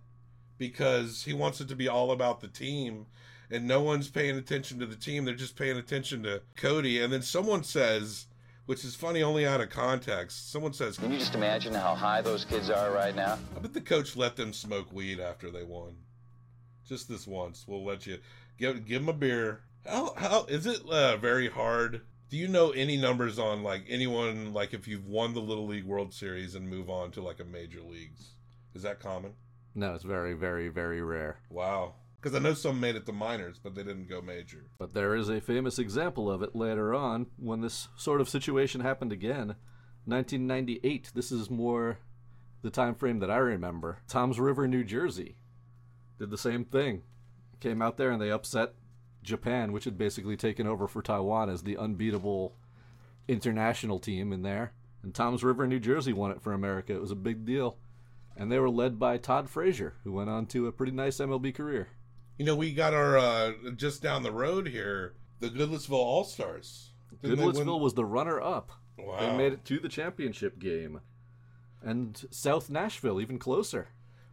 because 0.59 1.24
he 1.24 1.32
wants 1.32 1.61
it 1.61 1.68
to 1.68 1.76
be 1.76 1.88
all 1.88 2.11
about 2.11 2.40
the 2.40 2.48
team, 2.48 3.07
and 3.50 3.66
no 3.66 3.80
one's 3.80 4.09
paying 4.11 4.36
attention 4.36 4.78
to 4.78 4.86
the 4.86 4.96
team. 4.96 5.24
They're 5.24 5.34
just 5.34 5.57
paying 5.57 5.76
attention 5.76 6.22
to 6.22 6.42
Cody. 6.57 7.02
And 7.02 7.12
then 7.12 7.22
someone 7.22 7.64
says, 7.64 8.26
which 8.67 8.85
is 8.85 8.95
funny 8.95 9.23
only 9.23 9.47
out 9.47 9.61
of 9.61 9.71
context, 9.71 10.51
someone 10.51 10.73
says, 10.73 10.99
Can 10.99 11.12
you 11.12 11.19
just 11.19 11.35
imagine 11.35 11.75
how 11.75 11.95
high 11.95 12.21
those 12.23 12.45
kids 12.45 12.71
are 12.71 12.93
right 12.93 13.15
now? 13.15 13.39
I 13.57 13.61
bet 13.61 13.75
the 13.75 13.81
coach 13.81 14.17
let 14.17 14.37
them 14.37 14.53
smoke 14.53 14.93
weed 14.93 15.21
after 15.21 15.51
they 15.51 15.65
won. 15.65 15.97
Just 16.87 17.09
this 17.09 17.27
once. 17.27 17.65
We'll 17.67 17.85
let 17.85 18.07
you 18.07 18.19
give 18.59 18.87
give 18.87 19.03
them 19.03 19.09
a 19.09 19.19
beer. 19.19 19.61
How 19.87 20.15
how 20.17 20.45
is 20.45 20.67
it 20.67 20.83
uh, 20.89 21.17
very 21.17 21.49
hard? 21.49 22.03
Do 22.31 22.37
you 22.37 22.49
know 22.49 22.71
any 22.71 22.97
numbers 22.97 23.39
on 23.39 23.62
like 23.62 23.85
anyone 23.89 24.53
like 24.53 24.75
if 24.75 24.89
you've 24.89 25.07
won 25.07 25.35
the 25.35 25.41
Little 25.41 25.67
League 25.67 25.85
World 25.85 26.12
Series 26.12 26.55
and 26.55 26.69
move 26.69 26.91
on 26.91 27.11
to 27.12 27.23
like 27.23 27.41
a 27.41 27.45
major 27.45 27.81
leagues? 27.81 28.35
Is 28.75 28.83
that 28.83 29.01
common? 29.01 29.35
No, 29.75 29.95
it's 29.95 30.05
very, 30.05 30.35
very, 30.35 30.69
very 30.69 31.03
rare. 31.03 31.39
Wow. 31.51 31.95
Because 32.25 32.39
I 32.39 32.43
know 32.43 32.55
some 32.55 32.81
made 32.81 32.97
it 32.97 33.05
to 33.05 33.12
minors, 33.12 33.61
but 33.62 33.75
they 33.75 33.83
didn't 33.83 34.09
go 34.09 34.22
major. 34.22 34.64
But 34.79 34.95
there 34.95 35.14
is 35.14 35.29
a 35.29 35.43
famous 35.43 35.79
example 35.79 36.31
of 36.31 36.41
it 36.41 36.57
later 36.57 36.95
on 36.95 37.27
when 37.37 37.61
this 37.61 37.89
sort 37.97 38.22
of 38.22 38.31
situation 38.31 38.81
happened 38.81 39.12
again. 39.12 39.57
1998. 40.07 41.12
This 41.14 41.31
is 41.31 41.51
more 41.51 41.99
the 42.62 42.70
time 42.70 42.95
frame 42.95 43.18
that 43.18 43.31
I 43.31 43.37
remember. 43.37 43.99
Toms 44.09 44.41
River, 44.41 44.66
New 44.66 44.85
Jersey 44.85 45.37
did 46.18 46.31
the 46.31 46.39
same 46.39 46.64
thing. 46.64 47.03
Came 47.61 47.83
out 47.83 47.99
there 47.99 48.11
and 48.11 48.22
they 48.22 48.31
upset 48.31 48.72
Japan, 49.22 49.72
which 49.72 49.85
had 49.85 49.99
basically 49.99 50.39
taken 50.39 50.66
over 50.66 50.89
for 50.89 51.03
Taiwan 51.03 51.51
as 51.51 51.62
the 51.62 51.77
unbeatable 51.77 52.55
international 53.29 53.99
team 53.99 54.33
in 54.33 54.41
there. 54.41 54.72
And 55.03 55.14
Toms 55.14 55.45
River, 55.45 55.66
New 55.66 55.79
Jersey 55.79 56.14
won 56.14 56.31
it 56.31 56.41
for 56.41 56.55
America. 56.55 56.95
It 56.95 57.03
was 57.03 57.11
a 57.11 57.16
big 57.16 57.45
deal. 57.45 57.77
And 58.35 58.51
they 58.51 58.59
were 58.59 58.70
led 58.70 58.99
by 58.99 59.18
Todd 59.18 59.51
Frazier, 59.51 59.93
who 60.05 60.12
went 60.12 60.31
on 60.31 60.47
to 60.47 60.66
a 60.66 60.72
pretty 60.72 60.93
nice 60.93 61.18
MLB 61.18 61.55
career. 61.55 61.89
You 62.39 62.45
know, 62.45 62.57
we 62.57 62.72
got 62.72 62.95
our 62.95 63.16
uh 63.16 63.53
just 63.76 64.03
down 64.03 64.22
the 64.22 64.32
road 64.32 64.68
here, 64.68 65.14
the 65.41 65.49
Goodlettsville 65.49 65.93
All 65.93 66.24
Stars. 66.24 66.91
Goodlettsville 67.22 67.80
was 67.80 67.95
the 67.95 68.05
runner 68.05 68.41
up. 68.41 68.72
Wow. 68.99 69.20
They 69.20 69.37
made 69.37 69.53
it 69.53 69.64
to 69.66 69.78
the 69.78 69.89
championship 69.89 70.59
game. 70.59 71.01
And 71.82 72.24
South 72.30 72.70
Nashville, 72.70 73.20
even 73.20 73.39
closer. 73.39 73.89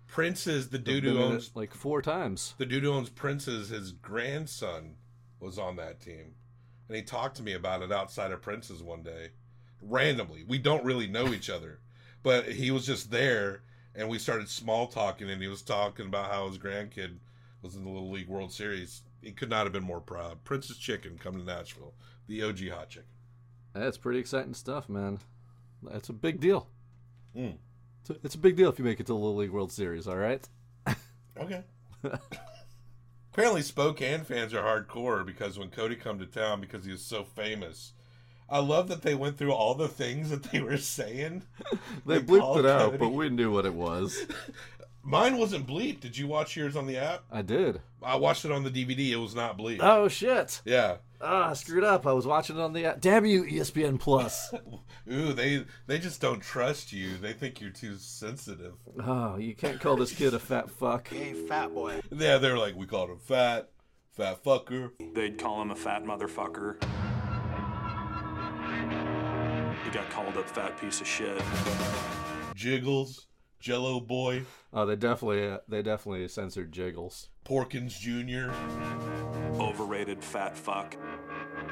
Prince 0.08 0.46
is 0.48 0.70
the 0.70 0.78
dude 0.78 1.04
who 1.06 1.20
owns 1.20 1.52
like 1.56 1.74
four 1.74 2.02
times. 2.02 2.54
The 2.58 2.66
dude 2.66 2.84
who 2.84 2.92
owns 2.92 3.10
Prince's 3.10 3.70
his 3.70 3.92
grandson 3.92 4.96
was 5.40 5.58
on 5.58 5.78
that 5.78 6.02
team, 6.02 6.36
and 6.88 6.98
he 6.98 7.02
talked 7.02 7.38
to 7.38 7.44
me 7.44 7.54
about 7.54 7.82
it 7.82 7.92
outside 7.92 8.32
of 8.32 8.42
Prince's 8.42 8.84
one 8.84 9.04
day, 9.04 9.30
randomly. 9.82 10.44
We 10.46 10.58
don't 10.58 10.84
really 10.84 11.08
know 11.08 11.34
each 11.34 11.50
other, 11.50 11.80
but 12.24 12.46
he 12.46 12.72
was 12.72 12.86
just 12.86 13.10
there, 13.10 13.62
and 13.96 14.10
we 14.10 14.20
started 14.20 14.50
small 14.50 14.88
talking, 14.88 15.30
and 15.30 15.42
he 15.42 15.48
was 15.48 15.62
talking 15.62 16.08
about 16.08 16.30
how 16.30 16.48
his 16.48 16.58
grandkid 16.58 17.18
was 17.62 17.76
in 17.76 17.84
the 17.84 17.90
Little 17.90 18.12
League 18.12 18.28
World 18.28 18.52
Series. 18.52 19.04
He 19.22 19.32
could 19.32 19.50
not 19.50 19.64
have 19.64 19.74
been 19.74 19.84
more 19.84 20.02
proud. 20.02 20.44
Prince's 20.44 20.78
Chicken 20.78 21.18
coming 21.18 21.42
to 21.42 21.46
Nashville, 21.46 21.94
the 22.28 22.44
OG 22.44 22.70
hot 22.70 22.90
chicken. 22.90 23.08
That's 23.74 23.98
pretty 23.98 24.20
exciting 24.20 24.54
stuff, 24.54 24.90
man. 24.90 25.20
That's 25.84 26.10
a 26.10 26.14
big 26.14 26.40
deal. 26.40 26.68
Mm. 27.36 27.56
It's, 28.02 28.10
a, 28.10 28.16
it's 28.24 28.36
a 28.36 28.40
big 28.40 28.56
deal 28.56 28.70
if 28.70 28.80
you 28.80 28.86
make 28.86 29.00
it 29.00 29.06
to 29.08 29.14
the 29.14 29.18
Little 29.18 29.38
League 29.38 29.52
World 29.52 29.72
Series, 29.72 30.08
all 30.08 30.18
right? 30.18 30.48
Okay. 31.40 31.64
Apparently, 33.34 33.62
Spokane 33.62 34.24
fans 34.26 34.54
are 34.54 34.62
hardcore 34.62 35.26
because 35.26 35.58
when 35.58 35.70
Cody 35.70 35.96
come 35.96 36.20
to 36.20 36.26
town, 36.26 36.60
because 36.60 36.84
he 36.84 36.92
was 36.92 37.04
so 37.06 37.24
famous, 37.24 37.94
I 38.50 38.60
love 38.60 38.90
that 38.90 39.02
they 39.02 39.16
went 39.16 39.38
through 39.38 39.54
all 39.54 39.74
the 39.76 39.88
things 39.88 40.30
that 40.30 40.44
they 40.44 40.60
were 40.60 40.78
saying. 40.78 41.44
They 42.06 42.22
called 42.22 42.28
bleeped 42.28 42.60
it 42.60 42.66
out, 42.66 42.86
Cody. 42.86 42.98
but 42.98 43.10
we 43.10 43.30
knew 43.30 43.52
what 43.52 43.66
it 43.66 43.74
was. 43.74 44.26
Mine 45.04 45.38
wasn't 45.38 45.68
bleeped. 45.68 46.02
Did 46.02 46.18
you 46.18 46.28
watch 46.28 46.56
yours 46.56 46.76
on 46.76 46.86
the 46.86 46.98
app? 46.98 47.24
I 47.32 47.42
did. 47.42 47.82
I 48.04 48.16
watched 48.16 48.46
it 48.46 48.52
on 48.52 48.64
the 48.64 48.70
DVD. 48.70 49.10
It 49.12 49.16
was 49.18 49.34
not 49.36 49.58
bleeped. 49.58 49.80
Oh, 49.82 50.08
shit. 50.08 50.62
Yeah. 50.64 50.98
Ah, 51.20 51.50
I 51.50 51.54
screwed 51.54 51.84
up. 51.84 52.06
I 52.08 52.14
was 52.14 52.26
watching 52.28 52.58
it 52.58 52.62
on 52.62 52.74
the 52.74 52.86
app. 52.86 53.02
Damn 53.02 53.26
you, 53.26 53.44
ESPN 53.44 54.00
Plus. 54.00 54.54
Ooh, 55.12 55.34
they 55.34 55.66
they 55.88 56.00
just 56.00 56.20
don't 56.22 56.40
trust 56.42 56.92
you. 56.94 57.18
They 57.18 57.34
think 57.34 57.62
you're 57.62 57.70
too 57.70 57.96
sensitive. 57.98 58.74
oh, 59.04 59.38
you 59.38 59.54
can't 59.56 59.80
call 59.80 59.96
this 59.98 60.14
kid 60.14 60.34
a 60.34 60.40
fat 60.40 60.70
fuck. 60.70 61.08
Hey, 61.10 61.34
fat 61.34 61.74
boy. 61.74 62.02
Yeah, 62.12 62.38
they're 62.38 62.58
like, 62.58 62.76
we 62.76 62.88
called 62.88 63.10
him 63.12 63.20
fat, 63.20 63.70
fat 64.12 64.44
fucker. 64.44 64.92
They'd 65.14 65.38
call 65.38 65.62
him 65.62 65.70
a 65.72 65.76
fat 65.76 66.04
motherfucker. 66.04 66.82
He 69.84 69.90
got 69.92 70.10
called 70.10 70.38
a 70.38 70.44
fat 70.44 70.80
piece 70.80 71.02
of 71.02 71.08
shit. 71.08 71.42
Jiggles, 72.56 73.28
Jello 73.62 74.00
Boy, 74.00 74.44
Oh, 74.74 74.86
they 74.86 74.96
definitely 74.96 75.48
uh, 75.48 75.60
they 75.68 75.82
definitely 75.84 76.28
censored 76.28 76.72
Jiggles. 76.72 77.30
Porkins 77.46 77.98
Jr. 78.00 78.52
Overrated 79.62 80.24
fat 80.24 80.58
fuck. 80.58 80.98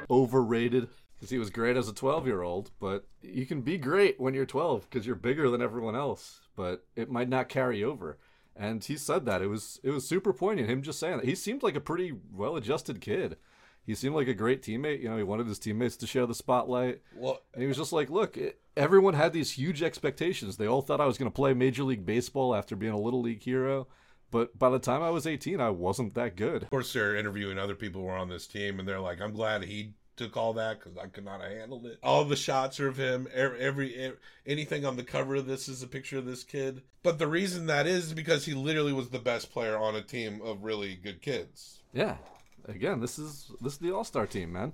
Overrated 0.09 0.87
because 1.15 1.31
he 1.31 1.39
was 1.39 1.49
great 1.49 1.75
as 1.75 1.89
a 1.89 1.93
12 1.93 2.27
year 2.27 2.43
old, 2.43 2.71
but 2.79 3.07
you 3.21 3.45
can 3.45 3.61
be 3.61 3.77
great 3.77 4.19
when 4.19 4.33
you're 4.33 4.45
12 4.45 4.89
because 4.89 5.05
you're 5.05 5.15
bigger 5.15 5.49
than 5.49 5.61
everyone 5.61 5.95
else, 5.95 6.41
but 6.55 6.85
it 6.95 7.09
might 7.11 7.27
not 7.27 7.49
carry 7.49 7.83
over. 7.83 8.17
And 8.55 8.83
he 8.83 8.95
said 8.95 9.25
that 9.25 9.41
it 9.41 9.47
was 9.47 9.79
it 9.83 9.89
was 9.89 10.07
super 10.07 10.31
poignant. 10.31 10.69
Him 10.69 10.81
just 10.83 10.99
saying 10.99 11.17
that 11.17 11.25
he 11.25 11.35
seemed 11.35 11.63
like 11.63 11.75
a 11.75 11.81
pretty 11.81 12.13
well 12.33 12.55
adjusted 12.55 13.01
kid. 13.01 13.37
He 13.89 13.95
seemed 13.95 14.13
like 14.13 14.27
a 14.27 14.35
great 14.35 14.61
teammate. 14.61 15.01
You 15.01 15.09
know, 15.09 15.17
he 15.17 15.23
wanted 15.23 15.47
his 15.47 15.57
teammates 15.57 15.97
to 15.97 16.05
share 16.05 16.27
the 16.27 16.35
spotlight. 16.35 17.01
Well, 17.15 17.41
and 17.55 17.63
he 17.63 17.67
was 17.67 17.75
just 17.75 17.91
like, 17.91 18.11
look, 18.11 18.37
it, 18.37 18.61
everyone 18.77 19.15
had 19.15 19.33
these 19.33 19.53
huge 19.53 19.81
expectations. 19.81 20.57
They 20.57 20.67
all 20.67 20.83
thought 20.83 21.01
I 21.01 21.07
was 21.07 21.17
going 21.17 21.31
to 21.31 21.35
play 21.35 21.55
Major 21.55 21.81
League 21.81 22.05
Baseball 22.05 22.53
after 22.53 22.75
being 22.75 22.93
a 22.93 22.99
little 22.99 23.19
league 23.19 23.41
hero. 23.41 23.87
But 24.29 24.59
by 24.59 24.69
the 24.69 24.77
time 24.77 25.01
I 25.01 25.09
was 25.09 25.25
18, 25.25 25.59
I 25.59 25.71
wasn't 25.71 26.13
that 26.13 26.35
good. 26.35 26.61
Of 26.61 26.69
course, 26.69 26.93
they're 26.93 27.15
interviewing 27.15 27.57
other 27.57 27.73
people 27.73 28.01
who 28.01 28.05
were 28.05 28.15
on 28.15 28.29
this 28.29 28.45
team, 28.45 28.77
and 28.77 28.87
they're 28.87 28.99
like, 28.99 29.21
"I'm 29.21 29.33
glad 29.33 29.63
he 29.63 29.93
took 30.17 30.37
all 30.37 30.53
that 30.53 30.77
because 30.77 30.95
I 30.95 31.07
could 31.07 31.25
not 31.25 31.41
have 31.41 31.51
handled 31.51 31.87
it." 31.87 31.97
All 32.03 32.23
the 32.25 32.35
shots 32.35 32.79
are 32.79 32.89
of 32.89 32.97
him. 32.97 33.27
Every, 33.33 33.59
every 33.59 34.13
anything 34.45 34.85
on 34.85 34.97
the 34.97 35.03
cover 35.03 35.33
of 35.33 35.47
this 35.47 35.67
is 35.67 35.81
a 35.81 35.87
picture 35.87 36.19
of 36.19 36.27
this 36.27 36.43
kid. 36.43 36.83
But 37.01 37.17
the 37.17 37.25
reason 37.25 37.65
that 37.65 37.87
is 37.87 38.13
because 38.13 38.45
he 38.45 38.53
literally 38.53 38.93
was 38.93 39.09
the 39.09 39.17
best 39.17 39.51
player 39.51 39.79
on 39.79 39.95
a 39.95 40.03
team 40.03 40.41
of 40.43 40.63
really 40.63 40.93
good 40.93 41.23
kids. 41.23 41.81
Yeah. 41.91 42.17
Again, 42.68 42.99
this 42.99 43.20
is 43.20 43.51
this 43.62 43.74
is 43.74 43.80
the 43.80 43.91
All 43.93 44.03
Star 44.03 44.28
team, 44.28 44.53
man. 44.53 44.74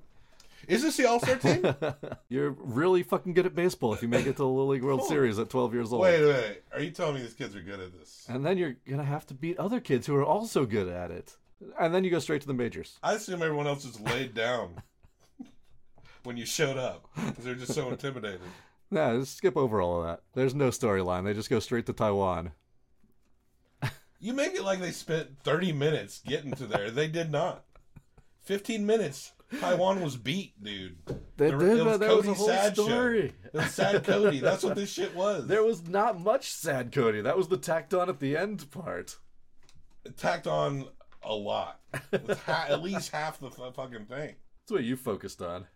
Is 0.68 0.82
this 0.82 0.98
the 0.98 1.06
All 1.06 1.20
Star 1.20 1.36
team? 1.36 1.76
You're 2.30 2.52
really 2.52 3.04
fucking 3.04 3.34
good 3.34 3.46
at 3.46 3.56
baseball 3.56 3.94
if 3.94 4.02
you 4.02 4.08
make 4.08 4.26
it 4.26 4.34
to 4.34 4.38
the 4.38 4.48
Little 4.48 4.68
League 4.68 4.84
World 4.84 5.04
Series 5.04 5.38
at 5.38 5.50
12 5.50 5.74
years 5.74 5.94
old. 5.94 6.02
Wait 6.02 6.24
a 6.24 6.28
minute. 6.28 6.64
Are 6.74 6.82
you 6.82 6.92
telling 6.92 7.16
me 7.16 7.22
these 7.22 7.34
kids 7.34 7.56
are 7.56 7.62
good 7.62 7.80
at 7.80 7.94
this? 7.98 8.26
And 8.28 8.46
then 8.46 8.58
you're 8.58 8.76
gonna 8.90 9.04
have 9.04 9.26
to 9.28 9.34
beat 9.34 9.60
other 9.60 9.80
kids 9.80 10.08
who 10.08 10.16
are 10.16 10.26
also 10.26 10.66
good 10.66 10.88
at 10.88 11.12
it. 11.12 11.36
And 11.80 11.94
then 11.94 12.04
you 12.04 12.12
go 12.12 12.20
straight 12.20 12.42
to 12.42 12.48
the 12.48 12.54
majors. 12.54 13.00
I 13.04 13.14
assume 13.14 13.42
everyone 13.42 13.68
else 13.68 13.84
just 13.84 14.02
laid 14.02 14.34
down 14.34 14.82
when 16.24 16.38
you 16.38 16.46
showed 16.46 16.78
up 16.78 17.10
because 17.16 17.44
they're 17.46 17.56
just 17.56 17.74
so 17.74 17.90
intimidated. 17.92 18.42
Nah, 18.92 19.18
just 19.18 19.38
skip 19.38 19.58
over 19.58 19.82
all 19.82 20.02
of 20.02 20.08
that. 20.08 20.22
There's 20.34 20.56
no 20.56 20.70
storyline. 20.70 21.26
They 21.26 21.34
just 21.34 21.50
go 21.50 21.60
straight 21.60 21.86
to 21.88 21.94
Taiwan. 21.94 22.52
You 24.20 24.34
make 24.34 24.56
it 24.56 24.64
like 24.64 24.80
they 24.80 24.92
spent 24.92 25.40
30 25.44 25.74
minutes 25.74 26.22
getting 26.26 26.54
to 26.54 26.66
there. 26.66 26.90
They 26.90 27.08
did 27.08 27.32
not. 27.32 27.65
15 28.46 28.86
minutes. 28.86 29.32
Taiwan 29.60 30.02
was 30.02 30.18
beat, 30.18 30.62
dude. 30.62 30.98
They 31.38 31.50
There- 31.50 31.58
did, 31.60 31.78
it 31.80 31.84
but 31.84 32.00
that 32.00 32.16
was 32.16 32.28
a 32.28 32.34
whole 32.34 32.48
Sad 32.48 32.76
Show. 32.76 32.86
story. 32.88 33.34
It 33.46 33.54
was 33.54 33.74
Sad 33.74 34.04
Cody. 34.04 34.40
That's 34.40 34.64
what 34.64 34.76
this 34.76 34.92
shit 34.92 35.16
was. 35.16 35.46
There 35.48 35.64
was 35.64 35.88
not 35.88 36.20
much 36.20 36.50
sad 36.52 36.92
Cody. 36.92 37.22
That 37.22 37.38
was 37.38 37.48
the 37.48 37.58
tacked 37.58 37.94
on 37.94 38.10
at 38.10 38.20
the 38.20 38.36
end 38.36 38.70
part. 38.72 39.18
It 40.04 40.18
tacked 40.18 40.48
on 40.48 40.88
a 41.24 41.34
lot. 41.34 41.80
It 42.12 42.28
was 42.28 42.38
ha- 42.40 42.66
at 42.70 42.82
least 42.82 43.12
half 43.12 43.40
the 43.40 43.50
fu- 43.52 43.72
fucking 43.72 44.06
thing. 44.06 44.36
That's 44.64 44.72
what 44.72 44.84
you 44.84 44.96
focused 44.98 45.42
on. 45.42 45.68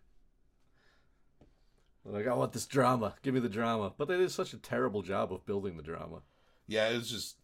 Like, 2.05 2.27
I 2.27 2.33
want 2.33 2.53
this 2.53 2.65
drama. 2.65 3.15
Give 3.21 3.33
me 3.33 3.39
the 3.39 3.49
drama. 3.49 3.93
But 3.97 4.07
they 4.07 4.17
did 4.17 4.31
such 4.31 4.53
a 4.53 4.57
terrible 4.57 5.01
job 5.03 5.31
of 5.31 5.45
building 5.45 5.77
the 5.77 5.83
drama. 5.83 6.21
Yeah, 6.67 6.89
it 6.89 6.95
was 6.97 7.09
just 7.09 7.35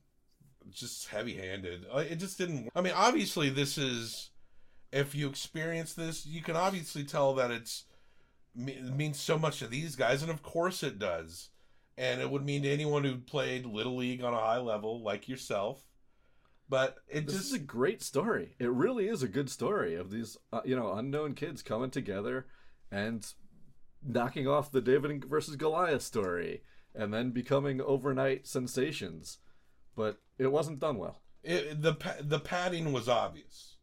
just 0.72 1.08
heavy-handed. 1.10 1.86
Uh, 1.94 1.98
It 2.00 2.16
just 2.16 2.38
didn't. 2.38 2.70
I 2.76 2.82
mean, 2.82 2.94
obviously, 2.96 3.50
this 3.50 3.78
is. 3.78 4.32
If 4.92 5.16
you 5.16 5.28
experience 5.28 5.94
this, 5.94 6.26
you 6.26 6.42
can 6.42 6.56
obviously 6.56 7.04
tell 7.04 7.34
that 7.36 7.52
it's 7.52 7.86
it 8.58 8.96
means 8.96 9.20
so 9.20 9.38
much 9.38 9.60
to 9.60 9.68
these 9.68 9.96
guys, 9.96 10.22
and 10.22 10.32
of 10.32 10.42
course 10.42 10.84
it 10.84 10.98
does. 11.00 11.50
And 11.98 12.22
it 12.22 12.30
would 12.30 12.46
mean 12.46 12.64
to 12.64 12.70
anyone 12.70 13.04
who 13.04 13.18
played 13.18 13.66
little 13.66 13.96
league 13.98 14.24
on 14.24 14.34
a 14.34 14.40
high 14.40 14.60
level, 14.60 15.04
like 15.04 15.30
yourself. 15.30 15.82
But 16.68 16.98
it 17.08 17.28
this 17.28 17.36
just 17.36 17.48
is 17.48 17.54
a 17.54 17.60
great 17.60 18.02
story. 18.02 18.56
It 18.60 18.72
really 18.72 19.08
is 19.08 19.24
a 19.24 19.28
good 19.28 19.50
story 19.50 19.96
of 19.96 20.10
these, 20.10 20.38
uh, 20.52 20.62
you 20.66 20.76
know, 20.76 20.94
unknown 20.94 21.36
kids 21.36 21.62
coming 21.62 21.92
together 21.92 22.48
and 22.92 23.26
knocking 24.04 24.48
off 24.48 24.72
the 24.72 24.82
David 24.82 25.26
versus 25.26 25.56
Goliath 25.56 26.02
story, 26.02 26.64
and 26.94 27.14
then 27.14 27.32
becoming 27.32 27.82
overnight 27.82 28.48
sensations. 28.48 29.40
But 29.96 30.18
it 30.38 30.52
wasn't 30.52 30.80
done 30.80 30.98
well. 30.98 31.22
it, 31.44 31.82
the 31.82 31.96
the 32.22 32.40
padding 32.40 32.92
was 32.92 33.08
obvious. 33.08 33.75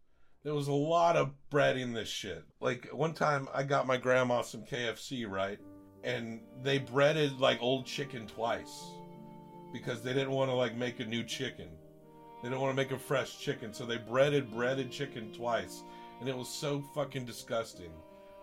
There 0.45 0.55
was 0.55 0.67
a 0.67 0.73
lot 0.73 1.17
of 1.17 1.31
bread 1.51 1.77
in 1.77 1.93
this 1.93 2.09
shit. 2.09 2.45
Like 2.61 2.89
one 2.93 3.15
time, 3.15 3.49
I 3.55 3.63
got 3.63 3.87
my 3.87 3.97
grandma 3.97 4.43
some 4.43 4.63
KFC 4.63 5.29
right, 5.29 5.61
and 6.03 6.41
they 6.63 6.79
breaded 6.79 7.39
like 7.39 7.63
old 7.63 7.87
chicken 7.87 8.27
twice 8.27 8.91
because 9.73 10.03
they 10.03 10.13
didn't 10.13 10.33
want 10.33 10.51
to 10.51 10.55
like 10.55 10.77
make 10.77 10.99
a 10.99 11.05
new 11.05 11.23
chicken. 11.23 11.69
They 12.43 12.49
didn't 12.49 12.61
want 12.61 12.73
to 12.73 12.83
make 12.83 12.91
a 12.91 12.99
fresh 12.99 13.39
chicken, 13.39 13.73
so 13.73 13.87
they 13.87 13.99
breaded 13.99 14.51
breaded 14.51 14.91
chicken 14.91 15.33
twice, 15.33 15.85
and 16.19 16.29
it 16.29 16.37
was 16.37 16.49
so 16.49 16.83
fucking 16.93 17.25
disgusting. 17.25 17.93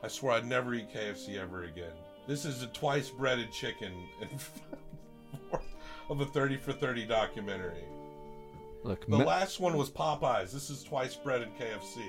I 0.01 0.07
swear 0.07 0.33
I'd 0.33 0.47
never 0.47 0.73
eat 0.73 0.93
KFC 0.93 1.35
ever 1.37 1.65
again. 1.65 1.91
This 2.27 2.45
is 2.45 2.63
a 2.63 2.67
twice 2.67 3.09
breaded 3.09 3.51
chicken 3.51 3.91
of 6.09 6.21
a 6.21 6.25
30 6.25 6.55
for 6.55 6.71
30 6.71 7.05
documentary. 7.07 7.83
Look, 8.83 9.05
The 9.07 9.17
me- 9.19 9.25
last 9.25 9.59
one 9.59 9.77
was 9.77 9.89
Popeyes. 9.89 10.51
This 10.51 10.69
is 10.69 10.83
twice 10.83 11.15
breaded 11.15 11.49
KFC. 11.59 12.01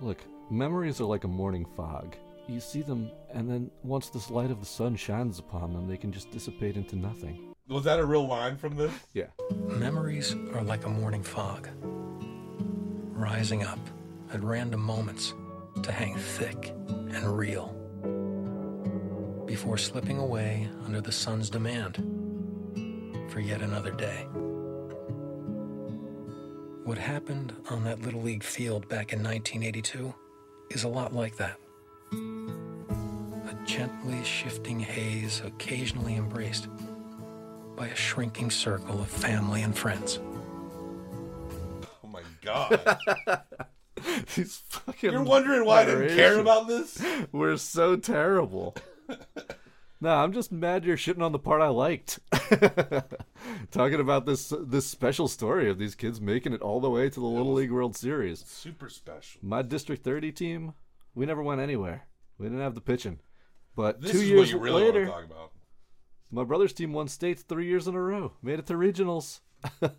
Look, 0.00 0.18
memories 0.50 1.00
are 1.00 1.04
like 1.04 1.24
a 1.24 1.28
morning 1.28 1.66
fog. 1.76 2.16
You 2.48 2.60
see 2.60 2.82
them, 2.82 3.10
and 3.32 3.50
then 3.50 3.70
once 3.82 4.08
this 4.08 4.30
light 4.30 4.50
of 4.50 4.60
the 4.60 4.66
sun 4.66 4.94
shines 4.96 5.38
upon 5.38 5.72
them, 5.72 5.88
they 5.88 5.96
can 5.96 6.12
just 6.12 6.30
dissipate 6.30 6.76
into 6.76 6.96
nothing. 6.96 7.54
Was 7.68 7.84
that 7.84 7.98
a 7.98 8.04
real 8.04 8.26
line 8.26 8.56
from 8.56 8.76
this? 8.76 8.92
Yeah. 9.12 9.26
Memories 9.50 10.34
are 10.54 10.62
like 10.62 10.84
a 10.86 10.88
morning 10.88 11.22
fog, 11.24 11.68
rising 13.12 13.64
up 13.64 13.80
at 14.32 14.42
random 14.42 14.80
moments 14.80 15.34
to 15.82 15.90
hang 15.92 16.16
thick 16.16 16.72
and 16.88 17.36
real 17.36 17.72
before 19.46 19.76
slipping 19.78 20.18
away 20.18 20.68
under 20.84 21.00
the 21.00 21.12
sun's 21.12 21.50
demand 21.50 21.96
for 23.30 23.40
yet 23.40 23.62
another 23.62 23.90
day. 23.90 24.26
What 26.86 26.98
happened 26.98 27.52
on 27.68 27.82
that 27.82 28.02
Little 28.02 28.22
League 28.22 28.44
field 28.44 28.88
back 28.88 29.12
in 29.12 29.20
1982 29.20 30.14
is 30.70 30.84
a 30.84 30.88
lot 30.88 31.12
like 31.12 31.36
that. 31.36 31.58
A 32.12 33.56
gently 33.64 34.22
shifting 34.22 34.78
haze 34.78 35.42
occasionally 35.44 36.14
embraced 36.14 36.68
by 37.74 37.88
a 37.88 37.96
shrinking 37.96 38.52
circle 38.52 39.00
of 39.00 39.08
family 39.08 39.62
and 39.62 39.76
friends. 39.76 40.20
Oh 42.04 42.08
my 42.08 42.22
god. 42.40 42.78
These 44.36 44.62
fucking 44.68 45.10
You're 45.10 45.24
wondering 45.24 45.64
why 45.64 45.80
I 45.80 45.86
didn't 45.86 46.14
care 46.14 46.38
about 46.38 46.68
this? 46.68 47.02
We're 47.32 47.56
so 47.56 47.96
terrible. 47.96 48.76
no, 50.00 50.10
I'm 50.10 50.32
just 50.32 50.52
mad 50.52 50.84
you're 50.84 50.96
shitting 50.96 51.22
on 51.22 51.32
the 51.32 51.38
part 51.38 51.62
I 51.62 51.68
liked. 51.68 52.18
Talking 53.70 54.00
about 54.00 54.26
this 54.26 54.52
this 54.60 54.86
special 54.86 55.28
story 55.28 55.68
of 55.70 55.78
these 55.78 55.94
kids 55.94 56.20
making 56.20 56.52
it 56.52 56.62
all 56.62 56.80
the 56.80 56.90
way 56.90 57.08
to 57.08 57.20
the 57.20 57.26
Little 57.26 57.54
League 57.54 57.72
World 57.72 57.96
Series. 57.96 58.44
Super 58.46 58.88
special. 58.88 59.40
My 59.42 59.62
District 59.62 60.02
30 60.04 60.32
team, 60.32 60.74
we 61.14 61.26
never 61.26 61.42
went 61.42 61.60
anywhere. 61.60 62.06
We 62.38 62.46
didn't 62.46 62.60
have 62.60 62.74
the 62.74 62.80
pitching. 62.80 63.20
But 63.74 64.00
This 64.00 64.12
two 64.12 64.18
is 64.18 64.28
years 64.28 64.40
what 64.40 64.48
you 64.50 64.58
really 64.58 64.84
later, 64.84 65.06
want 65.10 65.28
to 65.28 65.28
talk 65.28 65.38
about. 65.38 65.52
my 66.30 66.44
brother's 66.44 66.72
team 66.72 66.92
won 66.92 67.08
states 67.08 67.42
three 67.42 67.66
years 67.66 67.86
in 67.86 67.94
a 67.94 68.00
row. 68.00 68.32
Made 68.42 68.58
it 68.58 68.66
to 68.66 68.74
regionals. 68.74 69.40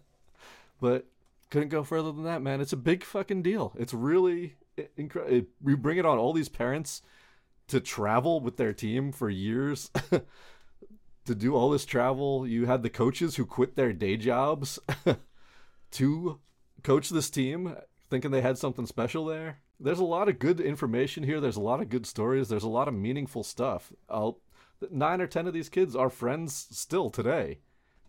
but 0.82 1.06
couldn't 1.50 1.70
go 1.70 1.84
further 1.84 2.12
than 2.12 2.24
that, 2.24 2.42
man. 2.42 2.62
It's 2.62 2.74
a 2.74 2.78
big 2.78 3.04
fucking 3.04 3.42
deal. 3.44 3.74
It's 3.78 3.94
really 3.94 4.56
incredible. 4.96 5.48
We 5.62 5.76
bring 5.76 5.98
it 5.98 6.06
on 6.06 6.18
all 6.18 6.34
these 6.34 6.50
parents 6.50 7.02
to 7.68 7.80
travel 7.80 8.40
with 8.40 8.58
their 8.58 8.74
team 8.74 9.12
for 9.12 9.30
years. 9.30 9.92
to 11.26 11.36
do 11.36 11.56
all 11.56 11.70
this 11.70 11.86
travel, 11.86 12.48
you 12.48 12.66
had 12.66 12.84
the 12.84 12.90
coaches 12.90 13.36
who 13.36 13.46
quit 13.46 13.76
their 13.76 13.94
day 13.94 14.18
jobs 14.18 14.80
to 15.92 16.40
coach 16.84 17.10
this 17.10 17.30
team, 17.30 17.76
thinking 18.10 18.32
they 18.32 18.42
had 18.42 18.58
something 18.58 18.86
special 18.86 19.26
there. 19.26 19.60
There's 19.80 20.00
a 20.00 20.06
lot 20.06 20.30
of 20.30 20.40
good 20.40 20.60
information 20.60 21.24
here. 21.24 21.40
There's 21.40 21.58
a 21.58 21.62
lot 21.62 21.82
of 21.82 21.90
good 21.90 22.08
stories. 22.08 22.50
There's 22.50 22.64
a 22.64 22.70
lot 22.70 22.88
of 22.88 22.94
meaningful 22.94 23.44
stuff. 23.44 23.92
I'll, 24.10 24.40
nine 24.90 25.22
or 25.22 25.28
ten 25.28 25.48
of 25.48 25.54
these 25.54 25.70
kids 25.70 25.96
are 25.96 26.10
friends 26.10 26.68
still 26.72 27.10
today. 27.10 27.60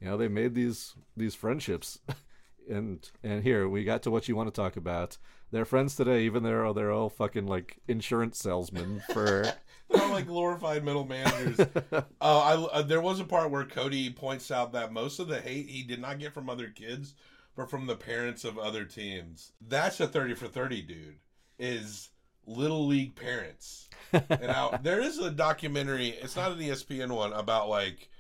You 0.00 0.08
know, 0.08 0.16
they 0.16 0.28
made 0.28 0.54
these 0.54 0.94
these 1.16 1.34
friendships, 1.34 1.98
and 2.70 3.10
and 3.22 3.42
here 3.42 3.68
we 3.68 3.84
got 3.84 4.02
to 4.04 4.10
what 4.10 4.28
you 4.28 4.36
want 4.36 4.46
to 4.52 4.58
talk 4.58 4.76
about. 4.76 5.18
They're 5.50 5.64
friends 5.64 5.94
today, 5.96 6.24
even 6.24 6.42
though 6.42 6.72
they're 6.72 6.92
all 6.92 7.08
fucking 7.08 7.46
like 7.46 7.78
insurance 7.88 8.38
salesmen 8.38 9.02
for. 9.12 9.46
They're 9.90 10.02
all 10.02 10.10
like 10.10 10.26
glorified 10.26 10.84
middle 10.84 11.06
managers. 11.06 11.66
Oh, 11.92 12.04
I 12.20 12.78
uh, 12.78 12.82
there 12.82 13.00
was 13.00 13.20
a 13.20 13.24
part 13.24 13.50
where 13.50 13.64
Cody 13.64 14.10
points 14.10 14.50
out 14.50 14.72
that 14.72 14.92
most 14.92 15.18
of 15.18 15.28
the 15.28 15.40
hate 15.40 15.70
he 15.70 15.82
did 15.82 15.98
not 15.98 16.18
get 16.18 16.34
from 16.34 16.50
other 16.50 16.68
kids, 16.68 17.14
but 17.56 17.70
from 17.70 17.86
the 17.86 17.96
parents 17.96 18.44
of 18.44 18.58
other 18.58 18.84
teams. 18.84 19.52
That's 19.66 19.98
a 19.98 20.06
thirty 20.06 20.34
for 20.34 20.46
thirty 20.46 20.82
dude. 20.82 21.16
Is 21.58 22.10
little 22.48 22.86
league 22.86 23.14
parents. 23.14 23.88
and 24.12 24.40
now 24.42 24.70
there 24.82 25.00
is 25.00 25.18
a 25.18 25.30
documentary. 25.30 26.08
It's 26.08 26.36
not 26.36 26.52
an 26.52 26.58
ESPN 26.58 27.10
one 27.10 27.32
about 27.32 27.68
like 27.68 28.10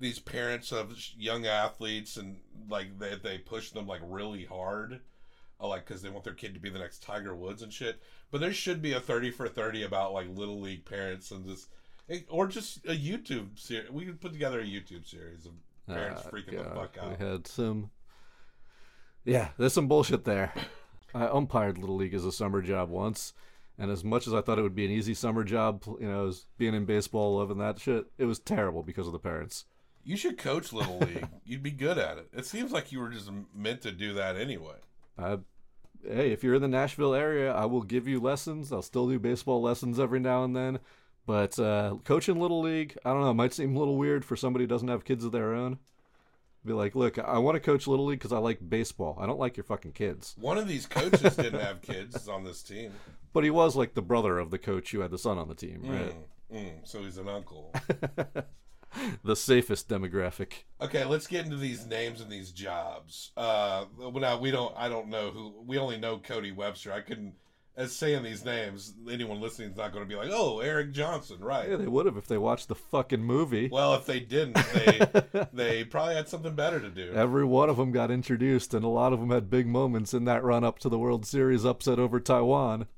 these 0.00 0.18
parents 0.18 0.72
of 0.72 0.96
young 1.16 1.46
athletes 1.46 2.16
and 2.16 2.36
like 2.68 2.98
they 2.98 3.16
they 3.16 3.38
push 3.38 3.70
them 3.70 3.86
like 3.86 4.02
really 4.04 4.44
hard, 4.44 4.94
uh, 4.94 4.98
like 5.66 5.86
because 5.86 6.02
they 6.02 6.10
want 6.10 6.24
their 6.24 6.34
kid 6.34 6.54
to 6.54 6.60
be 6.60 6.70
the 6.70 6.78
next 6.78 7.02
Tiger 7.02 7.34
Woods 7.34 7.62
and 7.62 7.72
shit. 7.72 8.00
But 8.30 8.40
there 8.40 8.52
should 8.52 8.80
be 8.80 8.92
a 8.92 9.00
thirty 9.00 9.30
for 9.30 9.48
thirty 9.48 9.82
about 9.82 10.12
like 10.12 10.28
little 10.28 10.60
league 10.60 10.84
parents 10.84 11.30
and 11.30 11.44
this, 11.46 11.66
or 12.28 12.46
just 12.46 12.78
a 12.86 12.96
YouTube 12.96 13.58
series. 13.58 13.90
We 13.90 14.04
could 14.04 14.20
put 14.20 14.32
together 14.32 14.60
a 14.60 14.64
YouTube 14.64 15.08
series 15.08 15.46
of 15.46 15.52
parents 15.88 16.22
Ah, 16.24 16.30
freaking 16.30 16.58
the 16.58 16.74
fuck 16.74 16.96
out. 17.00 17.18
We 17.18 17.24
had 17.24 17.46
some. 17.46 17.90
Yeah, 19.24 19.48
there's 19.58 19.72
some 19.72 19.88
bullshit 19.88 20.24
there. 20.24 20.52
I 21.14 21.26
umpired 21.26 21.78
Little 21.78 21.96
League 21.96 22.14
as 22.14 22.24
a 22.24 22.32
summer 22.32 22.62
job 22.62 22.90
once, 22.90 23.32
and 23.78 23.90
as 23.90 24.04
much 24.04 24.26
as 24.26 24.34
I 24.34 24.40
thought 24.42 24.58
it 24.58 24.62
would 24.62 24.74
be 24.74 24.84
an 24.84 24.90
easy 24.90 25.14
summer 25.14 25.42
job, 25.42 25.82
you 26.00 26.06
know, 26.06 26.32
being 26.56 26.74
in 26.74 26.84
baseball, 26.84 27.36
loving 27.38 27.58
that 27.58 27.80
shit, 27.80 28.06
it 28.18 28.26
was 28.26 28.38
terrible 28.38 28.82
because 28.82 29.06
of 29.06 29.12
the 29.12 29.18
parents. 29.18 29.64
You 30.04 30.16
should 30.16 30.38
coach 30.38 30.72
little 30.72 30.98
league. 30.98 31.26
You'd 31.44 31.62
be 31.62 31.70
good 31.70 31.98
at 31.98 32.18
it. 32.18 32.28
It 32.32 32.46
seems 32.46 32.72
like 32.72 32.92
you 32.92 33.00
were 33.00 33.10
just 33.10 33.30
meant 33.54 33.82
to 33.82 33.92
do 33.92 34.14
that 34.14 34.36
anyway. 34.36 34.76
I, 35.18 35.38
hey, 36.06 36.32
if 36.32 36.44
you're 36.44 36.54
in 36.54 36.62
the 36.62 36.68
Nashville 36.68 37.14
area, 37.14 37.52
I 37.52 37.66
will 37.66 37.82
give 37.82 38.06
you 38.06 38.20
lessons. 38.20 38.72
I'll 38.72 38.82
still 38.82 39.08
do 39.08 39.18
baseball 39.18 39.60
lessons 39.60 39.98
every 39.98 40.20
now 40.20 40.44
and 40.44 40.54
then. 40.54 40.78
But 41.26 41.58
uh, 41.58 41.96
coaching 42.04 42.40
Little 42.40 42.62
League, 42.62 42.96
I 43.04 43.12
don't 43.12 43.20
know, 43.20 43.30
it 43.30 43.34
might 43.34 43.52
seem 43.52 43.76
a 43.76 43.78
little 43.78 43.96
weird 43.96 44.24
for 44.24 44.36
somebody 44.36 44.62
who 44.62 44.68
doesn't 44.68 44.88
have 44.88 45.04
kids 45.04 45.24
of 45.24 45.32
their 45.32 45.52
own. 45.52 45.78
Be 46.64 46.72
like, 46.72 46.94
look, 46.94 47.18
I 47.18 47.38
want 47.38 47.56
to 47.56 47.60
coach 47.60 47.86
Little 47.86 48.06
League 48.06 48.18
because 48.18 48.32
I 48.32 48.38
like 48.38 48.58
baseball. 48.68 49.16
I 49.20 49.26
don't 49.26 49.38
like 49.38 49.56
your 49.56 49.64
fucking 49.64 49.92
kids. 49.92 50.34
One 50.38 50.58
of 50.58 50.66
these 50.66 50.86
coaches 50.86 51.36
didn't 51.36 51.60
have 51.60 51.82
kids 51.82 52.28
on 52.28 52.44
this 52.44 52.62
team. 52.62 52.92
But 53.34 53.44
he 53.44 53.50
was 53.50 53.76
like 53.76 53.92
the 53.92 54.02
brother 54.02 54.38
of 54.38 54.50
the 54.50 54.58
coach 54.58 54.90
who 54.90 55.00
had 55.00 55.10
the 55.10 55.18
son 55.18 55.36
on 55.36 55.48
the 55.48 55.54
team, 55.54 55.82
right? 55.84 56.14
Mm, 56.50 56.56
mm, 56.56 56.72
so 56.82 57.02
he's 57.02 57.18
an 57.18 57.28
uncle. 57.28 57.72
the 59.24 59.36
safest 59.36 59.88
demographic. 59.88 60.64
Okay, 60.80 61.04
let's 61.04 61.26
get 61.26 61.44
into 61.44 61.56
these 61.56 61.86
names 61.86 62.20
and 62.20 62.30
these 62.30 62.52
jobs. 62.52 63.32
Uh, 63.36 63.86
well, 63.98 64.12
now 64.12 64.38
we 64.38 64.50
don't. 64.50 64.74
I 64.76 64.88
don't 64.88 65.08
know 65.08 65.30
who. 65.30 65.54
We 65.66 65.78
only 65.78 65.98
know 65.98 66.18
Cody 66.18 66.52
Webster. 66.52 66.92
I 66.92 67.00
couldn't. 67.00 67.34
As 67.76 67.94
saying 67.94 68.24
these 68.24 68.44
names, 68.44 68.94
anyone 69.08 69.40
listening 69.40 69.70
is 69.70 69.76
not 69.76 69.92
going 69.92 70.04
to 70.04 70.08
be 70.08 70.16
like, 70.16 70.30
"Oh, 70.32 70.58
Eric 70.58 70.90
Johnson," 70.90 71.38
right? 71.38 71.70
Yeah, 71.70 71.76
they 71.76 71.86
would 71.86 72.06
have 72.06 72.16
if 72.16 72.26
they 72.26 72.38
watched 72.38 72.66
the 72.66 72.74
fucking 72.74 73.22
movie. 73.22 73.68
Well, 73.70 73.94
if 73.94 74.04
they 74.04 74.18
didn't, 74.18 74.58
they 74.74 75.46
they 75.52 75.84
probably 75.84 76.16
had 76.16 76.28
something 76.28 76.56
better 76.56 76.80
to 76.80 76.90
do. 76.90 77.12
Every 77.14 77.44
one 77.44 77.70
of 77.70 77.76
them 77.76 77.92
got 77.92 78.10
introduced, 78.10 78.74
and 78.74 78.84
a 78.84 78.88
lot 78.88 79.12
of 79.12 79.20
them 79.20 79.30
had 79.30 79.48
big 79.48 79.68
moments 79.68 80.12
in 80.12 80.24
that 80.24 80.42
run 80.42 80.64
up 80.64 80.80
to 80.80 80.88
the 80.88 80.98
World 80.98 81.24
Series 81.24 81.64
upset 81.64 82.00
over 82.00 82.18
Taiwan. 82.18 82.88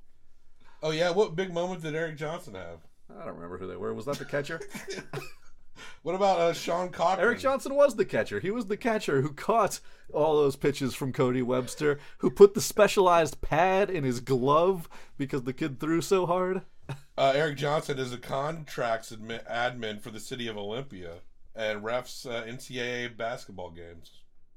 Oh 0.83 0.93
yeah, 0.93 1.11
what 1.11 1.37
big 1.37 1.53
moment 1.53 1.83
did 1.83 1.95
Eric 1.95 2.17
Johnson 2.17 2.55
have? 2.55 2.79
I 3.11 3.27
don't 3.27 3.35
remember 3.35 3.59
who 3.59 3.67
they 3.67 3.77
were. 3.77 3.93
Was 3.93 4.07
that 4.07 4.19
the 4.19 4.25
catcher? 4.25 4.61
What 6.03 6.15
about 6.15 6.39
uh, 6.41 6.53
Sean 6.53 6.91
Cochran? 6.91 7.25
Eric 7.25 7.39
Johnson 7.41 7.75
was 7.75 7.97
the 7.97 8.05
catcher. 8.05 8.41
He 8.41 8.51
was 8.51 8.67
the 8.67 8.77
catcher 8.77 9.23
who 9.23 9.33
caught 9.33 9.81
all 10.13 10.37
those 10.37 10.57
pitches 10.57 10.95
from 10.95 11.13
Cody 11.13 11.43
Webster, 11.43 11.99
who 12.19 12.31
put 12.31 12.55
the 12.55 12.61
specialized 12.61 13.41
pad 13.41 13.91
in 13.91 14.05
his 14.05 14.21
glove 14.21 14.89
because 15.17 15.43
the 15.45 15.53
kid 15.53 15.79
threw 15.81 16.01
so 16.01 16.27
hard. 16.27 16.63
Uh, 17.17 17.33
Eric 17.37 17.57
Johnson 17.57 17.99
is 17.99 18.13
a 18.13 18.19
contracts 18.19 19.13
admi- 19.13 19.47
admin 19.49 20.01
for 20.01 20.11
the 20.11 20.19
city 20.21 20.49
of 20.49 20.57
Olympia 20.57 21.19
and 21.55 21.83
refs 21.85 22.27
uh, 22.29 22.45
NCAA 22.45 23.17
basketball 23.17 23.71
games. 23.71 24.11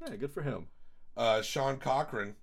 Yeah, 0.07 0.15
good 0.15 0.31
for 0.31 0.41
him. 0.41 0.67
Uh, 1.15 1.41
Sean 1.43 1.77
Cochran, 1.77 2.35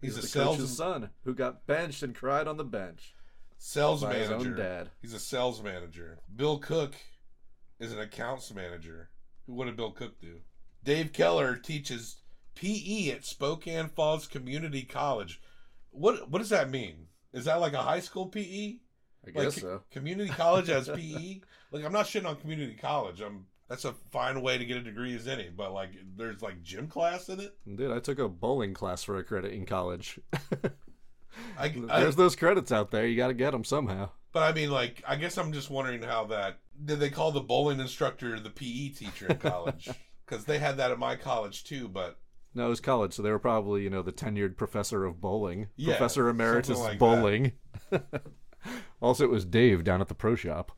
he's, 0.00 0.16
He's 0.16 0.18
a 0.18 0.22
the 0.22 0.26
sales 0.28 0.56
coach's 0.56 0.76
son 0.76 1.10
who 1.24 1.34
got 1.34 1.66
benched 1.66 2.02
and 2.02 2.14
cried 2.14 2.48
on 2.48 2.56
the 2.56 2.64
bench. 2.64 3.14
sales 3.58 4.02
manager. 4.02 4.34
own 4.34 4.56
dad. 4.56 4.90
He's 5.00 5.12
a 5.14 5.20
sales 5.20 5.62
manager. 5.62 6.18
Bill 6.34 6.58
Cook 6.58 6.94
is 7.80 7.92
an 7.92 7.98
accounts 8.00 8.52
manager. 8.54 9.08
Who 9.46 9.54
what 9.54 9.64
did 9.64 9.76
Bill 9.76 9.90
Cook 9.90 10.20
do? 10.20 10.40
Dave 10.84 11.12
Keller 11.12 11.56
teaches 11.56 12.16
PE 12.54 13.10
at 13.10 13.24
Spokane 13.24 13.88
Falls 13.88 14.26
Community 14.26 14.82
College. 14.82 15.40
What 15.90 16.30
what 16.30 16.38
does 16.38 16.50
that 16.50 16.70
mean? 16.70 17.08
Is 17.32 17.46
that 17.46 17.60
like 17.60 17.72
a 17.72 17.82
high 17.82 18.00
school 18.00 18.26
PE? 18.26 18.76
I 19.26 19.26
Like, 19.26 19.34
guess 19.34 19.60
so. 19.60 19.82
Community 19.90 20.30
college 20.30 20.68
has 20.68 20.88
PE. 20.94 21.40
Like 21.72 21.84
I'm 21.84 21.92
not 21.92 22.06
shitting 22.06 22.26
on 22.26 22.36
community 22.36 22.74
college. 22.74 23.20
I'm 23.20 23.46
that's 23.68 23.84
a 23.84 23.92
fine 24.10 24.42
way 24.42 24.58
to 24.58 24.64
get 24.64 24.76
a 24.78 24.82
degree 24.82 25.14
as 25.14 25.28
any. 25.28 25.48
But 25.48 25.72
like 25.72 25.90
there's 26.16 26.42
like 26.42 26.62
gym 26.62 26.88
class 26.88 27.28
in 27.28 27.40
it. 27.40 27.56
Dude, 27.76 27.92
I 27.92 28.00
took 28.00 28.18
a 28.18 28.28
bowling 28.28 28.74
class 28.74 29.02
for 29.02 29.16
a 29.16 29.24
credit 29.24 29.52
in 29.52 29.64
college. 29.66 30.18
I, 31.56 31.72
I 31.88 32.00
There's 32.00 32.16
those 32.16 32.36
credits 32.36 32.72
out 32.72 32.90
there. 32.90 33.06
You 33.06 33.16
got 33.16 33.28
to 33.28 33.34
get 33.34 33.52
them 33.52 33.64
somehow. 33.64 34.10
But 34.32 34.42
I 34.42 34.52
mean 34.52 34.70
like 34.70 35.02
I 35.06 35.16
guess 35.16 35.38
I'm 35.38 35.52
just 35.52 35.70
wondering 35.70 36.02
how 36.02 36.24
that 36.26 36.58
did 36.84 37.00
they 37.00 37.10
call 37.10 37.32
the 37.32 37.40
bowling 37.40 37.80
instructor 37.80 38.38
the 38.38 38.50
PE 38.50 38.88
teacher 38.90 39.28
in 39.28 39.38
college? 39.38 39.88
Because 40.26 40.44
they 40.44 40.60
had 40.60 40.76
that 40.76 40.92
at 40.92 40.98
my 41.00 41.16
college 41.16 41.64
too. 41.64 41.88
But 41.88 42.16
No, 42.54 42.66
it 42.66 42.68
was 42.68 42.78
college, 42.78 43.14
so 43.14 43.20
they 43.20 43.32
were 43.32 43.40
probably, 43.40 43.82
you 43.82 43.90
know, 43.90 44.00
the 44.00 44.12
tenured 44.12 44.56
professor 44.56 45.04
of 45.04 45.20
bowling, 45.20 45.66
Yeah, 45.74 45.96
professor 45.96 46.28
emeritus 46.28 46.78
like 46.78 47.00
bowling. 47.00 47.50
also, 49.02 49.24
it 49.24 49.30
was 49.30 49.44
Dave 49.44 49.82
down 49.82 50.00
at 50.00 50.06
the 50.06 50.14
pro 50.14 50.36
shop. 50.36 50.70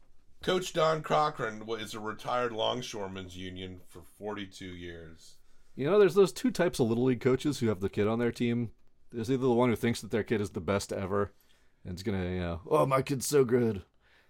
Coach 0.43 0.73
Don 0.73 1.03
Cochran 1.03 1.63
is 1.79 1.93
a 1.95 2.01
retired 2.01 2.53
longshoremen's 2.53 3.37
union 3.37 3.83
for 3.89 4.01
42 4.19 4.65
years. 4.65 5.37
You 5.77 5.85
know, 5.85 5.99
there's 5.99 6.15
those 6.15 6.33
two 6.33 6.51
types 6.51 6.81
of 6.81 6.89
little 6.89 7.05
league 7.05 7.21
coaches 7.21 7.59
who 7.59 7.69
have 7.69 7.81
the 7.81 7.91
kid 7.91 8.09
on 8.09 8.19
their 8.19 8.33
team. 8.33 8.71
There's 9.13 9.31
either 9.31 9.43
the 9.43 9.53
one 9.53 9.69
who 9.69 9.77
thinks 9.77 10.01
that 10.01 10.11
their 10.11 10.25
kid 10.25 10.41
is 10.41 10.51
the 10.51 10.61
best 10.61 10.93
ever, 10.93 11.33
and 11.85 11.97
is 11.97 12.03
gonna, 12.03 12.25
you 12.25 12.41
know, 12.41 12.61
oh 12.69 12.87
my 12.87 13.03
kid's 13.03 13.27
so 13.27 13.45
good, 13.45 13.83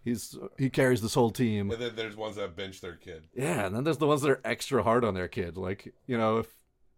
he's 0.05 0.37
he 0.59 0.71
carries 0.71 1.03
this 1.03 1.15
whole 1.15 1.31
team. 1.31 1.71
And 1.71 1.81
then 1.81 1.97
there's 1.97 2.17
ones 2.17 2.37
that 2.37 2.57
bench 2.57 2.81
their 2.81 2.97
kid. 2.97 3.29
Yeah, 3.35 3.67
and 3.67 3.75
then 3.75 3.85
there's 3.85 3.99
the 3.99 4.07
ones 4.07 4.23
that 4.23 4.31
are 4.31 4.41
extra 4.45 4.83
hard 4.83 5.05
on 5.05 5.15
their 5.15 5.29
kid. 5.29 5.57
Like, 5.57 5.95
you 6.07 6.17
know, 6.19 6.39
if 6.39 6.49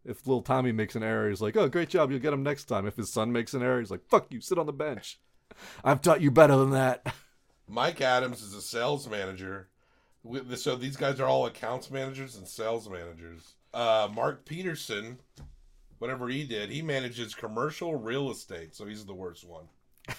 if 0.05 0.27
little 0.27 0.43
Tommy 0.43 0.73
makes 0.73 0.97
an 0.97 1.03
error, 1.03 1.29
he's 1.29 1.41
like, 1.41 1.57
"Oh, 1.57 1.69
great 1.69 1.89
job, 1.89 2.11
you'll 2.11 2.21
get 2.21 2.33
him 2.33 2.43
next 2.43 2.65
time." 2.65 2.87
If 2.87 2.97
his 2.97 3.13
son 3.13 3.33
makes 3.33 3.55
an 3.55 3.63
error, 3.63 3.81
he's 3.81 3.91
like, 3.91 4.07
"Fuck 4.09 4.27
you, 4.31 4.41
sit 4.41 4.59
on 4.59 4.67
the 4.67 4.73
bench. 4.73 5.19
I've 5.85 6.03
taught 6.03 6.21
you 6.21 6.31
better 6.31 6.57
than 6.57 6.71
that." 6.71 7.15
Mike 7.69 8.01
Adams 8.01 8.43
is 8.43 8.55
a 8.55 8.61
sales 8.61 9.09
manager. 9.09 9.69
So 10.57 10.77
these 10.77 10.97
guys 10.97 11.21
are 11.21 11.27
all 11.27 11.47
accounts 11.47 11.91
managers 11.91 12.37
and 12.37 12.47
sales 12.49 12.89
managers. 12.89 13.55
Uh, 13.73 14.09
Mark 14.15 14.45
Peterson, 14.47 15.19
whatever 15.99 16.29
he 16.29 16.45
did, 16.45 16.71
he 16.71 16.81
manages 16.81 17.35
commercial 17.35 17.95
real 17.97 18.31
estate. 18.31 18.75
So 18.75 18.87
he's 18.87 19.05
the 19.05 19.15
worst 19.15 19.47
one. 19.47 19.65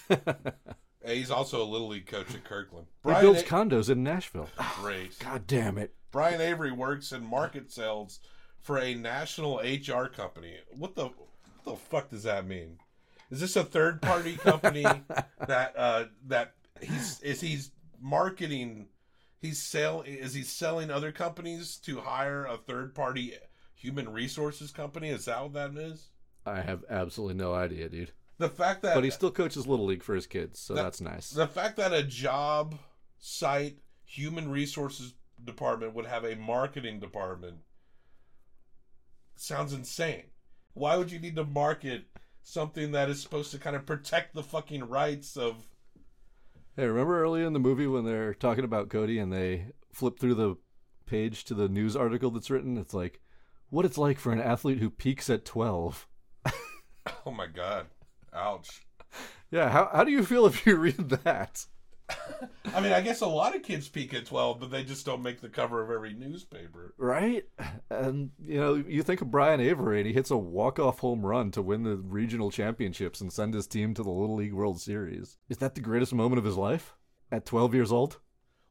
He's 1.06 1.30
also 1.30 1.62
a 1.62 1.66
little 1.66 1.90
league 1.90 2.07
coach 2.07 2.34
at 2.34 2.44
Kirkland. 2.44 2.88
he 3.03 3.14
builds 3.22 3.44
condos 3.44 3.90
in 3.90 4.03
Nashville. 4.03 4.49
Great. 4.82 5.18
God 5.20 5.45
damn 5.45 5.78
it. 5.78 5.94
Brian 6.12 6.41
Avery 6.41 6.72
works 6.72 7.12
in 7.12 7.26
market 7.26 7.72
sales 7.72 8.20
for 8.62 8.80
a 8.80 8.95
national 8.95 9.57
HR 9.60 10.07
company. 10.07 10.56
What 10.76 10.95
the 10.95 11.06
what 11.06 11.66
the 11.66 11.76
fuck 11.76 12.10
does 12.10 12.24
that 12.24 12.48
mean? 12.48 12.80
Is 13.30 13.40
this 13.40 13.56
a 13.56 13.64
third 13.64 14.02
party 14.02 14.34
company 14.38 14.86
that 15.48 15.74
uh 15.78 16.06
that 16.28 16.53
he's 16.82 17.20
is 17.22 17.41
he's 17.41 17.72
marketing 18.02 18.88
he's 19.41 19.62
sell 19.62 20.02
is 20.02 20.34
he 20.34 20.41
selling 20.41 20.90
other 20.90 21.12
companies 21.12 21.78
to 21.78 21.99
hire 21.99 22.45
a 22.45 22.57
third 22.57 22.95
party 22.95 23.34
human 23.76 24.10
resources 24.10 24.72
company? 24.72 25.10
Is 25.10 25.26
that 25.26 25.44
what 25.44 25.53
that 25.53 25.76
is? 25.78 26.07
I 26.45 26.62
have 26.62 26.84
absolutely 26.90 27.36
no 27.36 27.53
idea, 27.53 27.90
dude. 27.90 28.12
The 28.38 28.49
fact 28.49 28.82
that 28.82 28.95
But 28.95 29.03
he 29.06 29.10
still 29.12 29.32
coaches 29.32 29.66
little 29.66 29.86
league 29.86 30.03
for 30.03 30.14
his 30.16 30.28
kids, 30.28 30.60
so 30.60 30.74
that- 30.74 30.84
that's 30.84 31.02
nice. 31.02 31.30
The 31.30 31.48
fact 31.48 31.78
that 31.78 31.94
a 31.94 32.03
job 32.03 32.78
site 33.18 33.80
human 34.03 34.49
resources 34.49 35.14
department 35.44 35.94
would 35.94 36.06
have 36.06 36.24
a 36.26 36.36
marketing 36.36 36.99
department 36.99 37.57
sounds 39.36 39.74
insane. 39.74 40.24
Why 40.74 40.98
would 40.98 41.12
you 41.12 41.20
need 41.20 41.36
to 41.36 41.44
market 41.45 42.06
something 42.44 42.91
that 42.91 43.10
is 43.10 43.22
supposed 43.22 43.52
to 43.52 43.57
kind 43.60 43.76
of 43.76 43.86
protect 43.86 44.34
the 44.36 44.44
fucking 44.44 44.84
rights 44.88 45.38
of 45.38 45.68
Hey, 46.76 46.88
remember 46.88 47.22
early 47.24 47.41
in 47.41 47.53
the 47.53 47.60
movie 47.60 47.88
when 47.88 48.03
they're 48.03 48.34
talking 48.34 48.66
about 48.66 48.90
Cody 48.90 49.18
and 49.18 49.32
they 49.32 49.68
flip 49.94 50.20
through 50.20 50.36
the 50.36 50.57
page 51.06 51.45
to 51.45 51.53
the 51.53 51.70
news 51.70 51.95
article 51.95 52.32
that's 52.32 52.52
written? 52.52 52.78
It's 52.78 52.94
like, 52.94 53.22
what 53.70 53.86
it's 53.86 53.98
like 53.98 54.20
for 54.20 54.34
an 54.34 54.41
athlete 54.41 54.80
who 54.80 54.90
peaks 54.90 55.30
at 55.30 55.45
12. 55.45 56.07
Oh 57.26 57.32
my 57.32 57.45
god. 57.48 57.86
Ouch. 58.36 58.86
Yeah, 59.52 59.70
how, 59.70 59.90
how 59.94 60.03
do 60.03 60.12
you 60.12 60.24
feel 60.24 60.45
if 60.45 60.66
you 60.66 60.76
read 60.78 61.10
that? 61.10 61.66
I 62.74 62.82
mean, 62.82 62.91
I 62.91 63.02
guess 63.02 63.22
a 63.22 63.28
lot 63.28 63.56
of 63.56 63.64
kids 63.64 63.88
peak 63.88 64.14
at 64.14 64.26
12, 64.26 64.60
but 64.60 64.70
they 64.70 64.84
just 64.84 65.06
don't 65.06 65.24
make 65.24 65.41
the 65.41 65.49
cover 65.49 65.82
of 65.84 65.90
every 65.90 66.14
newspaper. 66.14 66.94
Right? 66.98 67.45
And, 67.90 68.32
you 68.40 68.60
know, 68.60 68.76
you 68.76 69.02
think 69.02 69.22
of 69.22 69.32
Brian 69.32 69.60
Avery 69.60 69.99
and 69.99 70.07
he 70.07 70.14
hits 70.14 70.30
a 70.30 70.38
walk-off 70.38 70.99
home 70.99 71.26
run 71.26 71.52
to 71.52 71.62
win 71.62 71.84
the 71.84 71.95
regional 71.98 72.52
championships 72.52 73.22
and 73.22 73.32
send 73.32 73.53
his 73.53 73.66
team 73.66 73.94
to 73.94 74.03
the 74.03 74.12
Little 74.12 74.36
League 74.36 74.53
World 74.53 74.80
Series. 74.80 75.38
Is 75.49 75.57
that 75.57 75.76
the 75.76 75.82
greatest 75.82 76.14
moment 76.14 76.38
of 76.40 76.45
his 76.45 76.57
life? 76.57 76.95
At 77.32 77.45
12 77.45 77.74
years 77.74 77.91
old? 77.91 78.20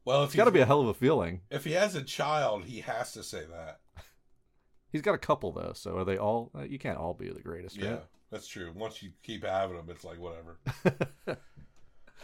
Well, 0.05 0.23
if 0.23 0.29
It's 0.29 0.35
got 0.35 0.45
to 0.45 0.51
be 0.51 0.61
a 0.61 0.65
hell 0.65 0.81
of 0.81 0.87
a 0.87 0.93
feeling. 0.93 1.41
If 1.49 1.65
he 1.65 1.73
has 1.73 1.95
a 1.95 2.03
child, 2.03 2.65
he 2.65 2.81
has 2.81 3.11
to 3.13 3.23
say 3.23 3.43
that. 3.49 3.79
He's 4.91 5.01
got 5.01 5.15
a 5.15 5.19
couple, 5.19 5.51
though, 5.51 5.73
so 5.73 5.97
are 5.97 6.05
they 6.05 6.17
all... 6.17 6.51
You 6.69 6.79
can't 6.79 6.97
all 6.97 7.13
be 7.13 7.29
the 7.29 7.41
greatest, 7.41 7.75
Yeah, 7.75 7.89
right? 7.89 8.03
That's 8.31 8.47
true. 8.47 8.71
Once 8.75 9.01
you 9.01 9.11
keep 9.23 9.43
having 9.43 9.77
them, 9.77 9.89
it's 9.89 10.03
like 10.03 10.19
whatever. 10.19 10.59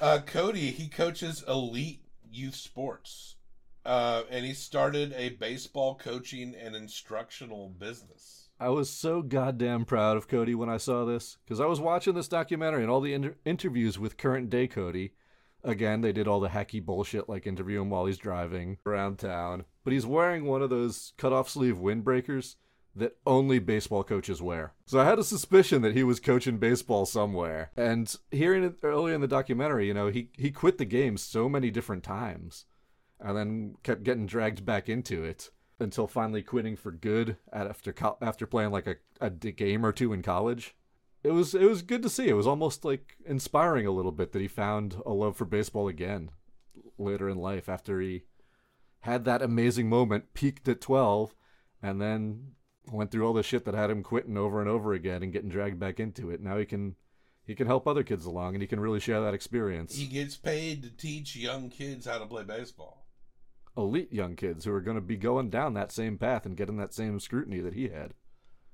uh, 0.02 0.20
Cody, 0.26 0.72
he 0.72 0.88
coaches 0.88 1.44
elite 1.48 2.04
youth 2.30 2.56
sports. 2.56 3.36
Uh, 3.84 4.24
and 4.30 4.46
he 4.46 4.54
started 4.54 5.14
a 5.18 5.30
baseball 5.30 5.96
coaching 5.96 6.54
and 6.56 6.76
instructional 6.76 7.70
business. 7.70 8.50
I 8.60 8.70
was 8.70 8.92
so 8.92 9.24
goddamn 9.24 9.86
proud 9.86 10.18
of 10.18 10.28
Cody 10.28 10.54
when 10.54 10.70
I 10.70 10.78
saw 10.78 11.04
this 11.04 11.38
because 11.44 11.60
I 11.60 11.66
was 11.66 11.80
watching 11.80 12.14
this 12.14 12.28
documentary 12.28 12.84
and 12.84 12.92
all 12.92 13.02
the 13.02 13.14
inter- 13.14 13.38
interviews 13.44 13.98
with 13.98 14.18
current 14.18 14.52
day 14.52 14.68
Cody. 14.68 15.14
Again, 15.64 16.02
they 16.02 16.12
did 16.12 16.28
all 16.28 16.40
the 16.40 16.50
hacky 16.50 16.84
bullshit 16.84 17.28
like 17.28 17.48
interview 17.48 17.82
him 17.82 17.90
while 17.90 18.06
he's 18.06 18.20
driving 18.20 18.78
around 18.86 19.18
town, 19.18 19.66
but 19.84 19.94
he's 19.94 20.06
wearing 20.06 20.46
one 20.46 20.62
of 20.62 20.70
those 20.70 21.14
cut 21.18 21.34
off 21.34 21.50
sleeve 21.50 21.78
windbreakers 21.78 22.56
that 22.96 23.18
only 23.26 23.60
baseball 23.60 24.04
coaches 24.04 24.42
wear. 24.42 24.74
So 24.86 25.00
I 25.00 25.06
had 25.06 25.20
a 25.20 25.24
suspicion 25.24 25.82
that 25.82 25.96
he 25.96 26.04
was 26.04 26.20
coaching 26.20 26.58
baseball 26.58 27.06
somewhere. 27.06 27.72
And 27.78 28.14
hearing 28.32 28.64
it 28.64 28.76
earlier 28.84 29.16
in 29.16 29.22
the 29.22 29.28
documentary, 29.28 29.88
you 29.88 29.94
know, 29.94 30.08
he, 30.08 30.30
he 30.38 30.52
quit 30.52 30.78
the 30.78 30.86
game 30.86 31.18
so 31.18 31.48
many 31.48 31.72
different 31.72 32.04
times 32.04 32.66
and 33.20 33.38
then 33.38 33.76
kept 33.84 34.04
getting 34.04 34.26
dragged 34.26 34.66
back 34.66 34.90
into 34.90 35.24
it 35.24 35.52
until 35.80 36.08
finally 36.08 36.44
quitting 36.44 36.76
for 36.76 36.92
good 36.92 37.38
after 37.52 37.94
co- 37.94 38.18
after 38.22 38.46
playing 38.46 38.72
like 38.72 38.88
a 39.20 39.30
game 39.30 39.86
or 39.86 39.92
two 39.92 40.14
in 40.14 40.22
college. 40.22 40.76
It 41.24 41.32
was 41.32 41.54
it 41.54 41.66
was 41.66 41.82
good 41.82 42.02
to 42.04 42.10
see. 42.10 42.28
It 42.28 42.34
was 42.34 42.48
almost 42.48 42.84
like 42.84 43.18
inspiring 43.26 43.86
a 43.86 43.92
little 43.92 44.12
bit 44.12 44.32
that 44.32 44.42
he 44.42 44.48
found 44.48 44.98
a 45.06 45.12
love 45.12 45.38
for 45.38 45.46
baseball 45.46 45.88
again 45.88 46.32
later 46.98 47.30
in 47.30 47.38
life 47.38 47.70
after 47.70 48.00
he 48.00 48.24
had 49.02 49.26
that 49.26 49.42
amazing 49.42 49.90
moment, 49.90 50.34
peaked 50.34 50.68
at 50.68 50.82
12 50.82 51.36
and 51.82 52.02
then 52.02 52.52
went 52.90 53.12
through 53.12 53.26
all 53.26 53.34
the 53.34 53.44
shit 53.44 53.66
that 53.66 53.74
had 53.74 53.90
him 53.90 54.04
quitting 54.04 54.38
over 54.38 54.60
and 54.60 54.70
over 54.70 54.94
again 54.94 55.24
and 55.24 55.34
getting 55.34 55.50
dragged 55.50 55.80
back 55.80 56.00
into 56.00 56.30
it. 56.30 56.42
Now 56.42 56.58
he 56.58 56.66
can 56.66 56.96
he 57.46 57.56
can 57.56 57.68
help 57.68 57.88
other 57.88 58.04
kids 58.04 58.26
along 58.26 58.56
and 58.56 58.62
he 58.62 58.68
can 58.68 58.80
really 58.80 59.00
share 59.00 59.22
that 59.22 59.34
experience. 59.34 59.96
He 59.96 60.08
gets 60.08 60.38
paid 60.38 60.84
to 60.84 60.90
teach 60.90 61.36
young 61.36 61.70
kids 61.70 62.06
how 62.06 62.20
to 62.20 62.26
play 62.26 62.44
baseball. 62.44 63.06
Elite 63.78 64.12
young 64.12 64.36
kids 64.36 64.66
who 64.66 64.74
are 64.74 64.82
going 64.82 64.96
to 64.96 65.02
be 65.02 65.18
going 65.18 65.50
down 65.50 65.74
that 65.74 65.92
same 65.92 66.18
path 66.18 66.46
and 66.46 66.58
getting 66.58 66.78
that 66.78 66.94
same 66.94 67.20
scrutiny 67.20 67.60
that 67.60 67.74
he 67.74 67.90
had. 67.90 68.14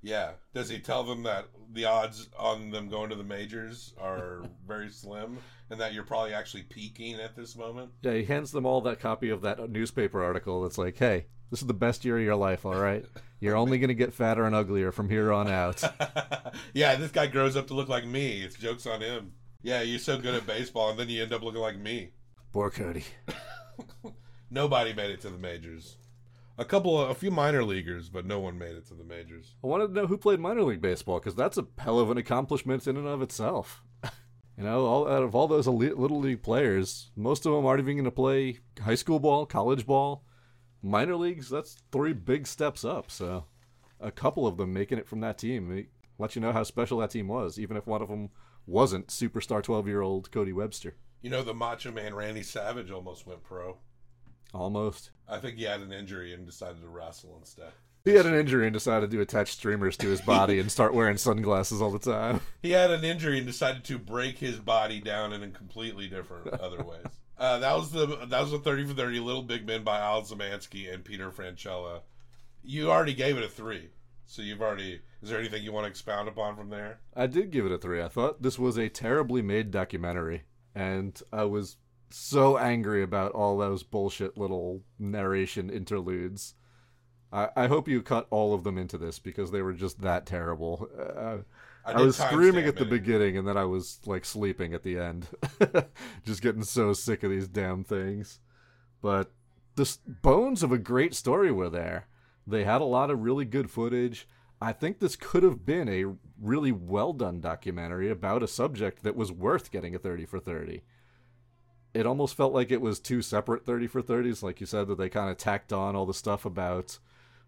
Yeah. 0.01 0.31
Does 0.53 0.69
he 0.69 0.79
tell 0.79 1.03
them 1.03 1.23
that 1.23 1.45
the 1.71 1.85
odds 1.85 2.29
on 2.37 2.71
them 2.71 2.89
going 2.89 3.09
to 3.09 3.15
the 3.15 3.23
majors 3.23 3.93
are 3.99 4.43
very 4.67 4.89
slim 4.89 5.39
and 5.69 5.79
that 5.79 5.93
you're 5.93 6.03
probably 6.03 6.33
actually 6.33 6.63
peaking 6.63 7.15
at 7.15 7.35
this 7.35 7.55
moment? 7.55 7.91
Yeah, 8.01 8.13
he 8.13 8.25
hands 8.25 8.51
them 8.51 8.65
all 8.65 8.81
that 8.81 8.99
copy 8.99 9.29
of 9.29 9.41
that 9.41 9.69
newspaper 9.69 10.23
article 10.23 10.61
that's 10.61 10.77
like, 10.77 10.97
"Hey, 10.97 11.25
this 11.49 11.61
is 11.61 11.67
the 11.67 11.73
best 11.73 12.05
year 12.05 12.17
of 12.17 12.23
your 12.23 12.35
life, 12.35 12.65
all 12.65 12.79
right? 12.79 13.05
You're 13.39 13.55
only 13.55 13.77
going 13.77 13.89
to 13.89 13.93
get 13.93 14.13
fatter 14.13 14.45
and 14.45 14.55
uglier 14.55 14.91
from 14.91 15.09
here 15.09 15.31
on 15.31 15.47
out." 15.47 15.83
yeah, 16.73 16.95
this 16.95 17.11
guy 17.11 17.27
grows 17.27 17.55
up 17.55 17.67
to 17.67 17.73
look 17.73 17.89
like 17.89 18.05
me. 18.05 18.41
It's 18.41 18.55
jokes 18.55 18.85
on 18.85 19.01
him. 19.01 19.33
Yeah, 19.61 19.81
you're 19.81 19.99
so 19.99 20.17
good 20.17 20.35
at 20.35 20.47
baseball 20.47 20.91
and 20.91 20.99
then 20.99 21.09
you 21.09 21.21
end 21.21 21.33
up 21.33 21.43
looking 21.43 21.61
like 21.61 21.77
me. 21.77 22.11
Poor 22.53 22.69
Cody. 22.69 23.03
Nobody 24.49 24.93
made 24.93 25.11
it 25.11 25.21
to 25.21 25.29
the 25.29 25.37
majors. 25.37 25.97
A 26.57 26.65
couple, 26.65 26.99
of, 26.99 27.09
a 27.09 27.13
few 27.13 27.29
minor 27.29 27.63
leaguers, 27.63 28.09
but 28.09 28.25
no 28.25 28.39
one 28.39 28.57
made 28.57 28.75
it 28.75 28.87
to 28.87 28.95
the 28.95 29.03
majors. 29.03 29.55
I 29.63 29.67
wanted 29.67 29.89
to 29.89 29.93
know 29.93 30.07
who 30.07 30.17
played 30.17 30.39
minor 30.39 30.63
league 30.63 30.81
baseball 30.81 31.19
because 31.19 31.35
that's 31.35 31.57
a 31.57 31.67
hell 31.77 31.99
of 31.99 32.09
an 32.09 32.17
accomplishment 32.17 32.87
in 32.87 32.97
and 32.97 33.07
of 33.07 33.21
itself. 33.21 33.83
You 34.57 34.63
know, 34.63 34.85
all 34.85 35.07
out 35.07 35.23
of 35.23 35.35
all 35.35 35.47
those 35.47 35.67
elite 35.67 35.97
little 35.97 36.19
league 36.19 36.41
players, 36.41 37.11
most 37.15 37.45
of 37.45 37.53
them 37.53 37.65
aren't 37.65 37.79
even 37.79 37.95
going 37.95 38.05
to 38.05 38.11
play 38.11 38.59
high 38.81 38.95
school 38.95 39.19
ball, 39.19 39.45
college 39.45 39.85
ball, 39.85 40.23
minor 40.81 41.15
leagues. 41.15 41.49
That's 41.49 41.77
three 41.91 42.13
big 42.13 42.47
steps 42.47 42.83
up. 42.83 43.11
So, 43.11 43.45
a 43.99 44.11
couple 44.11 44.47
of 44.47 44.57
them 44.57 44.73
making 44.73 44.97
it 44.97 45.07
from 45.07 45.19
that 45.21 45.37
team 45.37 45.71
it 45.71 45.87
let 46.17 46.35
you 46.35 46.41
know 46.41 46.51
how 46.51 46.63
special 46.63 46.97
that 46.99 47.11
team 47.11 47.27
was, 47.27 47.59
even 47.59 47.77
if 47.77 47.85
one 47.85 48.01
of 48.01 48.09
them 48.09 48.29
wasn't 48.65 49.07
superstar 49.07 49.61
twelve-year-old 49.61 50.31
Cody 50.31 50.53
Webster. 50.53 50.95
You 51.21 51.29
know, 51.29 51.43
the 51.43 51.53
Macho 51.53 51.91
Man 51.91 52.15
Randy 52.15 52.43
Savage 52.43 52.91
almost 52.91 53.27
went 53.27 53.43
pro. 53.43 53.77
Almost. 54.53 55.11
I 55.27 55.39
think 55.39 55.57
he 55.57 55.63
had 55.63 55.81
an 55.81 55.91
injury 55.91 56.33
and 56.33 56.45
decided 56.45 56.81
to 56.81 56.87
wrestle 56.87 57.37
instead. 57.39 57.73
He 58.07 58.15
had 58.15 58.25
an 58.25 58.35
injury 58.35 58.67
and 58.67 58.73
decided 58.73 59.11
to 59.11 59.19
attach 59.19 59.51
streamers 59.51 59.97
to 59.97 60.07
his 60.07 60.21
body 60.21 60.59
and 60.59 60.71
start 60.71 60.93
wearing 60.93 61.17
sunglasses 61.17 61.81
all 61.81 61.91
the 61.91 61.99
time. 61.99 62.39
He 62.61 62.71
had 62.71 62.89
an 62.89 63.03
injury 63.03 63.37
and 63.37 63.45
decided 63.45 63.83
to 63.85 63.97
break 63.97 64.37
his 64.37 64.57
body 64.59 64.99
down 65.01 65.33
in 65.33 65.43
a 65.43 65.49
completely 65.49 66.07
different 66.07 66.47
other 66.59 66.83
ways. 66.83 67.05
Uh, 67.37 67.59
that 67.59 67.75
was 67.75 67.91
the 67.91 68.05
that 68.29 68.41
was 68.41 68.51
the 68.51 68.59
thirty 68.59 68.85
for 68.85 68.93
thirty 68.93 69.19
Little 69.19 69.43
Big 69.43 69.65
Men 69.65 69.83
by 69.83 69.99
Al 69.99 70.21
Szymanski 70.21 70.91
and 70.91 71.03
Peter 71.03 71.31
Franchella. 71.31 72.01
You 72.63 72.91
already 72.91 73.13
gave 73.13 73.37
it 73.37 73.43
a 73.43 73.47
three, 73.49 73.89
so 74.25 74.41
you've 74.41 74.61
already. 74.61 75.01
Is 75.21 75.29
there 75.29 75.39
anything 75.39 75.63
you 75.63 75.71
want 75.71 75.83
to 75.85 75.89
expound 75.89 76.29
upon 76.29 76.55
from 76.55 76.69
there? 76.69 76.99
I 77.15 77.27
did 77.27 77.51
give 77.51 77.65
it 77.65 77.71
a 77.71 77.77
three. 77.77 78.01
I 78.01 78.07
thought 78.07 78.41
this 78.41 78.57
was 78.57 78.77
a 78.77 78.89
terribly 78.89 79.41
made 79.41 79.71
documentary, 79.71 80.43
and 80.73 81.21
I 81.31 81.43
was 81.43 81.77
so 82.09 82.57
angry 82.57 83.03
about 83.03 83.33
all 83.33 83.57
those 83.57 83.83
bullshit 83.83 84.37
little 84.37 84.83
narration 84.97 85.69
interludes. 85.69 86.53
I, 87.31 87.49
I 87.55 87.67
hope 87.67 87.87
you 87.87 88.01
cut 88.01 88.27
all 88.29 88.53
of 88.53 88.63
them 88.63 88.77
into 88.77 88.97
this 88.97 89.19
because 89.19 89.51
they 89.51 89.61
were 89.61 89.73
just 89.73 90.01
that 90.01 90.25
terrible. 90.25 90.89
Uh, 90.97 91.37
I 91.85 91.93
I, 91.93 92.01
was 92.01 92.17
screaming 92.17 92.65
at 92.65 92.75
the 92.75 92.83
it. 92.83 92.89
beginning 92.89 93.37
and 93.37 93.47
then 93.47 93.57
I 93.57 93.65
was 93.65 93.99
like 94.05 94.25
sleeping 94.25 94.73
at 94.73 94.83
the 94.83 94.97
end. 94.97 95.27
just 96.25 96.41
getting 96.41 96.63
so 96.63 96.93
sick 96.93 97.23
of 97.23 97.31
these 97.31 97.47
damn 97.47 97.83
things. 97.83 98.39
But 99.01 99.31
the 99.75 99.83
s- 99.83 99.99
bones 100.05 100.63
of 100.63 100.71
a 100.71 100.77
great 100.77 101.13
story 101.13 101.51
were 101.51 101.69
there. 101.69 102.07
They 102.45 102.63
had 102.63 102.81
a 102.81 102.85
lot 102.85 103.09
of 103.09 103.21
really 103.21 103.45
good 103.45 103.69
footage. 103.69 104.27
I 104.61 104.73
think 104.73 104.99
this 104.99 105.15
could 105.15 105.43
have 105.43 105.65
been 105.65 105.87
a 105.87 106.15
really 106.41 106.71
well 106.71 107.13
done 107.13 107.39
documentary 107.41 108.09
about 108.09 108.43
a 108.43 108.47
subject 108.47 109.03
that 109.03 109.15
was 109.15 109.31
worth 109.31 109.71
getting 109.71 109.95
a 109.95 109.99
30 109.99 110.25
for 110.25 110.39
30 110.39 110.81
it 111.93 112.05
almost 112.05 112.35
felt 112.35 112.53
like 112.53 112.69
it 112.69 112.81
was 112.81 112.99
two 112.99 113.23
separate 113.23 113.65
30 113.65 113.87
for 113.87 114.01
30s 114.03 114.43
like 114.43 114.59
you 114.59 114.67
said 114.67 114.87
that 114.87 114.97
they 114.97 115.09
kind 115.09 115.31
of 115.31 115.37
tacked 115.37 115.73
on 115.73 115.95
all 115.95 116.05
the 116.05 116.13
stuff 116.13 116.45
about 116.45 116.99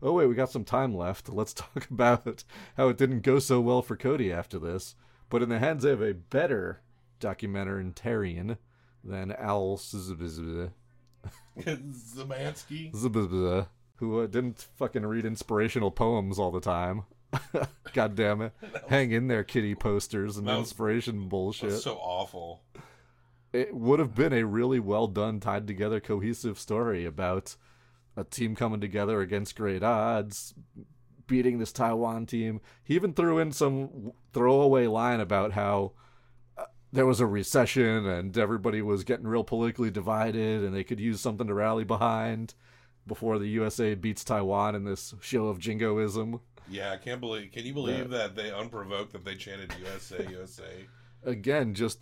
oh 0.01 0.13
wait 0.13 0.27
we 0.27 0.35
got 0.35 0.51
some 0.51 0.65
time 0.65 0.95
left. 0.95 1.29
Let's 1.29 1.53
talk 1.55 1.89
about 1.89 2.43
how 2.77 2.89
it 2.89 2.97
didn't 2.97 3.21
go 3.21 3.39
so 3.39 3.59
well 3.59 3.81
for 3.81 3.95
cody 3.95 4.31
after 4.31 4.59
this. 4.59 4.95
But 5.29 5.43
in 5.43 5.49
the 5.49 5.59
hands 5.59 5.85
of 5.85 6.01
a 6.01 6.13
better 6.13 6.81
documentarian 7.19 8.57
than 9.03 9.31
al 9.33 9.77
Zzzz- 9.77 10.71
who 13.97 14.19
uh, 14.21 14.27
didn't 14.27 14.67
fucking 14.77 15.05
read 15.05 15.25
inspirational 15.25 15.91
poems 15.91 16.39
all 16.39 16.51
the 16.51 16.61
time. 16.61 17.03
God 17.93 18.15
damn 18.15 18.41
it. 18.41 18.53
Hang 18.87 19.11
in 19.11 19.27
there 19.27 19.43
kitty 19.43 19.75
posters 19.75 20.37
and 20.37 20.47
was- 20.47 20.57
inspiration 20.59 21.27
bullshit. 21.27 21.73
So 21.73 21.95
awful. 21.97 22.61
it 23.53 23.75
would 23.75 23.99
have 23.99 24.15
been 24.15 24.33
a 24.33 24.45
really 24.45 24.79
well 24.79 25.07
done, 25.07 25.39
tied 25.39 25.67
together, 25.67 25.99
cohesive 25.99 26.57
story 26.57 27.05
about 27.05 27.55
a 28.19 28.23
team 28.23 28.55
coming 28.55 28.81
together 28.81 29.21
against 29.21 29.55
great 29.55 29.83
odds, 29.83 30.53
beating 31.27 31.59
this 31.59 31.71
Taiwan 31.71 32.25
team. 32.25 32.61
He 32.83 32.95
even 32.95 33.13
threw 33.13 33.39
in 33.39 33.51
some 33.51 34.13
throwaway 34.33 34.87
line 34.87 35.19
about 35.19 35.53
how 35.53 35.93
uh, 36.57 36.65
there 36.91 37.05
was 37.05 37.19
a 37.19 37.25
recession 37.25 38.05
and 38.05 38.37
everybody 38.37 38.81
was 38.81 39.03
getting 39.03 39.27
real 39.27 39.43
politically 39.43 39.91
divided 39.91 40.63
and 40.63 40.75
they 40.75 40.83
could 40.83 40.99
use 40.99 41.21
something 41.21 41.47
to 41.47 41.53
rally 41.53 41.83
behind 41.83 42.53
before 43.07 43.39
the 43.39 43.47
USA 43.47 43.95
beats 43.95 44.23
Taiwan 44.23 44.75
in 44.75 44.83
this 44.83 45.13
show 45.21 45.47
of 45.47 45.59
jingoism. 45.59 46.41
Yeah, 46.69 46.91
I 46.91 46.97
can't 46.97 47.19
believe. 47.19 47.51
Can 47.51 47.65
you 47.65 47.73
believe 47.73 48.11
that 48.11 48.35
they 48.35 48.51
unprovoked 48.51 49.13
that 49.13 49.25
they 49.25 49.35
chanted 49.35 49.73
USA 49.81 50.27
USA? 50.29 50.85
again, 51.23 51.73
just 51.73 51.99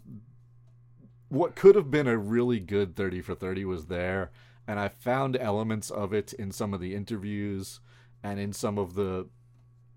what 1.30 1.56
could 1.56 1.76
have 1.76 1.92
been 1.92 2.08
a 2.08 2.18
really 2.18 2.60
good 2.60 2.96
30 2.96 3.22
for 3.22 3.36
30 3.36 3.66
was 3.66 3.88
there. 3.88 4.32
And 4.68 4.80
I 4.80 4.90
found 4.90 5.38
elements 5.38 5.90
of 5.90 6.14
it 6.14 6.34
in 6.34 6.52
some 6.52 6.74
of 6.74 6.82
the 6.82 6.94
interviews 6.94 7.80
and 8.24 8.40
in 8.40 8.54
some 8.54 8.78
of 8.78 8.96
the 8.96 9.28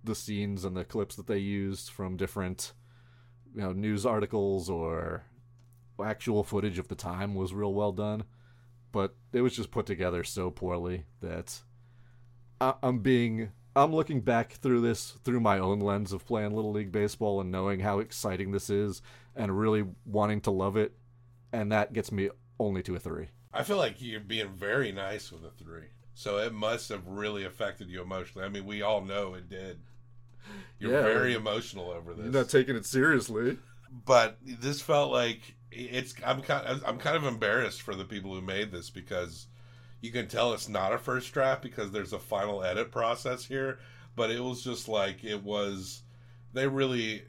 the 0.03 0.15
scenes 0.15 0.65
and 0.65 0.77
the 0.77 0.85
clips 0.85 1.17
that 1.17 1.27
they 1.27 1.39
used 1.39 1.91
from 1.91 2.17
different 2.17 2.73
you 3.55 3.61
know 3.61 3.73
news 3.73 4.07
articles 4.07 4.71
or 4.71 5.25
actual 6.03 6.43
footage 6.43 6.79
of 6.79 6.89
the 6.89 6.95
time 6.95 7.35
was 7.35 7.53
real 7.53 7.75
well 7.75 7.93
done 7.93 8.25
but 8.93 9.15
it 9.33 9.43
was 9.43 9.55
just 9.55 9.71
put 9.71 9.85
together 9.85 10.25
so 10.25 10.51
poorly 10.51 11.05
that 11.21 11.61
I- 12.61 12.75
I'm 12.83 13.01
being 13.01 13.53
I'm 13.77 13.95
looking 13.95 14.23
back 14.23 14.53
through 14.53 14.81
this 14.81 15.13
through 15.25 15.41
my 15.41 15.59
own 15.59 15.81
lens 15.81 16.13
of 16.13 16.25
playing 16.25 16.55
little 16.55 16.73
league 16.73 16.91
baseball 16.93 17.41
and 17.41 17.51
knowing 17.51 17.81
how 17.81 17.99
exciting 17.99 18.53
this 18.53 18.71
is 18.71 19.03
and 19.37 19.59
really 19.59 19.85
wanting 20.07 20.41
to 20.43 20.51
love 20.51 20.77
it 20.77 20.97
and 21.53 21.71
that 21.71 21.93
gets 21.93 22.11
me 22.11 22.31
only 22.59 22.83
to 22.85 22.95
a 22.95 22.99
3. 22.99 23.29
I 23.53 23.63
feel 23.63 23.77
like 23.77 23.97
you're 24.01 24.21
being 24.21 24.51
very 24.51 24.93
nice 24.93 25.33
with 25.33 25.45
a 25.45 25.51
three. 25.51 25.87
So 26.15 26.39
it 26.39 26.53
must 26.53 26.89
have 26.91 27.07
really 27.07 27.45
affected 27.45 27.89
you 27.89 28.03
emotionally. 28.03 28.45
I 28.47 28.51
mean, 28.51 28.67
we 28.67 28.83
all 28.83 29.01
know 29.01 29.35
it 29.35 29.49
did. 29.49 29.79
You're 30.79 30.93
Yeah. 30.93 31.03
very 31.03 31.35
emotional 31.35 31.91
over 31.91 32.15
this. 32.15 32.25
You're 32.25 32.33
not 32.33 32.49
taking 32.49 32.77
it 32.77 32.87
seriously. 32.87 33.59
but 34.07 34.39
this 34.43 34.81
felt 34.81 35.11
like 35.13 35.55
it's. 35.73 36.15
I'm 36.25 36.43
kind. 36.43 36.81
I'm 36.87 36.99
kind 36.99 37.17
of 37.17 37.25
embarrassed 37.25 37.83
for 37.83 37.95
the 37.97 38.05
people 38.05 38.33
who 38.35 38.41
made 38.41 38.71
this 38.71 38.89
because 38.91 39.47
you 40.01 40.13
can 40.13 40.29
tell 40.29 40.53
it's 40.53 40.69
not 40.69 40.93
a 40.93 40.99
first 40.99 41.33
draft 41.33 41.61
because 41.63 41.91
there's 41.91 42.13
a 42.13 42.19
final 42.19 42.63
edit 42.63 42.91
process 42.93 43.45
here. 43.45 43.79
But 44.17 44.31
it 44.31 44.41
was 44.43 44.63
just 44.63 44.89
like 44.89 45.25
it 45.25 45.43
was. 45.43 46.03
They 46.53 46.67
really. 46.69 47.25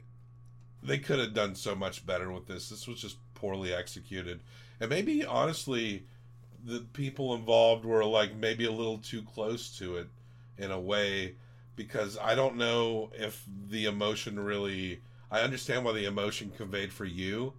They 0.84 0.98
could 0.98 1.18
have 1.20 1.34
done 1.34 1.54
so 1.54 1.74
much 1.76 2.04
better 2.06 2.30
with 2.32 2.46
this. 2.46 2.68
This 2.68 2.86
was 2.88 3.00
just 3.00 3.16
poorly 3.34 3.72
executed, 3.72 4.40
and 4.80 4.90
maybe 4.90 5.24
honestly, 5.24 6.06
the 6.64 6.80
people 6.92 7.34
involved 7.34 7.84
were 7.84 8.04
like 8.04 8.34
maybe 8.36 8.64
a 8.66 8.72
little 8.72 8.98
too 8.98 9.22
close 9.22 9.76
to 9.78 9.96
it 9.96 10.08
in 10.58 10.70
a 10.70 10.80
way 10.80 11.34
because 11.76 12.18
I 12.18 12.34
don't 12.34 12.56
know 12.56 13.10
if 13.14 13.44
the 13.68 13.86
emotion 13.86 14.38
really 14.38 15.00
I 15.30 15.40
understand 15.40 15.84
why 15.84 15.92
the 15.92 16.04
emotion 16.04 16.52
conveyed 16.54 16.92
for 16.92 17.06
you, 17.06 17.54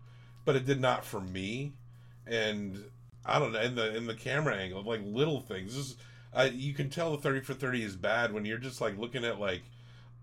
but 0.45 0.55
it 0.55 0.65
did 0.65 0.79
not 0.79 1.03
for 1.03 1.19
me. 1.19 1.73
And 2.27 2.83
I 3.25 3.39
don't 3.39 3.51
know 3.51 3.61
in 3.61 3.75
the 3.75 3.95
in 3.95 4.05
the 4.05 4.13
camera 4.13 4.55
angle, 4.55 4.83
like 4.83 5.01
little 5.03 5.41
things. 5.41 5.75
This, 5.75 5.95
I, 6.33 6.45
you 6.45 6.73
can 6.73 6.89
tell 6.89 7.11
the 7.11 7.17
thirty 7.17 7.41
for 7.41 7.55
thirty 7.55 7.83
is 7.83 7.95
bad 7.95 8.31
when 8.31 8.45
you're 8.45 8.59
just 8.59 8.79
like 8.79 8.97
looking 8.97 9.25
at 9.25 9.39
like 9.39 9.63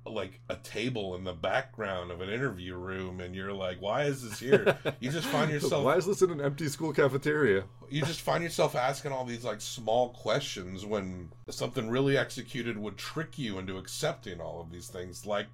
like 0.06 0.40
a 0.48 0.56
table 0.56 1.14
in 1.14 1.24
the 1.24 1.32
background 1.32 2.10
of 2.10 2.20
an 2.20 2.30
interview 2.30 2.74
room 2.74 3.20
and 3.20 3.34
you're 3.34 3.52
like 3.52 3.80
why 3.82 4.04
is 4.04 4.28
this 4.28 4.40
here 4.40 4.78
you 5.00 5.10
just 5.10 5.26
find 5.28 5.50
yourself 5.50 5.84
Why 5.84 5.96
is 5.96 6.06
this 6.06 6.22
in 6.22 6.30
an 6.30 6.40
empty 6.40 6.68
school 6.68 6.92
cafeteria? 6.92 7.64
you 7.90 8.02
just 8.02 8.22
find 8.22 8.42
yourself 8.42 8.74
asking 8.74 9.12
all 9.12 9.24
these 9.24 9.44
like 9.44 9.60
small 9.60 10.08
questions 10.10 10.86
when 10.86 11.28
something 11.50 11.90
really 11.90 12.16
executed 12.16 12.78
would 12.78 12.96
trick 12.96 13.38
you 13.38 13.58
into 13.58 13.76
accepting 13.76 14.40
all 14.40 14.60
of 14.60 14.70
these 14.72 14.88
things 14.88 15.26
like 15.26 15.48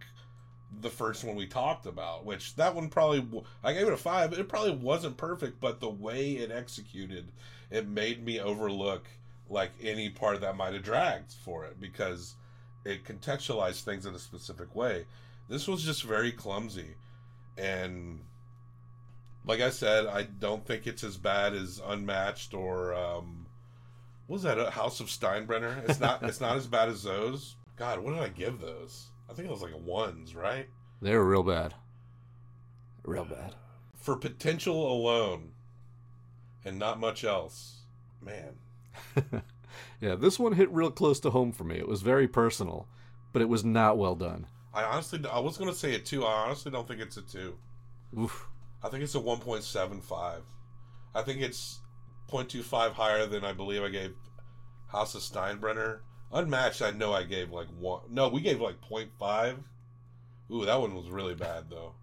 the 0.80 0.90
first 0.90 1.24
one 1.24 1.34
we 1.34 1.46
talked 1.46 1.86
about 1.86 2.24
which 2.24 2.54
that 2.56 2.74
one 2.74 2.88
probably 2.88 3.26
i 3.64 3.72
gave 3.72 3.86
it 3.86 3.92
a 3.92 3.96
five 3.96 4.32
it 4.32 4.48
probably 4.48 4.72
wasn't 4.76 5.16
perfect 5.16 5.60
but 5.60 5.80
the 5.80 5.88
way 5.88 6.32
it 6.32 6.50
executed 6.50 7.26
it 7.70 7.88
made 7.88 8.24
me 8.24 8.38
overlook 8.40 9.06
like 9.48 9.72
any 9.82 10.08
part 10.08 10.40
that 10.40 10.56
might 10.56 10.72
have 10.74 10.82
dragged 10.82 11.32
for 11.44 11.64
it 11.64 11.80
because 11.80 12.34
it 12.86 13.04
contextualized 13.04 13.82
things 13.82 14.06
in 14.06 14.14
a 14.14 14.18
specific 14.18 14.74
way 14.74 15.04
this 15.48 15.66
was 15.68 15.82
just 15.82 16.02
very 16.02 16.32
clumsy 16.32 16.94
and 17.58 18.20
like 19.46 19.60
I 19.60 19.70
said, 19.70 20.06
I 20.06 20.24
don't 20.24 20.66
think 20.66 20.86
it's 20.86 21.04
as 21.04 21.16
bad 21.16 21.54
as 21.54 21.80
Unmatched 21.84 22.52
or 22.52 22.94
um, 22.94 23.46
what 24.26 24.34
was 24.34 24.42
that? 24.42 24.58
A 24.58 24.70
House 24.70 25.00
of 25.00 25.06
Steinbrenner. 25.06 25.88
It's 25.88 26.00
not. 26.00 26.22
it's 26.24 26.40
not 26.40 26.56
as 26.56 26.66
bad 26.66 26.88
as 26.88 27.04
those. 27.04 27.54
God, 27.76 28.00
what 28.00 28.14
did 28.14 28.22
I 28.22 28.28
give 28.28 28.60
those? 28.60 29.06
I 29.30 29.32
think 29.32 29.48
it 29.48 29.52
was 29.52 29.62
like 29.62 29.78
ones, 29.78 30.34
right? 30.34 30.66
They 31.00 31.14
were 31.14 31.24
real 31.24 31.44
bad. 31.44 31.74
Real 33.04 33.24
bad. 33.24 33.54
For 33.94 34.16
potential 34.16 34.90
alone, 34.92 35.52
and 36.64 36.78
not 36.78 36.98
much 36.98 37.22
else. 37.22 37.82
Man, 38.20 38.56
Yeah, 40.00 40.14
this 40.14 40.38
one 40.38 40.52
hit 40.52 40.70
real 40.70 40.90
close 40.90 41.20
to 41.20 41.30
home 41.30 41.52
for 41.52 41.64
me. 41.64 41.76
It 41.76 41.88
was 41.88 42.02
very 42.02 42.28
personal, 42.28 42.86
but 43.32 43.42
it 43.42 43.48
was 43.48 43.64
not 43.64 43.98
well 43.98 44.14
done. 44.14 44.46
I 44.74 44.84
honestly, 44.84 45.20
I 45.30 45.38
was 45.38 45.56
gonna 45.56 45.74
say 45.74 45.94
a 45.94 45.98
two. 45.98 46.24
I 46.24 46.46
honestly 46.46 46.70
don't 46.70 46.86
think 46.86 47.00
it's 47.00 47.16
a 47.16 47.22
two. 47.22 47.56
Oof. 48.18 48.46
I 48.82 48.88
think 48.88 49.02
it's 49.02 49.14
a 49.14 49.20
one 49.20 49.38
point 49.40 49.64
seven 49.64 50.00
five. 50.00 50.42
I 51.14 51.22
think 51.22 51.40
it's 51.40 51.80
0.25 52.30 52.92
higher 52.92 53.26
than 53.26 53.44
I 53.44 53.52
believe 53.52 53.82
I 53.82 53.88
gave 53.88 54.14
House 54.88 55.14
of 55.14 55.22
Steinbrenner. 55.22 56.00
Unmatched, 56.32 56.82
I 56.82 56.90
know 56.90 57.12
I 57.12 57.22
gave 57.22 57.50
like 57.50 57.68
one. 57.78 58.02
No, 58.10 58.28
we 58.28 58.40
gave 58.40 58.60
like 58.60 58.80
0.5. 58.82 59.56
Ooh, 60.52 60.64
that 60.66 60.80
one 60.80 60.94
was 60.94 61.08
really 61.08 61.34
bad 61.34 61.70
though. 61.70 61.94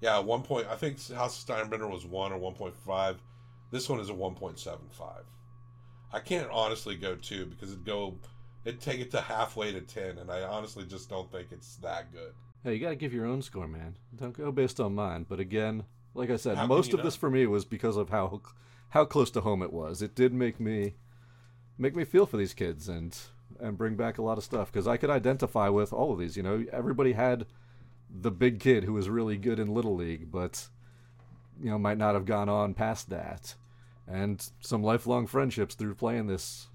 Yeah, 0.00 0.18
one 0.18 0.42
point. 0.42 0.66
I 0.68 0.76
think 0.76 0.96
House 1.12 1.42
of 1.42 1.48
Steinbrenner 1.48 1.90
was 1.90 2.04
one 2.04 2.32
or 2.32 2.40
1.5. 2.40 3.16
This 3.70 3.88
one 3.88 4.00
is 4.00 4.10
a 4.10 4.14
1.75. 4.14 5.22
I 6.12 6.20
can't 6.20 6.50
honestly 6.50 6.96
go 6.96 7.14
two 7.14 7.46
because 7.46 7.72
it'd 7.72 7.84
go 7.84 8.16
it'd 8.64 8.80
take 8.80 9.00
it 9.00 9.10
to 9.12 9.20
halfway 9.20 9.72
to 9.72 9.80
ten, 9.80 10.18
and 10.18 10.30
I 10.30 10.42
honestly 10.42 10.84
just 10.84 11.08
don't 11.08 11.30
think 11.30 11.48
it's 11.52 11.76
that 11.76 12.12
good. 12.12 12.32
Hey, 12.64 12.74
you 12.74 12.80
gotta 12.80 12.96
give 12.96 13.14
your 13.14 13.26
own 13.26 13.42
score, 13.42 13.68
man. 13.68 13.96
Don't 14.14 14.36
go 14.36 14.52
based 14.52 14.80
on 14.80 14.94
mine. 14.94 15.24
But 15.28 15.40
again, 15.40 15.84
like 16.14 16.30
I 16.30 16.36
said, 16.36 16.56
How 16.56 16.66
most 16.66 16.92
of 16.92 17.02
this 17.02 17.16
for 17.16 17.30
me 17.30 17.46
was 17.46 17.64
because 17.64 17.96
of 17.96 18.10
how 18.10 18.40
how 18.90 19.04
close 19.04 19.30
to 19.32 19.40
home 19.40 19.62
it 19.62 19.72
was. 19.72 20.02
It 20.02 20.14
did 20.14 20.32
make 20.32 20.60
me 20.60 20.94
make 21.78 21.96
me 21.96 22.04
feel 22.04 22.26
for 22.26 22.36
these 22.36 22.54
kids 22.54 22.88
and 22.88 23.16
and 23.58 23.78
bring 23.78 23.96
back 23.96 24.18
a 24.18 24.22
lot 24.22 24.38
of 24.38 24.44
stuff 24.44 24.70
because 24.72 24.86
I 24.86 24.96
could 24.96 25.10
identify 25.10 25.68
with 25.68 25.92
all 25.92 26.12
of 26.12 26.18
these. 26.18 26.36
You 26.36 26.42
know, 26.42 26.64
everybody 26.72 27.12
had 27.12 27.46
the 28.10 28.30
big 28.30 28.60
kid 28.60 28.84
who 28.84 28.92
was 28.92 29.08
really 29.08 29.36
good 29.36 29.58
in 29.58 29.72
little 29.72 29.94
league, 29.94 30.30
but 30.30 30.68
you 31.62 31.70
know 31.70 31.78
might 31.78 31.98
not 31.98 32.14
have 32.14 32.26
gone 32.26 32.48
on 32.48 32.74
past 32.74 33.10
that, 33.10 33.54
and 34.10 34.50
some 34.60 34.82
lifelong 34.82 35.26
friendships 35.26 35.74
through 35.74 35.94
playing 35.94 36.26
this, 36.26 36.66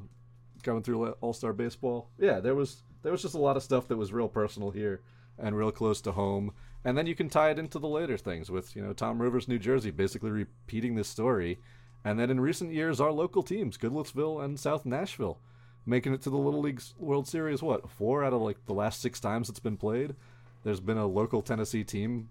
going 0.63 0.83
through 0.83 1.09
All 1.21 1.33
Star 1.33 1.53
baseball. 1.53 2.09
Yeah, 2.17 2.39
there 2.39 2.55
was 2.55 2.83
there 3.03 3.11
was 3.11 3.21
just 3.21 3.35
a 3.35 3.39
lot 3.39 3.57
of 3.57 3.63
stuff 3.63 3.87
that 3.87 3.97
was 3.97 4.13
real 4.13 4.29
personal 4.29 4.71
here 4.71 5.01
and 5.37 5.57
real 5.57 5.71
close 5.71 6.01
to 6.01 6.13
home. 6.13 6.53
And 6.83 6.97
then 6.97 7.07
you 7.07 7.15
can 7.15 7.29
tie 7.29 7.49
it 7.49 7.59
into 7.59 7.79
the 7.79 7.87
later 7.87 8.17
things 8.17 8.49
with 8.49 8.75
you 8.75 8.81
know 8.81 8.93
Tom 8.93 9.21
Rivers, 9.21 9.47
New 9.47 9.59
Jersey, 9.59 9.91
basically 9.91 10.31
repeating 10.31 10.95
this 10.95 11.09
story. 11.09 11.59
And 12.03 12.19
then 12.19 12.29
in 12.29 12.39
recent 12.39 12.71
years, 12.71 13.01
our 13.01 13.11
local 13.11 13.43
teams, 13.43 13.77
Goodlettsville 13.77 14.43
and 14.43 14.59
South 14.59 14.85
Nashville, 14.85 15.39
making 15.85 16.13
it 16.13 16.21
to 16.21 16.29
the 16.29 16.37
Little 16.37 16.61
League 16.61 16.81
World 16.99 17.27
Series. 17.27 17.61
What 17.61 17.89
four 17.89 18.23
out 18.23 18.33
of 18.33 18.41
like 18.41 18.65
the 18.65 18.73
last 18.73 19.01
six 19.01 19.19
times 19.19 19.49
it's 19.49 19.59
been 19.59 19.77
played? 19.77 20.15
There's 20.63 20.79
been 20.79 20.97
a 20.97 21.07
local 21.07 21.41
Tennessee 21.41 21.83
team 21.83 22.29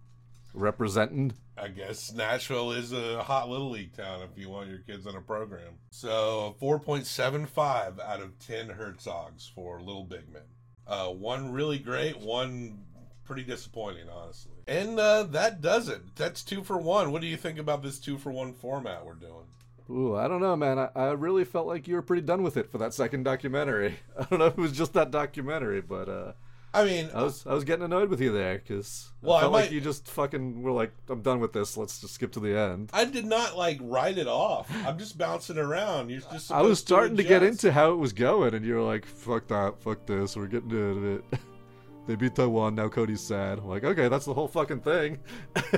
representing. 0.54 1.34
I 1.56 1.68
guess 1.68 2.12
Nashville 2.12 2.72
is 2.72 2.92
a 2.92 3.22
hot 3.22 3.48
little 3.48 3.70
league 3.70 3.92
town 3.96 4.22
if 4.22 4.38
you 4.40 4.48
want 4.48 4.70
your 4.70 4.78
kids 4.78 5.06
in 5.06 5.14
a 5.14 5.20
program. 5.20 5.78
So 5.90 6.56
4.75 6.60 8.00
out 8.00 8.20
of 8.20 8.38
10 8.38 8.68
Herzogs 8.68 9.50
for 9.54 9.80
Little 9.80 10.04
Big 10.04 10.32
Men. 10.32 10.42
Uh, 10.86 11.08
one 11.08 11.52
really 11.52 11.78
great, 11.78 12.18
one 12.18 12.84
pretty 13.24 13.42
disappointing, 13.42 14.08
honestly. 14.08 14.52
And 14.66 14.98
uh, 14.98 15.24
that 15.24 15.60
does 15.60 15.88
it. 15.88 16.16
That's 16.16 16.42
two 16.42 16.62
for 16.62 16.78
one. 16.78 17.12
What 17.12 17.22
do 17.22 17.26
you 17.26 17.36
think 17.36 17.58
about 17.58 17.82
this 17.82 17.98
two 17.98 18.18
for 18.18 18.32
one 18.32 18.52
format 18.52 19.04
we're 19.04 19.14
doing? 19.14 19.46
Ooh, 19.90 20.16
I 20.16 20.28
don't 20.28 20.40
know, 20.40 20.56
man. 20.56 20.78
I, 20.78 20.88
I 20.94 21.12
really 21.12 21.44
felt 21.44 21.66
like 21.66 21.86
you 21.86 21.94
were 21.94 22.02
pretty 22.02 22.22
done 22.22 22.42
with 22.42 22.56
it 22.56 22.70
for 22.70 22.78
that 22.78 22.94
second 22.94 23.24
documentary. 23.24 23.98
I 24.18 24.24
don't 24.24 24.38
know 24.38 24.46
if 24.46 24.54
it 24.54 24.60
was 24.60 24.72
just 24.72 24.94
that 24.94 25.10
documentary, 25.10 25.82
but 25.82 26.08
uh, 26.08 26.32
I 26.74 26.84
mean, 26.84 27.08
I 27.14 27.22
was 27.22 27.46
I 27.46 27.54
was 27.54 27.64
getting 27.64 27.84
annoyed 27.84 28.08
with 28.10 28.20
you 28.20 28.32
there 28.32 28.58
because 28.58 29.10
Well, 29.22 29.34
I 29.34 29.38
I 29.38 29.40
felt 29.42 29.52
might- 29.52 29.60
like 29.62 29.70
you 29.70 29.80
just 29.80 30.08
fucking 30.08 30.62
were 30.62 30.72
like, 30.72 30.92
I'm 31.08 31.22
done 31.22 31.40
with 31.40 31.52
this. 31.52 31.76
Let's 31.76 32.00
just 32.00 32.14
skip 32.14 32.32
to 32.32 32.40
the 32.40 32.58
end. 32.58 32.90
I 32.92 33.04
did 33.04 33.24
not 33.26 33.56
like 33.56 33.78
write 33.80 34.18
it 34.18 34.26
off. 34.26 34.68
I'm 34.84 34.98
just 34.98 35.16
bouncing 35.16 35.56
around. 35.58 36.10
You're 36.10 36.20
just. 36.32 36.50
I 36.50 36.62
was 36.62 36.78
starting 36.80 37.16
to, 37.16 37.22
get 37.22 37.42
into 37.42 37.70
how 37.72 37.92
it 37.92 37.96
was 37.96 38.12
going, 38.12 38.54
and 38.54 38.64
you 38.64 38.74
were 38.74 38.82
like, 38.82 39.06
"Fuck 39.06 39.46
that, 39.48 39.80
fuck 39.80 40.04
this, 40.06 40.36
we're 40.36 40.46
getting 40.48 40.72
of 40.72 41.04
it." 41.04 41.24
they 42.06 42.16
beat 42.16 42.34
Taiwan. 42.34 42.74
Now 42.74 42.88
Cody's 42.88 43.20
sad. 43.20 43.58
I'm 43.60 43.66
like, 43.68 43.84
okay, 43.84 44.08
that's 44.08 44.24
the 44.26 44.34
whole 44.34 44.48
fucking 44.48 44.80
thing. 44.80 45.18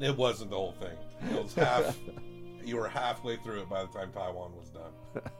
It 0.00 0.16
wasn't 0.16 0.50
the 0.50 0.56
whole 0.56 0.72
thing. 0.72 0.96
It 1.32 1.42
was 1.42 1.54
half. 1.54 1.96
you 2.64 2.76
were 2.76 2.88
halfway 2.88 3.36
through 3.38 3.60
it 3.62 3.70
by 3.70 3.82
the 3.82 3.88
time 3.88 4.10
Taiwan 4.12 4.52
was 4.56 4.70
done. 4.70 5.22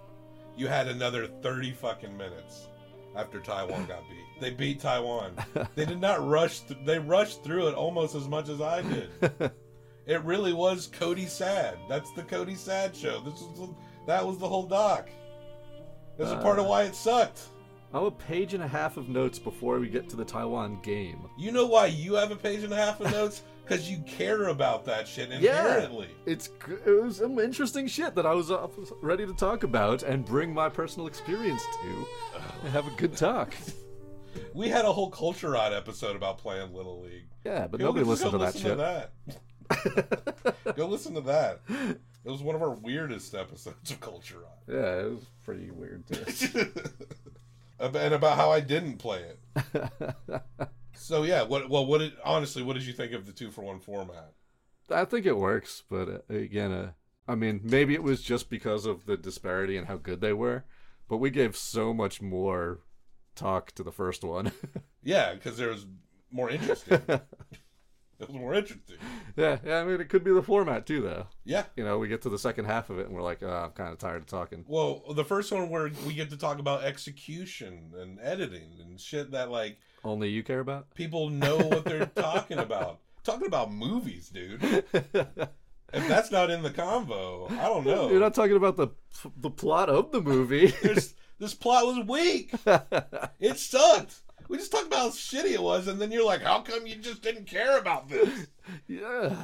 You 0.57 0.69
had 0.69 0.87
another 0.87 1.27
thirty 1.27 1.73
fucking 1.73 2.17
minutes 2.17 2.69
after 3.17 3.41
Taiwan 3.41 3.87
got 3.87 4.09
beat. 4.09 4.41
They 4.41 4.51
beat 4.51 4.81
Taiwan. 4.81 5.33
They 5.75 5.85
did 5.85 6.01
not 6.01 6.27
rush. 6.27 6.61
Th- 6.61 6.79
they 6.85 6.99
rushed 6.99 7.43
through 7.45 7.69
it 7.69 7.75
almost 7.75 8.15
as 8.15 8.29
much 8.29 8.49
as 8.49 8.61
I 8.61 8.83
did. 8.83 9.53
It 10.07 10.23
really 10.23 10.53
was 10.53 10.89
Cody 10.89 11.25
sad. 11.25 11.79
That's 11.89 12.11
the 12.13 12.25
Cody 12.25 12.57
sad 12.57 12.95
show. 12.95 13.21
This 13.21 13.41
was 13.41 13.59
the, 13.59 13.75
that 14.07 14.27
was 14.27 14.37
the 14.37 14.47
whole 14.47 14.67
doc. 14.67 15.09
This 16.19 16.29
is 16.29 16.35
part 16.43 16.59
of 16.59 16.67
Uh. 16.67 16.69
why 16.69 16.83
it 16.83 16.95
sucked. 16.95 17.41
I'm 17.95 18.05
a 18.05 18.11
page 18.11 18.53
and 18.53 18.63
a 18.63 18.69
half 18.69 18.99
of 18.99 19.09
notes 19.09 19.39
before 19.39 19.79
we 19.79 19.89
get 19.89 20.11
to 20.11 20.17
the 20.17 20.25
Taiwan 20.25 20.79
game. 20.83 21.25
You 21.39 21.53
know 21.53 21.65
why 21.65 21.87
you 21.87 22.13
have 22.17 22.31
a 22.33 22.37
page 22.37 22.65
and 22.65 22.73
a 22.75 22.77
half 22.77 23.01
of 23.01 23.11
notes? 23.13 23.45
Because 23.65 23.91
you 23.91 23.99
care 24.07 24.49
about 24.49 24.85
that 24.85 25.09
shit 25.09 25.31
inherently. 25.33 26.09
Yeah, 26.27 26.33
It's 26.33 26.51
it 26.87 27.03
was 27.03 27.17
some 27.17 27.39
interesting 27.39 27.87
shit 27.87 28.15
that 28.15 28.27
I 28.27 28.35
was 28.35 28.51
uh, 28.51 28.69
ready 29.01 29.25
to 29.27 29.33
talk 29.33 29.63
about 29.63 30.03
and 30.03 30.25
bring 30.25 30.53
my 30.53 30.69
personal 30.69 31.07
experience 31.07 31.63
to 31.83 32.07
and 32.63 32.73
have 32.73 32.87
a 32.87 32.91
good 32.97 33.17
talk. 33.17 33.55
We 34.53 34.69
had 34.69 34.85
a 34.85 34.93
whole 34.93 35.11
Culture 35.11 35.51
Rod 35.51 35.73
episode 35.73 36.15
about 36.15 36.39
playing 36.39 36.75
Little 36.75 37.01
League. 37.01 37.29
Yeah, 37.45 37.67
but 37.67 37.81
nobody 37.81 38.05
listened 38.05 38.33
to 38.33 38.39
that 38.39 38.55
listen 38.55 38.77
that. 38.79 39.11
go 40.77 40.87
listen 40.87 41.15
to 41.15 41.21
that. 41.23 41.61
It 42.25 42.31
was 42.31 42.43
one 42.43 42.55
of 42.57 42.63
our 42.63 42.71
weirdest 42.71 43.35
episodes 43.35 43.91
of 43.91 44.01
Culture 44.01 44.39
Rod. 44.39 44.75
Yeah, 44.75 45.07
it 45.07 45.11
was 45.11 45.25
pretty 45.45 45.71
weird 45.71 46.05
too. 46.07 46.71
And 47.81 48.15
about 48.15 48.37
how 48.37 48.51
I 48.51 48.61
didn't 48.61 48.97
play 48.97 49.25
it. 49.25 50.43
So 50.97 51.23
yeah, 51.23 51.43
what 51.43 51.69
well 51.69 51.87
what 51.87 51.99
did 51.99 52.13
honestly 52.25 52.63
what 52.63 52.75
did 52.75 52.85
you 52.85 52.93
think 52.93 53.13
of 53.13 53.27
the 53.27 53.33
two 53.33 53.51
for 53.51 53.63
one 53.63 53.81
format? 53.81 54.33
I 54.91 55.05
think 55.05 55.27
it 55.27 55.37
works, 55.37 55.83
but 55.89 56.09
uh, 56.09 56.35
again, 56.35 56.73
uh, 56.73 56.93
I 57.27 57.35
mean, 57.35 57.61
maybe 57.65 57.95
it 57.95 58.03
was 58.03 58.21
just 58.21 58.51
because 58.51 58.85
of 58.85 59.07
the 59.07 59.17
disparity 59.17 59.77
and 59.77 59.87
how 59.87 59.97
good 59.97 60.21
they 60.21 60.33
were, 60.33 60.65
but 61.09 61.17
we 61.17 61.31
gave 61.31 61.57
so 61.57 61.95
much 61.95 62.21
more 62.21 62.81
talk 63.35 63.73
to 63.73 63.83
the 63.83 63.93
first 63.93 64.23
one. 64.25 64.53
Yeah, 65.07 65.35
because 65.35 65.59
there 65.59 65.69
was 65.69 65.85
more 66.31 66.49
interesting. 66.49 66.99
it 67.09 67.21
was 68.21 68.31
more 68.31 68.55
interesting. 68.55 68.97
yeah, 69.37 69.59
yeah, 69.63 69.81
I 69.81 69.85
mean, 69.85 70.01
it 70.01 70.09
could 70.09 70.25
be 70.25 70.33
the 70.33 70.43
format 70.43 70.87
too, 70.87 71.03
though. 71.03 71.27
Yeah. 71.45 71.65
You 71.77 71.85
know, 71.85 71.99
we 71.99 72.09
get 72.09 72.23
to 72.23 72.31
the 72.31 72.39
second 72.39 72.65
half 72.65 72.89
of 72.89 72.99
it 72.99 73.07
and 73.07 73.15
we're 73.15 73.21
like, 73.21 73.43
oh, 73.43 73.65
I'm 73.67 73.73
kind 73.73 73.93
of 73.93 73.99
tired 73.99 74.23
of 74.23 74.27
talking. 74.27 74.65
Well, 74.67 75.05
the 75.15 75.23
first 75.23 75.53
one 75.53 75.69
where 75.69 75.91
we 76.07 76.15
get 76.15 76.31
to 76.31 76.39
talk 76.39 76.59
about 76.59 76.85
execution 76.85 77.93
and 77.99 78.19
editing 78.19 78.79
and 78.81 78.99
shit 78.99 79.33
that 79.33 79.51
like 79.51 79.79
Only 80.05 80.29
you 80.29 80.43
care 80.43 80.61
about? 80.61 80.95
people 80.95 81.31
know 81.31 81.57
what 81.57 81.85
they're 81.85 82.07
talking 82.15 82.59
about. 82.59 83.01
Talking 83.25 83.47
about 83.47 83.73
movies, 83.73 84.29
dude. 84.29 84.63
if 84.63 86.09
that's 86.09 86.31
not 86.31 86.51
in 86.51 86.63
the 86.63 86.71
convo, 86.71 87.51
I 87.51 87.65
don't 87.65 87.87
know. 87.87 88.11
You're 88.11 88.21
not 88.21 88.35
talking 88.35 88.57
about 88.57 88.77
the 88.77 88.89
the 89.39 89.51
plot 89.51 89.89
of 89.89 90.13
the 90.13 90.21
movie. 90.21 90.73
This 91.41 91.53
plot 91.53 91.85
was 91.85 92.07
weak. 92.07 92.53
it 93.41 93.59
sucked. 93.59 94.23
We 94.49 94.57
just 94.57 94.71
talked 94.71 94.87
about 94.87 94.99
how 95.01 95.09
shitty 95.09 95.51
it 95.51 95.63
was, 95.63 95.89
and 95.89 96.01
then 96.01 96.13
you're 96.13 96.25
like, 96.25 96.43
"How 96.43 96.61
come 96.61 96.87
you 96.87 96.95
just 96.95 97.23
didn't 97.23 97.47
care 97.49 97.77
about 97.77 98.09
this?" 98.09 98.47
yeah. 98.87 99.35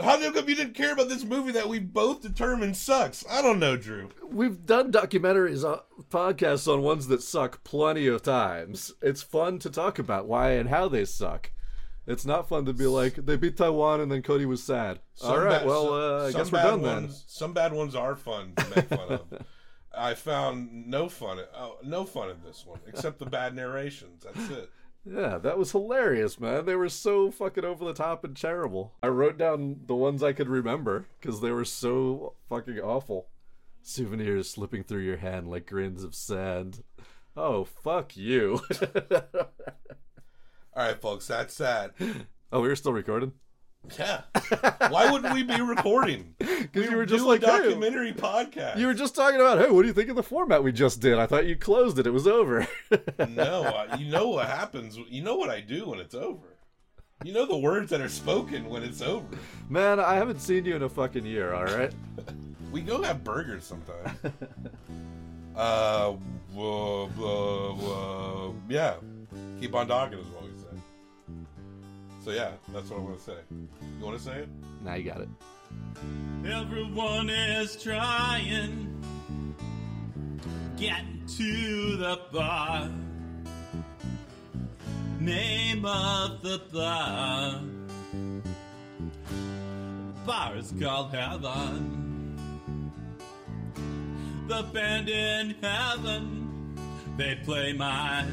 How 0.00 0.16
come 0.32 0.48
you 0.48 0.54
didn't 0.54 0.74
care 0.74 0.92
about 0.92 1.08
this 1.08 1.24
movie 1.24 1.52
that 1.52 1.68
we 1.68 1.80
both 1.80 2.22
determined 2.22 2.76
sucks? 2.76 3.24
I 3.28 3.42
don't 3.42 3.58
know, 3.58 3.76
Drew. 3.76 4.10
We've 4.30 4.64
done 4.64 4.92
documentaries, 4.92 5.64
uh, 5.68 5.80
podcasts 6.08 6.72
on 6.72 6.82
ones 6.82 7.08
that 7.08 7.22
suck 7.22 7.64
plenty 7.64 8.06
of 8.06 8.22
times. 8.22 8.92
It's 9.02 9.22
fun 9.22 9.58
to 9.60 9.70
talk 9.70 9.98
about 9.98 10.26
why 10.26 10.52
and 10.52 10.68
how 10.68 10.88
they 10.88 11.04
suck. 11.04 11.50
It's 12.06 12.24
not 12.24 12.48
fun 12.48 12.64
to 12.66 12.72
be 12.72 12.86
like 12.86 13.16
they 13.26 13.36
beat 13.36 13.56
Taiwan 13.56 14.00
and 14.00 14.10
then 14.10 14.22
Cody 14.22 14.46
was 14.46 14.62
sad. 14.62 15.00
Some 15.14 15.30
All 15.32 15.38
right, 15.40 15.58
bad- 15.58 15.66
well, 15.66 15.84
some- 15.86 15.92
uh, 15.94 16.26
I 16.26 16.32
guess 16.32 16.52
we're 16.52 16.58
bad 16.58 16.64
done 16.70 16.80
ones, 16.82 17.10
then. 17.18 17.24
Some 17.26 17.52
bad 17.52 17.72
ones 17.72 17.94
are 17.94 18.16
fun 18.16 18.52
to 18.56 18.66
make 18.76 18.88
fun 18.88 19.08
of. 19.10 19.22
I 19.96 20.14
found 20.14 20.86
no 20.86 21.08
fun, 21.08 21.40
oh, 21.56 21.78
no 21.82 22.04
fun 22.04 22.30
in 22.30 22.36
this 22.44 22.64
one 22.64 22.78
except 22.86 23.18
the 23.18 23.26
bad 23.26 23.54
narrations. 23.56 24.24
That's 24.24 24.50
it. 24.50 24.70
Yeah, 25.10 25.38
that 25.38 25.56
was 25.56 25.72
hilarious, 25.72 26.38
man. 26.38 26.66
They 26.66 26.74
were 26.74 26.88
so 26.88 27.30
fucking 27.30 27.64
over 27.64 27.84
the 27.84 27.94
top 27.94 28.24
and 28.24 28.36
terrible. 28.36 28.92
I 29.02 29.08
wrote 29.08 29.38
down 29.38 29.80
the 29.86 29.94
ones 29.94 30.22
I 30.22 30.32
could 30.32 30.48
remember 30.48 31.06
because 31.20 31.40
they 31.40 31.50
were 31.50 31.64
so 31.64 32.34
fucking 32.48 32.78
awful. 32.78 33.28
Souvenirs 33.82 34.50
slipping 34.50 34.82
through 34.82 35.02
your 35.02 35.16
hand 35.16 35.48
like 35.50 35.66
grains 35.66 36.04
of 36.04 36.14
sand. 36.14 36.82
Oh, 37.36 37.64
fuck 37.64 38.16
you. 38.16 38.60
All 39.12 40.84
right, 40.84 41.00
folks, 41.00 41.26
that's 41.28 41.56
that. 41.58 41.94
oh, 42.52 42.60
we 42.60 42.68
were 42.68 42.76
still 42.76 42.92
recording? 42.92 43.32
Yeah. 43.96 44.22
Why 44.88 45.10
wouldn't 45.10 45.32
we 45.32 45.42
be 45.42 45.60
recording? 45.62 46.34
Because 46.38 46.90
you 46.90 46.96
were 46.96 47.06
just 47.06 47.24
like, 47.24 47.40
hey, 47.40 47.46
documentary 47.46 48.12
podcast. 48.12 48.76
You 48.78 48.86
were 48.86 48.94
just 48.94 49.14
talking 49.14 49.40
about, 49.40 49.58
hey, 49.58 49.70
what 49.70 49.82
do 49.82 49.88
you 49.88 49.94
think 49.94 50.10
of 50.10 50.16
the 50.16 50.22
format 50.22 50.62
we 50.62 50.72
just 50.72 51.00
did? 51.00 51.18
I 51.18 51.26
thought 51.26 51.46
you 51.46 51.56
closed 51.56 51.98
it. 51.98 52.06
It 52.06 52.10
was 52.10 52.26
over. 52.26 52.66
no, 53.30 53.62
I- 53.64 53.94
you 53.98 54.10
know 54.10 54.28
what 54.28 54.46
happens. 54.46 54.98
You 55.08 55.22
know 55.22 55.36
what 55.36 55.48
I 55.48 55.60
do 55.60 55.88
when 55.88 56.00
it's 56.00 56.14
over. 56.14 56.56
You 57.24 57.32
know 57.32 57.46
the 57.46 57.56
words 57.56 57.90
that 57.90 58.00
are 58.00 58.08
spoken 58.08 58.68
when 58.68 58.82
it's 58.82 59.00
over. 59.02 59.26
Man, 59.68 59.98
I 59.98 60.14
haven't 60.14 60.40
seen 60.40 60.64
you 60.64 60.76
in 60.76 60.82
a 60.82 60.88
fucking 60.88 61.24
year, 61.26 61.54
all 61.54 61.64
right? 61.64 61.92
We 62.70 62.82
go 62.82 63.02
have 63.02 63.24
burgers 63.24 63.64
sometime. 63.64 64.14
uh, 65.56 66.12
whoa, 66.52 67.06
whoa, 67.16 67.74
whoa. 67.80 68.54
yeah. 68.68 68.96
Keep 69.58 69.74
on 69.74 69.88
talking 69.88 70.18
as 70.18 70.26
we 70.26 70.32
say. 70.32 70.47
So 72.28 72.34
yeah, 72.34 72.50
that's 72.74 72.90
what 72.90 73.00
I 73.00 73.02
want 73.04 73.16
to 73.16 73.24
say. 73.24 73.38
You 73.50 74.04
want 74.04 74.18
to 74.18 74.22
say 74.22 74.40
it? 74.40 74.48
Now 74.84 74.96
you 74.96 75.04
got 75.04 75.22
it. 75.22 75.30
Everyone 76.46 77.30
is 77.30 77.82
trying 77.82 79.02
getting 80.76 81.24
to 81.38 81.96
the 81.96 82.20
bar. 82.30 82.90
Name 85.18 85.86
of 85.86 86.42
the 86.42 86.60
bar. 86.70 87.62
Bar 90.26 90.56
is 90.56 90.74
called 90.78 91.14
Heaven. 91.14 92.36
The 94.48 94.64
band 94.64 95.08
in 95.08 95.54
heaven, 95.62 96.76
they 97.16 97.36
play 97.42 97.72
my 97.72 98.26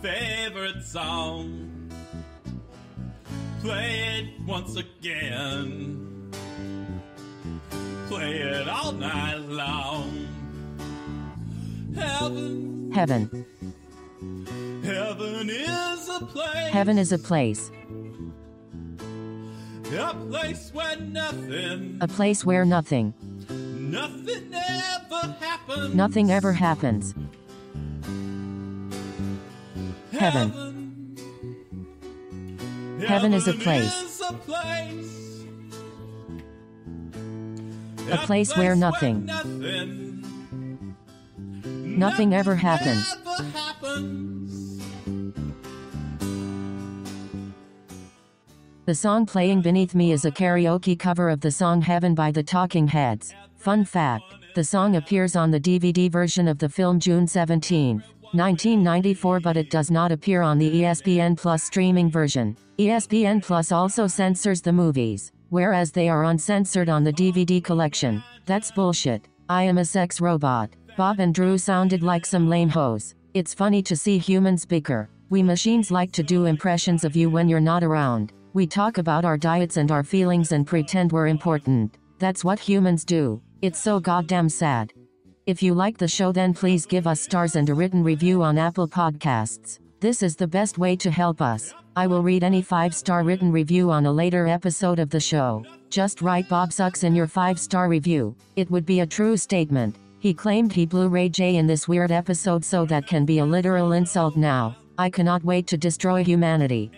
favorite 0.00 0.84
song. 0.84 1.73
Play 3.64 4.18
it 4.18 4.46
once 4.46 4.76
again. 4.76 6.30
Play 8.08 8.32
it 8.40 8.68
all 8.68 8.92
night 8.92 9.38
long. 9.48 10.28
Heaven, 11.94 12.92
Heaven. 12.92 13.46
heaven 14.84 15.48
is 15.48 16.08
a 16.10 16.20
place. 16.26 16.72
Heaven 16.74 16.98
is 16.98 17.12
a 17.12 17.18
place. 17.18 17.70
A 19.94 20.14
place 20.28 20.70
where 20.74 20.96
nothing, 21.00 21.96
A 22.02 22.08
place 22.08 22.44
where 22.44 22.66
nothing, 22.66 23.14
nothing 23.48 24.52
ever 24.52 25.34
happens. 25.40 25.94
nothing 25.94 26.30
ever 26.30 26.52
happens. 26.52 27.14
Heaven. 30.12 30.50
Heaven 30.50 30.73
is 33.04 33.48
a 33.48 33.52
place. 33.54 34.02
is 34.02 34.20
a 34.20 34.32
place. 34.32 35.44
A 38.10 38.18
place 38.18 38.56
where 38.56 38.76
nothing, 38.76 39.26
Nothing 39.26 40.24
nothing 41.98 42.34
ever 42.34 42.54
happens. 42.54 43.16
ever 43.26 43.42
happens. 43.50 44.82
The 48.86 48.94
song 48.94 49.24
playing 49.24 49.62
beneath 49.62 49.94
me 49.94 50.12
is 50.12 50.26
a 50.26 50.30
karaoke 50.30 50.98
cover 50.98 51.30
of 51.30 51.40
the 51.40 51.50
song 51.50 51.80
Heaven 51.80 52.14
by 52.14 52.30
the 52.30 52.42
Talking 52.42 52.86
Heads. 52.88 53.34
Fun 53.56 53.84
fact 53.84 54.24
the 54.54 54.62
song 54.62 54.96
appears 54.96 55.34
on 55.34 55.50
the 55.50 55.58
DVD 55.58 56.10
version 56.12 56.46
of 56.46 56.58
the 56.58 56.68
film 56.68 57.00
June 57.00 57.26
17, 57.26 58.04
1994, 58.34 59.40
but 59.40 59.56
it 59.56 59.70
does 59.70 59.90
not 59.90 60.12
appear 60.12 60.42
on 60.42 60.58
the 60.58 60.82
ESPN 60.82 61.36
Plus 61.36 61.62
streaming 61.62 62.10
version. 62.10 62.56
ESPN 62.78 63.42
Plus 63.42 63.70
also 63.70 64.06
censors 64.06 64.60
the 64.60 64.72
movies, 64.72 65.30
whereas 65.50 65.92
they 65.92 66.08
are 66.08 66.24
uncensored 66.24 66.88
on 66.88 67.04
the 67.04 67.12
DVD 67.12 67.62
collection. 67.62 68.22
That's 68.46 68.72
bullshit. 68.72 69.28
I 69.48 69.62
am 69.62 69.78
a 69.78 69.84
sex 69.84 70.20
robot. 70.20 70.70
Bob 70.96 71.20
and 71.20 71.34
Drew 71.34 71.58
sounded 71.58 72.02
like 72.02 72.26
some 72.26 72.48
lame 72.48 72.68
hoes. 72.68 73.14
It's 73.34 73.54
funny 73.54 73.82
to 73.82 73.96
see 73.96 74.18
humans 74.18 74.64
bicker. 74.64 75.08
We 75.30 75.42
machines 75.42 75.90
like 75.90 76.12
to 76.12 76.22
do 76.22 76.46
impressions 76.46 77.04
of 77.04 77.16
you 77.16 77.30
when 77.30 77.48
you're 77.48 77.60
not 77.60 77.82
around. 77.82 78.32
We 78.52 78.66
talk 78.66 78.98
about 78.98 79.24
our 79.24 79.36
diets 79.36 79.76
and 79.76 79.90
our 79.90 80.04
feelings 80.04 80.52
and 80.52 80.66
pretend 80.66 81.10
we're 81.10 81.26
important. 81.26 81.98
That's 82.18 82.44
what 82.44 82.58
humans 82.58 83.04
do. 83.04 83.42
It's 83.62 83.80
so 83.80 83.98
goddamn 83.98 84.48
sad. 84.48 84.92
If 85.46 85.62
you 85.62 85.74
like 85.74 85.98
the 85.98 86.08
show, 86.08 86.32
then 86.32 86.54
please 86.54 86.86
give 86.86 87.06
us 87.06 87.20
stars 87.20 87.54
and 87.54 87.68
a 87.68 87.74
written 87.74 88.02
review 88.02 88.42
on 88.42 88.56
Apple 88.56 88.88
Podcasts. 88.88 89.78
This 90.00 90.22
is 90.22 90.36
the 90.36 90.46
best 90.46 90.78
way 90.78 90.96
to 90.96 91.10
help 91.10 91.42
us. 91.42 91.74
I 91.96 92.06
will 92.06 92.22
read 92.22 92.42
any 92.42 92.62
five 92.62 92.94
star 92.94 93.22
written 93.24 93.52
review 93.52 93.90
on 93.90 94.06
a 94.06 94.12
later 94.12 94.46
episode 94.48 94.98
of 94.98 95.10
the 95.10 95.20
show. 95.20 95.62
Just 95.90 96.22
write 96.22 96.48
Bob 96.48 96.72
Sucks 96.72 97.04
in 97.04 97.14
your 97.14 97.26
five 97.26 97.60
star 97.60 97.90
review. 97.90 98.34
It 98.56 98.70
would 98.70 98.86
be 98.86 99.00
a 99.00 99.06
true 99.06 99.36
statement. 99.36 99.96
He 100.18 100.32
claimed 100.32 100.72
he 100.72 100.86
blew 100.86 101.08
Ray 101.08 101.28
J 101.28 101.56
in 101.56 101.66
this 101.66 101.86
weird 101.86 102.10
episode, 102.10 102.64
so 102.64 102.86
that 102.86 103.06
can 103.06 103.26
be 103.26 103.40
a 103.40 103.44
literal 103.44 103.92
insult 103.92 104.38
now. 104.38 104.74
I 104.96 105.10
cannot 105.10 105.44
wait 105.44 105.66
to 105.66 105.76
destroy 105.76 106.24
humanity. 106.24 106.90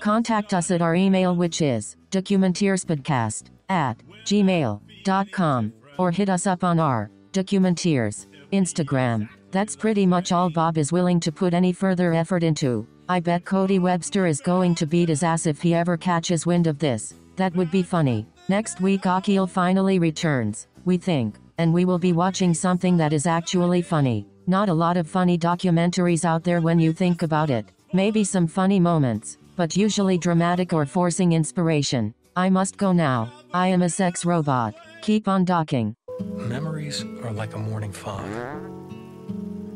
Contact 0.00 0.54
us 0.54 0.72
at 0.72 0.82
our 0.82 0.96
email, 0.96 1.36
which 1.36 1.62
is 1.62 1.96
documentierspodcast 2.10 3.44
at 3.68 4.02
gmail.com, 4.24 5.72
or 5.98 6.10
hit 6.10 6.28
us 6.28 6.48
up 6.48 6.64
on 6.64 6.80
our 6.80 7.08
Documentiers 7.32 8.26
Instagram. 8.52 9.26
That's 9.50 9.74
pretty 9.74 10.04
much 10.04 10.32
all 10.32 10.50
Bob 10.50 10.76
is 10.76 10.92
willing 10.92 11.18
to 11.20 11.32
put 11.32 11.54
any 11.54 11.72
further 11.72 12.12
effort 12.12 12.42
into. 12.42 12.86
I 13.08 13.20
bet 13.20 13.46
Cody 13.46 13.78
Webster 13.78 14.26
is 14.26 14.40
going 14.40 14.74
to 14.76 14.86
beat 14.86 15.08
his 15.08 15.22
ass 15.22 15.46
if 15.46 15.62
he 15.62 15.72
ever 15.72 15.96
catches 15.96 16.44
wind 16.44 16.66
of 16.66 16.78
this. 16.78 17.14
That 17.36 17.54
would 17.56 17.70
be 17.70 17.82
funny. 17.82 18.26
Next 18.48 18.82
week, 18.82 19.06
Akil 19.06 19.46
finally 19.46 19.98
returns, 19.98 20.68
we 20.84 20.98
think, 20.98 21.38
and 21.56 21.72
we 21.72 21.86
will 21.86 21.98
be 21.98 22.12
watching 22.12 22.52
something 22.52 22.98
that 22.98 23.14
is 23.14 23.26
actually 23.26 23.80
funny. 23.80 24.26
Not 24.46 24.68
a 24.68 24.74
lot 24.74 24.98
of 24.98 25.08
funny 25.08 25.38
documentaries 25.38 26.26
out 26.26 26.44
there 26.44 26.60
when 26.60 26.78
you 26.78 26.92
think 26.92 27.22
about 27.22 27.48
it. 27.48 27.64
Maybe 27.94 28.24
some 28.24 28.46
funny 28.46 28.78
moments, 28.78 29.38
but 29.56 29.76
usually 29.76 30.18
dramatic 30.18 30.74
or 30.74 30.84
forcing 30.84 31.32
inspiration. 31.32 32.12
I 32.36 32.50
must 32.50 32.76
go 32.76 32.92
now. 32.92 33.32
I 33.54 33.68
am 33.68 33.82
a 33.82 33.88
sex 33.88 34.24
robot. 34.24 34.74
Keep 35.02 35.28
on 35.28 35.44
docking. 35.44 35.94
Memories 36.22 37.04
are 37.24 37.32
like 37.32 37.54
a 37.54 37.58
morning 37.58 37.90
fog, 37.90 38.26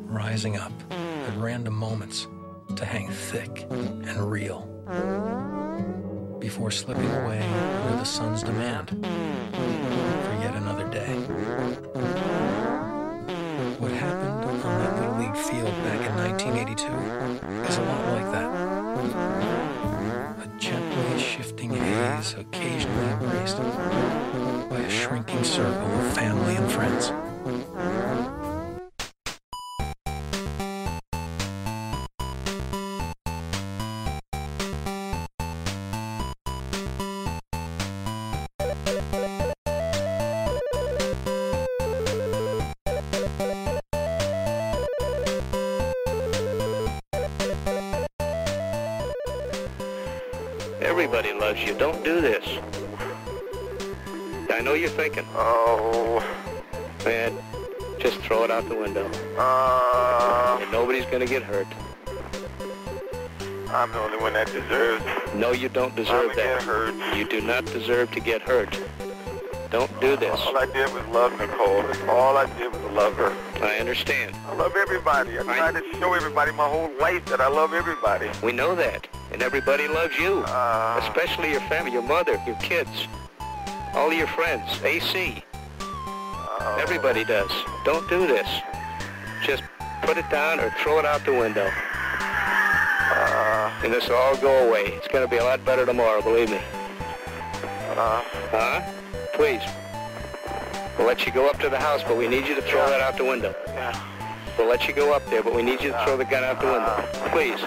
rising 0.06 0.56
up 0.56 0.72
at 0.90 1.36
random 1.38 1.74
moments 1.74 2.28
to 2.76 2.84
hang 2.84 3.10
thick 3.10 3.66
and 3.70 4.30
real 4.30 4.60
before 6.38 6.70
slipping 6.70 7.10
away 7.10 7.40
under 7.40 7.96
the 7.96 8.04
sun's 8.04 8.44
demand 8.44 8.90
for 8.90 10.34
yet 10.40 10.54
another 10.54 10.88
day. 10.88 11.14
What 13.78 13.90
happened 13.90 14.44
on 14.44 14.78
that 14.78 15.00
Little 15.00 15.18
League 15.18 15.36
field 15.36 15.74
back 15.82 16.00
in 16.06 16.14
1982 16.14 16.86
is 17.68 17.76
a 17.76 17.82
lot 17.82 18.12
like 18.12 18.30
that. 18.32 19.85
Gently 20.58 21.18
shifting 21.18 21.70
haze 21.70 22.34
occasionally 22.34 23.12
embraced 23.12 23.58
by 23.58 24.78
a 24.78 24.90
shrinking 24.90 25.44
circle 25.44 25.92
of 26.00 26.14
family 26.14 26.56
and 26.56 26.70
friends. 26.70 27.12
You 65.56 65.68
don't 65.68 65.94
deserve 65.96 66.34
that. 66.36 66.62
hurt. 66.62 67.16
You 67.16 67.26
do 67.28 67.40
not 67.40 67.64
deserve 67.66 68.10
to 68.12 68.20
get 68.20 68.42
hurt. 68.42 68.78
Don't 69.70 69.90
do 70.00 70.16
this. 70.16 70.38
All 70.46 70.56
I 70.56 70.66
did 70.66 70.92
was 70.94 71.04
love 71.08 71.32
Nicole. 71.38 71.84
All 72.08 72.36
I 72.36 72.46
did 72.56 72.72
was 72.72 72.80
love 72.92 73.14
her. 73.14 73.32
I 73.62 73.78
understand. 73.78 74.34
I 74.46 74.54
love 74.54 74.74
everybody. 74.76 75.38
I 75.38 75.42
try 75.42 75.72
to 75.72 75.82
show 75.98 76.12
everybody 76.14 76.52
my 76.52 76.68
whole 76.68 76.90
life 77.00 77.24
that 77.26 77.40
I 77.40 77.48
love 77.48 77.74
everybody. 77.74 78.30
We 78.42 78.52
know 78.52 78.74
that. 78.76 79.08
And 79.32 79.42
everybody 79.42 79.88
loves 79.88 80.16
you. 80.18 80.44
Uh, 80.46 81.00
Especially 81.02 81.50
your 81.50 81.60
family, 81.62 81.92
your 81.92 82.02
mother, 82.02 82.40
your 82.46 82.56
kids, 82.56 83.08
all 83.94 84.12
your 84.12 84.28
friends, 84.28 84.80
AC. 84.84 85.42
uh, 85.80 86.78
Everybody 86.80 87.24
does. 87.24 87.50
Don't 87.84 88.08
do 88.08 88.26
this. 88.26 88.48
Just 89.44 89.64
put 90.02 90.16
it 90.16 90.28
down 90.30 90.60
or 90.60 90.70
throw 90.82 91.00
it 91.00 91.04
out 91.04 91.24
the 91.24 91.32
window. 91.34 91.68
Uh, 93.80 93.84
And 93.84 93.92
this 93.92 94.08
will 94.08 94.16
all 94.16 94.36
go 94.36 94.68
away. 94.68 94.84
It's 94.86 95.08
going 95.08 95.24
to 95.24 95.30
be 95.30 95.36
a 95.38 95.44
lot 95.44 95.64
better 95.64 95.84
tomorrow, 95.86 96.22
believe 96.22 96.50
me. 96.50 96.58
uh, 97.96 98.22
Huh? 98.50 98.80
Please. 99.34 99.62
We'll 100.98 101.06
let 101.06 101.26
you 101.26 101.32
go 101.32 101.48
up 101.48 101.58
to 101.60 101.68
the 101.68 101.78
house, 101.78 102.02
but 102.02 102.16
we 102.16 102.26
need 102.26 102.46
you 102.46 102.54
to 102.54 102.62
throw 102.62 102.86
that 102.88 103.00
out 103.00 103.16
the 103.18 103.24
window. 103.24 103.54
yeah. 103.68 103.98
We'll 104.56 104.68
let 104.68 104.88
you 104.88 104.94
go 104.94 105.12
up 105.14 105.28
there, 105.28 105.42
but 105.42 105.54
we 105.54 105.62
need 105.62 105.82
you 105.82 105.92
to 105.92 106.04
throw 106.04 106.16
the 106.16 106.24
gun 106.24 106.42
out 106.42 106.58
the 106.60 106.66
window. 106.66 106.96
Please. 107.30 107.60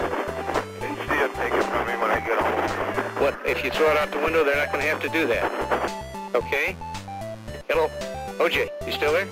They 0.80 1.04
still 1.06 1.28
take 1.34 1.52
it 1.54 1.62
from 1.64 1.86
me 1.86 1.94
when 2.02 2.10
I 2.10 2.18
get 2.18 2.40
home. 2.40 3.22
What, 3.22 3.38
if 3.46 3.62
you 3.64 3.70
throw 3.70 3.90
it 3.92 3.96
out 3.96 4.10
the 4.10 4.18
window, 4.18 4.42
they're 4.44 4.56
not 4.56 4.72
going 4.72 4.82
to 4.84 4.88
have 4.90 5.00
to 5.02 5.08
do 5.10 5.26
that. 5.28 5.46
Okay? 6.34 6.74
Hello? 7.68 7.88
OJ, 8.38 8.68
you 8.84 8.92
still 8.92 9.12
there? 9.12 9.28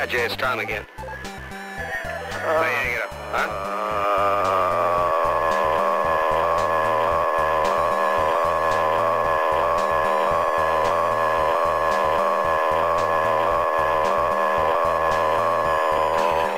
Yeah, 0.00 0.06
Jay, 0.06 0.24
it's 0.24 0.34
Tom 0.34 0.58
again. 0.60 0.86
Uh, 0.96 1.04
hang 2.62 2.94
it 2.94 3.02
up, 3.02 3.10
huh? 3.12 3.48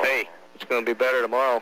Hey, 0.05 0.29
it's 0.55 0.63
going 0.63 0.85
to 0.85 0.89
be 0.89 0.97
better 0.97 1.21
tomorrow. 1.21 1.61